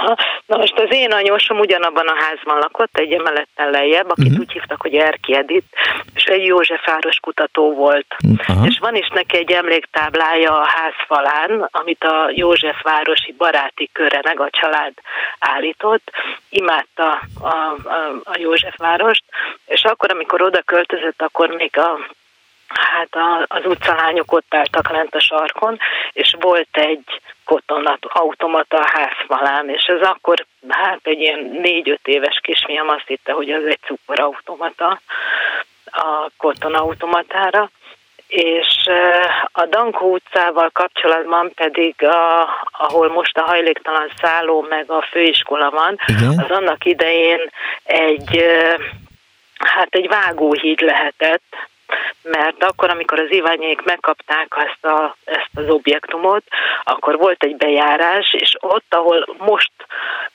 Aha. 0.00 0.16
Na 0.46 0.56
most 0.56 0.78
az 0.78 0.88
én 0.90 1.12
anyósom 1.12 1.58
ugyanabban 1.58 2.06
a 2.06 2.22
házban 2.22 2.58
lakott, 2.58 2.98
egy 2.98 3.12
emelettel 3.12 3.70
lejjebb, 3.70 4.10
akit 4.10 4.24
uh-huh. 4.24 4.40
úgy 4.40 4.52
hívtak, 4.52 4.80
hogy 4.80 4.94
Erki 4.94 5.36
Edith, 5.36 5.66
és 6.14 6.24
egy 6.24 6.44
Józsefváros 6.44 7.16
kutató 7.20 7.74
volt. 7.74 8.06
Aha. 8.46 8.66
És 8.66 8.78
van 8.78 8.94
is 8.94 9.08
neki 9.08 9.36
egy 9.36 9.50
emléktáblája 9.50 10.60
a 10.60 10.66
ház 10.66 10.94
falán, 11.06 11.68
amit 11.70 12.04
a 12.04 12.30
Józsefvárosi 12.34 13.34
baráti 13.38 13.90
köreneg, 13.92 14.40
a 14.40 14.50
család 14.50 14.92
állított. 15.38 16.10
Imádta 16.48 17.20
a, 17.40 17.46
a, 17.46 18.20
a 18.24 18.38
Józsefvárost, 18.38 19.24
és 19.66 19.84
akkor, 19.84 20.10
amikor 20.10 20.42
oda 20.42 20.62
költözött, 20.64 21.22
akkor 21.22 21.48
még 21.48 21.78
a 21.78 21.98
Hát 22.68 23.14
a, 23.14 23.44
az 23.48 23.64
utcalányok 23.64 24.32
ott 24.32 24.54
álltak 24.54 24.90
lent 24.90 25.14
a 25.14 25.20
sarkon, 25.20 25.78
és 26.12 26.36
volt 26.40 26.68
egy 26.70 27.20
kotonat 27.48 28.04
automata 28.08 28.78
a 28.78 28.90
házfalán, 28.92 29.68
és 29.68 29.84
ez 29.84 30.00
akkor, 30.00 30.46
hát 30.68 31.00
egy 31.02 31.20
ilyen 31.20 31.58
négy-öt 31.62 32.06
éves 32.06 32.40
kisfiam 32.42 32.88
azt 32.88 33.06
hitte, 33.06 33.32
hogy 33.32 33.50
az 33.50 33.64
egy 33.64 33.78
cukorautomata 33.86 35.00
a 35.84 36.30
kotonautomatára, 36.36 37.70
és 38.26 38.88
a 39.52 39.66
Dankó 39.66 40.12
utcával 40.12 40.70
kapcsolatban 40.72 41.52
pedig, 41.54 42.02
a, 42.02 42.48
ahol 42.70 43.08
most 43.08 43.38
a 43.38 43.42
hajléktalan 43.44 44.10
szálló 44.20 44.66
meg 44.68 44.90
a 44.90 45.06
főiskola 45.10 45.70
van, 45.70 45.98
Igen. 46.06 46.38
az 46.38 46.50
annak 46.50 46.84
idején 46.84 47.50
egy, 47.82 48.44
hát 49.58 49.88
egy 49.90 50.08
vágóhíd 50.08 50.80
lehetett, 50.80 51.56
mert 52.22 52.64
akkor, 52.64 52.90
amikor 52.90 53.18
az 53.18 53.30
Iványék 53.30 53.82
megkapták 53.82 54.54
ezt, 54.56 54.84
a, 54.84 55.16
ezt 55.24 55.50
az 55.54 55.68
objektumot, 55.68 56.42
akkor 56.84 57.16
volt 57.16 57.42
egy 57.42 57.56
bejárás, 57.56 58.32
és 58.32 58.56
ott, 58.60 58.94
ahol 58.94 59.36
most 59.38 59.70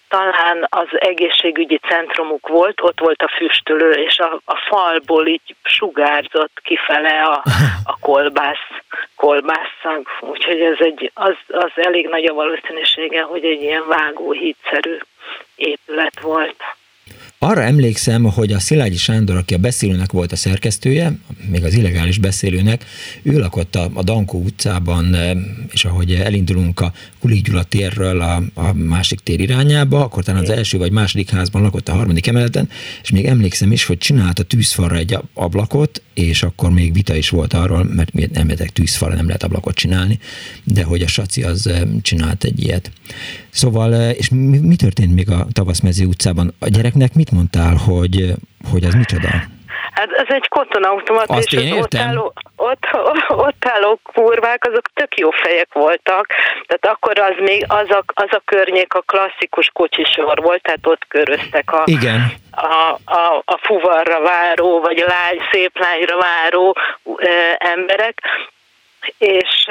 talán 0.07 0.67
az 0.69 0.87
egészségügyi 0.91 1.77
centrumuk 1.77 2.47
volt, 2.47 2.81
ott 2.81 2.99
volt 2.99 3.21
a 3.21 3.31
füstölő, 3.35 3.91
és 3.91 4.19
a, 4.19 4.39
a 4.45 4.55
falból 4.55 5.27
így 5.27 5.55
sugárzott 5.63 6.59
kifele 6.63 7.21
a, 7.21 7.43
a 7.93 7.97
kolbász, 7.99 8.69
kolbásszag. 9.15 10.07
Úgyhogy 10.19 10.61
ez 10.61 10.77
egy, 10.79 11.11
az, 11.13 11.35
az 11.47 11.71
elég 11.75 12.07
nagy 12.07 12.25
a 12.25 12.33
valószínűsége, 12.33 13.21
hogy 13.21 13.43
egy 13.45 13.61
ilyen 13.61 13.87
vágóhídszerű 13.87 14.97
épület 15.55 16.19
volt. 16.21 16.63
Arra 17.43 17.63
emlékszem, 17.63 18.23
hogy 18.23 18.51
a 18.51 18.59
Szilágyi 18.59 18.97
Sándor, 18.97 19.37
aki 19.37 19.53
a 19.53 19.57
beszélőnek 19.57 20.11
volt 20.11 20.31
a 20.31 20.35
szerkesztője, 20.35 21.17
még 21.49 21.63
az 21.63 21.73
illegális 21.73 22.17
beszélőnek, 22.17 22.85
ő 23.21 23.39
lakott 23.39 23.75
a, 23.75 23.89
a 23.93 24.03
Dankó 24.03 24.39
utcában, 24.39 25.13
e, 25.13 25.35
és 25.71 25.85
ahogy 25.85 26.13
elindulunk 26.13 26.79
a 26.79 26.93
Kulik 27.23 27.43
Gyula 27.43 27.63
térről 27.63 28.21
a, 28.21 28.43
a 28.53 28.73
másik 28.73 29.19
tér 29.19 29.39
irányába, 29.39 30.03
akkor 30.03 30.23
talán 30.23 30.43
az 30.43 30.49
első 30.49 30.77
vagy 30.77 30.91
második 30.91 31.29
házban 31.29 31.61
lakott 31.61 31.87
a 31.89 31.93
harmadik 31.93 32.27
emeleten, 32.27 32.69
és 33.03 33.11
még 33.11 33.25
emlékszem 33.25 33.71
is, 33.71 33.85
hogy 33.85 33.97
csinált 33.97 34.39
a 34.39 34.43
tűzfalra 34.43 34.95
egy 34.95 35.17
ablakot, 35.33 36.01
és 36.13 36.43
akkor 36.43 36.71
még 36.71 36.93
vita 36.93 37.15
is 37.15 37.29
volt 37.29 37.53
arról, 37.53 37.83
mert 37.83 38.13
nem 38.13 38.47
lehet 38.47 38.73
tűzfalra, 38.73 39.15
nem 39.15 39.25
lehet 39.25 39.43
ablakot 39.43 39.75
csinálni, 39.75 40.19
de 40.63 40.83
hogy 40.83 41.01
a 41.01 41.07
Saci 41.07 41.43
az 41.43 41.69
csinált 42.01 42.43
egy 42.43 42.63
ilyet. 42.63 42.91
Szóval, 43.49 44.09
és 44.09 44.29
mi, 44.29 44.57
mi 44.57 44.75
történt 44.75 45.13
még 45.13 45.29
a 45.29 45.47
Tavaszmező 45.51 46.05
utcában? 46.05 46.53
A 46.59 46.67
gyereknek 46.67 47.13
mit 47.13 47.31
mondtál, 47.31 47.75
hogy, 47.75 48.33
hogy 48.63 48.83
az 48.83 48.93
micsoda? 48.93 49.29
Hát 49.93 50.11
ez 50.11 50.25
egy 50.27 50.47
kotonautomat, 50.47 51.29
Azt 51.29 51.53
és 51.53 51.63
én 51.63 51.73
az 51.73 51.79
ott 51.79 51.95
álló, 51.95 52.33
ott, 52.55 52.87
ott 53.47 53.65
álló 53.65 53.99
kurvák, 54.13 54.67
azok 54.67 54.85
tök 54.93 55.17
jó 55.17 55.29
fejek 55.29 55.73
voltak, 55.73 56.27
tehát 56.65 56.97
akkor 56.97 57.19
az 57.19 57.35
még 57.37 57.65
az 57.67 57.89
a, 57.89 58.03
az 58.13 58.29
a 58.29 58.41
környék 58.45 58.93
a 58.93 59.01
klasszikus 59.01 59.69
kocsisor 59.73 60.41
volt, 60.41 60.61
tehát 60.61 60.87
ott 60.87 61.07
köröztek 61.07 61.71
a, 61.71 61.81
Igen. 61.85 62.33
a, 62.51 62.97
a, 63.05 63.41
a 63.45 63.57
fuvarra 63.61 64.21
váró, 64.21 64.79
vagy 64.79 64.99
a 64.99 65.07
lány, 65.07 65.39
szép 65.51 65.79
lányra 65.79 66.17
váró 66.17 66.75
e, 67.17 67.57
emberek, 67.57 68.21
és, 69.17 69.67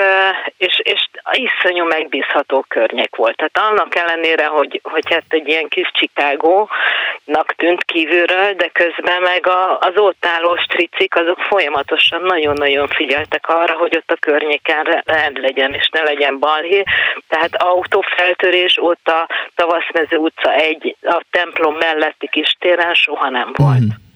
és, 0.57 0.81
és 0.83 1.09
iszonyú 1.33 1.85
megbízható 1.85 2.65
környék 2.69 3.17
volt. 3.17 3.37
Tehát 3.37 3.71
annak 3.71 3.95
ellenére, 3.97 4.47
hogy, 4.47 4.81
hogy 4.83 5.13
hát 5.13 5.25
egy 5.29 5.49
ilyen 5.49 5.69
kis 5.69 5.91
Chicago-nak 5.93 7.55
tűnt 7.57 7.85
kívülről, 7.85 8.53
de 8.53 8.69
közben 8.73 9.23
meg 9.23 9.47
a, 9.47 9.79
az 9.79 9.97
ott 9.97 10.27
álló 10.27 10.57
stricik, 10.57 11.17
azok 11.17 11.39
folyamatosan 11.39 12.23
nagyon-nagyon 12.23 12.89
figyeltek 12.89 13.49
arra, 13.49 13.75
hogy 13.77 13.97
ott 13.97 14.11
a 14.11 14.17
környéken 14.21 15.03
rend 15.05 15.39
legyen, 15.39 15.75
és 15.75 15.89
ne 15.89 16.03
legyen 16.03 16.39
balhé. 16.39 16.83
Tehát 17.29 17.63
autófeltörés 17.63 18.79
ott 18.81 19.09
a 19.09 19.29
Tavaszmező 19.55 20.17
utca 20.17 20.55
egy, 20.55 20.97
a 21.03 21.23
templom 21.31 21.77
melletti 21.77 22.29
kis 22.29 22.57
téren 22.59 22.95
soha 22.95 23.29
nem 23.29 23.53
volt. 23.57 23.81
Mm. 23.81 24.12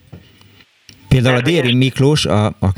Például 1.16 1.36
a 1.36 1.40
Déri 1.40 1.74
Miklós, 1.74 2.26
a, 2.26 2.46
a 2.46 2.72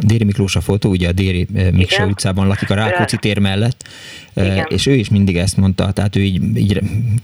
Déri 0.00 0.24
Miklós 0.24 0.56
a 0.56 0.60
fotó, 0.60 0.90
ugye 0.90 1.08
a 1.08 1.12
Déri 1.12 1.46
eh, 1.54 1.70
Miklós 1.70 2.10
utcában 2.10 2.46
lakik 2.46 2.70
a 2.70 2.74
Rákóczi 2.74 3.16
tér 3.16 3.38
mellett, 3.38 3.84
igen. 4.36 4.66
és 4.68 4.86
ő 4.86 4.94
is 4.94 5.08
mindig 5.08 5.36
ezt 5.36 5.56
mondta, 5.56 5.92
tehát 5.92 6.16
ő 6.16 6.22
így, 6.22 6.56
így 6.56 6.80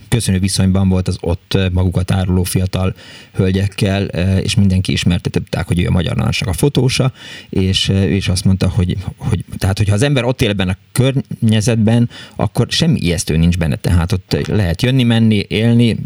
köszönő 0.09 0.39
viszonyban 0.39 0.89
volt 0.89 1.09
az 1.09 1.17
ott 1.21 1.59
magukat 1.73 2.11
áruló 2.11 2.43
fiatal 2.43 2.95
hölgyekkel, 3.33 4.05
és 4.43 4.55
mindenki 4.55 4.93
ismertetett, 4.93 5.67
hogy 5.67 5.81
ő 5.81 5.87
a 5.87 5.91
Magyar 5.91 6.17
Narancsnak 6.17 6.49
a 6.49 6.53
fotósa, 6.53 7.13
és 7.49 7.89
ő 7.89 8.15
is 8.15 8.29
azt 8.29 8.45
mondta, 8.45 8.69
hogy, 8.69 8.97
hogy 9.17 9.45
tehát, 9.59 9.79
hogyha 9.79 9.95
az 9.95 10.03
ember 10.03 10.25
ott 10.25 10.43
él 10.43 10.49
ebben 10.49 10.69
a 10.69 10.77
környezetben, 10.93 12.11
akkor 12.37 12.67
semmi 12.71 13.01
ijesztő 13.01 13.37
nincs 13.37 13.59
benne, 13.59 13.77
tehát 13.77 14.13
ott 14.13 14.47
lehet 14.47 14.83
jönni, 14.83 15.03
menni, 15.03 15.45
élni, 15.49 15.97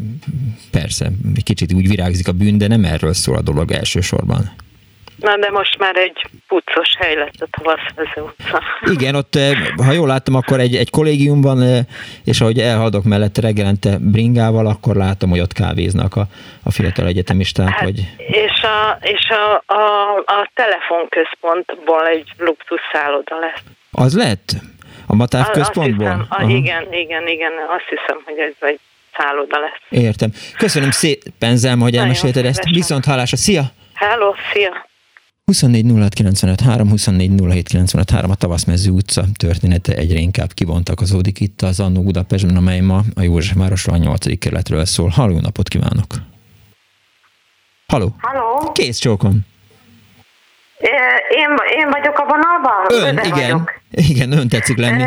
persze, 0.70 1.12
kicsit 1.42 1.72
úgy 1.72 1.88
virágzik 1.88 2.28
a 2.28 2.32
bűn, 2.32 2.58
de 2.58 2.66
nem 2.66 2.84
erről 2.84 3.14
szól 3.14 3.36
a 3.36 3.42
dolog 3.42 3.70
elsősorban. 3.70 4.50
Na, 5.24 5.36
de 5.36 5.50
most 5.50 5.78
már 5.78 5.96
egy 5.96 6.26
puccos 6.48 6.90
hely 6.98 7.14
lett 7.14 7.40
a 7.40 7.46
Tavaszvező 7.50 8.20
utca. 8.22 8.62
Igen, 8.92 9.14
ott, 9.14 9.34
eh, 9.34 9.50
ha 9.86 9.92
jól 9.92 10.06
láttam, 10.06 10.34
akkor 10.34 10.60
egy, 10.60 10.76
egy 10.76 10.90
kollégiumban, 10.90 11.62
eh, 11.62 11.78
és 12.24 12.40
ahogy 12.40 12.58
elhaladok 12.58 13.04
mellett 13.04 13.38
reggelente 13.38 13.96
bringával, 14.00 14.66
akkor 14.66 14.96
látom, 14.96 15.30
hogy 15.30 15.40
ott 15.40 15.52
kávéznak 15.52 16.16
a, 16.16 16.24
a 16.64 16.70
fiatal 16.70 17.06
egyetemisták. 17.06 17.68
Hát, 17.68 17.84
hogy... 17.84 17.98
És, 18.16 18.62
a, 18.62 18.98
és 19.00 19.28
a, 19.28 19.72
a, 19.74 20.16
a 20.16 20.50
telefonközpontból 20.54 22.06
egy 22.06 22.28
luxus 22.38 22.80
szálloda 22.92 23.38
lesz. 23.38 23.62
Az 23.90 24.16
lett? 24.16 24.48
A 25.06 25.14
Matáv 25.14 25.50
központból? 25.50 26.10
Hiszem, 26.10 26.26
a, 26.28 26.42
igen, 26.42 26.92
igen, 26.92 27.28
igen, 27.28 27.52
azt 27.76 27.88
hiszem, 27.88 28.22
hogy 28.24 28.38
ez 28.38 28.68
egy 28.68 28.80
szálloda 29.16 29.58
lesz. 29.58 30.04
Értem. 30.04 30.30
Köszönöm 30.56 30.90
szépen, 30.90 31.56
Zelma, 31.56 31.82
hogy 31.82 31.96
elmesélted 31.96 32.44
ezt. 32.44 32.64
Viszont 32.64 33.04
hallásra. 33.04 33.36
Szia! 33.36 33.62
Hello, 33.94 34.34
szia! 34.52 34.92
24 35.44 35.84
24 36.88 37.32
a 38.28 38.34
Tavaszmező 38.34 38.90
utca 38.90 39.24
története 39.36 39.94
egyre 39.94 40.18
inkább 40.18 40.52
kibontakozódik 40.52 41.40
itt 41.40 41.62
az 41.62 41.80
Annó 41.80 42.02
Budapestben, 42.02 42.56
amely 42.56 42.80
ma 42.80 43.02
a 43.14 43.22
Józsefvárosról 43.22 43.94
a 43.94 43.98
8. 43.98 44.38
kerületről 44.38 44.84
szól. 44.84 45.08
Halló 45.08 45.40
napot 45.40 45.68
kívánok! 45.68 46.06
Halló! 47.86 48.16
Halló! 48.18 48.72
Kész 48.72 48.98
csókon! 48.98 49.46
Én, 51.28 51.48
én 51.76 51.90
vagyok 51.90 52.18
a 52.18 52.24
vonalban? 52.24 52.86
Ön, 52.88 53.24
igen. 53.24 53.50
Vagyok. 53.50 53.80
Igen, 53.90 54.32
ön 54.32 54.48
tetszik 54.48 54.76
lenni. 54.76 55.04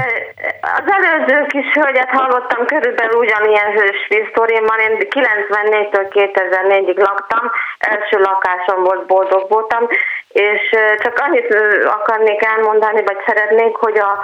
Az 0.76 0.94
előző 0.98 1.46
kis 1.46 1.74
hölgyet 1.74 2.10
hallottam 2.10 2.66
körülbelül 2.66 3.20
ugyanilyen 3.20 3.72
hős 3.72 4.08
sztorimmal. 4.32 4.80
Én 4.80 4.98
94-től 5.00 6.08
2004-ig 6.10 6.98
laktam, 6.98 7.52
első 7.80 8.20
lakásom 8.20 8.84
volt, 8.84 9.06
boldog 9.06 9.50
voltam, 9.50 9.88
és 10.28 10.70
csak 10.98 11.20
annyit 11.20 11.56
akarnék 11.86 12.44
elmondani, 12.44 13.02
vagy 13.06 13.18
szeretnék, 13.26 13.76
hogy 13.76 13.98
a 13.98 14.20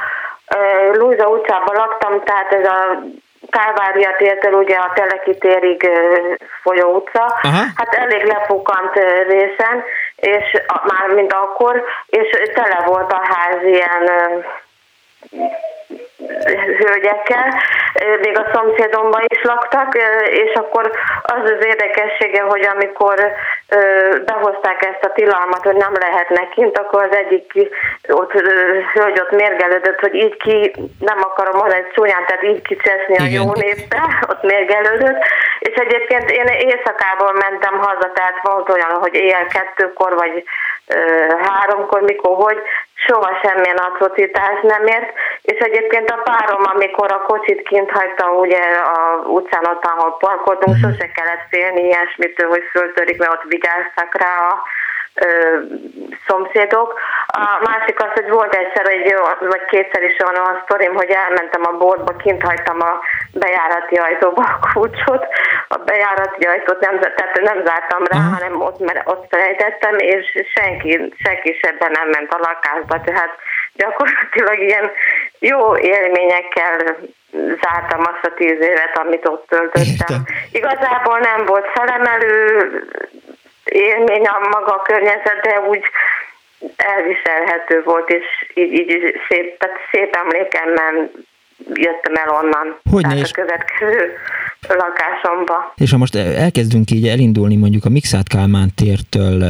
Lúza 0.94 1.28
utcában 1.28 1.76
laktam, 1.76 2.24
tehát 2.24 2.54
ez 2.54 2.66
a 2.68 3.04
Kálvária 3.50 4.16
tértől 4.18 4.54
ugye 4.54 4.76
a 4.76 4.92
Teleki 4.94 5.38
térig 5.38 5.90
folyó 6.62 6.96
utca, 6.96 7.40
Aha. 7.42 7.64
hát 7.76 7.94
elég 7.94 8.24
lepukant 8.24 8.94
részen, 9.28 9.84
és 10.16 10.62
már 10.68 11.10
mint 11.16 11.34
akkor, 11.34 11.84
és 12.06 12.52
tele 12.54 12.84
volt 12.86 13.12
a 13.12 13.22
ház 13.24 13.64
ilyen 13.64 14.10
hölgyekkel, 16.78 17.62
még 18.22 18.38
a 18.38 18.50
szomszédomban 18.54 19.24
is 19.28 19.42
laktak, 19.44 19.98
és 20.30 20.54
akkor 20.54 20.92
az 21.22 21.50
az 21.50 21.66
érdekessége, 21.66 22.42
hogy 22.42 22.66
amikor 22.66 23.32
behozták 24.26 24.86
ezt 24.86 25.04
a 25.04 25.12
tilalmat, 25.12 25.64
hogy 25.64 25.76
nem 25.76 25.94
lehetnek 26.00 26.50
kint, 26.50 26.78
akkor 26.78 27.04
az 27.04 27.16
egyik 27.16 27.54
ott 28.08 28.32
hölgy 28.94 29.20
ott 29.20 29.32
mérgelődött, 29.32 30.00
hogy 30.00 30.16
így 30.16 30.38
ki, 30.38 30.74
nem 31.00 31.18
akarom 31.22 31.56
mondani 31.58 31.86
csúnyán, 31.94 32.26
tehát 32.26 32.44
így 32.44 32.62
kicseszni 32.62 33.18
a 33.18 33.24
jó 33.24 33.54
névbe, 33.54 34.26
ott 34.30 34.44
mérgelődött, 34.44 35.24
és 35.60 35.76
egyébként 35.76 36.32
én 36.32 36.46
éjszakából 36.46 37.34
mentem 37.34 37.78
haza, 37.78 38.12
tehát 38.14 38.40
volt 38.42 38.70
olyan, 38.70 38.90
hogy 38.90 39.14
éjjel 39.14 39.46
kettőkor, 39.46 40.14
vagy 40.16 40.44
háromkor, 41.42 42.02
mikor, 42.02 42.36
hogy 42.36 42.62
soha 42.94 43.40
semmilyen 43.44 43.78
atrocitás 43.78 44.60
nem 44.62 44.86
ért, 44.86 45.14
és 45.42 45.60
egyébként 45.60 45.83
a 45.92 46.22
párom, 46.24 46.64
amikor 46.74 47.12
a 47.12 47.22
kocsit 47.22 47.62
kint 47.62 47.92
hagyta 47.92 48.32
ugye 48.32 48.64
a 48.96 49.24
utcán 49.26 49.66
ott, 49.66 49.86
ahol 49.86 50.18
parkoltunk, 50.18 50.78
mm. 50.78 50.82
sose 50.82 51.12
kellett 51.12 51.48
félni 51.50 51.84
ilyesmitől, 51.84 52.50
hogy 52.50 52.64
föltörik, 52.72 53.18
mert 53.18 53.34
ott 53.34 53.44
vigyáztak 53.48 54.16
rá 54.18 54.48
a 54.48 54.62
szomszédok. 56.28 57.00
A 57.28 57.70
másik 57.70 58.04
az, 58.04 58.12
hogy 58.14 58.30
volt 58.30 58.56
egyszer, 58.56 58.88
egy, 58.88 59.16
vagy 59.40 59.66
kétszer 59.66 60.04
is 60.04 60.18
olyan 60.20 60.46
a 60.46 60.62
sztorim, 60.64 60.94
hogy 60.96 61.10
elmentem 61.10 61.62
a 61.66 61.78
boltba, 61.78 62.16
kint 62.16 62.44
hagytam 62.44 62.82
a 62.82 63.00
bejárati 63.34 63.96
ajtóba 63.96 64.42
a 64.42 64.72
kulcsot, 64.74 65.26
a 65.68 65.78
bejárati 65.78 66.46
ajtót 66.46 66.80
nem, 66.80 67.00
tehát 67.00 67.40
nem 67.42 67.66
zártam 67.66 68.04
rá, 68.04 68.18
uh-huh. 68.18 68.34
hanem 68.34 68.62
ott, 68.62 68.80
mert 68.80 69.02
ott 69.10 69.26
felejtettem, 69.30 69.98
és 69.98 70.26
senki, 70.56 71.14
senki 71.24 71.60
sebben 71.62 71.92
nem 71.92 72.10
ment 72.10 72.34
a 72.34 72.38
lakásba, 72.38 73.02
tehát 73.02 73.36
gyakorlatilag 73.74 74.60
ilyen 74.60 74.92
jó 75.40 75.78
élményekkel 75.78 76.98
zártam 77.62 78.00
azt 78.00 78.26
a 78.26 78.34
tíz 78.36 78.62
évet, 78.62 78.98
amit 78.98 79.28
ott 79.28 79.48
töltöttem. 79.48 79.84
Értem. 79.86 80.26
Igazából 80.52 81.20
nem 81.20 81.46
volt 81.46 81.68
felemelő 81.74 82.70
élmény 83.64 84.26
a 84.26 84.48
maga 84.52 84.74
a 84.74 84.82
környezet, 84.82 85.40
de 85.44 85.60
úgy 85.70 85.84
elviselhető 86.76 87.84
volt, 87.84 88.10
és 88.10 88.26
így, 88.54 88.74
így 88.74 89.20
szép, 89.30 89.58
tehát 89.58 89.76
szép 89.92 90.16
emlékemmel 90.16 91.12
jöttem 91.74 92.16
el 92.16 92.34
onnan. 92.44 92.80
Hogy 92.92 93.02
Tehát 93.02 93.20
a 93.20 93.32
következő 93.32 94.18
lakásomba. 94.68 95.74
És 95.76 95.92
ha 95.92 95.98
most 95.98 96.16
elkezdünk 96.16 96.92
így 96.92 97.08
elindulni 97.08 97.56
mondjuk 97.56 97.86
a 97.86 97.90
Mixát 97.90 98.28
Kálmán 98.28 98.70
tértől 98.76 99.44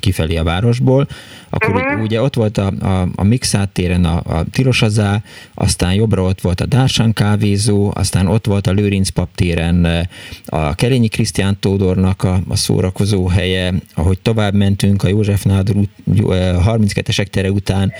kifelé 0.00 0.36
a 0.36 0.44
városból, 0.44 1.06
akkor 1.50 1.74
uh-huh. 1.74 2.02
ugye 2.02 2.22
ott 2.22 2.34
volt 2.34 2.58
a, 2.58 2.72
a, 2.80 3.08
a 3.14 3.24
Mixát 3.24 3.68
téren 3.68 4.04
a, 4.04 4.16
a 4.16 4.44
Tirosazá, 4.50 5.22
aztán 5.54 5.94
jobbra 5.94 6.22
ott 6.22 6.40
volt 6.40 6.60
a 6.60 6.66
Dársán 6.66 7.12
kávézó, 7.12 7.90
aztán 7.94 8.26
ott 8.26 8.46
volt 8.46 8.66
a 8.66 8.72
Lőrinc 8.72 9.08
pap 9.08 9.28
téren 9.34 10.08
a 10.46 10.74
Kerényi 10.74 11.08
Krisztián 11.08 11.56
Tódornak 11.60 12.22
a, 12.22 12.40
a 12.48 12.56
szórakozó 12.56 13.26
helye, 13.26 13.74
ahogy 13.94 14.18
tovább 14.20 14.54
mentünk 14.54 15.02
a 15.02 15.08
József 15.08 15.42
Nádor 15.42 15.76
32-esek 16.06 17.26
tere 17.26 17.50
után, 17.50 17.92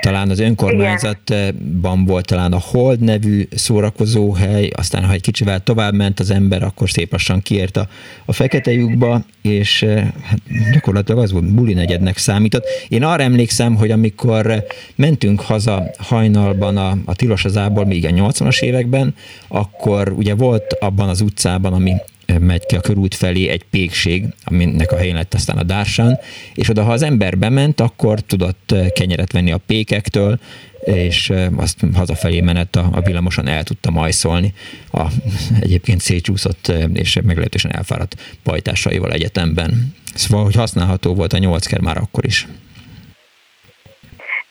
talán 0.00 0.30
az 0.30 0.38
önkormányzatban 0.38 2.04
volt 2.04 2.26
talán 2.26 2.52
a 2.52 2.58
Hold 2.58 3.00
nevű 3.00 3.48
szórakozó 3.54 4.32
hely, 4.32 4.70
aztán 4.74 5.04
ha 5.04 5.12
egy 5.12 5.20
kicsivel 5.20 5.60
tovább 5.62 5.94
ment 5.94 6.20
az 6.20 6.30
ember, 6.30 6.62
akkor 6.62 6.90
szép 6.90 7.12
lassan 7.12 7.40
kiért 7.40 7.76
a, 7.76 7.88
a 8.24 8.32
fekete 8.32 8.72
lyukba, 8.72 9.24
és 9.42 9.84
hát 10.22 10.40
gyakorlatilag 10.72 11.22
az 11.22 11.32
volt, 11.32 11.54
buli 11.54 11.72
negyednek 11.72 12.16
számított. 12.16 12.64
Én 12.92 13.02
arra 13.02 13.22
emlékszem, 13.22 13.74
hogy 13.74 13.90
amikor 13.90 14.64
mentünk 14.94 15.40
haza 15.40 15.90
hajnalban 15.98 16.76
a, 16.76 16.98
a 17.04 17.14
Tilos 17.14 17.44
az 17.44 17.56
Ából, 17.56 17.84
még 17.84 18.04
a 18.06 18.08
80-as 18.08 18.62
években, 18.62 19.14
akkor 19.48 20.12
ugye 20.16 20.34
volt 20.34 20.72
abban 20.80 21.08
az 21.08 21.20
utcában, 21.20 21.72
ami 21.72 21.94
megy 22.40 22.66
ki 22.66 22.76
a 22.76 22.80
körút 22.80 23.14
felé 23.14 23.48
egy 23.48 23.64
pékség, 23.70 24.26
aminek 24.44 24.92
a 24.92 24.96
helyén 24.96 25.14
lett 25.14 25.34
aztán 25.34 25.58
a 25.58 25.62
Dársán, 25.62 26.18
és 26.54 26.68
oda, 26.68 26.82
ha 26.82 26.92
az 26.92 27.02
ember 27.02 27.38
bement, 27.38 27.80
akkor 27.80 28.20
tudott 28.20 28.74
kenyeret 28.94 29.32
venni 29.32 29.52
a 29.52 29.60
pékektől, 29.66 30.38
és 30.84 31.32
azt 31.56 31.86
hazafelé 31.94 32.40
menet 32.40 32.76
a, 32.76 32.88
a 32.92 33.00
villamoson 33.00 33.48
el 33.48 33.62
tudta 33.62 33.90
majszolni 33.90 34.54
a 34.90 35.06
egyébként 35.60 36.00
szétcsúszott 36.00 36.72
és 36.92 37.18
meglehetősen 37.24 37.74
elfáradt 37.74 38.16
pajtásaival 38.42 39.12
egyetemben. 39.12 39.94
Szóval, 40.14 40.44
hogy 40.44 40.54
használható 40.54 41.14
volt 41.14 41.32
a 41.32 41.38
nyolcker 41.38 41.80
már 41.80 41.96
akkor 41.96 42.24
is. 42.24 42.46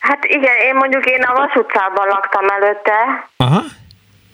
Hát 0.02 0.26
igen, 0.26 0.56
én 0.56 0.76
mondjuk 0.76 1.06
én 1.06 1.24
a 1.24 1.34
Vas 1.34 1.56
utcában 1.56 2.08
laktam 2.08 2.48
előtte. 2.48 3.28
Aha 3.38 3.62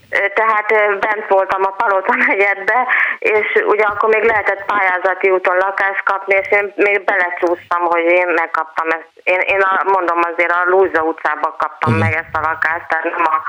tehát 0.10 1.00
bent 1.00 1.28
voltam 1.28 1.64
a 1.64 1.70
Palota 1.70 2.14
negyedbe, 2.28 2.88
és 3.20 3.64
ugye 3.68 3.84
akkor 3.84 4.10
még 4.10 4.24
lehetett 4.24 4.66
pályázati 4.66 5.30
úton 5.30 5.58
lakást 5.58 6.04
kapni, 6.04 6.36
és 6.36 6.48
én 6.52 6.74
még 6.76 7.04
belecsúsztam, 7.04 7.82
hogy 7.82 8.04
én 8.04 8.28
megkaptam 8.28 8.88
ezt. 8.90 9.10
Én, 9.24 9.40
én 9.40 9.62
a, 9.62 9.82
mondom 9.84 10.20
azért 10.34 10.52
a 10.52 10.64
Lúza 10.66 11.02
utcában 11.02 11.54
kaptam 11.58 11.96
Igen. 11.96 12.08
meg 12.08 12.14
ezt 12.14 12.36
a 12.36 12.40
lakást, 12.40 12.88
tehát 12.88 13.04
nem 13.04 13.26
a, 13.26 13.42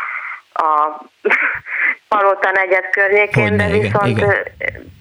a 0.63 1.01
Palota 2.09 2.51
negyed 2.51 2.91
környékén, 2.91 3.49
Hogyne, 3.49 3.67
de 3.67 3.79
viszont 3.79 4.07
igen, 4.07 4.31
igen 4.59 4.98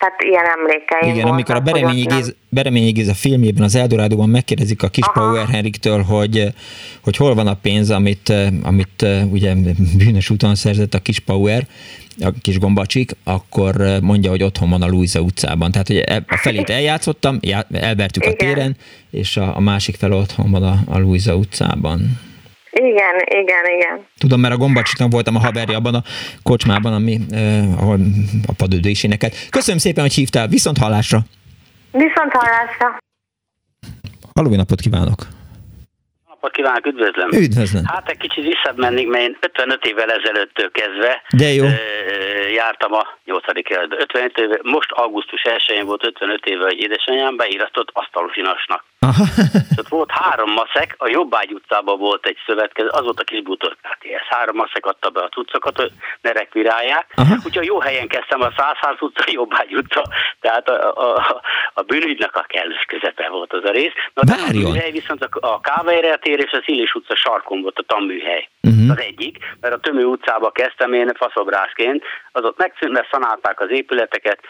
tehát 0.00 0.22
ilyen 0.22 0.44
emlékeim 0.58 1.02
Igen, 1.02 1.14
voltak, 1.14 1.32
amikor 1.32 1.54
a 1.54 1.60
Bereményi, 1.60 2.02
Géz, 2.02 2.34
Bereményi 2.48 2.90
Géza 2.90 3.14
filmjében, 3.14 3.62
az 3.62 3.74
Eldorádóban 3.74 4.28
megkérdezik 4.28 4.82
a 4.82 4.88
kis 4.88 5.04
Aha. 5.04 5.20
Power 5.20 5.48
Henriktől, 5.48 6.02
hogy, 6.02 6.46
hogy 7.02 7.16
hol 7.16 7.34
van 7.34 7.46
a 7.46 7.54
pénz, 7.54 7.90
amit, 7.90 8.32
amit 8.62 9.06
ugye 9.30 9.54
bűnös 9.96 10.30
úton 10.30 10.54
szerzett 10.54 10.94
a 10.94 10.98
kis 10.98 11.18
Power, 11.18 11.66
a 12.20 12.30
kis 12.40 12.58
gombacsik, 12.58 13.16
akkor 13.24 13.98
mondja, 14.02 14.30
hogy 14.30 14.42
otthon 14.42 14.70
van 14.70 14.82
a 14.82 14.88
Luisa 14.88 15.20
utcában. 15.20 15.70
Tehát, 15.70 15.86
hogy 15.86 15.96
e, 15.96 16.24
a 16.28 16.36
felét 16.36 16.70
eljátszottam, 16.80 17.38
elvertük 17.70 18.24
Igen. 18.24 18.34
a 18.34 18.36
téren, 18.36 18.76
és 19.10 19.36
a, 19.36 19.56
a 19.56 19.60
másik 19.60 19.96
fel 19.96 20.12
otthon 20.12 20.50
van 20.50 20.62
a, 20.62 20.78
a 20.86 20.98
Luisa 20.98 21.34
utcában. 21.34 22.20
Igen, 22.70 23.14
igen, 23.26 23.64
igen. 23.76 24.06
Tudom, 24.18 24.40
mert 24.40 24.54
a 24.54 24.56
Gombacsiknak 24.56 25.12
voltam 25.12 25.36
a 25.36 25.38
haverja 25.38 25.76
abban 25.76 25.94
a 25.94 26.02
kocsmában, 26.42 26.92
ami, 26.92 27.18
eh, 27.30 27.80
ahol 27.82 27.98
a 28.46 28.52
padődő 28.56 28.88
is 28.88 29.04
énekelt. 29.04 29.34
Köszönöm 29.50 29.78
szépen, 29.78 30.02
hogy 30.02 30.14
hívtál. 30.14 30.46
Viszont 30.48 30.78
hallásra! 30.78 31.18
Viszont 31.92 32.32
hallásra! 32.32 32.98
Halló, 34.34 34.54
napot 34.56 34.80
kívánok! 34.80 35.26
napot 36.40 36.56
kívánok, 36.56 36.86
üdvözlöm. 36.86 37.28
Üdvözlöm. 37.32 37.84
Hát 37.86 38.08
egy 38.08 38.16
kicsit 38.16 38.44
visszamennék, 38.44 39.08
mert 39.08 39.24
én 39.24 39.36
55 39.40 39.84
évvel 39.84 40.10
ezelőttől 40.10 40.70
kezdve 40.70 41.22
De 41.36 41.48
jó. 41.52 41.64
jártam 42.54 42.92
a 42.92 43.04
8. 43.24 43.62
kerületbe. 43.62 43.96
55 43.98 44.38
éve, 44.38 44.58
most 44.62 44.90
augusztus 44.90 45.42
1-én 45.44 45.86
volt 45.86 46.06
55 46.06 46.46
éve, 46.46 46.64
hogy 46.64 46.78
édesanyám 46.78 47.36
beíratott 47.36 47.90
asztalfinasnak. 47.92 48.84
Aha. 49.06 49.24
ott 49.80 49.88
volt 49.88 50.10
három 50.10 50.52
maszek, 50.52 50.94
a 50.98 51.08
Jobbágy 51.08 51.52
utcában 51.52 51.98
volt 51.98 52.26
egy 52.26 52.38
szövetkező, 52.46 52.88
az 52.88 53.02
volt 53.02 53.20
a 53.20 53.24
kis 53.24 53.42
butorkátihez. 53.42 54.26
Három 54.28 54.56
maszek 54.56 54.86
adta 54.86 55.10
be 55.10 55.20
a 55.20 55.28
cuccokat, 55.28 55.76
hogy 55.76 55.92
ne 56.20 56.32
rekvirálják. 56.32 57.06
Aha. 57.14 57.34
Úgyhogy 57.44 57.66
jó 57.66 57.80
helyen 57.80 58.08
kezdtem, 58.08 58.40
a 58.40 58.52
Százház 58.56 58.96
utca, 59.00 59.22
a 59.26 59.30
Jobbágy 59.32 59.74
utca, 59.74 60.02
tehát 60.40 60.68
a, 60.68 60.94
a, 60.94 61.42
a 61.74 61.82
bűnügynek 61.82 62.36
a 62.36 62.44
kellős 62.48 62.84
közepe 62.86 63.28
volt 63.28 63.52
az 63.52 63.64
a 63.64 63.70
rész. 63.70 63.92
Na, 64.14 64.34
a 64.34 64.52
műhely 64.52 64.90
viszont 64.90 65.24
a, 65.24 65.28
a 65.40 65.60
Káveire 65.60 66.16
tér 66.16 66.38
és 66.38 66.52
a 66.52 66.62
Szilés 66.64 66.94
utca 66.94 67.16
sarkon 67.16 67.62
volt 67.62 67.78
a 67.78 67.82
tanműhely. 67.82 68.48
Uh-huh. 68.62 68.90
Az 68.90 68.98
egyik, 68.98 69.38
mert 69.60 69.74
a 69.74 69.80
Tömő 69.80 70.04
utcába 70.04 70.50
kezdtem 70.50 70.92
én 70.92 71.14
faszobrászként, 71.14 72.04
az 72.32 72.44
ott 72.44 72.58
megszűnt, 72.58 72.92
mert 72.92 73.10
szanálták 73.10 73.60
az 73.60 73.70
épületeket, 73.70 74.40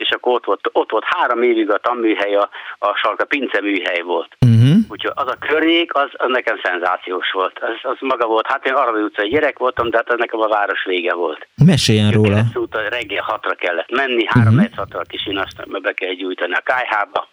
és 0.00 0.10
akkor 0.10 0.32
ott 0.32 0.44
volt, 0.44 0.60
ott 0.72 0.90
volt 0.90 1.04
három 1.06 1.42
évig 1.42 1.70
a 1.70 1.78
tanműhely, 1.78 2.34
a, 2.34 2.48
a 2.78 2.94
sarka 2.94 3.24
pince 3.24 3.60
műhely 3.60 4.00
volt. 4.00 4.36
Uh-huh. 4.46 4.76
Úgyhogy 4.88 5.12
az 5.14 5.28
a 5.28 5.36
környék, 5.48 5.94
az, 5.94 6.10
az 6.12 6.28
nekem 6.28 6.56
szenzációs 6.62 7.30
volt. 7.32 7.58
Az, 7.58 7.90
az 7.92 7.96
maga 8.00 8.26
volt, 8.26 8.46
hát 8.46 8.66
én 8.66 8.72
Arabi 8.72 9.00
utcai 9.02 9.28
gyerek 9.28 9.58
voltam, 9.58 9.90
de 9.90 9.96
hát 9.96 10.12
az 10.12 10.18
nekem 10.18 10.40
a 10.40 10.48
város 10.48 10.84
vége 10.84 11.14
volt. 11.14 11.48
Meséljen 11.64 12.10
róla. 12.10 12.42
Út, 12.54 12.76
reggel 12.88 13.22
hatra 13.22 13.54
kellett 13.54 13.90
menni, 13.90 14.24
három 14.26 14.54
uh-huh. 14.54 14.76
hatra 14.76 15.00
kisinasztani, 15.02 15.70
mert 15.70 15.84
be 15.84 15.92
kell 15.92 16.12
gyújtani 16.12 16.52
a 16.52 16.60
kájhába, 16.60 17.28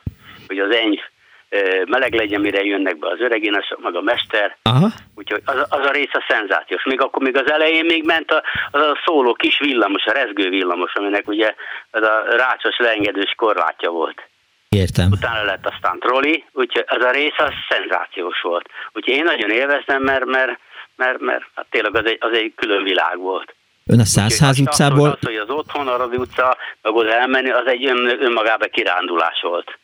hogy 0.48 0.60
az 0.60 0.76
enyv 0.76 1.00
meleg 1.86 2.14
legyen, 2.14 2.42
mire 2.42 2.64
jönnek 2.64 2.98
be 2.98 3.08
az 3.08 3.20
öregénes, 3.20 3.74
meg 3.82 3.96
a 3.96 4.02
mester. 4.02 4.58
Aha. 4.62 4.88
Úgyhogy 5.16 5.42
az, 5.46 5.66
az 5.70 5.86
a 5.86 5.92
rész 5.92 6.14
a 6.14 6.26
szenzációs. 6.28 6.84
Még 6.84 7.02
akkor 7.02 7.22
még 7.22 7.38
az 7.38 7.52
elején 7.52 7.86
még 7.86 8.04
ment 8.06 8.32
a, 8.32 8.44
az 8.72 8.82
a 8.82 9.02
szóló 9.06 9.34
kis 9.34 9.60
villamos, 9.60 10.06
a 10.06 10.12
rezgő 10.12 10.50
villamos, 10.50 10.94
aminek 10.94 11.28
ugye 11.28 11.56
az 11.92 12.02
a 12.02 12.24
rácsos 12.30 12.78
leengedős 12.78 13.34
korlátja 13.36 13.90
volt. 13.90 14.28
Értem. 14.70 15.12
Utána 15.12 15.44
lett 15.44 15.66
aztán 15.66 16.00
troli, 16.00 16.44
úgyhogy 16.52 16.86
az 16.88 17.04
a 17.04 17.12
rész 17.12 17.38
az 17.38 17.52
szenzációs 17.70 18.42
volt. 18.42 18.70
Úgyhogy 18.94 19.14
én 19.14 19.24
nagyon 19.24 19.50
élveztem, 19.50 20.02
mert, 20.04 20.26
mert, 20.26 20.60
mert, 20.96 21.20
mert 21.20 21.44
hát 21.56 21.66
tényleg 21.70 21.96
az 21.96 22.06
egy, 22.06 22.18
az 22.20 22.38
egy 22.38 22.54
külön 22.56 22.84
világ 22.84 23.18
volt. 23.18 23.56
Ön 23.86 24.00
a 24.00 24.06
Százház 24.06 24.60
utcából... 24.60 25.10
Az, 25.10 25.26
hogy 25.26 25.36
az 25.36 25.50
otthon, 25.50 25.88
a 25.88 26.06
utca, 26.06 26.58
meg 26.82 26.96
oda 26.96 27.14
elmenni, 27.14 27.50
az 27.50 27.68
egy 27.68 27.86
ön, 27.86 28.24
önmagában 28.24 28.70
kirándulás 28.72 29.42
volt 29.42 29.78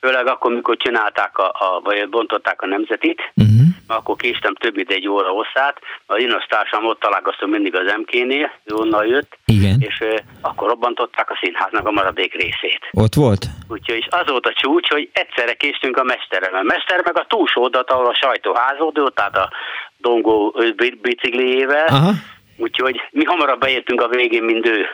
főleg 0.00 0.26
akkor, 0.26 0.52
mikor 0.52 0.76
csinálták, 0.76 1.38
a, 1.38 1.46
a, 1.46 1.80
vagy 1.84 2.08
bontották 2.08 2.62
a 2.62 2.66
nemzetit, 2.66 3.20
uh-huh. 3.34 3.66
akkor 3.86 4.16
késtem 4.16 4.54
több 4.54 4.74
mint 4.74 4.90
egy 4.90 5.08
óra 5.08 5.28
hosszát, 5.28 5.78
az 6.06 6.18
inostársam 6.18 6.86
ott 6.86 7.00
találkoztam 7.00 7.50
mindig 7.50 7.74
az 7.74 7.94
MK-nél, 7.96 8.52
onnan 8.74 9.06
jött, 9.06 9.38
Igen. 9.44 9.76
és 9.80 10.00
uh, 10.00 10.18
akkor 10.40 10.68
robbantották 10.68 11.30
a 11.30 11.38
színháznak 11.42 11.86
a 11.86 11.90
maradék 11.90 12.32
részét. 12.34 12.80
Ott 12.90 13.14
volt? 13.14 13.46
Úgyhogy 13.68 14.06
az 14.10 14.30
volt 14.30 14.46
a 14.46 14.52
csúcs, 14.52 14.88
hogy 14.88 15.08
egyszerre 15.12 15.54
késtünk 15.54 15.96
a 15.96 16.04
mesterrel. 16.04 16.54
A 16.54 16.62
mester 16.62 17.00
meg 17.04 17.18
a 17.18 17.26
túlsó 17.28 17.62
oldalt, 17.62 17.90
ahol 17.90 18.06
a 18.06 18.14
sajtóházódó, 18.14 19.08
tehát 19.08 19.36
a 19.36 19.50
dongó 19.96 20.56
bicikliével, 21.02 21.86
Aha. 21.86 22.10
úgyhogy 22.56 23.00
mi 23.10 23.24
hamarabb 23.24 23.60
beértünk 23.60 24.02
a 24.02 24.08
végén, 24.08 24.42
mint 24.42 24.66
ő. 24.66 24.86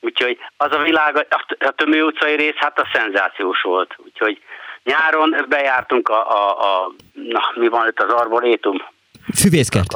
Úgyhogy 0.00 0.38
az 0.56 0.72
a 0.72 0.82
világ, 0.82 1.26
a 1.58 1.70
Tömő 1.70 2.02
utcai 2.02 2.36
rész, 2.36 2.56
hát 2.56 2.78
a 2.78 2.88
szenzációs 2.92 3.60
volt. 3.60 3.94
Úgyhogy 3.96 4.42
nyáron 4.82 5.46
bejártunk 5.48 6.08
a, 6.08 6.30
a, 6.30 6.50
a 6.60 6.92
na, 7.12 7.40
mi 7.54 7.68
van 7.68 7.88
itt 7.88 8.02
az 8.02 8.12
arborétum? 8.12 8.76
Füvészkert. 9.34 9.92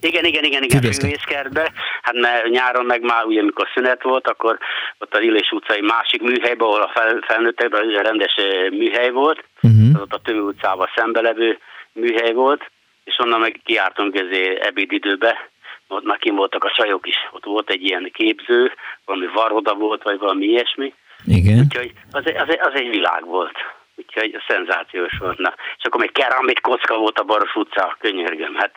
Igen, 0.00 0.24
igen, 0.24 0.44
igen, 0.44 0.62
igen, 0.62 0.80
Füvészkert. 0.80 1.10
füvészkertbe. 1.10 1.72
Hát 2.02 2.14
mert 2.14 2.48
nyáron 2.48 2.84
meg 2.84 3.02
már 3.02 3.24
ugye, 3.24 3.40
amikor 3.40 3.68
szünet 3.74 4.02
volt, 4.02 4.28
akkor 4.28 4.58
ott 4.98 5.14
a 5.14 5.20
Illés 5.20 5.50
utcai 5.50 5.80
másik 5.80 6.22
műhelyben, 6.22 6.66
ahol 6.66 6.82
a 6.82 6.90
fel, 6.94 7.18
felnőttekben 7.26 7.88
rendes 7.88 8.34
műhely 8.70 9.10
volt, 9.10 9.44
uh-huh. 9.62 9.94
az 9.94 10.00
ott 10.00 10.12
a 10.12 10.20
Tömő 10.24 10.40
utcában 10.40 10.88
szembelevő 10.94 11.58
műhely 11.92 12.32
volt, 12.32 12.70
és 13.04 13.18
onnan 13.18 13.40
meg 13.40 13.60
kiártunk 13.64 14.18
ezért 14.18 14.64
ebédidőbe, 14.64 15.50
ott 15.88 16.04
már 16.04 16.18
kim 16.18 16.34
voltak 16.34 16.64
a 16.64 16.74
sajok 16.76 17.06
is, 17.06 17.16
ott 17.32 17.44
volt 17.44 17.70
egy 17.70 17.82
ilyen 17.82 18.10
képző, 18.12 18.72
valami 19.04 19.26
varoda 19.34 19.74
volt, 19.74 20.02
vagy 20.02 20.18
valami 20.18 20.44
ilyesmi. 20.44 20.94
Igen. 21.26 21.58
Úgyhogy 21.58 21.92
az, 22.10 22.22
az, 22.26 22.56
az 22.60 22.74
egy 22.74 22.88
világ 22.88 23.24
volt. 23.26 23.56
Úgyhogy 23.96 24.36
szenzációs 24.48 25.18
volt. 25.18 25.38
Na, 25.38 25.54
és 25.78 25.84
akkor 25.84 26.00
még 26.00 26.12
keramit 26.12 26.60
kocka 26.60 26.98
volt 26.98 27.18
a 27.18 27.24
Baros 27.24 27.54
utca, 27.54 27.96
könyörgöm, 28.00 28.54
hát 28.54 28.74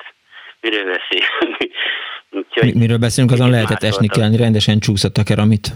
miről 0.62 0.84
beszél? 0.86 1.26
Úgyhogy, 2.30 2.76
Miről 2.76 2.98
beszélünk, 2.98 3.34
azon 3.34 3.50
lehetett 3.50 3.84
esni 3.84 4.08
kell, 4.08 4.38
rendesen 4.38 4.80
csúszott 4.80 5.18
a 5.18 5.24
keramit. 5.24 5.68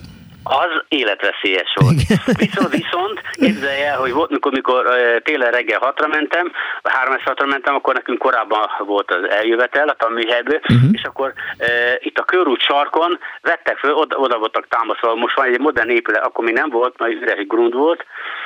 Az 0.43 0.84
életveszélyes 0.88 1.73
volt. 1.76 1.95
Viszont, 2.45 2.69
viszont 2.69 3.22
képzelj 3.31 3.81
el, 3.81 3.97
hogy 3.97 4.11
volt, 4.11 4.30
mikor, 4.30 4.51
mikor 4.51 4.85
télen 5.23 5.51
reggel 5.51 5.80
hatra 5.80 6.07
mentem, 6.07 6.51
három 6.84 7.18
hatra 7.23 7.45
mentem, 7.45 7.76
akkor 7.76 7.93
nekünk 7.93 8.18
korábban 8.18 8.69
volt 8.85 9.11
az 9.11 9.30
eljövetel 9.30 9.88
a 9.88 9.93
tanműhelyből, 9.93 10.59
uh-huh. 10.61 10.89
és 10.91 11.03
akkor 11.03 11.34
e, 11.57 11.68
itt 11.99 12.18
a 12.18 12.23
körút 12.23 12.61
sarkon 12.61 13.19
vettek 13.41 13.77
föl, 13.77 13.93
oda, 13.93 14.18
oda 14.18 14.38
voltak 14.38 14.68
támaszva, 14.68 15.15
most 15.15 15.35
van 15.35 15.45
egy 15.45 15.59
modern 15.59 15.89
épület, 15.89 16.26
akkor 16.26 16.45
még 16.45 16.53
nem 16.53 16.69
volt, 16.69 16.97
majd 16.97 17.22
üres 17.22 17.47
grund 17.47 17.73
volt, 17.73 18.05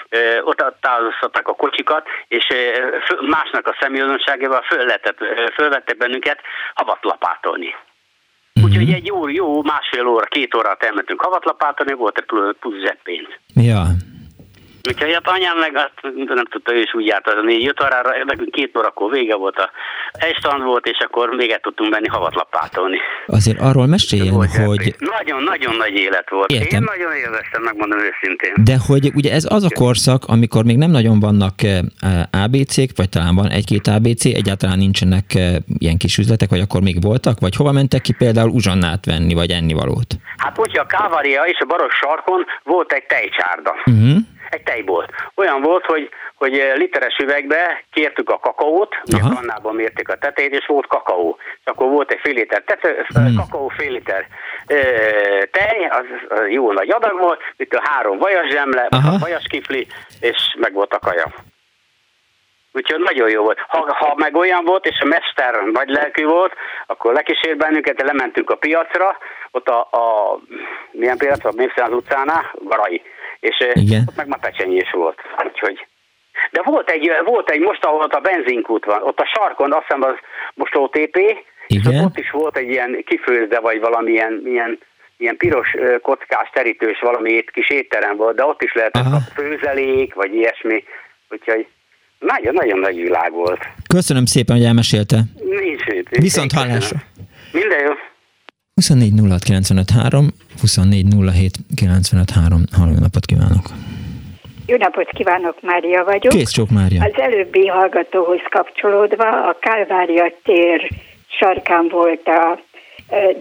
e, 0.09 0.43
ott 0.43 0.63
távoztatták 0.81 1.47
a 1.47 1.53
kocsikat, 1.53 2.07
és 2.27 2.47
e, 2.47 2.55
másnak 3.21 3.67
a 3.67 3.77
személyazonságával 3.79 4.61
föl 4.61 4.85
lehetett, 4.85 5.17
fölvettek 5.53 5.97
bennünket 5.97 6.39
havatlapátolni. 6.73 7.75
Uh-huh. 8.55 8.71
Úgyhogy 8.71 8.93
egy 8.93 9.05
jó, 9.05 9.29
jó 9.29 9.63
másfél 9.63 10.07
óra, 10.07 10.25
két 10.25 10.55
órát 10.55 10.83
elmentünk 10.83 11.21
havatlapátani, 11.21 11.93
volt 11.93 12.17
egy 12.17 12.25
plusz 12.59 12.81
zseppénz. 12.85 13.27
Ja. 13.55 13.85
Úgyhogy 14.87 15.13
hát 15.13 15.27
anyám 15.27 15.57
meg 15.57 15.75
azt 15.75 16.13
nem 16.13 16.45
tudta, 16.45 16.73
ő 16.73 16.79
is 16.79 16.93
úgy 16.93 17.05
járt 17.05 17.27
az 17.27 17.33
a 17.37 17.45
négy-öt 17.45 17.83
órára, 17.83 18.23
nekünk 18.25 18.51
két 18.51 18.77
órakor 18.77 19.11
vége 19.11 19.35
volt, 19.35 19.57
a 19.57 19.69
egystand 20.11 20.63
volt, 20.63 20.85
és 20.85 20.97
akkor 21.05 21.29
még 21.29 21.49
el 21.49 21.59
tudtunk 21.59 21.91
menni 21.91 22.07
havatlapátolni. 22.07 22.97
Azért 23.25 23.59
arról 23.59 23.85
meséljen, 23.85 24.33
hogy... 24.33 24.95
Nagyon-nagyon 25.17 25.75
nagy 25.75 25.93
élet 25.93 26.29
volt. 26.29 26.51
Értem. 26.51 26.81
Én 26.81 26.87
nagyon 26.95 27.15
élveztem, 27.15 27.61
megmondom 27.61 27.99
őszintén. 27.99 28.53
De 28.63 28.75
hogy 28.87 29.11
ugye 29.15 29.31
ez 29.31 29.45
az 29.49 29.63
a 29.63 29.69
korszak, 29.73 30.23
amikor 30.25 30.63
még 30.63 30.77
nem 30.77 30.91
nagyon 30.91 31.19
vannak 31.19 31.53
eh, 31.63 32.43
ABC-k, 32.43 32.91
vagy 32.95 33.09
talán 33.09 33.35
van 33.35 33.49
egy-két 33.49 33.87
ABC, 33.87 34.25
egyáltalán 34.25 34.77
nincsenek 34.77 35.35
eh, 35.35 35.55
ilyen 35.77 35.97
kis 35.97 36.17
üzletek, 36.17 36.49
vagy 36.49 36.59
akkor 36.59 36.81
még 36.81 37.01
voltak, 37.01 37.39
vagy 37.39 37.55
hova 37.55 37.71
mentek 37.71 38.01
ki 38.01 38.13
például 38.13 38.49
uzsannát 38.49 39.05
venni, 39.05 39.33
vagy 39.33 39.49
ennivalót? 39.49 40.09
Hát 40.37 40.59
úgy 40.59 40.77
a 40.77 40.85
Kávaria 40.85 41.43
és 41.43 41.57
a 41.59 41.65
Baros 41.65 41.93
sarkon 41.93 42.45
volt 42.63 42.91
egy 42.91 43.05
tejcsárda. 43.05 43.73
Uh-huh 43.85 44.17
egy 44.49 44.63
tejbolt. 44.63 45.09
Olyan 45.35 45.61
volt, 45.61 45.85
hogy, 45.85 46.09
hogy 46.35 46.73
literes 46.75 47.17
üvegbe 47.17 47.83
kértük 47.91 48.29
a 48.29 48.39
kakaót, 48.39 48.95
ugye 49.05 49.23
a 49.23 49.33
kannában 49.33 49.75
mérték 49.75 50.09
a 50.09 50.17
tetejét, 50.17 50.53
és 50.53 50.65
volt 50.65 50.87
kakaó. 50.87 51.37
És 51.59 51.65
akkor 51.65 51.89
volt 51.89 52.11
egy 52.11 52.19
fél 52.19 52.33
liter 52.33 52.61
tető, 52.61 53.05
hmm. 53.13 53.35
kakaó, 53.35 53.67
fél 53.67 53.91
liter 53.91 54.25
ö, 54.67 54.75
tej, 55.51 55.85
az, 55.85 56.05
az 56.29 56.39
jó 56.49 56.71
nagy 56.71 56.89
adag 56.89 57.19
volt, 57.19 57.41
itt 57.57 57.73
a 57.73 57.81
három 57.83 58.17
vajas 58.17 58.51
zsemle, 58.51 58.87
a 58.89 59.17
vajas 59.19 59.43
kifli, 59.49 59.87
és 60.19 60.55
meg 60.59 60.73
volt 60.73 60.93
a 60.93 60.99
kaja. 60.99 61.33
Úgyhogy 62.75 62.99
nagyon 62.99 63.29
jó 63.29 63.43
volt. 63.43 63.59
Ha, 63.67 63.95
ha 63.95 64.13
meg 64.17 64.35
olyan 64.35 64.65
volt, 64.65 64.85
és 64.85 64.99
a 64.99 65.05
mester 65.05 65.63
nagy 65.63 65.89
lelkű 65.89 66.25
volt, 66.25 66.53
akkor 66.85 67.13
lekísért 67.13 67.57
bennünket, 67.57 68.01
lementünk 68.01 68.49
a 68.49 68.55
piacra, 68.55 69.17
ott 69.51 69.67
a, 69.67 69.79
a 69.79 70.37
milyen 70.91 71.17
piacra, 71.17 71.49
a 71.49 71.81
az 71.81 71.91
utcánál, 71.91 72.51
Garai 72.59 73.01
és 73.45 73.67
Igen. 73.73 74.03
ott 74.07 74.15
meg 74.15 74.27
már 74.27 74.39
pecsenyés 74.39 74.91
volt. 74.91 75.19
Úgyhogy 75.45 75.87
de 76.51 76.61
volt 76.63 76.89
egy, 76.89 77.11
volt 77.25 77.49
egy 77.49 77.59
most, 77.59 77.85
ahol 77.85 78.01
ott 78.01 78.13
a 78.13 78.19
benzinkút 78.19 78.85
van, 78.85 79.01
ott 79.01 79.19
a 79.19 79.31
sarkon, 79.35 79.73
azt 79.73 79.85
hiszem 79.87 80.03
az 80.03 80.15
most 80.53 80.75
OTP, 80.75 81.17
Igen. 81.67 81.93
és 81.93 81.99
ott 81.99 82.17
is 82.17 82.31
volt 82.31 82.57
egy 82.57 82.69
ilyen 82.69 83.03
kifőzde, 83.05 83.59
vagy 83.59 83.79
valamilyen 83.79 84.41
ilyen, 84.45 84.79
ilyen 85.17 85.37
piros 85.37 85.75
kockás 86.01 86.49
terítős 86.53 86.99
valami 86.99 87.43
kis 87.53 87.69
étterem 87.69 88.15
volt, 88.17 88.35
de 88.35 88.45
ott 88.45 88.61
is 88.61 88.73
lehetett 88.73 89.05
Aha. 89.05 89.15
a 89.15 89.31
főzelék, 89.33 90.13
vagy 90.13 90.33
ilyesmi, 90.33 90.83
úgyhogy 91.29 91.67
nagyon-nagyon 92.19 92.79
nagy 92.79 92.95
világ 92.95 93.31
volt. 93.31 93.67
Köszönöm 93.87 94.25
szépen, 94.25 94.55
hogy 94.55 94.65
elmesélte. 94.65 95.17
Nincs 95.59 95.85
mit. 95.85 96.09
Viszont 96.09 96.51
hallásra. 96.51 96.97
Minden 97.51 97.79
jó. 97.79 97.93
24 98.81 99.13
24 100.59 101.05
Halló, 102.71 102.93
napot 102.99 103.25
kívánok! 103.25 103.65
Jó 104.65 104.77
napot 104.77 105.09
kívánok, 105.09 105.61
Mária 105.61 106.03
vagyok. 106.03 106.33
Kész 106.33 106.49
csók, 106.49 106.69
Mária. 106.69 107.03
Az 107.03 107.19
előbbi 107.19 107.67
hallgatóhoz 107.67 108.39
kapcsolódva 108.49 109.47
a 109.47 109.57
Kálvária 109.59 110.31
tér 110.43 110.89
sarkán 111.27 111.87
volt 111.87 112.27
a 112.27 112.59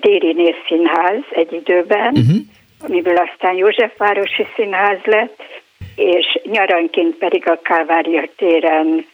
Déri 0.01 0.55
Színház 0.69 1.23
egy 1.31 1.53
időben, 1.53 2.13
uh-huh. 2.17 2.37
amiből 2.81 3.17
aztán 3.17 3.55
Józsefvárosi 3.55 4.47
Színház 4.57 5.01
lett, 5.05 5.43
és 5.97 6.41
nyaranként 6.51 7.15
pedig 7.15 7.49
a 7.49 7.61
Kálvária 7.63 8.29
téren 8.37 9.07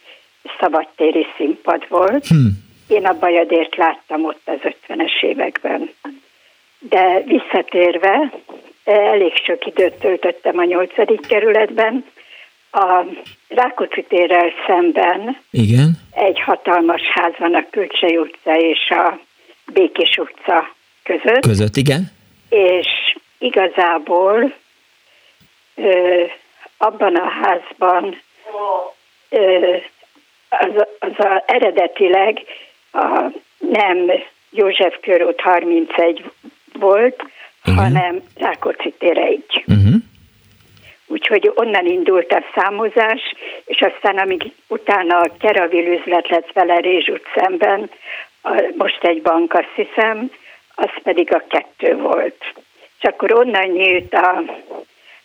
szabadtéri 0.59 1.25
színpad 1.37 1.85
volt. 1.89 2.27
Hmm. 2.27 2.70
Én 2.91 3.05
a 3.05 3.19
Bajadért 3.19 3.75
láttam 3.75 4.25
ott 4.25 4.41
az 4.45 4.59
50-es 4.61 5.23
években. 5.23 5.93
De 6.79 7.21
visszatérve, 7.25 8.31
elég 8.83 9.33
sok 9.45 9.65
időt 9.65 9.93
töltöttem 9.93 10.57
a 10.57 10.63
nyolcadik 10.63 11.27
kerületben, 11.27 12.05
a 12.71 13.03
Rákóczi 13.47 14.03
térrel 14.03 14.51
szemben 14.67 15.37
Igen. 15.51 15.91
egy 16.11 16.39
hatalmas 16.39 17.01
ház 17.13 17.33
van 17.37 17.55
a 17.55 17.65
Kölcsei 17.69 18.17
utca 18.17 18.57
és 18.57 18.89
a 18.89 19.19
Békés 19.73 20.17
utca 20.17 20.75
között. 21.03 21.41
Között, 21.41 21.75
igen. 21.75 22.11
És 22.49 22.87
igazából 23.37 24.53
ö, 25.75 26.23
abban 26.77 27.15
a 27.15 27.29
házban 27.29 28.21
ö, 29.29 29.75
az, 30.49 30.87
az 30.99 31.25
a, 31.25 31.43
eredetileg 31.45 32.43
a, 32.91 33.31
nem 33.57 34.11
József 34.49 34.95
körút 35.01 35.41
31 35.41 36.31
volt, 36.73 37.23
uh-huh. 37.65 37.83
hanem 37.83 38.21
Rákóczi 38.37 38.93
tér 38.97 39.17
egy. 39.17 39.63
Uh-huh. 39.67 39.93
Úgyhogy 41.07 41.51
onnan 41.55 41.85
indult 41.85 42.31
a 42.31 42.43
számozás, 42.55 43.21
és 43.65 43.81
aztán 43.81 44.17
amíg 44.17 44.51
utána 44.67 45.19
a 45.19 45.31
Keravil 45.39 45.85
üzlet 45.85 46.29
lett 46.29 46.51
vele 46.53 46.79
Rézsút 46.79 47.21
szemben, 47.35 47.89
a, 48.41 48.73
most 48.77 49.03
egy 49.03 49.21
bank, 49.21 49.53
azt 49.53 49.73
hiszem, 49.75 50.31
az 50.75 50.89
pedig 51.03 51.33
a 51.33 51.43
kettő 51.49 51.95
volt. 51.95 52.43
És 52.99 53.03
akkor 53.03 53.33
onnan 53.33 53.67
nyílt 53.67 54.13
a, 54.13 54.43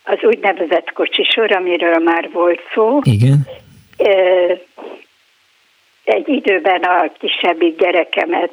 az 0.05 0.18
úgynevezett 0.22 0.93
kocsisor, 0.93 1.52
amiről 1.52 1.98
már 1.98 2.30
volt 2.32 2.60
szó. 2.74 3.01
Igen. 3.02 3.47
E, 3.97 4.12
egy 6.07 6.28
időben 6.28 6.83
a 6.83 7.12
kisebbik 7.19 7.78
gyerekemet 7.78 8.53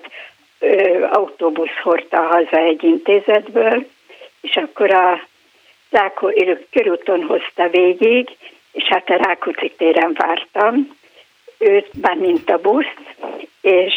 ö, 0.59 1.03
autóbusz 1.11 1.77
hordta 1.83 2.21
haza 2.21 2.57
egy 2.57 2.83
intézetből, 2.83 3.85
és 4.41 4.55
akkor 4.55 4.91
a 4.93 5.21
Rákó, 5.89 6.31
körúton 6.71 7.23
hozta 7.23 7.67
végig, 7.67 8.29
és 8.71 8.83
hát 8.83 9.09
a 9.09 9.15
Rákóczi 9.15 9.71
téren 9.77 10.13
vártam 10.17 10.97
őt, 11.57 12.01
már 12.01 12.15
mint 12.15 12.49
a 12.49 12.57
busz, 12.57 12.93
és 13.61 13.93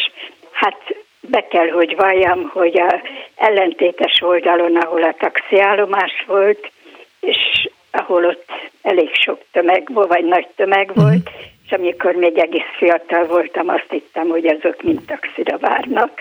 hát 0.51 0.95
be 1.21 1.47
kell, 1.47 1.69
hogy 1.69 1.95
valljam, 1.95 2.49
hogy 2.53 2.79
a 2.79 3.01
ellentétes 3.35 4.21
oldalon, 4.21 4.75
ahol 4.75 5.03
a 5.03 5.15
taxiállomás 5.19 6.23
volt, 6.27 6.71
és 7.19 7.69
ahol 7.91 8.25
ott 8.25 8.51
elég 8.81 9.15
sok 9.15 9.41
tömeg 9.51 9.93
volt, 9.93 10.07
vagy 10.07 10.25
nagy 10.25 10.47
tömeg 10.55 10.91
volt, 10.93 11.29
uh-huh. 11.29 11.55
És 11.67 11.73
amikor 11.73 12.15
még 12.15 12.37
egész 12.37 12.71
fiatal 12.77 13.25
voltam, 13.25 13.69
azt 13.69 13.87
hittem, 13.89 14.27
hogy 14.27 14.45
azok 14.45 14.81
mind 14.83 15.01
taxira 15.05 15.57
várnak. 15.57 16.11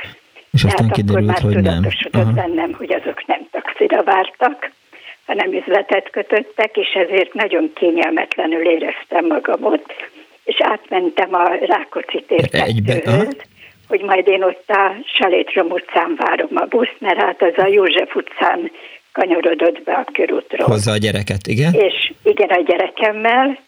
És 0.52 0.64
aztán 0.64 0.84
hát 0.84 0.94
kiderült, 0.94 1.28
akkor 1.28 1.42
már 1.42 1.54
hogy 1.54 1.62
nem. 1.62 1.86
Aha. 2.12 2.32
bennem, 2.32 2.72
hogy 2.72 2.92
azok 2.92 3.26
nem 3.26 3.46
taxira 3.50 4.02
vártak, 4.02 4.70
hanem 5.26 5.52
üzletet 5.52 6.10
kötöttek, 6.10 6.76
és 6.76 6.88
ezért 6.94 7.34
nagyon 7.34 7.70
kényelmetlenül 7.74 8.66
éreztem 8.66 9.26
magamot, 9.26 9.82
és 10.44 10.56
átmentem 10.58 11.34
a 11.34 11.48
Rákóczi 11.60 12.24
tér 12.26 12.48
hogy 13.88 14.00
majd 14.00 14.28
én 14.28 14.42
ott 14.42 14.64
a 14.68 14.94
Salétrom 15.04 15.70
utcán 15.70 16.14
várom 16.16 16.50
a 16.54 16.64
busz, 16.64 16.94
mert 16.98 17.20
hát 17.20 17.42
az 17.42 17.52
a 17.56 17.66
József 17.66 18.14
utcán 18.14 18.70
kanyarodott 19.12 19.82
be 19.82 19.92
a 19.92 20.04
körútról. 20.12 20.66
Hozza 20.66 20.92
a 20.92 20.96
gyereket, 20.96 21.46
igen? 21.46 21.72
És 21.72 22.12
igen, 22.22 22.48
a 22.48 22.62
gyerekemmel, 22.62 23.58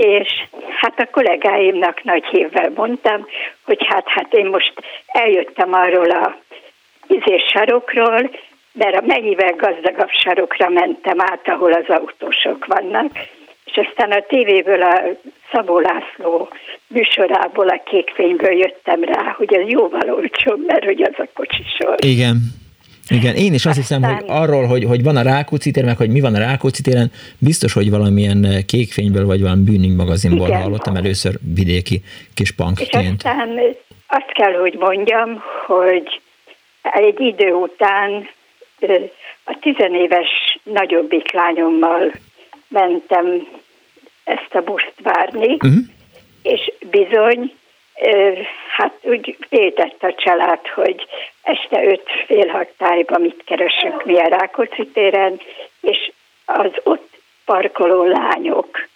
és 0.00 0.42
hát 0.80 1.00
a 1.00 1.08
kollégáimnak 1.10 2.02
nagy 2.02 2.24
hívvel 2.24 2.70
mondtam, 2.74 3.26
hogy 3.64 3.86
hát, 3.86 4.08
hát 4.08 4.32
én 4.32 4.46
most 4.46 4.72
eljöttem 5.06 5.72
arról 5.72 6.10
a 6.10 6.36
izés 7.06 7.42
sarokról, 7.52 8.30
mert 8.72 8.96
a 8.96 9.06
mennyivel 9.06 9.54
gazdagabb 9.56 10.10
sarokra 10.10 10.68
mentem 10.68 11.20
át, 11.20 11.48
ahol 11.48 11.72
az 11.72 11.88
autósok 11.88 12.66
vannak, 12.66 13.12
és 13.64 13.86
aztán 13.86 14.10
a 14.10 14.26
tévéből 14.28 14.82
a 14.82 15.02
Szabó 15.52 15.78
László 15.78 16.48
műsorából, 16.86 17.68
a 17.68 17.82
kékfényből 17.84 18.52
jöttem 18.52 19.04
rá, 19.04 19.34
hogy 19.36 19.54
ez 19.54 19.68
jóval 19.68 20.10
olcsóbb, 20.10 20.66
mert 20.66 20.84
hogy 20.84 21.02
az 21.02 21.14
a 21.16 21.28
kocsisor. 21.34 21.94
Igen. 22.04 22.59
Igen, 23.10 23.34
én 23.34 23.54
is 23.54 23.66
azt 23.66 23.76
hiszem, 23.76 24.02
hogy 24.02 24.24
arról, 24.26 24.66
hogy, 24.66 24.84
hogy 24.84 25.02
van 25.02 25.16
a 25.16 25.22
Rákóczi 25.22 25.70
tér, 25.70 25.84
meg 25.84 25.96
hogy 25.96 26.10
mi 26.10 26.20
van 26.20 26.34
a 26.34 26.38
Rákóczi 26.38 26.82
téren, 26.82 27.10
biztos, 27.38 27.72
hogy 27.72 27.90
valamilyen 27.90 28.44
eh, 28.44 28.62
kékfényből, 28.62 29.26
vagy 29.26 29.40
valami 29.40 29.62
bűnünk 29.62 29.96
magazinból 29.96 30.48
Igen. 30.48 30.62
hallottam 30.62 30.96
először 30.96 31.34
vidéki 31.54 32.02
kis 32.34 32.50
punkként. 32.50 32.90
És 32.90 32.98
aztán 32.98 33.48
azt 34.06 34.32
kell, 34.32 34.52
hogy 34.52 34.76
mondjam, 34.78 35.42
hogy 35.66 36.20
egy 36.82 37.20
idő 37.20 37.52
után 37.52 38.28
a 39.44 39.58
tizenéves 39.60 40.58
nagyobbik 40.62 41.32
lányommal 41.32 42.12
mentem 42.68 43.46
ezt 44.24 44.54
a 44.54 44.60
buszt 44.60 44.94
várni, 45.02 45.52
uh-huh. 45.52 45.72
és 46.42 46.72
bizony, 46.90 47.54
hát 48.76 48.92
úgy 49.02 49.36
vétett 49.48 50.02
a 50.02 50.14
család, 50.14 50.66
hogy 50.74 51.06
este 51.42 51.84
öt 51.84 52.08
fél 52.26 52.48
hat 52.48 52.68
tájban 52.78 53.20
mit 53.20 53.42
keresünk 53.44 54.04
mi 54.04 54.18
a 54.18 54.28
Rákóczi 54.28 54.86
téren, 54.86 55.40
és 55.80 56.12
az 56.44 56.70
ott 56.82 57.08
parkoló 57.44 58.04
lányok 58.04 58.88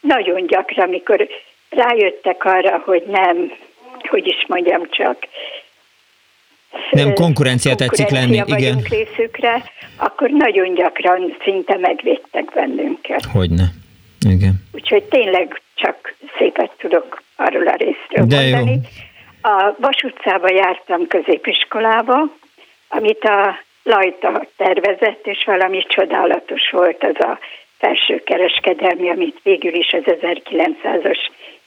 nagyon 0.00 0.46
gyakran, 0.46 0.86
amikor 0.86 1.28
rájöttek 1.68 2.44
arra, 2.44 2.82
hogy 2.84 3.02
nem, 3.06 3.52
hogy 4.08 4.26
is 4.26 4.44
mondjam 4.46 4.90
csak, 4.90 5.26
nem 6.90 7.12
konkurencia 7.12 7.74
tetszik 7.74 8.08
lenni, 8.08 8.42
igen. 8.46 8.82
részükre, 8.90 9.62
akkor 9.96 10.30
nagyon 10.30 10.74
gyakran 10.74 11.36
szinte 11.44 11.76
megvédtek 11.76 12.52
bennünket. 12.54 13.24
Hogyne, 13.32 13.64
igen. 14.28 14.54
Úgyhogy 14.72 15.02
tényleg 15.02 15.62
csak 15.78 16.14
szépet 16.38 16.70
tudok 16.78 17.22
arról 17.36 17.68
a 17.68 17.74
részről 17.74 18.26
De 18.26 18.40
mondani. 18.40 18.72
Jó. 18.72 19.50
A 19.50 19.74
Vas 19.78 20.02
utcába 20.02 20.52
jártam 20.52 21.06
középiskolába, 21.06 22.36
amit 22.88 23.24
a 23.24 23.66
Lajta 23.82 24.46
tervezett, 24.56 25.26
és 25.26 25.44
valami 25.46 25.84
csodálatos 25.88 26.70
volt 26.70 27.04
az 27.04 27.24
a 27.26 27.38
felső 27.78 28.22
kereskedelmi, 28.24 29.10
amit 29.10 29.40
végül 29.42 29.74
is 29.74 29.92
az 29.92 30.02
1900-as 30.06 31.18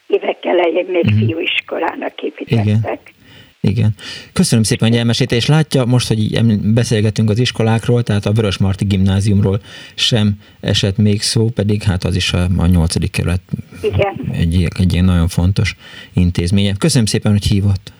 évek 0.08 0.46
elején 0.46 0.86
még 0.86 1.12
mm. 1.14 1.18
fiúiskolának 1.18 2.22
építettek. 2.22 2.66
Igen. 2.66 3.00
Igen. 3.62 3.96
Köszönöm 4.34 4.64
szépen, 4.64 4.90
hogy 4.90 4.98
elmesélte, 4.98 5.36
és 5.36 5.46
látja 5.46 5.86
most, 5.86 6.08
hogy 6.08 6.20
így 6.20 6.60
beszélgetünk 6.60 7.30
az 7.30 7.40
iskolákról, 7.40 8.04
tehát 8.04 8.26
a 8.26 8.32
Vörös 8.32 8.58
Marti 8.58 8.86
gimnáziumról 8.86 9.62
sem 9.96 10.40
esett 10.60 10.98
még 10.98 11.22
szó, 11.22 11.50
pedig 11.50 11.84
hát 11.84 12.04
az 12.04 12.16
is 12.16 12.34
a, 12.34 12.48
a 12.58 12.66
8. 12.66 13.12
kerület 13.12 13.42
Igen. 13.82 14.32
Egy, 14.32 14.68
egy 14.78 14.94
ilyen 14.94 15.06
nagyon 15.06 15.28
fontos 15.28 15.76
intézménye. 16.14 16.74
Köszönöm 16.78 17.06
szépen, 17.06 17.32
hogy 17.32 17.46
hívott. 17.46 17.94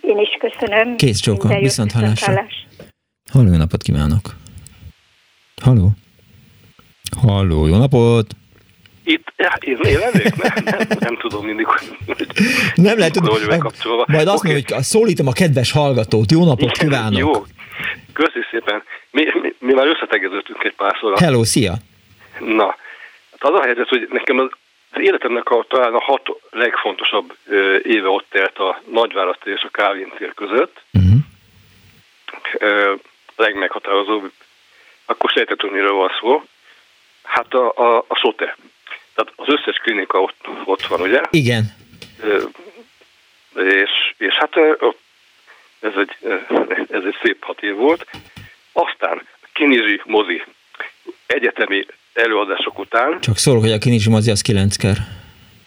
Én 0.00 0.18
is 0.18 0.28
köszönöm. 0.38 0.96
Kész 0.96 1.20
csóka, 1.20 1.58
viszont 1.58 1.92
hallásra. 1.92 2.46
Halló, 3.30 3.50
jó 3.50 3.56
napot 3.56 3.82
kívánok. 3.82 4.36
Halló. 5.62 5.90
Halló, 7.16 7.66
jó 7.66 7.76
napot. 7.76 8.36
Itt, 9.04 9.32
ja, 9.36 9.52
én, 9.60 9.78
én 9.82 9.98
lennék? 9.98 10.36
Nem, 10.36 10.52
nem, 10.64 10.86
nem 10.98 11.16
tudom 11.22 11.44
mindig, 11.44 11.66
hogy 11.66 11.96
nem 12.74 12.98
lehet 12.98 13.12
tudni, 13.12 13.28
hogy 13.28 13.46
Majd 13.46 14.26
azt 14.26 14.38
okay. 14.38 14.52
mondja, 14.52 14.74
hogy 14.74 14.84
szólítom 14.84 15.26
a 15.26 15.32
kedves 15.32 15.72
hallgatót, 15.72 16.30
jó 16.30 16.44
napot 16.44 16.72
kívánok! 16.72 17.18
Jó, 17.18 17.44
köszi 18.12 18.40
szépen. 18.50 18.82
Mi, 19.10 19.24
mi, 19.42 19.54
mi 19.58 19.72
már 19.72 19.86
összetegeződtünk 19.86 20.64
egy 20.64 20.74
párszor. 20.74 21.18
Hello, 21.18 21.44
szia! 21.44 21.74
Na, 22.38 22.76
hát 23.30 23.50
az 23.50 23.60
a 23.60 23.62
helyzet, 23.62 23.88
hogy 23.88 24.08
nekem 24.12 24.38
az, 24.38 24.48
az 24.90 25.00
életemnek 25.00 25.50
a, 25.50 25.64
talán 25.68 25.94
a 25.94 26.00
hat 26.00 26.28
legfontosabb 26.50 27.36
ö, 27.46 27.76
éve 27.76 28.08
ott 28.08 28.26
telt 28.30 28.58
a 28.58 28.80
Nagyvárat 28.92 29.46
és 29.46 29.62
a 29.62 29.68
Kávin 29.70 30.12
tér 30.18 30.34
között. 30.34 30.82
Uh-huh. 30.92 31.20
Ö, 32.58 32.94
legmeghatározóbb, 33.36 34.32
akkor 35.06 35.30
sejtett, 35.30 35.60
hogy 35.60 35.70
miről 35.70 35.92
van 35.92 36.10
szó. 36.20 36.42
Hát 37.22 37.54
a, 37.54 37.72
a, 37.76 38.04
a 38.08 38.16
SOTE, 38.16 38.56
tehát 39.20 39.32
az 39.36 39.54
összes 39.58 39.76
klinika 39.76 40.20
ott, 40.20 40.48
ott 40.64 40.86
van, 40.86 41.00
ugye? 41.00 41.20
Igen. 41.30 41.72
És, 43.54 43.90
és 44.18 44.34
hát 44.38 44.56
ez 45.80 45.92
egy, 45.96 46.16
ez 46.90 47.02
egy 47.04 47.16
szép 47.22 47.44
hat 47.44 47.62
év 47.62 47.74
volt. 47.74 48.06
Aztán 48.72 49.22
Kinizsi 49.52 50.00
mozi 50.04 50.42
egyetemi 51.26 51.86
előadások 52.12 52.78
után. 52.78 53.20
Csak 53.20 53.36
szól, 53.36 53.60
hogy 53.60 53.72
a 53.72 53.78
Kinizsi 53.78 54.10
mozi 54.10 54.30
az 54.30 54.40
kilencker. 54.40 54.96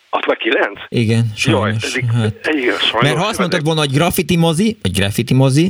Az 0.10 0.22
már 0.28 0.38
kilenc? 0.38 0.80
Igen, 0.88 1.32
sajnos. 1.36 1.96
Jaj, 1.96 2.04
hát. 2.14 2.48
igen, 2.48 2.78
sajnos. 2.78 3.02
Mert 3.02 3.18
ha 3.18 3.26
azt 3.26 3.40
mondtad 3.40 3.64
volna, 3.64 3.80
hogy 3.80 3.92
graffiti 3.92 4.38
mozi, 4.38 4.78
vagy 4.82 4.92
graffiti 4.92 5.34
mozi, 5.34 5.70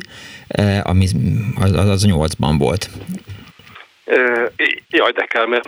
ami 0.84 1.08
az, 1.56 1.72
az 1.72 2.04
a 2.04 2.08
nyolcban 2.08 2.58
volt. 2.58 2.90
Jaj, 4.90 5.12
de 5.12 5.26
kell, 5.26 5.46
mert 5.46 5.68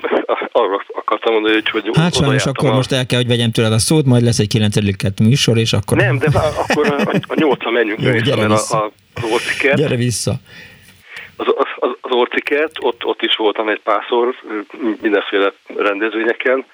arra 0.51 0.85
akartam 0.93 1.33
mondani, 1.33 1.53
hogy... 1.53 1.69
hogy 1.69 1.97
hát 1.97 2.15
sajnos 2.15 2.45
akkor 2.45 2.69
a... 2.69 2.73
most 2.73 2.91
el 2.91 3.05
kell, 3.05 3.19
hogy 3.19 3.27
vegyem 3.27 3.51
tőled 3.51 3.71
a 3.71 3.79
szót, 3.79 4.05
majd 4.05 4.23
lesz 4.23 4.39
egy 4.39 4.47
9. 4.47 5.19
műsor, 5.19 5.57
és 5.57 5.73
akkor... 5.73 5.97
Nem, 5.97 6.17
de 6.17 6.27
akkor 6.57 6.87
a, 6.87 7.21
a 7.27 7.33
8 7.35 7.71
menjünk 7.71 8.01
Jó, 8.01 8.09
mert 8.09 8.47
vissza. 8.47 8.77
a, 8.77 8.83
a, 8.83 8.91
az 9.13 9.31
orciket... 9.31 9.75
Gyere 9.75 9.95
vissza. 9.95 10.33
Az, 11.35 11.45
az, 11.55 11.89
az 12.01 12.11
orciket, 12.11 12.71
ott, 12.79 13.05
ott 13.05 13.21
is 13.21 13.35
voltam 13.35 13.69
egy 13.69 13.81
párszor 13.83 14.35
mindenféle 15.01 15.53
rendezvényeken, 15.75 16.65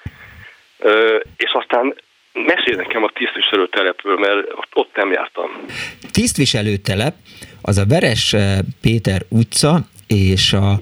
és 1.36 1.52
aztán 1.52 1.94
mesélj 2.32 2.76
nekem 2.76 3.02
a 3.02 3.10
tisztviselőtelepről, 3.14 4.18
mert 4.18 4.38
ott 4.72 4.90
nem 4.94 5.12
jártam. 5.12 5.50
Tisztviselőtelep 6.12 7.14
az 7.62 7.78
a 7.78 7.86
Veres 7.88 8.36
Péter 8.80 9.22
utca 9.28 9.80
és 10.06 10.52
a 10.52 10.80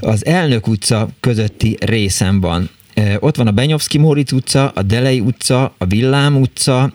az 0.00 0.26
Elnök 0.26 0.66
utca 0.66 1.08
közötti 1.20 1.76
részen 1.80 2.40
van. 2.40 2.70
Ott 3.18 3.36
van 3.36 3.46
a 3.46 3.52
Benyovszki 3.52 3.98
Móric 3.98 4.32
utca, 4.32 4.72
a 4.74 4.82
Delei 4.82 5.20
utca, 5.20 5.74
a 5.78 5.84
Villám 5.86 6.36
utca, 6.36 6.92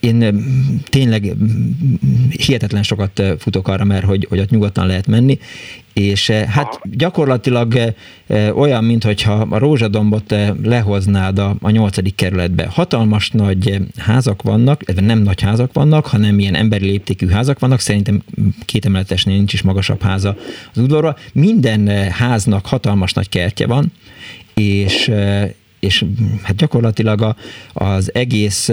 én 0.00 0.44
tényleg 0.88 1.36
hihetetlen 2.30 2.82
sokat 2.82 3.22
futok 3.38 3.68
arra, 3.68 3.84
mert 3.84 4.04
hogy, 4.04 4.26
hogy 4.28 4.38
ott 4.38 4.50
nyugodtan 4.50 4.86
lehet 4.86 5.06
menni, 5.06 5.38
és 5.92 6.30
hát 6.30 6.80
gyakorlatilag 6.82 7.94
olyan, 8.54 8.84
mintha 8.84 9.32
a 9.32 9.58
rózsadombot 9.58 10.34
lehoznád 10.62 11.38
a, 11.38 11.56
a 11.60 11.70
8. 11.70 12.14
kerületbe. 12.14 12.66
Hatalmas 12.70 13.30
nagy 13.30 13.80
házak 13.96 14.42
vannak, 14.42 14.94
nem 15.00 15.18
nagy 15.18 15.40
házak 15.40 15.72
vannak, 15.72 16.06
hanem 16.06 16.38
ilyen 16.38 16.54
emberi 16.54 16.84
léptékű 16.84 17.28
házak 17.28 17.58
vannak, 17.58 17.80
szerintem 17.80 18.22
két 18.64 18.84
emeletesnél 18.84 19.36
nincs 19.36 19.52
is 19.52 19.62
magasabb 19.62 20.02
háza 20.02 20.36
az 20.72 20.78
udvarra. 20.78 21.16
Minden 21.32 22.10
háznak 22.10 22.66
hatalmas 22.66 23.12
nagy 23.12 23.28
kertje 23.28 23.66
van, 23.66 23.92
és, 24.54 25.10
és 25.84 26.04
hát 26.42 26.56
gyakorlatilag 26.56 27.22
a, 27.22 27.36
az 27.72 28.14
egész 28.14 28.70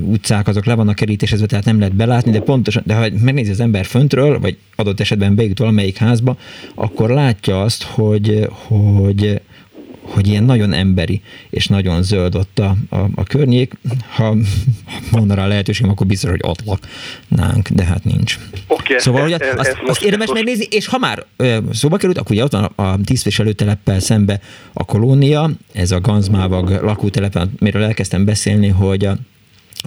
utcák 0.00 0.48
azok 0.48 0.64
le 0.64 0.74
vannak 0.74 0.94
kerítésezve, 0.94 1.46
tehát 1.46 1.64
nem 1.64 1.78
lehet 1.78 1.94
belátni, 1.94 2.30
de 2.30 2.40
pontosan, 2.40 2.82
de 2.86 2.94
ha 2.94 3.06
megnézi 3.20 3.50
az 3.50 3.60
ember 3.60 3.84
föntről, 3.84 4.40
vagy 4.40 4.56
adott 4.76 5.00
esetben 5.00 5.34
bejut 5.34 5.58
valamelyik 5.58 5.96
házba, 5.96 6.36
akkor 6.74 7.10
látja 7.10 7.62
azt, 7.62 7.82
hogy, 7.82 8.48
hogy 8.50 9.40
hogy 10.02 10.28
ilyen 10.28 10.44
nagyon 10.44 10.72
emberi 10.72 11.22
és 11.50 11.66
nagyon 11.66 12.02
zöld 12.02 12.34
ott 12.34 12.58
a, 12.58 12.76
a, 12.88 12.96
a 13.14 13.22
környék. 13.22 13.74
Ha 14.14 14.36
van 15.10 15.28
rá 15.28 15.46
lehetőség, 15.46 15.86
akkor 15.86 16.06
biztos, 16.06 16.30
hogy 16.30 16.40
ott 16.42 16.62
laknánk, 16.64 17.68
de 17.68 17.84
hát 17.84 18.04
nincs. 18.04 18.38
Okay, 18.66 18.98
szóval, 18.98 19.22
hogy 19.22 19.32
azt, 19.32 19.54
azt, 19.56 19.76
azt 19.86 20.02
érdemes 20.02 20.28
most... 20.28 20.44
megnézni, 20.44 20.66
és 20.70 20.86
ha 20.86 20.98
már 20.98 21.24
ö, 21.36 21.58
szóba 21.72 21.96
került, 21.96 22.18
akkor 22.18 22.32
ugye 22.32 22.44
ott 22.44 22.52
van 22.52 22.64
a, 22.64 22.82
a 22.82 22.98
tisztviselőteleppel 23.04 24.00
szembe 24.00 24.40
a 24.72 24.84
kolónia, 24.84 25.50
ez 25.72 25.90
a 25.90 26.00
Ganzmávag 26.00 26.70
lakótelepen, 26.70 27.52
miről 27.58 27.82
elkezdtem 27.82 28.24
beszélni, 28.24 28.68
hogy 28.68 29.04
a 29.04 29.16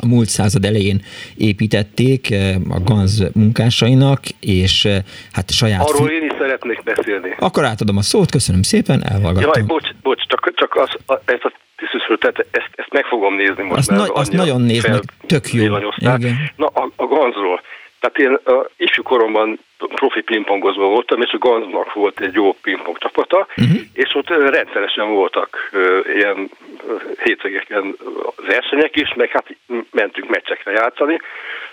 a 0.02 0.06
múlt 0.08 0.28
század 0.28 0.66
elején 0.66 1.02
építették 1.38 2.32
eh, 2.32 2.56
a 2.70 2.80
GANZ 2.80 3.24
munkásainak, 3.34 4.20
és 4.40 4.86
eh, 4.86 5.04
hát 5.32 5.52
saját... 5.52 5.90
Arról 5.90 6.10
én 6.10 6.24
is 6.24 6.32
szeretnék 6.38 6.84
beszélni. 6.84 7.36
Akkor 7.40 7.66
átadom 7.66 7.98
a 7.98 8.02
szót, 8.02 8.32
köszönöm 8.32 8.62
szépen, 8.62 9.04
elhallgattam. 9.04 9.52
Jaj, 9.54 9.64
bocs, 9.64 9.90
bocs 10.02 10.28
csak, 10.28 10.54
csak 10.56 10.76
az, 10.76 10.90
a, 11.06 11.22
ezt 11.26 11.44
a 11.44 11.52
tisztviselőt, 11.78 12.26
ezt, 12.52 12.70
ezt 12.76 12.94
meg 12.94 13.06
fogom 13.06 13.36
nézni 13.36 13.64
most. 13.64 13.78
Azt, 13.78 13.90
na, 13.90 14.04
azt 14.04 14.32
nagyon 14.32 14.62
nézd 14.62 14.90
meg, 14.90 15.02
tök 15.26 15.54
jó. 15.54 15.64
Igen. 15.98 16.52
Na, 16.56 16.66
a, 16.66 16.90
a 16.96 17.06
GANZ-ról. 17.06 17.62
Tehát 18.00 18.18
én 18.18 18.56
a 18.56 18.66
ifjú 18.78 19.04
koromban 19.04 19.60
profi 19.78 20.22
pingpongozó 20.22 20.90
voltam, 20.90 21.22
és 21.22 21.32
a 21.32 21.38
Ganznak 21.38 21.94
volt 21.94 22.20
egy 22.20 22.34
jó 22.34 22.54
pingpong 22.62 22.98
csapata, 22.98 23.48
uh-huh. 23.58 23.78
és 23.94 24.16
ott 24.16 24.30
rendszeresen 24.30 25.10
voltak 25.10 25.70
uh, 25.74 26.00
ilyen 26.16 26.38
uh, 26.38 27.02
hétvégeken 27.24 27.96
versenyek 28.48 28.96
is, 28.96 29.14
meg 29.14 29.30
hát 29.30 29.56
mentünk 29.92 30.30
meccsekre 30.30 30.72
játszani. 30.72 31.20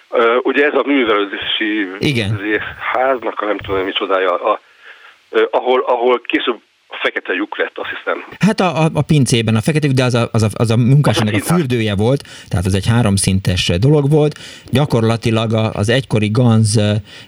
Uh, 0.09 0.37
ugye 0.43 0.65
ez 0.65 0.75
a 0.75 0.83
művelődési 0.87 1.89
Igen. 1.99 2.61
háznak, 2.93 3.41
a 3.41 3.45
nem 3.45 3.59
tudom 3.59 3.85
micsodája, 3.85 4.35
a, 4.35 4.61
uh, 5.31 5.43
ahol, 5.51 5.81
ahol 5.81 6.21
később 6.21 6.61
a 6.93 6.99
fekete 7.03 7.33
lyuk 7.33 7.59
lett, 7.59 7.79
azt 7.79 7.89
hiszem. 7.89 8.25
Hát 8.39 8.61
a, 8.61 8.85
a, 8.85 8.91
a 8.93 9.03
pincében 9.03 9.57
a 9.57 9.61
fekete 9.61 9.87
lyuk, 9.87 9.97
de 9.97 10.05
az 10.05 10.15
a, 10.15 10.29
az 10.33 10.43
a, 10.43 10.49
az 10.53 10.71
a 10.71 10.77
munkásának 10.77 11.35
a 11.35 11.39
fürdője 11.39 11.95
volt, 11.95 12.29
tehát 12.49 12.67
az 12.67 12.75
egy 12.75 12.87
háromszintes 12.87 13.73
dolog 13.79 14.11
volt. 14.11 14.39
Gyakorlatilag 14.71 15.53
az 15.53 15.89
egykori 15.89 16.29
Ganz 16.29 16.79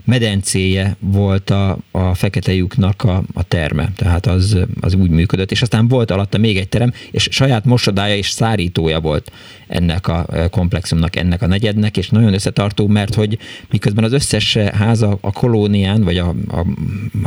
medencéje 0.04 0.96
volt 0.98 1.50
a, 1.50 1.76
a 1.90 2.14
fekete 2.14 2.52
lyuknak 2.52 3.02
a, 3.02 3.22
a 3.34 3.42
terme, 3.42 3.88
tehát 3.96 4.26
az, 4.26 4.58
az 4.80 4.94
úgy 4.94 5.10
működött, 5.10 5.50
és 5.50 5.62
aztán 5.62 5.88
volt 5.88 6.10
alatta 6.10 6.38
még 6.38 6.56
egy 6.56 6.68
terem, 6.68 6.92
és 7.10 7.28
saját 7.30 7.64
mosodája 7.64 8.16
és 8.16 8.28
szárítója 8.30 9.00
volt 9.00 9.32
ennek 9.74 10.08
a 10.08 10.24
komplexumnak, 10.50 11.16
ennek 11.16 11.42
a 11.42 11.46
negyednek, 11.46 11.96
és 11.96 12.08
nagyon 12.08 12.34
összetartó, 12.34 12.86
mert 12.86 13.14
hogy 13.14 13.38
miközben 13.70 14.04
az 14.04 14.12
összes 14.12 14.56
háza 14.56 15.18
a 15.20 15.32
kolónián, 15.32 16.04
vagy 16.04 16.18
a, 16.18 16.28
a, 16.28 16.64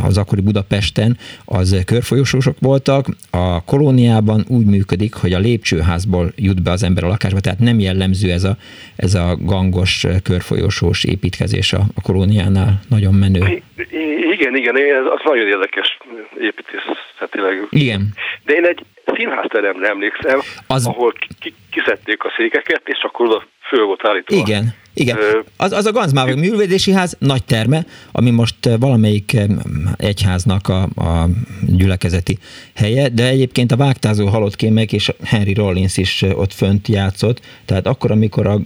az 0.05 0.17
akkori 0.17 0.41
Budapesten, 0.41 1.17
az 1.45 1.81
körfolyósósok 1.85 2.55
voltak, 2.59 3.05
a 3.31 3.63
kolóniában 3.63 4.45
úgy 4.47 4.65
működik, 4.65 5.13
hogy 5.13 5.33
a 5.33 5.39
lépcsőházból 5.39 6.31
jut 6.35 6.63
be 6.63 6.71
az 6.71 6.83
ember 6.83 7.03
a 7.03 7.07
lakásba, 7.07 7.39
tehát 7.39 7.59
nem 7.59 7.79
jellemző 7.79 8.31
ez 8.31 8.43
a, 8.43 8.57
ez 8.95 9.13
a 9.13 9.37
gangos, 9.41 10.05
körfolyósós 10.23 11.03
építkezés 11.03 11.73
a, 11.73 11.81
a 11.95 12.01
kolóniánál, 12.01 12.79
nagyon 12.89 13.13
menő. 13.13 13.61
Igen, 14.31 14.55
igen, 14.55 14.75
ez 14.75 15.05
az 15.15 15.21
nagyon 15.23 15.47
érdekes 15.47 15.97
építészetileg. 16.39 17.67
Igen. 17.69 18.13
De 18.45 18.53
én 18.53 18.65
egy 18.65 18.85
színházteremre 19.17 19.87
emlékszem, 19.87 20.39
az... 20.67 20.85
ahol 20.87 21.13
kiszedték 21.71 22.23
a 22.23 22.33
székeket, 22.37 22.81
és 22.85 23.01
akkor 23.01 23.25
oda 23.25 23.47
föl 23.67 23.85
volt 23.85 24.07
állítva. 24.07 24.35
Igen. 24.35 24.73
Igen, 24.99 25.17
az, 25.57 25.71
az 25.71 25.85
a 25.85 25.91
Ganzmávag 25.91 26.37
művelődési 26.37 26.91
ház 26.91 27.15
nagy 27.19 27.43
terme, 27.43 27.85
ami 28.11 28.29
most 28.29 28.55
valamelyik 28.79 29.37
egyháznak 29.97 30.67
a, 30.67 30.81
a 30.81 31.29
gyülekezeti 31.61 32.37
helye, 32.73 33.09
de 33.09 33.27
egyébként 33.27 33.71
a 33.71 33.75
vágtázó 33.75 34.27
halott 34.27 34.55
kémek 34.55 34.93
és 34.93 35.11
Henry 35.23 35.53
Rollins 35.53 35.97
is 35.97 36.21
ott 36.21 36.53
fönt 36.53 36.87
játszott, 36.87 37.41
tehát 37.65 37.87
akkor, 37.87 38.11
amikor 38.11 38.47
a, 38.47 38.59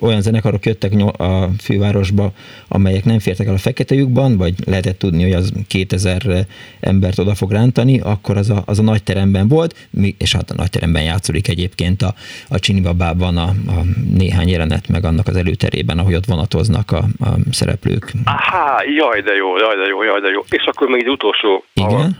olyan 0.00 0.22
zenekarok 0.22 0.66
jöttek 0.66 0.92
a 1.02 1.50
fővárosba, 1.60 2.32
amelyek 2.68 3.04
nem 3.04 3.18
fértek 3.18 3.46
el 3.46 3.54
a 3.54 3.58
fekete 3.58 3.94
lyukban, 3.94 4.36
vagy 4.36 4.54
lehetett 4.64 4.98
tudni, 4.98 5.22
hogy 5.22 5.32
az 5.32 5.52
2000 5.66 6.46
embert 6.80 7.18
oda 7.18 7.34
fog 7.34 7.50
rántani, 7.50 8.00
akkor 8.00 8.36
az 8.36 8.50
a, 8.50 8.62
az 8.66 8.78
a 8.78 8.82
nagy 8.82 9.02
teremben 9.02 9.48
volt, 9.48 9.88
és 10.18 10.32
hát 10.32 10.50
a 10.50 10.54
nagy 10.54 10.70
teremben 10.70 11.02
játszódik 11.02 11.48
egyébként 11.48 12.02
a, 12.02 12.14
a 12.48 12.58
Csinibabában 12.58 13.36
a, 13.36 13.54
a 13.66 13.84
néhány 14.14 14.48
jelenet, 14.48 14.88
meg 14.88 15.04
annak 15.04 15.28
az 15.28 15.36
elő 15.36 15.56
előterében, 15.58 15.98
ahogy 15.98 16.14
ott 16.14 16.24
vonatoznak 16.24 16.90
a, 16.90 16.96
a 16.96 17.28
szereplők. 17.50 18.12
Aha, 18.24 18.82
jaj 18.96 19.20
de 19.20 19.34
jó, 19.34 19.56
jaj 19.56 19.76
de 19.76 19.86
jó, 19.86 20.02
jaj 20.02 20.20
de 20.20 20.28
jó. 20.28 20.40
És 20.50 20.64
akkor 20.64 20.88
még 20.88 21.00
egy 21.00 21.08
utolsó. 21.08 21.64
Igen? 21.72 22.18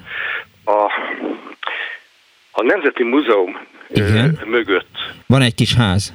A, 0.65 0.71
a, 0.71 0.91
a 2.53 2.63
Nemzeti 2.63 3.03
Múzeum 3.03 3.59
Igen? 3.89 4.39
mögött. 4.47 4.97
Van 5.27 5.43
egy 5.43 5.55
kis 5.55 5.75
ház. 5.75 6.15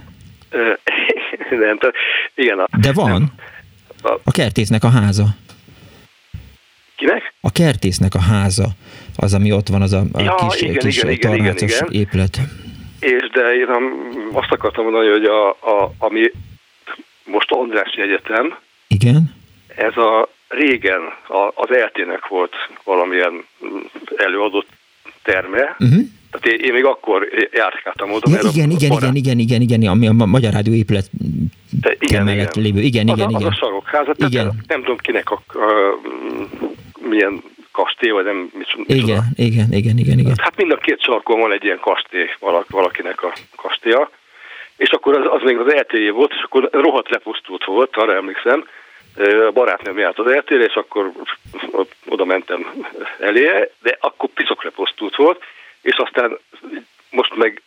nem, 1.49 1.77
tehát, 1.77 1.95
igen. 2.35 2.59
A, 2.59 2.65
de 2.81 2.91
van. 2.93 3.11
Nem, 3.11 3.31
a, 4.03 4.19
a 4.23 4.31
kertésznek 4.31 4.83
a 4.83 4.89
háza. 4.89 5.23
Kinek? 6.95 7.33
A 7.41 7.51
kertésznek 7.51 8.13
a 8.15 8.21
háza, 8.21 8.65
az, 9.17 9.33
ami 9.33 9.51
ott 9.51 9.67
van, 9.67 9.81
az 9.81 9.93
a, 9.93 10.03
a 10.13 10.21
ja, 10.21 10.35
kis, 10.35 10.61
igen, 10.61 10.77
kis 10.77 10.97
igen, 10.97 11.11
igen, 11.11 11.33
igen, 11.33 11.55
igen. 11.57 11.87
épület. 11.91 12.39
És 12.99 13.29
de 13.33 13.53
én 13.53 13.67
azt 14.33 14.51
akartam 14.51 14.83
mondani, 14.83 15.09
hogy 15.09 15.23
a, 15.23 15.49
a, 15.49 15.93
ami 15.97 16.31
most 17.25 17.51
Andrássy 17.51 18.01
Egyetem. 18.01 18.57
Igen. 18.87 19.35
Ez 19.75 19.97
a 19.97 20.29
régen 20.47 21.01
az 21.53 21.75
eltének 21.75 22.27
volt 22.27 22.53
valamilyen 22.83 23.45
előadott 24.17 24.67
terme, 25.23 25.75
uh-huh. 25.79 26.03
Tehát 26.31 26.59
én, 26.59 26.65
én 26.65 26.73
még 26.73 26.85
akkor 26.85 27.27
járkáltam 27.51 28.11
oda. 28.11 28.29
Ja, 28.29 28.49
igen, 28.53 28.69
igen, 28.69 28.91
igen, 28.91 29.15
igen, 29.15 29.39
igen, 29.39 29.61
igen, 29.61 29.91
ami 29.91 30.07
a 30.07 30.11
Magyar 30.11 30.53
Rádió 30.53 30.73
épület 30.73 31.09
igen, 31.99 32.23
mellett 32.23 32.55
igen. 32.55 32.63
lévő. 32.63 32.79
Igen, 32.79 33.07
igen, 33.07 33.25
az 33.27 33.31
igen. 33.31 33.41
A, 33.41 33.45
az 33.45 33.51
a 33.51 33.55
sarokháza, 33.55 34.13
igen. 34.17 34.29
Tehát 34.31 34.67
nem 34.67 34.81
tudom 34.81 34.97
kinek 34.97 35.31
a, 35.31 35.41
a, 35.47 35.99
milyen 37.09 37.41
kastély, 37.71 38.11
vagy 38.11 38.25
nem 38.25 38.51
mit, 38.57 38.75
mit 38.75 38.89
igen, 38.89 39.23
igen, 39.35 39.67
igen, 39.71 39.97
igen, 39.97 40.19
igen. 40.19 40.33
Hát 40.37 40.57
mind 40.57 40.71
a 40.71 40.77
két 40.77 41.01
sarkon 41.01 41.39
van 41.39 41.51
egy 41.51 41.63
ilyen 41.63 41.79
kastély 41.79 42.27
valakinek 42.67 43.23
a 43.23 43.33
kastélya 43.55 44.09
és 44.83 44.89
akkor 44.89 45.17
az, 45.17 45.25
az 45.29 45.41
még 45.41 45.57
az 45.57 45.73
RTJ 45.73 46.09
volt, 46.09 46.33
és 46.33 46.41
akkor 46.43 46.69
rohadt 46.71 47.09
lepusztult 47.09 47.65
volt, 47.65 47.95
arra 47.95 48.15
emlékszem, 48.15 48.67
a 49.47 49.51
barátnőm 49.51 49.97
járt 49.97 50.19
az 50.19 50.31
RTJ, 50.31 50.53
és 50.53 50.73
akkor 50.73 51.11
oda 52.05 52.25
mentem 52.25 52.73
elé, 53.19 53.69
de 53.81 53.97
akkor 53.99 54.29
piszok 54.29 54.63
lepusztult 54.63 55.15
volt, 55.15 55.43
és 55.81 55.95
aztán 55.95 56.37
most 57.09 57.35
meg, 57.35 57.61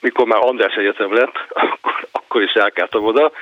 mikor 0.00 0.26
már 0.26 0.38
András 0.42 0.74
Egyetem 0.74 1.14
lett, 1.14 1.34
akkor, 1.72 2.06
akkor 2.10 2.42
is 2.42 2.52
elkáltam 2.52 3.04
oda, 3.04 3.32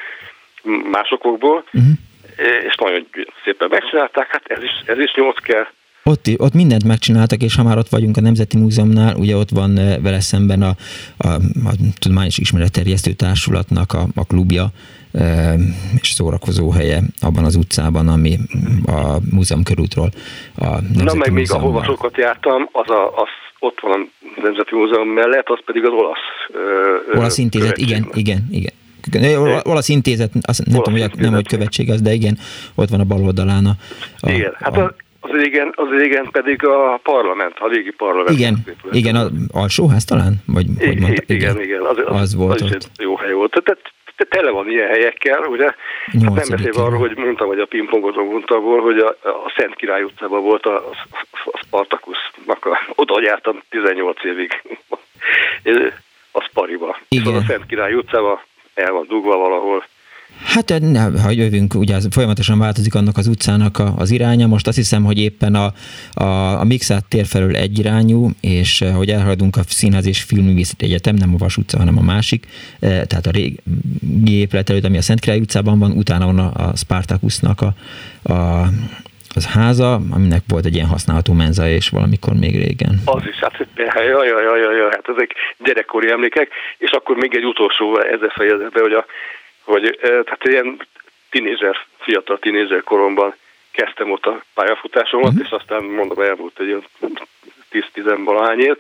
másokból, 0.91 1.65
uh-huh. 1.73 2.63
és 2.65 2.75
nagyon 2.75 3.09
szépen 3.45 3.69
megcsinálták, 3.71 4.31
hát 4.31 4.47
ez 4.47 4.63
is, 4.63 4.83
ez 4.87 4.99
is 4.99 5.15
nyolc 5.15 5.41
kell, 5.41 5.67
ott, 6.05 6.31
ott 6.37 6.55
mindent 6.55 6.85
megcsináltak, 6.85 7.43
és 7.43 7.57
ha 7.57 7.63
már 7.63 7.79
ott 7.79 7.89
vagyunk 7.89 8.17
a 8.17 8.21
Nemzeti 8.21 8.59
Múzeumnál, 8.59 9.17
ugye 9.17 9.37
ott 9.37 9.51
van 9.51 9.79
eh, 9.79 9.97
vele 10.03 10.21
szemben 10.21 10.63
a, 10.63 10.71
a, 11.17 11.29
a 11.65 11.73
Tudományos 11.99 12.39
Ismeretterjesztő 12.39 13.13
Társulatnak 13.13 13.93
a, 13.93 14.07
a 14.15 14.25
klubja, 14.25 14.67
e, 15.13 15.55
és 16.01 16.09
szórakozó 16.09 16.71
helye 16.71 17.01
abban 17.21 17.45
az 17.45 17.55
utcában, 17.57 18.09
ami 18.09 18.39
a 18.87 19.17
múzeum 19.31 19.63
körútról 19.63 20.09
a 20.57 20.65
Nemzeti 20.65 21.05
Na 21.05 21.15
meg 21.15 21.33
még 21.33 21.51
ahova 21.51 21.85
sokat 21.85 22.17
jártam, 22.17 22.69
az, 22.73 22.91
a, 22.91 23.07
az 23.07 23.29
ott 23.59 23.81
van 23.81 24.11
a 24.37 24.41
Nemzeti 24.43 24.75
Múzeum 24.75 25.09
mellett, 25.09 25.49
az 25.49 25.59
pedig 25.65 25.85
az 25.85 25.93
olasz. 25.93 26.19
Ö, 27.13 27.19
olasz 27.19 27.39
intézet, 27.39 27.79
igen, 27.79 28.09
igen, 28.13 28.49
igen. 28.51 28.73
Olasz 29.63 29.89
intézet, 29.89 30.31
azt 30.43 30.65
nem 30.67 30.75
olasz 30.75 30.85
tudom, 30.85 31.01
hogy 31.01 31.19
nem, 31.19 31.33
hogy 31.33 31.49
követség 31.49 31.91
az, 31.91 32.01
de 32.01 32.13
igen, 32.13 32.39
ott 32.75 32.89
van 32.89 33.01
a 33.01 33.05
bal 33.05 33.23
oldalán. 33.23 33.67
A, 33.67 33.77
a, 34.21 34.31
igen, 34.31 34.55
hát 34.59 34.77
a, 34.77 34.95
az 35.25 35.31
régen, 35.31 35.73
az 35.75 35.89
régen 35.89 36.29
pedig 36.31 36.65
a 36.67 37.01
parlament, 37.03 37.59
a 37.59 37.69
régi 37.69 37.91
parlament. 37.91 38.39
Igen, 38.39 38.65
igen, 38.91 39.15
az 39.15 39.31
alsóház 39.53 40.05
talán? 40.05 40.35
Vagy, 40.47 40.67
I- 40.79 40.87
hogy 40.87 41.01
mondta, 41.01 41.23
igen, 41.35 41.51
igen, 41.51 41.61
igen, 41.63 41.81
az, 41.81 41.99
az, 42.05 42.21
az 42.21 42.35
volt 42.35 42.61
az 42.61 42.73
ott. 42.73 42.91
jó 42.99 43.17
hely 43.17 43.33
volt. 43.33 43.63
Tehát 43.65 43.93
tele 44.29 44.51
van 44.51 44.71
ilyen 44.71 44.89
helyekkel, 44.89 45.45
ugye? 45.45 45.65
Hát 45.65 46.23
nem 46.23 46.35
beszélve 46.35 46.83
arról, 46.83 46.99
hogy 46.99 47.17
mondtam, 47.17 47.47
hogy 47.47 47.59
a 47.59 47.67
pingpongozó 47.67 48.21
untaból, 48.21 48.81
hogy 48.81 48.99
a, 48.99 49.09
a 49.23 49.53
Szent 49.57 49.75
Király 49.75 50.03
utcában 50.03 50.43
volt 50.43 50.67
a, 50.67 50.77
a 50.77 51.59
Spartakusznak, 51.65 52.67
a, 52.67 52.79
oda 52.95 53.21
jártam 53.23 53.63
18 53.69 54.25
évig, 54.25 54.63
a 56.33 56.41
Spariba. 56.41 56.99
Igen. 57.09 57.25
Szóval 57.25 57.41
a 57.41 57.45
Szent 57.49 57.67
Király 57.67 57.95
utcában 57.95 58.41
el 58.75 58.93
van 58.93 59.07
dugva 59.09 59.37
valahol, 59.37 59.85
Hát 60.43 60.71
eh, 60.71 60.79
ne, 60.79 61.21
ha 61.21 61.31
jövünk, 61.31 61.75
ugye 61.75 61.97
folyamatosan 62.11 62.59
változik 62.59 62.95
annak 62.95 63.17
az 63.17 63.27
utcának 63.27 63.79
a, 63.79 63.95
az 63.99 64.11
iránya. 64.11 64.47
Most 64.47 64.67
azt 64.67 64.77
hiszem, 64.77 65.05
hogy 65.05 65.19
éppen 65.19 65.55
a, 65.55 65.73
a, 66.25 66.61
a 66.61 66.65
Mixát 66.65 67.05
tér 67.09 67.27
felől 67.27 67.57
egyirányú, 67.57 68.31
és 68.41 68.81
eh, 68.81 68.95
hogy 68.97 69.09
elhaladunk 69.09 69.57
a 69.57 69.63
Színház 69.69 70.07
és 70.07 70.23
Filmművészeti 70.23 70.85
Egyetem, 70.85 71.15
nem 71.15 71.35
a 71.35 71.39
Vas 71.39 71.57
utca, 71.57 71.79
hanem 71.79 71.99
a 71.99 72.03
másik, 72.03 72.47
eh, 72.81 73.03
tehát 73.09 73.27
a 73.27 73.31
régi 73.31 74.41
épület 74.41 74.71
előtt, 74.71 74.85
ami 74.85 74.99
a 74.99 75.15
Király 75.21 75.41
utcában 75.41 75.79
van, 75.79 75.91
utána 75.91 76.25
van 76.25 76.39
a, 76.39 76.69
a 76.69 76.77
Spartacusnak 76.77 77.61
a, 77.61 77.73
a 78.33 78.69
az 79.37 79.47
háza, 79.47 80.01
aminek 80.11 80.43
volt 80.49 80.65
egy 80.65 80.75
ilyen 80.75 80.87
használható 80.87 81.33
menza, 81.33 81.69
és 81.69 81.89
valamikor 81.89 82.33
még 82.35 82.55
régen. 82.65 82.95
Az 83.05 83.27
is, 83.27 83.37
hát 83.37 83.57
jaj, 83.77 84.29
jaj, 84.29 84.45
jaj, 84.45 84.77
jaj, 84.77 84.91
hát 84.91 85.09
ezek 85.09 85.31
gyerekkori 85.59 86.11
emlékek, 86.11 86.49
és 86.79 86.91
akkor 86.91 87.17
még 87.17 87.35
egy 87.37 87.45
utolsó 87.45 87.99
ezzel 87.99 88.33
fejezem 88.35 88.71
be, 88.73 88.81
hogy 88.81 88.93
a 88.93 89.05
hogy 89.65 89.99
tehát 90.01 90.45
ilyen 90.45 90.87
tinézer, 91.31 91.77
fiatal 91.99 92.39
tinézer 92.39 92.83
koromban 92.83 93.35
kezdtem 93.71 94.11
ott 94.11 94.27
a 94.27 94.45
pályafutásomat, 94.55 95.33
uh-huh. 95.33 95.45
és 95.45 95.51
aztán 95.51 95.83
mondom, 95.85 96.21
elmúlt 96.21 96.61
egy 96.61 96.67
ilyen 96.67 96.85
10-10 97.73 98.21
valahány 98.25 98.61
év, 98.61 98.77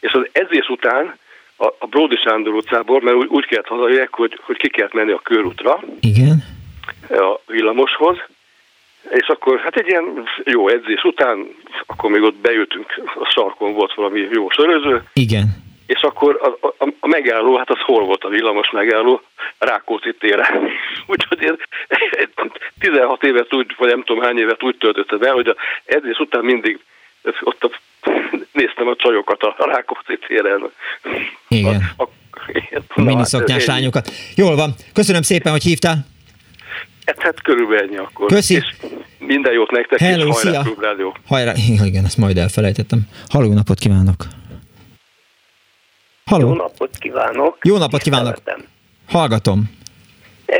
és 0.00 0.12
az 0.12 0.28
edzés 0.32 0.68
után 0.68 1.18
a, 1.56 1.66
a 1.78 1.86
Bródi 1.86 2.16
Sándor 2.16 2.54
utcából, 2.54 3.00
mert 3.00 3.16
úgy, 3.16 3.26
úgy 3.28 3.46
kellett 3.46 3.66
hazajöjjek, 3.66 4.14
hogy, 4.14 4.40
hogy 4.42 4.56
ki 4.56 4.68
kellett 4.68 4.92
menni 4.92 5.12
a 5.12 5.20
körútra. 5.22 5.80
Igen. 6.00 6.44
A 7.08 7.40
villamoshoz, 7.46 8.16
és 9.10 9.26
akkor 9.26 9.58
hát 9.58 9.76
egy 9.76 9.88
ilyen 9.88 10.28
jó 10.44 10.68
edzés 10.68 11.04
után, 11.04 11.46
akkor 11.86 12.10
még 12.10 12.22
ott 12.22 12.36
bejöttünk, 12.36 13.02
a 13.14 13.30
sarkon 13.34 13.72
volt 13.72 13.94
valami 13.94 14.28
jó 14.32 14.50
söröző. 14.50 15.02
Igen 15.12 15.68
és 15.90 16.00
akkor 16.02 16.40
a, 16.42 16.66
a, 16.66 16.86
a 17.00 17.06
megálló, 17.06 17.56
hát 17.56 17.70
az 17.70 17.80
hol 17.80 18.04
volt 18.04 18.24
a 18.24 18.28
villamos 18.28 18.70
megálló? 18.70 19.22
Rákóczi 19.58 20.14
téren. 20.18 20.68
Úgyhogy 21.12 21.42
én 21.42 21.56
16 22.78 23.24
évet 23.24 23.54
úgy, 23.54 23.74
vagy 23.78 23.88
nem 23.88 24.02
tudom 24.04 24.22
hány 24.22 24.38
évet 24.38 24.62
úgy 24.62 24.76
töltöttem 24.76 25.22
el, 25.22 25.32
hogy 25.32 25.48
a 25.48 25.56
edzés 25.84 26.18
után 26.18 26.44
mindig 26.44 26.78
ott 27.40 27.64
a, 27.64 27.70
néztem 28.52 28.88
a 28.88 28.96
csajokat 28.96 29.42
a 29.42 29.54
Rákóczi 29.58 30.18
téren. 30.26 30.70
Igen. 31.48 31.82
A, 31.96 32.02
a, 32.02 32.08
a 32.94 33.02
miniszoknyás 33.02 33.66
hát, 33.66 33.76
lányokat. 33.76 34.10
Jól 34.36 34.56
van. 34.56 34.74
Köszönöm 34.92 35.22
szépen, 35.22 35.52
hogy 35.52 35.62
hívtál. 35.62 36.06
Hát, 37.06 37.22
hát 37.22 37.42
körülbelül 37.42 37.82
ennyi 37.82 37.96
akkor. 37.96 38.26
Köszi. 38.26 38.54
És 38.54 38.74
minden 39.18 39.52
jót 39.52 39.70
nektek, 39.70 39.98
Hello, 39.98 40.28
és 40.28 40.42
hajrá, 40.42 40.62
szia. 40.62 41.12
Hajrá, 41.26 41.52
igen, 41.90 42.04
ezt 42.04 42.18
majd 42.18 42.36
elfelejtettem. 42.36 43.00
Halló 43.28 43.52
napot 43.52 43.78
kívánok! 43.78 44.38
Halló. 46.30 46.48
Jó 46.48 46.54
napot 46.54 46.96
kívánok! 46.98 47.56
Jó 47.62 47.76
napot 47.76 48.02
kívánok! 48.02 48.36
Szeretem. 48.44 48.66
Hallgatom. 49.08 49.62
E, 50.46 50.58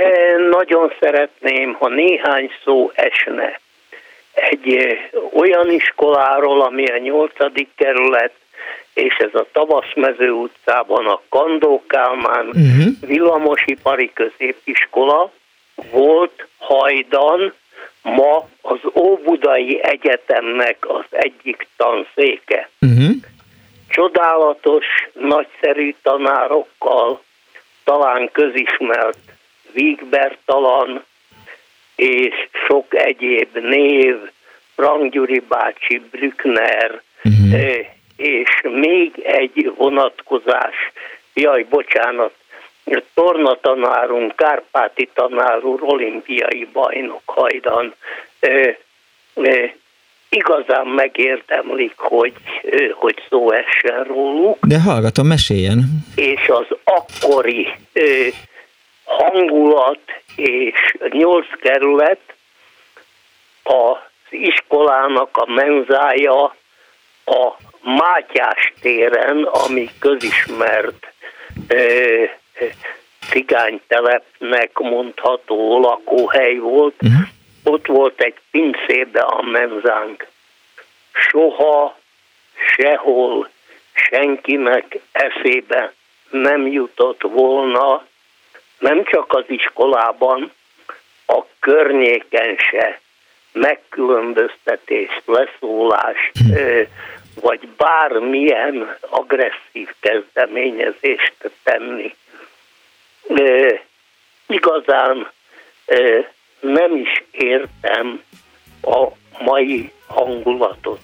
nagyon 0.50 0.92
szeretném, 1.00 1.72
ha 1.72 1.88
néhány 1.88 2.50
szó 2.64 2.90
esne 2.94 3.60
egy 4.34 4.74
e, 4.74 5.18
olyan 5.34 5.70
iskoláról, 5.70 6.62
ami 6.62 6.86
a 6.86 6.98
nyolcadik 6.98 7.68
kerület, 7.76 8.32
és 8.94 9.16
ez 9.18 9.40
a 9.40 9.46
Tavaszmező 9.52 10.30
utcában 10.30 11.06
a 11.06 11.20
Kandó 11.28 11.82
Kálmán 11.86 12.46
uh-huh. 12.46 12.84
villamosipari 13.00 14.10
középiskola 14.14 15.32
volt 15.90 16.46
hajdan 16.58 17.52
ma 18.02 18.48
az 18.60 18.78
Óbudai 18.94 19.80
Egyetemnek 19.82 20.76
az 20.80 21.04
egyik 21.10 21.68
tanszéke. 21.76 22.70
Uh-huh. 22.80 23.10
Csodálatos, 23.90 24.86
nagyszerű 25.12 25.94
tanárokkal, 26.02 27.22
talán 27.84 28.30
közismert 28.32 29.18
Vígbertalan 29.72 31.04
és 31.96 32.48
sok 32.66 32.94
egyéb 32.94 33.56
név, 33.56 34.16
Ranggyuri 34.74 35.42
bácsi, 35.48 35.98
Brückner, 36.10 37.02
uh-huh. 37.24 37.86
és 38.16 38.60
még 38.62 39.18
egy 39.22 39.72
vonatkozás, 39.76 40.92
jaj, 41.34 41.62
bocsánat, 41.62 42.34
torna 43.14 43.54
tanárunk, 43.60 44.36
Kárpáti 44.36 45.10
tanár 45.14 45.64
úr, 45.64 45.80
olimpiai 45.82 46.68
bajnok 46.72 47.22
hajdan, 47.24 47.94
igazán 50.30 50.86
megérdemlik, 50.86 51.94
hogy, 51.96 52.32
hogy 52.94 53.22
szó 53.28 53.52
essen 53.52 54.04
róluk. 54.04 54.66
De 54.66 54.80
hallgatom, 54.80 55.26
meséljen. 55.26 55.80
És 56.14 56.48
az 56.48 56.66
akkori 56.84 57.68
hangulat 59.04 60.00
és 60.36 60.96
nyolc 61.10 61.46
kerület 61.60 62.20
az 63.62 63.96
iskolának 64.30 65.36
a 65.36 65.50
menzája 65.50 66.42
a 67.24 67.56
Mátyás 67.82 68.72
téren, 68.80 69.42
ami 69.42 69.90
közismert 69.98 71.12
cigánytelepnek 73.30 74.78
mondható 74.78 75.80
lakóhely 75.80 76.56
volt. 76.56 76.94
Uh-huh. 77.02 77.20
Ott 77.64 77.86
volt 77.86 78.20
egy 78.20 78.40
pincébe 78.50 79.20
a 79.20 79.42
menzánk. 79.42 80.26
Soha, 81.12 81.98
sehol 82.76 83.48
senkinek 83.92 84.98
eszébe 85.12 85.92
nem 86.30 86.66
jutott 86.66 87.22
volna, 87.22 88.06
nem 88.78 89.04
csak 89.04 89.32
az 89.32 89.44
iskolában, 89.46 90.52
a 91.26 91.42
környéken 91.60 92.56
se 92.56 93.00
megkülönböztetést, 93.52 95.22
leszólást, 95.24 96.32
hm. 96.38 96.80
vagy 97.40 97.68
bármilyen 97.68 98.96
agresszív 99.00 99.88
kezdeményezést 100.00 101.50
tenni. 101.62 102.14
Igazán 104.46 105.30
nem 106.60 106.96
is 106.96 107.24
értem 107.30 108.22
a 108.82 109.06
mai 109.44 109.92
hangulatot. 110.06 111.00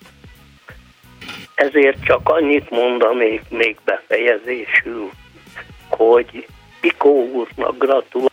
Ezért 1.54 2.04
csak 2.04 2.28
annyit 2.28 2.70
mondanék 2.70 3.42
még 3.48 3.76
befejezésül, 3.84 5.10
hogy 5.88 6.46
Pikó 6.80 7.28
úrnak 7.32 7.78
gratulálok, 7.78 8.32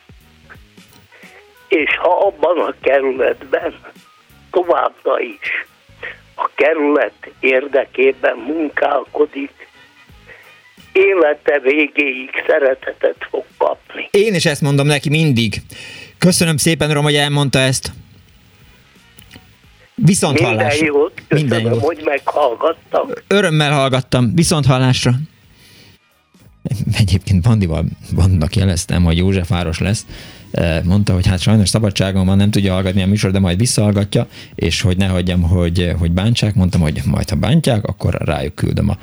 és 1.68 1.98
ha 1.98 2.26
abban 2.26 2.60
a 2.60 2.74
kerületben 2.82 3.76
továbbra 4.52 5.20
is 5.20 5.66
a 6.36 6.50
kerület 6.56 7.32
érdekében 7.40 8.38
munkálkodik, 8.38 9.68
élete 10.92 11.60
végéig 11.60 12.30
szeretetet 12.48 13.28
fog 13.30 13.46
kapni. 13.58 14.08
Én 14.12 14.34
is 14.34 14.46
ezt 14.46 14.62
mondom 14.62 14.86
neki 14.86 15.10
mindig. 15.10 15.54
Köszönöm 16.24 16.58
szépen, 16.58 16.94
Rom, 16.94 17.04
hogy 17.04 17.16
elmondta 17.16 17.60
ezt. 17.60 17.92
Viszont 19.96 20.34
Minden 20.40 20.58
hallásra. 20.58 20.86
jót, 20.86 21.24
köszönöm, 21.28 21.52
Minden 21.56 21.74
jót. 21.74 21.84
hogy 21.84 22.02
meghallgattam. 22.06 23.08
Örömmel 23.28 23.72
hallgattam. 23.72 24.36
Viszont 24.36 24.66
hallásra. 24.66 25.14
Egyébként 26.98 27.42
Bandival, 27.42 27.86
Bandinak 28.16 28.56
jeleztem, 28.56 29.04
hogy 29.04 29.18
József 29.18 29.50
város 29.50 29.80
lesz. 29.80 30.06
Mondta, 30.84 31.14
hogy 31.14 31.28
hát 31.28 31.40
sajnos 31.40 31.70
szabadságon 31.70 32.26
van, 32.26 32.38
nem 32.38 32.52
tudja 32.52 32.74
hallgatni 32.74 33.02
a 33.02 33.08
műsor, 33.08 33.32
de 33.32 33.40
majd 33.40 33.58
visszahallgatja, 33.58 34.28
és 34.56 34.82
hogy 34.82 34.98
ne 34.98 35.08
hagyjam, 35.08 35.42
hogy, 35.42 35.94
hogy 36.00 36.12
bántsák. 36.12 36.56
Mondtam, 36.56 36.82
hogy 36.82 37.02
majd 37.06 37.30
ha 37.30 37.36
bántják, 37.36 37.86
akkor 37.86 38.14
rájuk 38.14 38.56
küldöm 38.56 38.90
a 38.90 38.98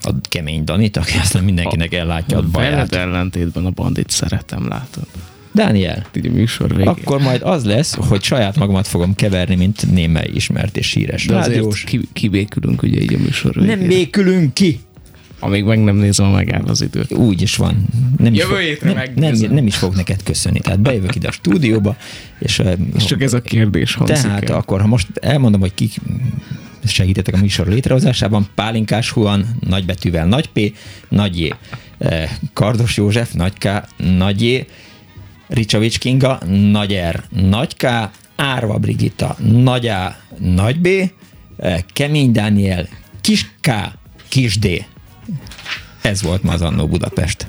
a 0.00 0.10
kemény 0.28 0.64
Danit, 0.64 0.96
aki 0.96 1.18
aztán 1.18 1.44
mindenkinek 1.44 1.94
ellátja 1.94 2.36
a, 2.36 2.40
a 2.40 2.44
baját. 2.52 2.70
Veled 2.72 2.94
ellentétben 2.94 3.66
a 3.66 3.70
bandit 3.70 4.10
szeretem, 4.10 4.68
látod. 4.68 5.06
Dániel, 5.56 6.06
Így 6.16 6.26
a 6.26 6.30
műsor 6.30 6.68
végén. 6.68 6.86
akkor 6.86 7.20
majd 7.20 7.42
az 7.42 7.64
lesz, 7.64 7.94
hogy 7.94 8.22
saját 8.22 8.56
magamat 8.56 8.86
fogom 8.86 9.14
keverni, 9.14 9.54
mint 9.54 9.92
némely 9.92 10.30
ismert 10.34 10.76
és 10.76 10.92
híres 10.92 11.26
De 11.26 11.34
rádiós. 11.34 11.84
Ki, 11.84 12.00
kibékülünk 12.12 12.82
ugye 12.82 13.00
így 13.00 13.14
a 13.14 13.18
műsor 13.18 13.54
végén. 13.54 13.78
Nem 13.78 13.88
békülünk 13.88 14.54
ki! 14.54 14.80
Amíg 15.40 15.64
meg 15.64 15.84
nem 15.84 15.96
nézem, 15.96 16.26
megáll 16.26 16.62
az 16.66 16.82
időt. 16.82 17.12
Úgy 17.12 17.42
is 17.42 17.56
van. 17.56 17.86
Nem 18.18 18.34
is, 18.34 18.42
fog, 18.42 18.58
nem, 18.82 19.02
nem, 19.14 19.34
nem 19.50 19.66
is 19.66 19.76
fog 19.76 19.94
neked 19.94 20.22
köszönni. 20.22 20.60
Tehát 20.60 20.80
bejövök 20.80 21.14
ide 21.14 21.28
a 21.28 21.32
stúdióba, 21.32 21.96
és... 22.38 22.62
és 22.96 23.04
csak 23.04 23.22
ez 23.22 23.32
a 23.32 23.40
kérdés 23.40 23.94
hangzik 23.94 24.16
Tehát 24.16 24.50
el. 24.50 24.56
akkor, 24.56 24.80
ha 24.80 24.86
most 24.86 25.06
elmondom, 25.20 25.60
hogy 25.60 25.74
kik 25.74 25.94
segítettek 26.84 27.34
a 27.34 27.38
műsor 27.38 27.66
létrehozásában, 27.66 28.46
Pálinkás 28.54 29.10
Huan, 29.10 29.56
nagybetűvel 29.60 30.26
nagy 30.26 30.48
P, 30.48 30.72
nagy 31.08 31.40
J. 31.40 31.48
Kardos 32.52 32.96
József, 32.96 33.32
nagy 33.32 33.52
K, 33.58 33.68
nagy 34.16 34.42
J, 34.42 34.66
Ricsavics 35.48 35.98
Kinga, 35.98 36.38
nagy 36.70 37.00
R, 37.10 37.22
nagy 37.28 37.76
K, 37.76 37.86
Árva 38.36 38.78
Brigitta, 38.78 39.36
nagy 39.38 39.86
A, 39.86 40.16
nagy 40.38 40.80
B, 40.80 40.88
Kemény 41.92 42.32
Dániel, 42.32 42.88
kis 43.20 43.50
K, 43.60 43.70
kis 44.28 44.58
D. 44.58 44.66
Ez 46.02 46.22
volt 46.22 46.42
ma 46.42 46.52
az 46.52 46.62
Annó 46.62 46.86
Budapest. 46.86 47.46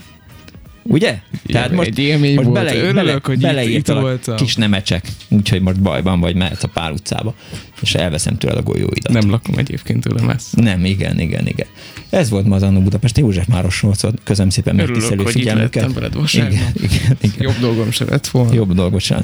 Ugye? 0.88 1.20
Tehát 1.46 1.72
most, 1.72 1.88
egy 1.88 2.00
élmény 2.00 2.36
most 2.36 2.48
volt. 2.48 2.66
Bele, 2.66 2.76
Örülök, 2.76 3.38
bele, 3.40 3.62
hogy 3.62 3.72
itt, 3.72 3.78
itt 3.78 3.88
volt 3.88 4.28
a... 4.28 4.36
kis 4.36 4.56
nemecsek, 4.56 5.08
úgyhogy 5.30 5.62
most 5.62 5.82
bajban 5.82 6.20
vagy, 6.20 6.36
mehetsz 6.36 6.64
a 6.64 6.68
pár 6.68 6.92
utcába, 6.92 7.36
és 7.82 7.96
elveszem 7.96 8.38
tőled 8.38 8.58
a 8.58 8.62
golyóidat. 8.62 9.14
Nem 9.14 9.30
lakom 9.30 9.58
egyébként 9.58 10.04
tőlem 10.04 10.30
ezt. 10.30 10.56
Nem, 10.56 10.86
igen, 10.86 11.20
igen, 11.20 11.48
igen. 11.48 11.68
Ez 12.10 12.30
volt 12.30 12.46
ma 12.46 12.56
az 12.56 12.64
Annó 12.64 12.82
Budapest. 12.82 13.18
József 13.18 13.46
Máros 13.48 13.80
volt, 13.80 14.06
közöm 14.24 14.50
szépen 14.50 14.76
megtisztelő 14.76 15.26
figyelmüket. 15.26 15.90
Örülök, 15.96 16.34
igen, 16.34 16.52
igen, 16.74 17.18
igen. 17.22 17.38
Jobb 17.40 17.60
dolgom 17.60 17.92
se 17.92 18.06
lett 18.06 18.28
volna. 18.28 18.54
Jobb 18.54 18.74
dolgot 18.74 19.02
sem. 19.02 19.22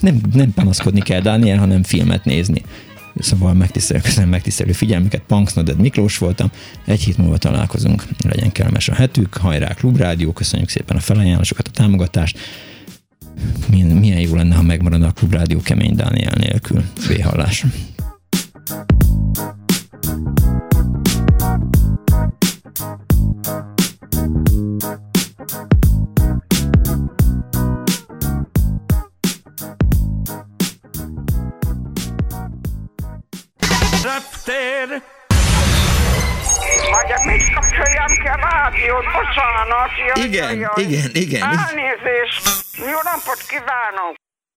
Nem, 0.00 0.20
nem 0.32 0.52
panaszkodni 0.54 1.00
kell, 1.00 1.20
Dániel, 1.20 1.58
hanem 1.58 1.82
filmet 1.82 2.24
nézni. 2.24 2.62
Szóval 3.18 3.54
megtisztelő, 3.54 4.00
köszönöm 4.00 4.28
megtisztelő 4.28 4.72
figyelmüket. 4.72 5.22
Punksnoded 5.26 5.80
Miklós 5.80 6.18
voltam. 6.18 6.50
Egy 6.84 7.02
hét 7.02 7.18
múlva 7.18 7.38
találkozunk. 7.38 8.04
Legyen 8.28 8.52
kellemes 8.52 8.88
a 8.88 8.94
hetük. 8.94 9.34
Hajrá 9.34 9.74
Klubrádió. 9.74 10.32
Köszönjük 10.32 10.68
szépen 10.68 10.96
a 10.96 11.00
felajánlásokat, 11.00 11.68
a 11.68 11.70
támogatást. 11.70 12.38
Milyen, 13.70 13.86
milyen 13.86 14.20
jó 14.20 14.34
lenne, 14.34 14.54
ha 14.54 14.62
megmaradna 14.62 15.06
a 15.06 15.12
Klubrádió 15.12 15.60
kemény 15.60 15.94
Dániel 15.94 16.34
nélkül. 16.36 16.84
Véhallás. 17.08 17.64
reptér. 19.34 19.63
Rádiót? 38.94 39.12
Bocsánat. 39.12 39.90
Jaj, 40.06 40.26
igen, 40.26 40.58
jaj. 40.58 40.70
igen, 40.76 41.10
igen. 41.14 41.42
Elnézést. 41.42 42.42
Jó 42.76 42.98
napot 43.02 43.40
kívánok. 43.48 44.23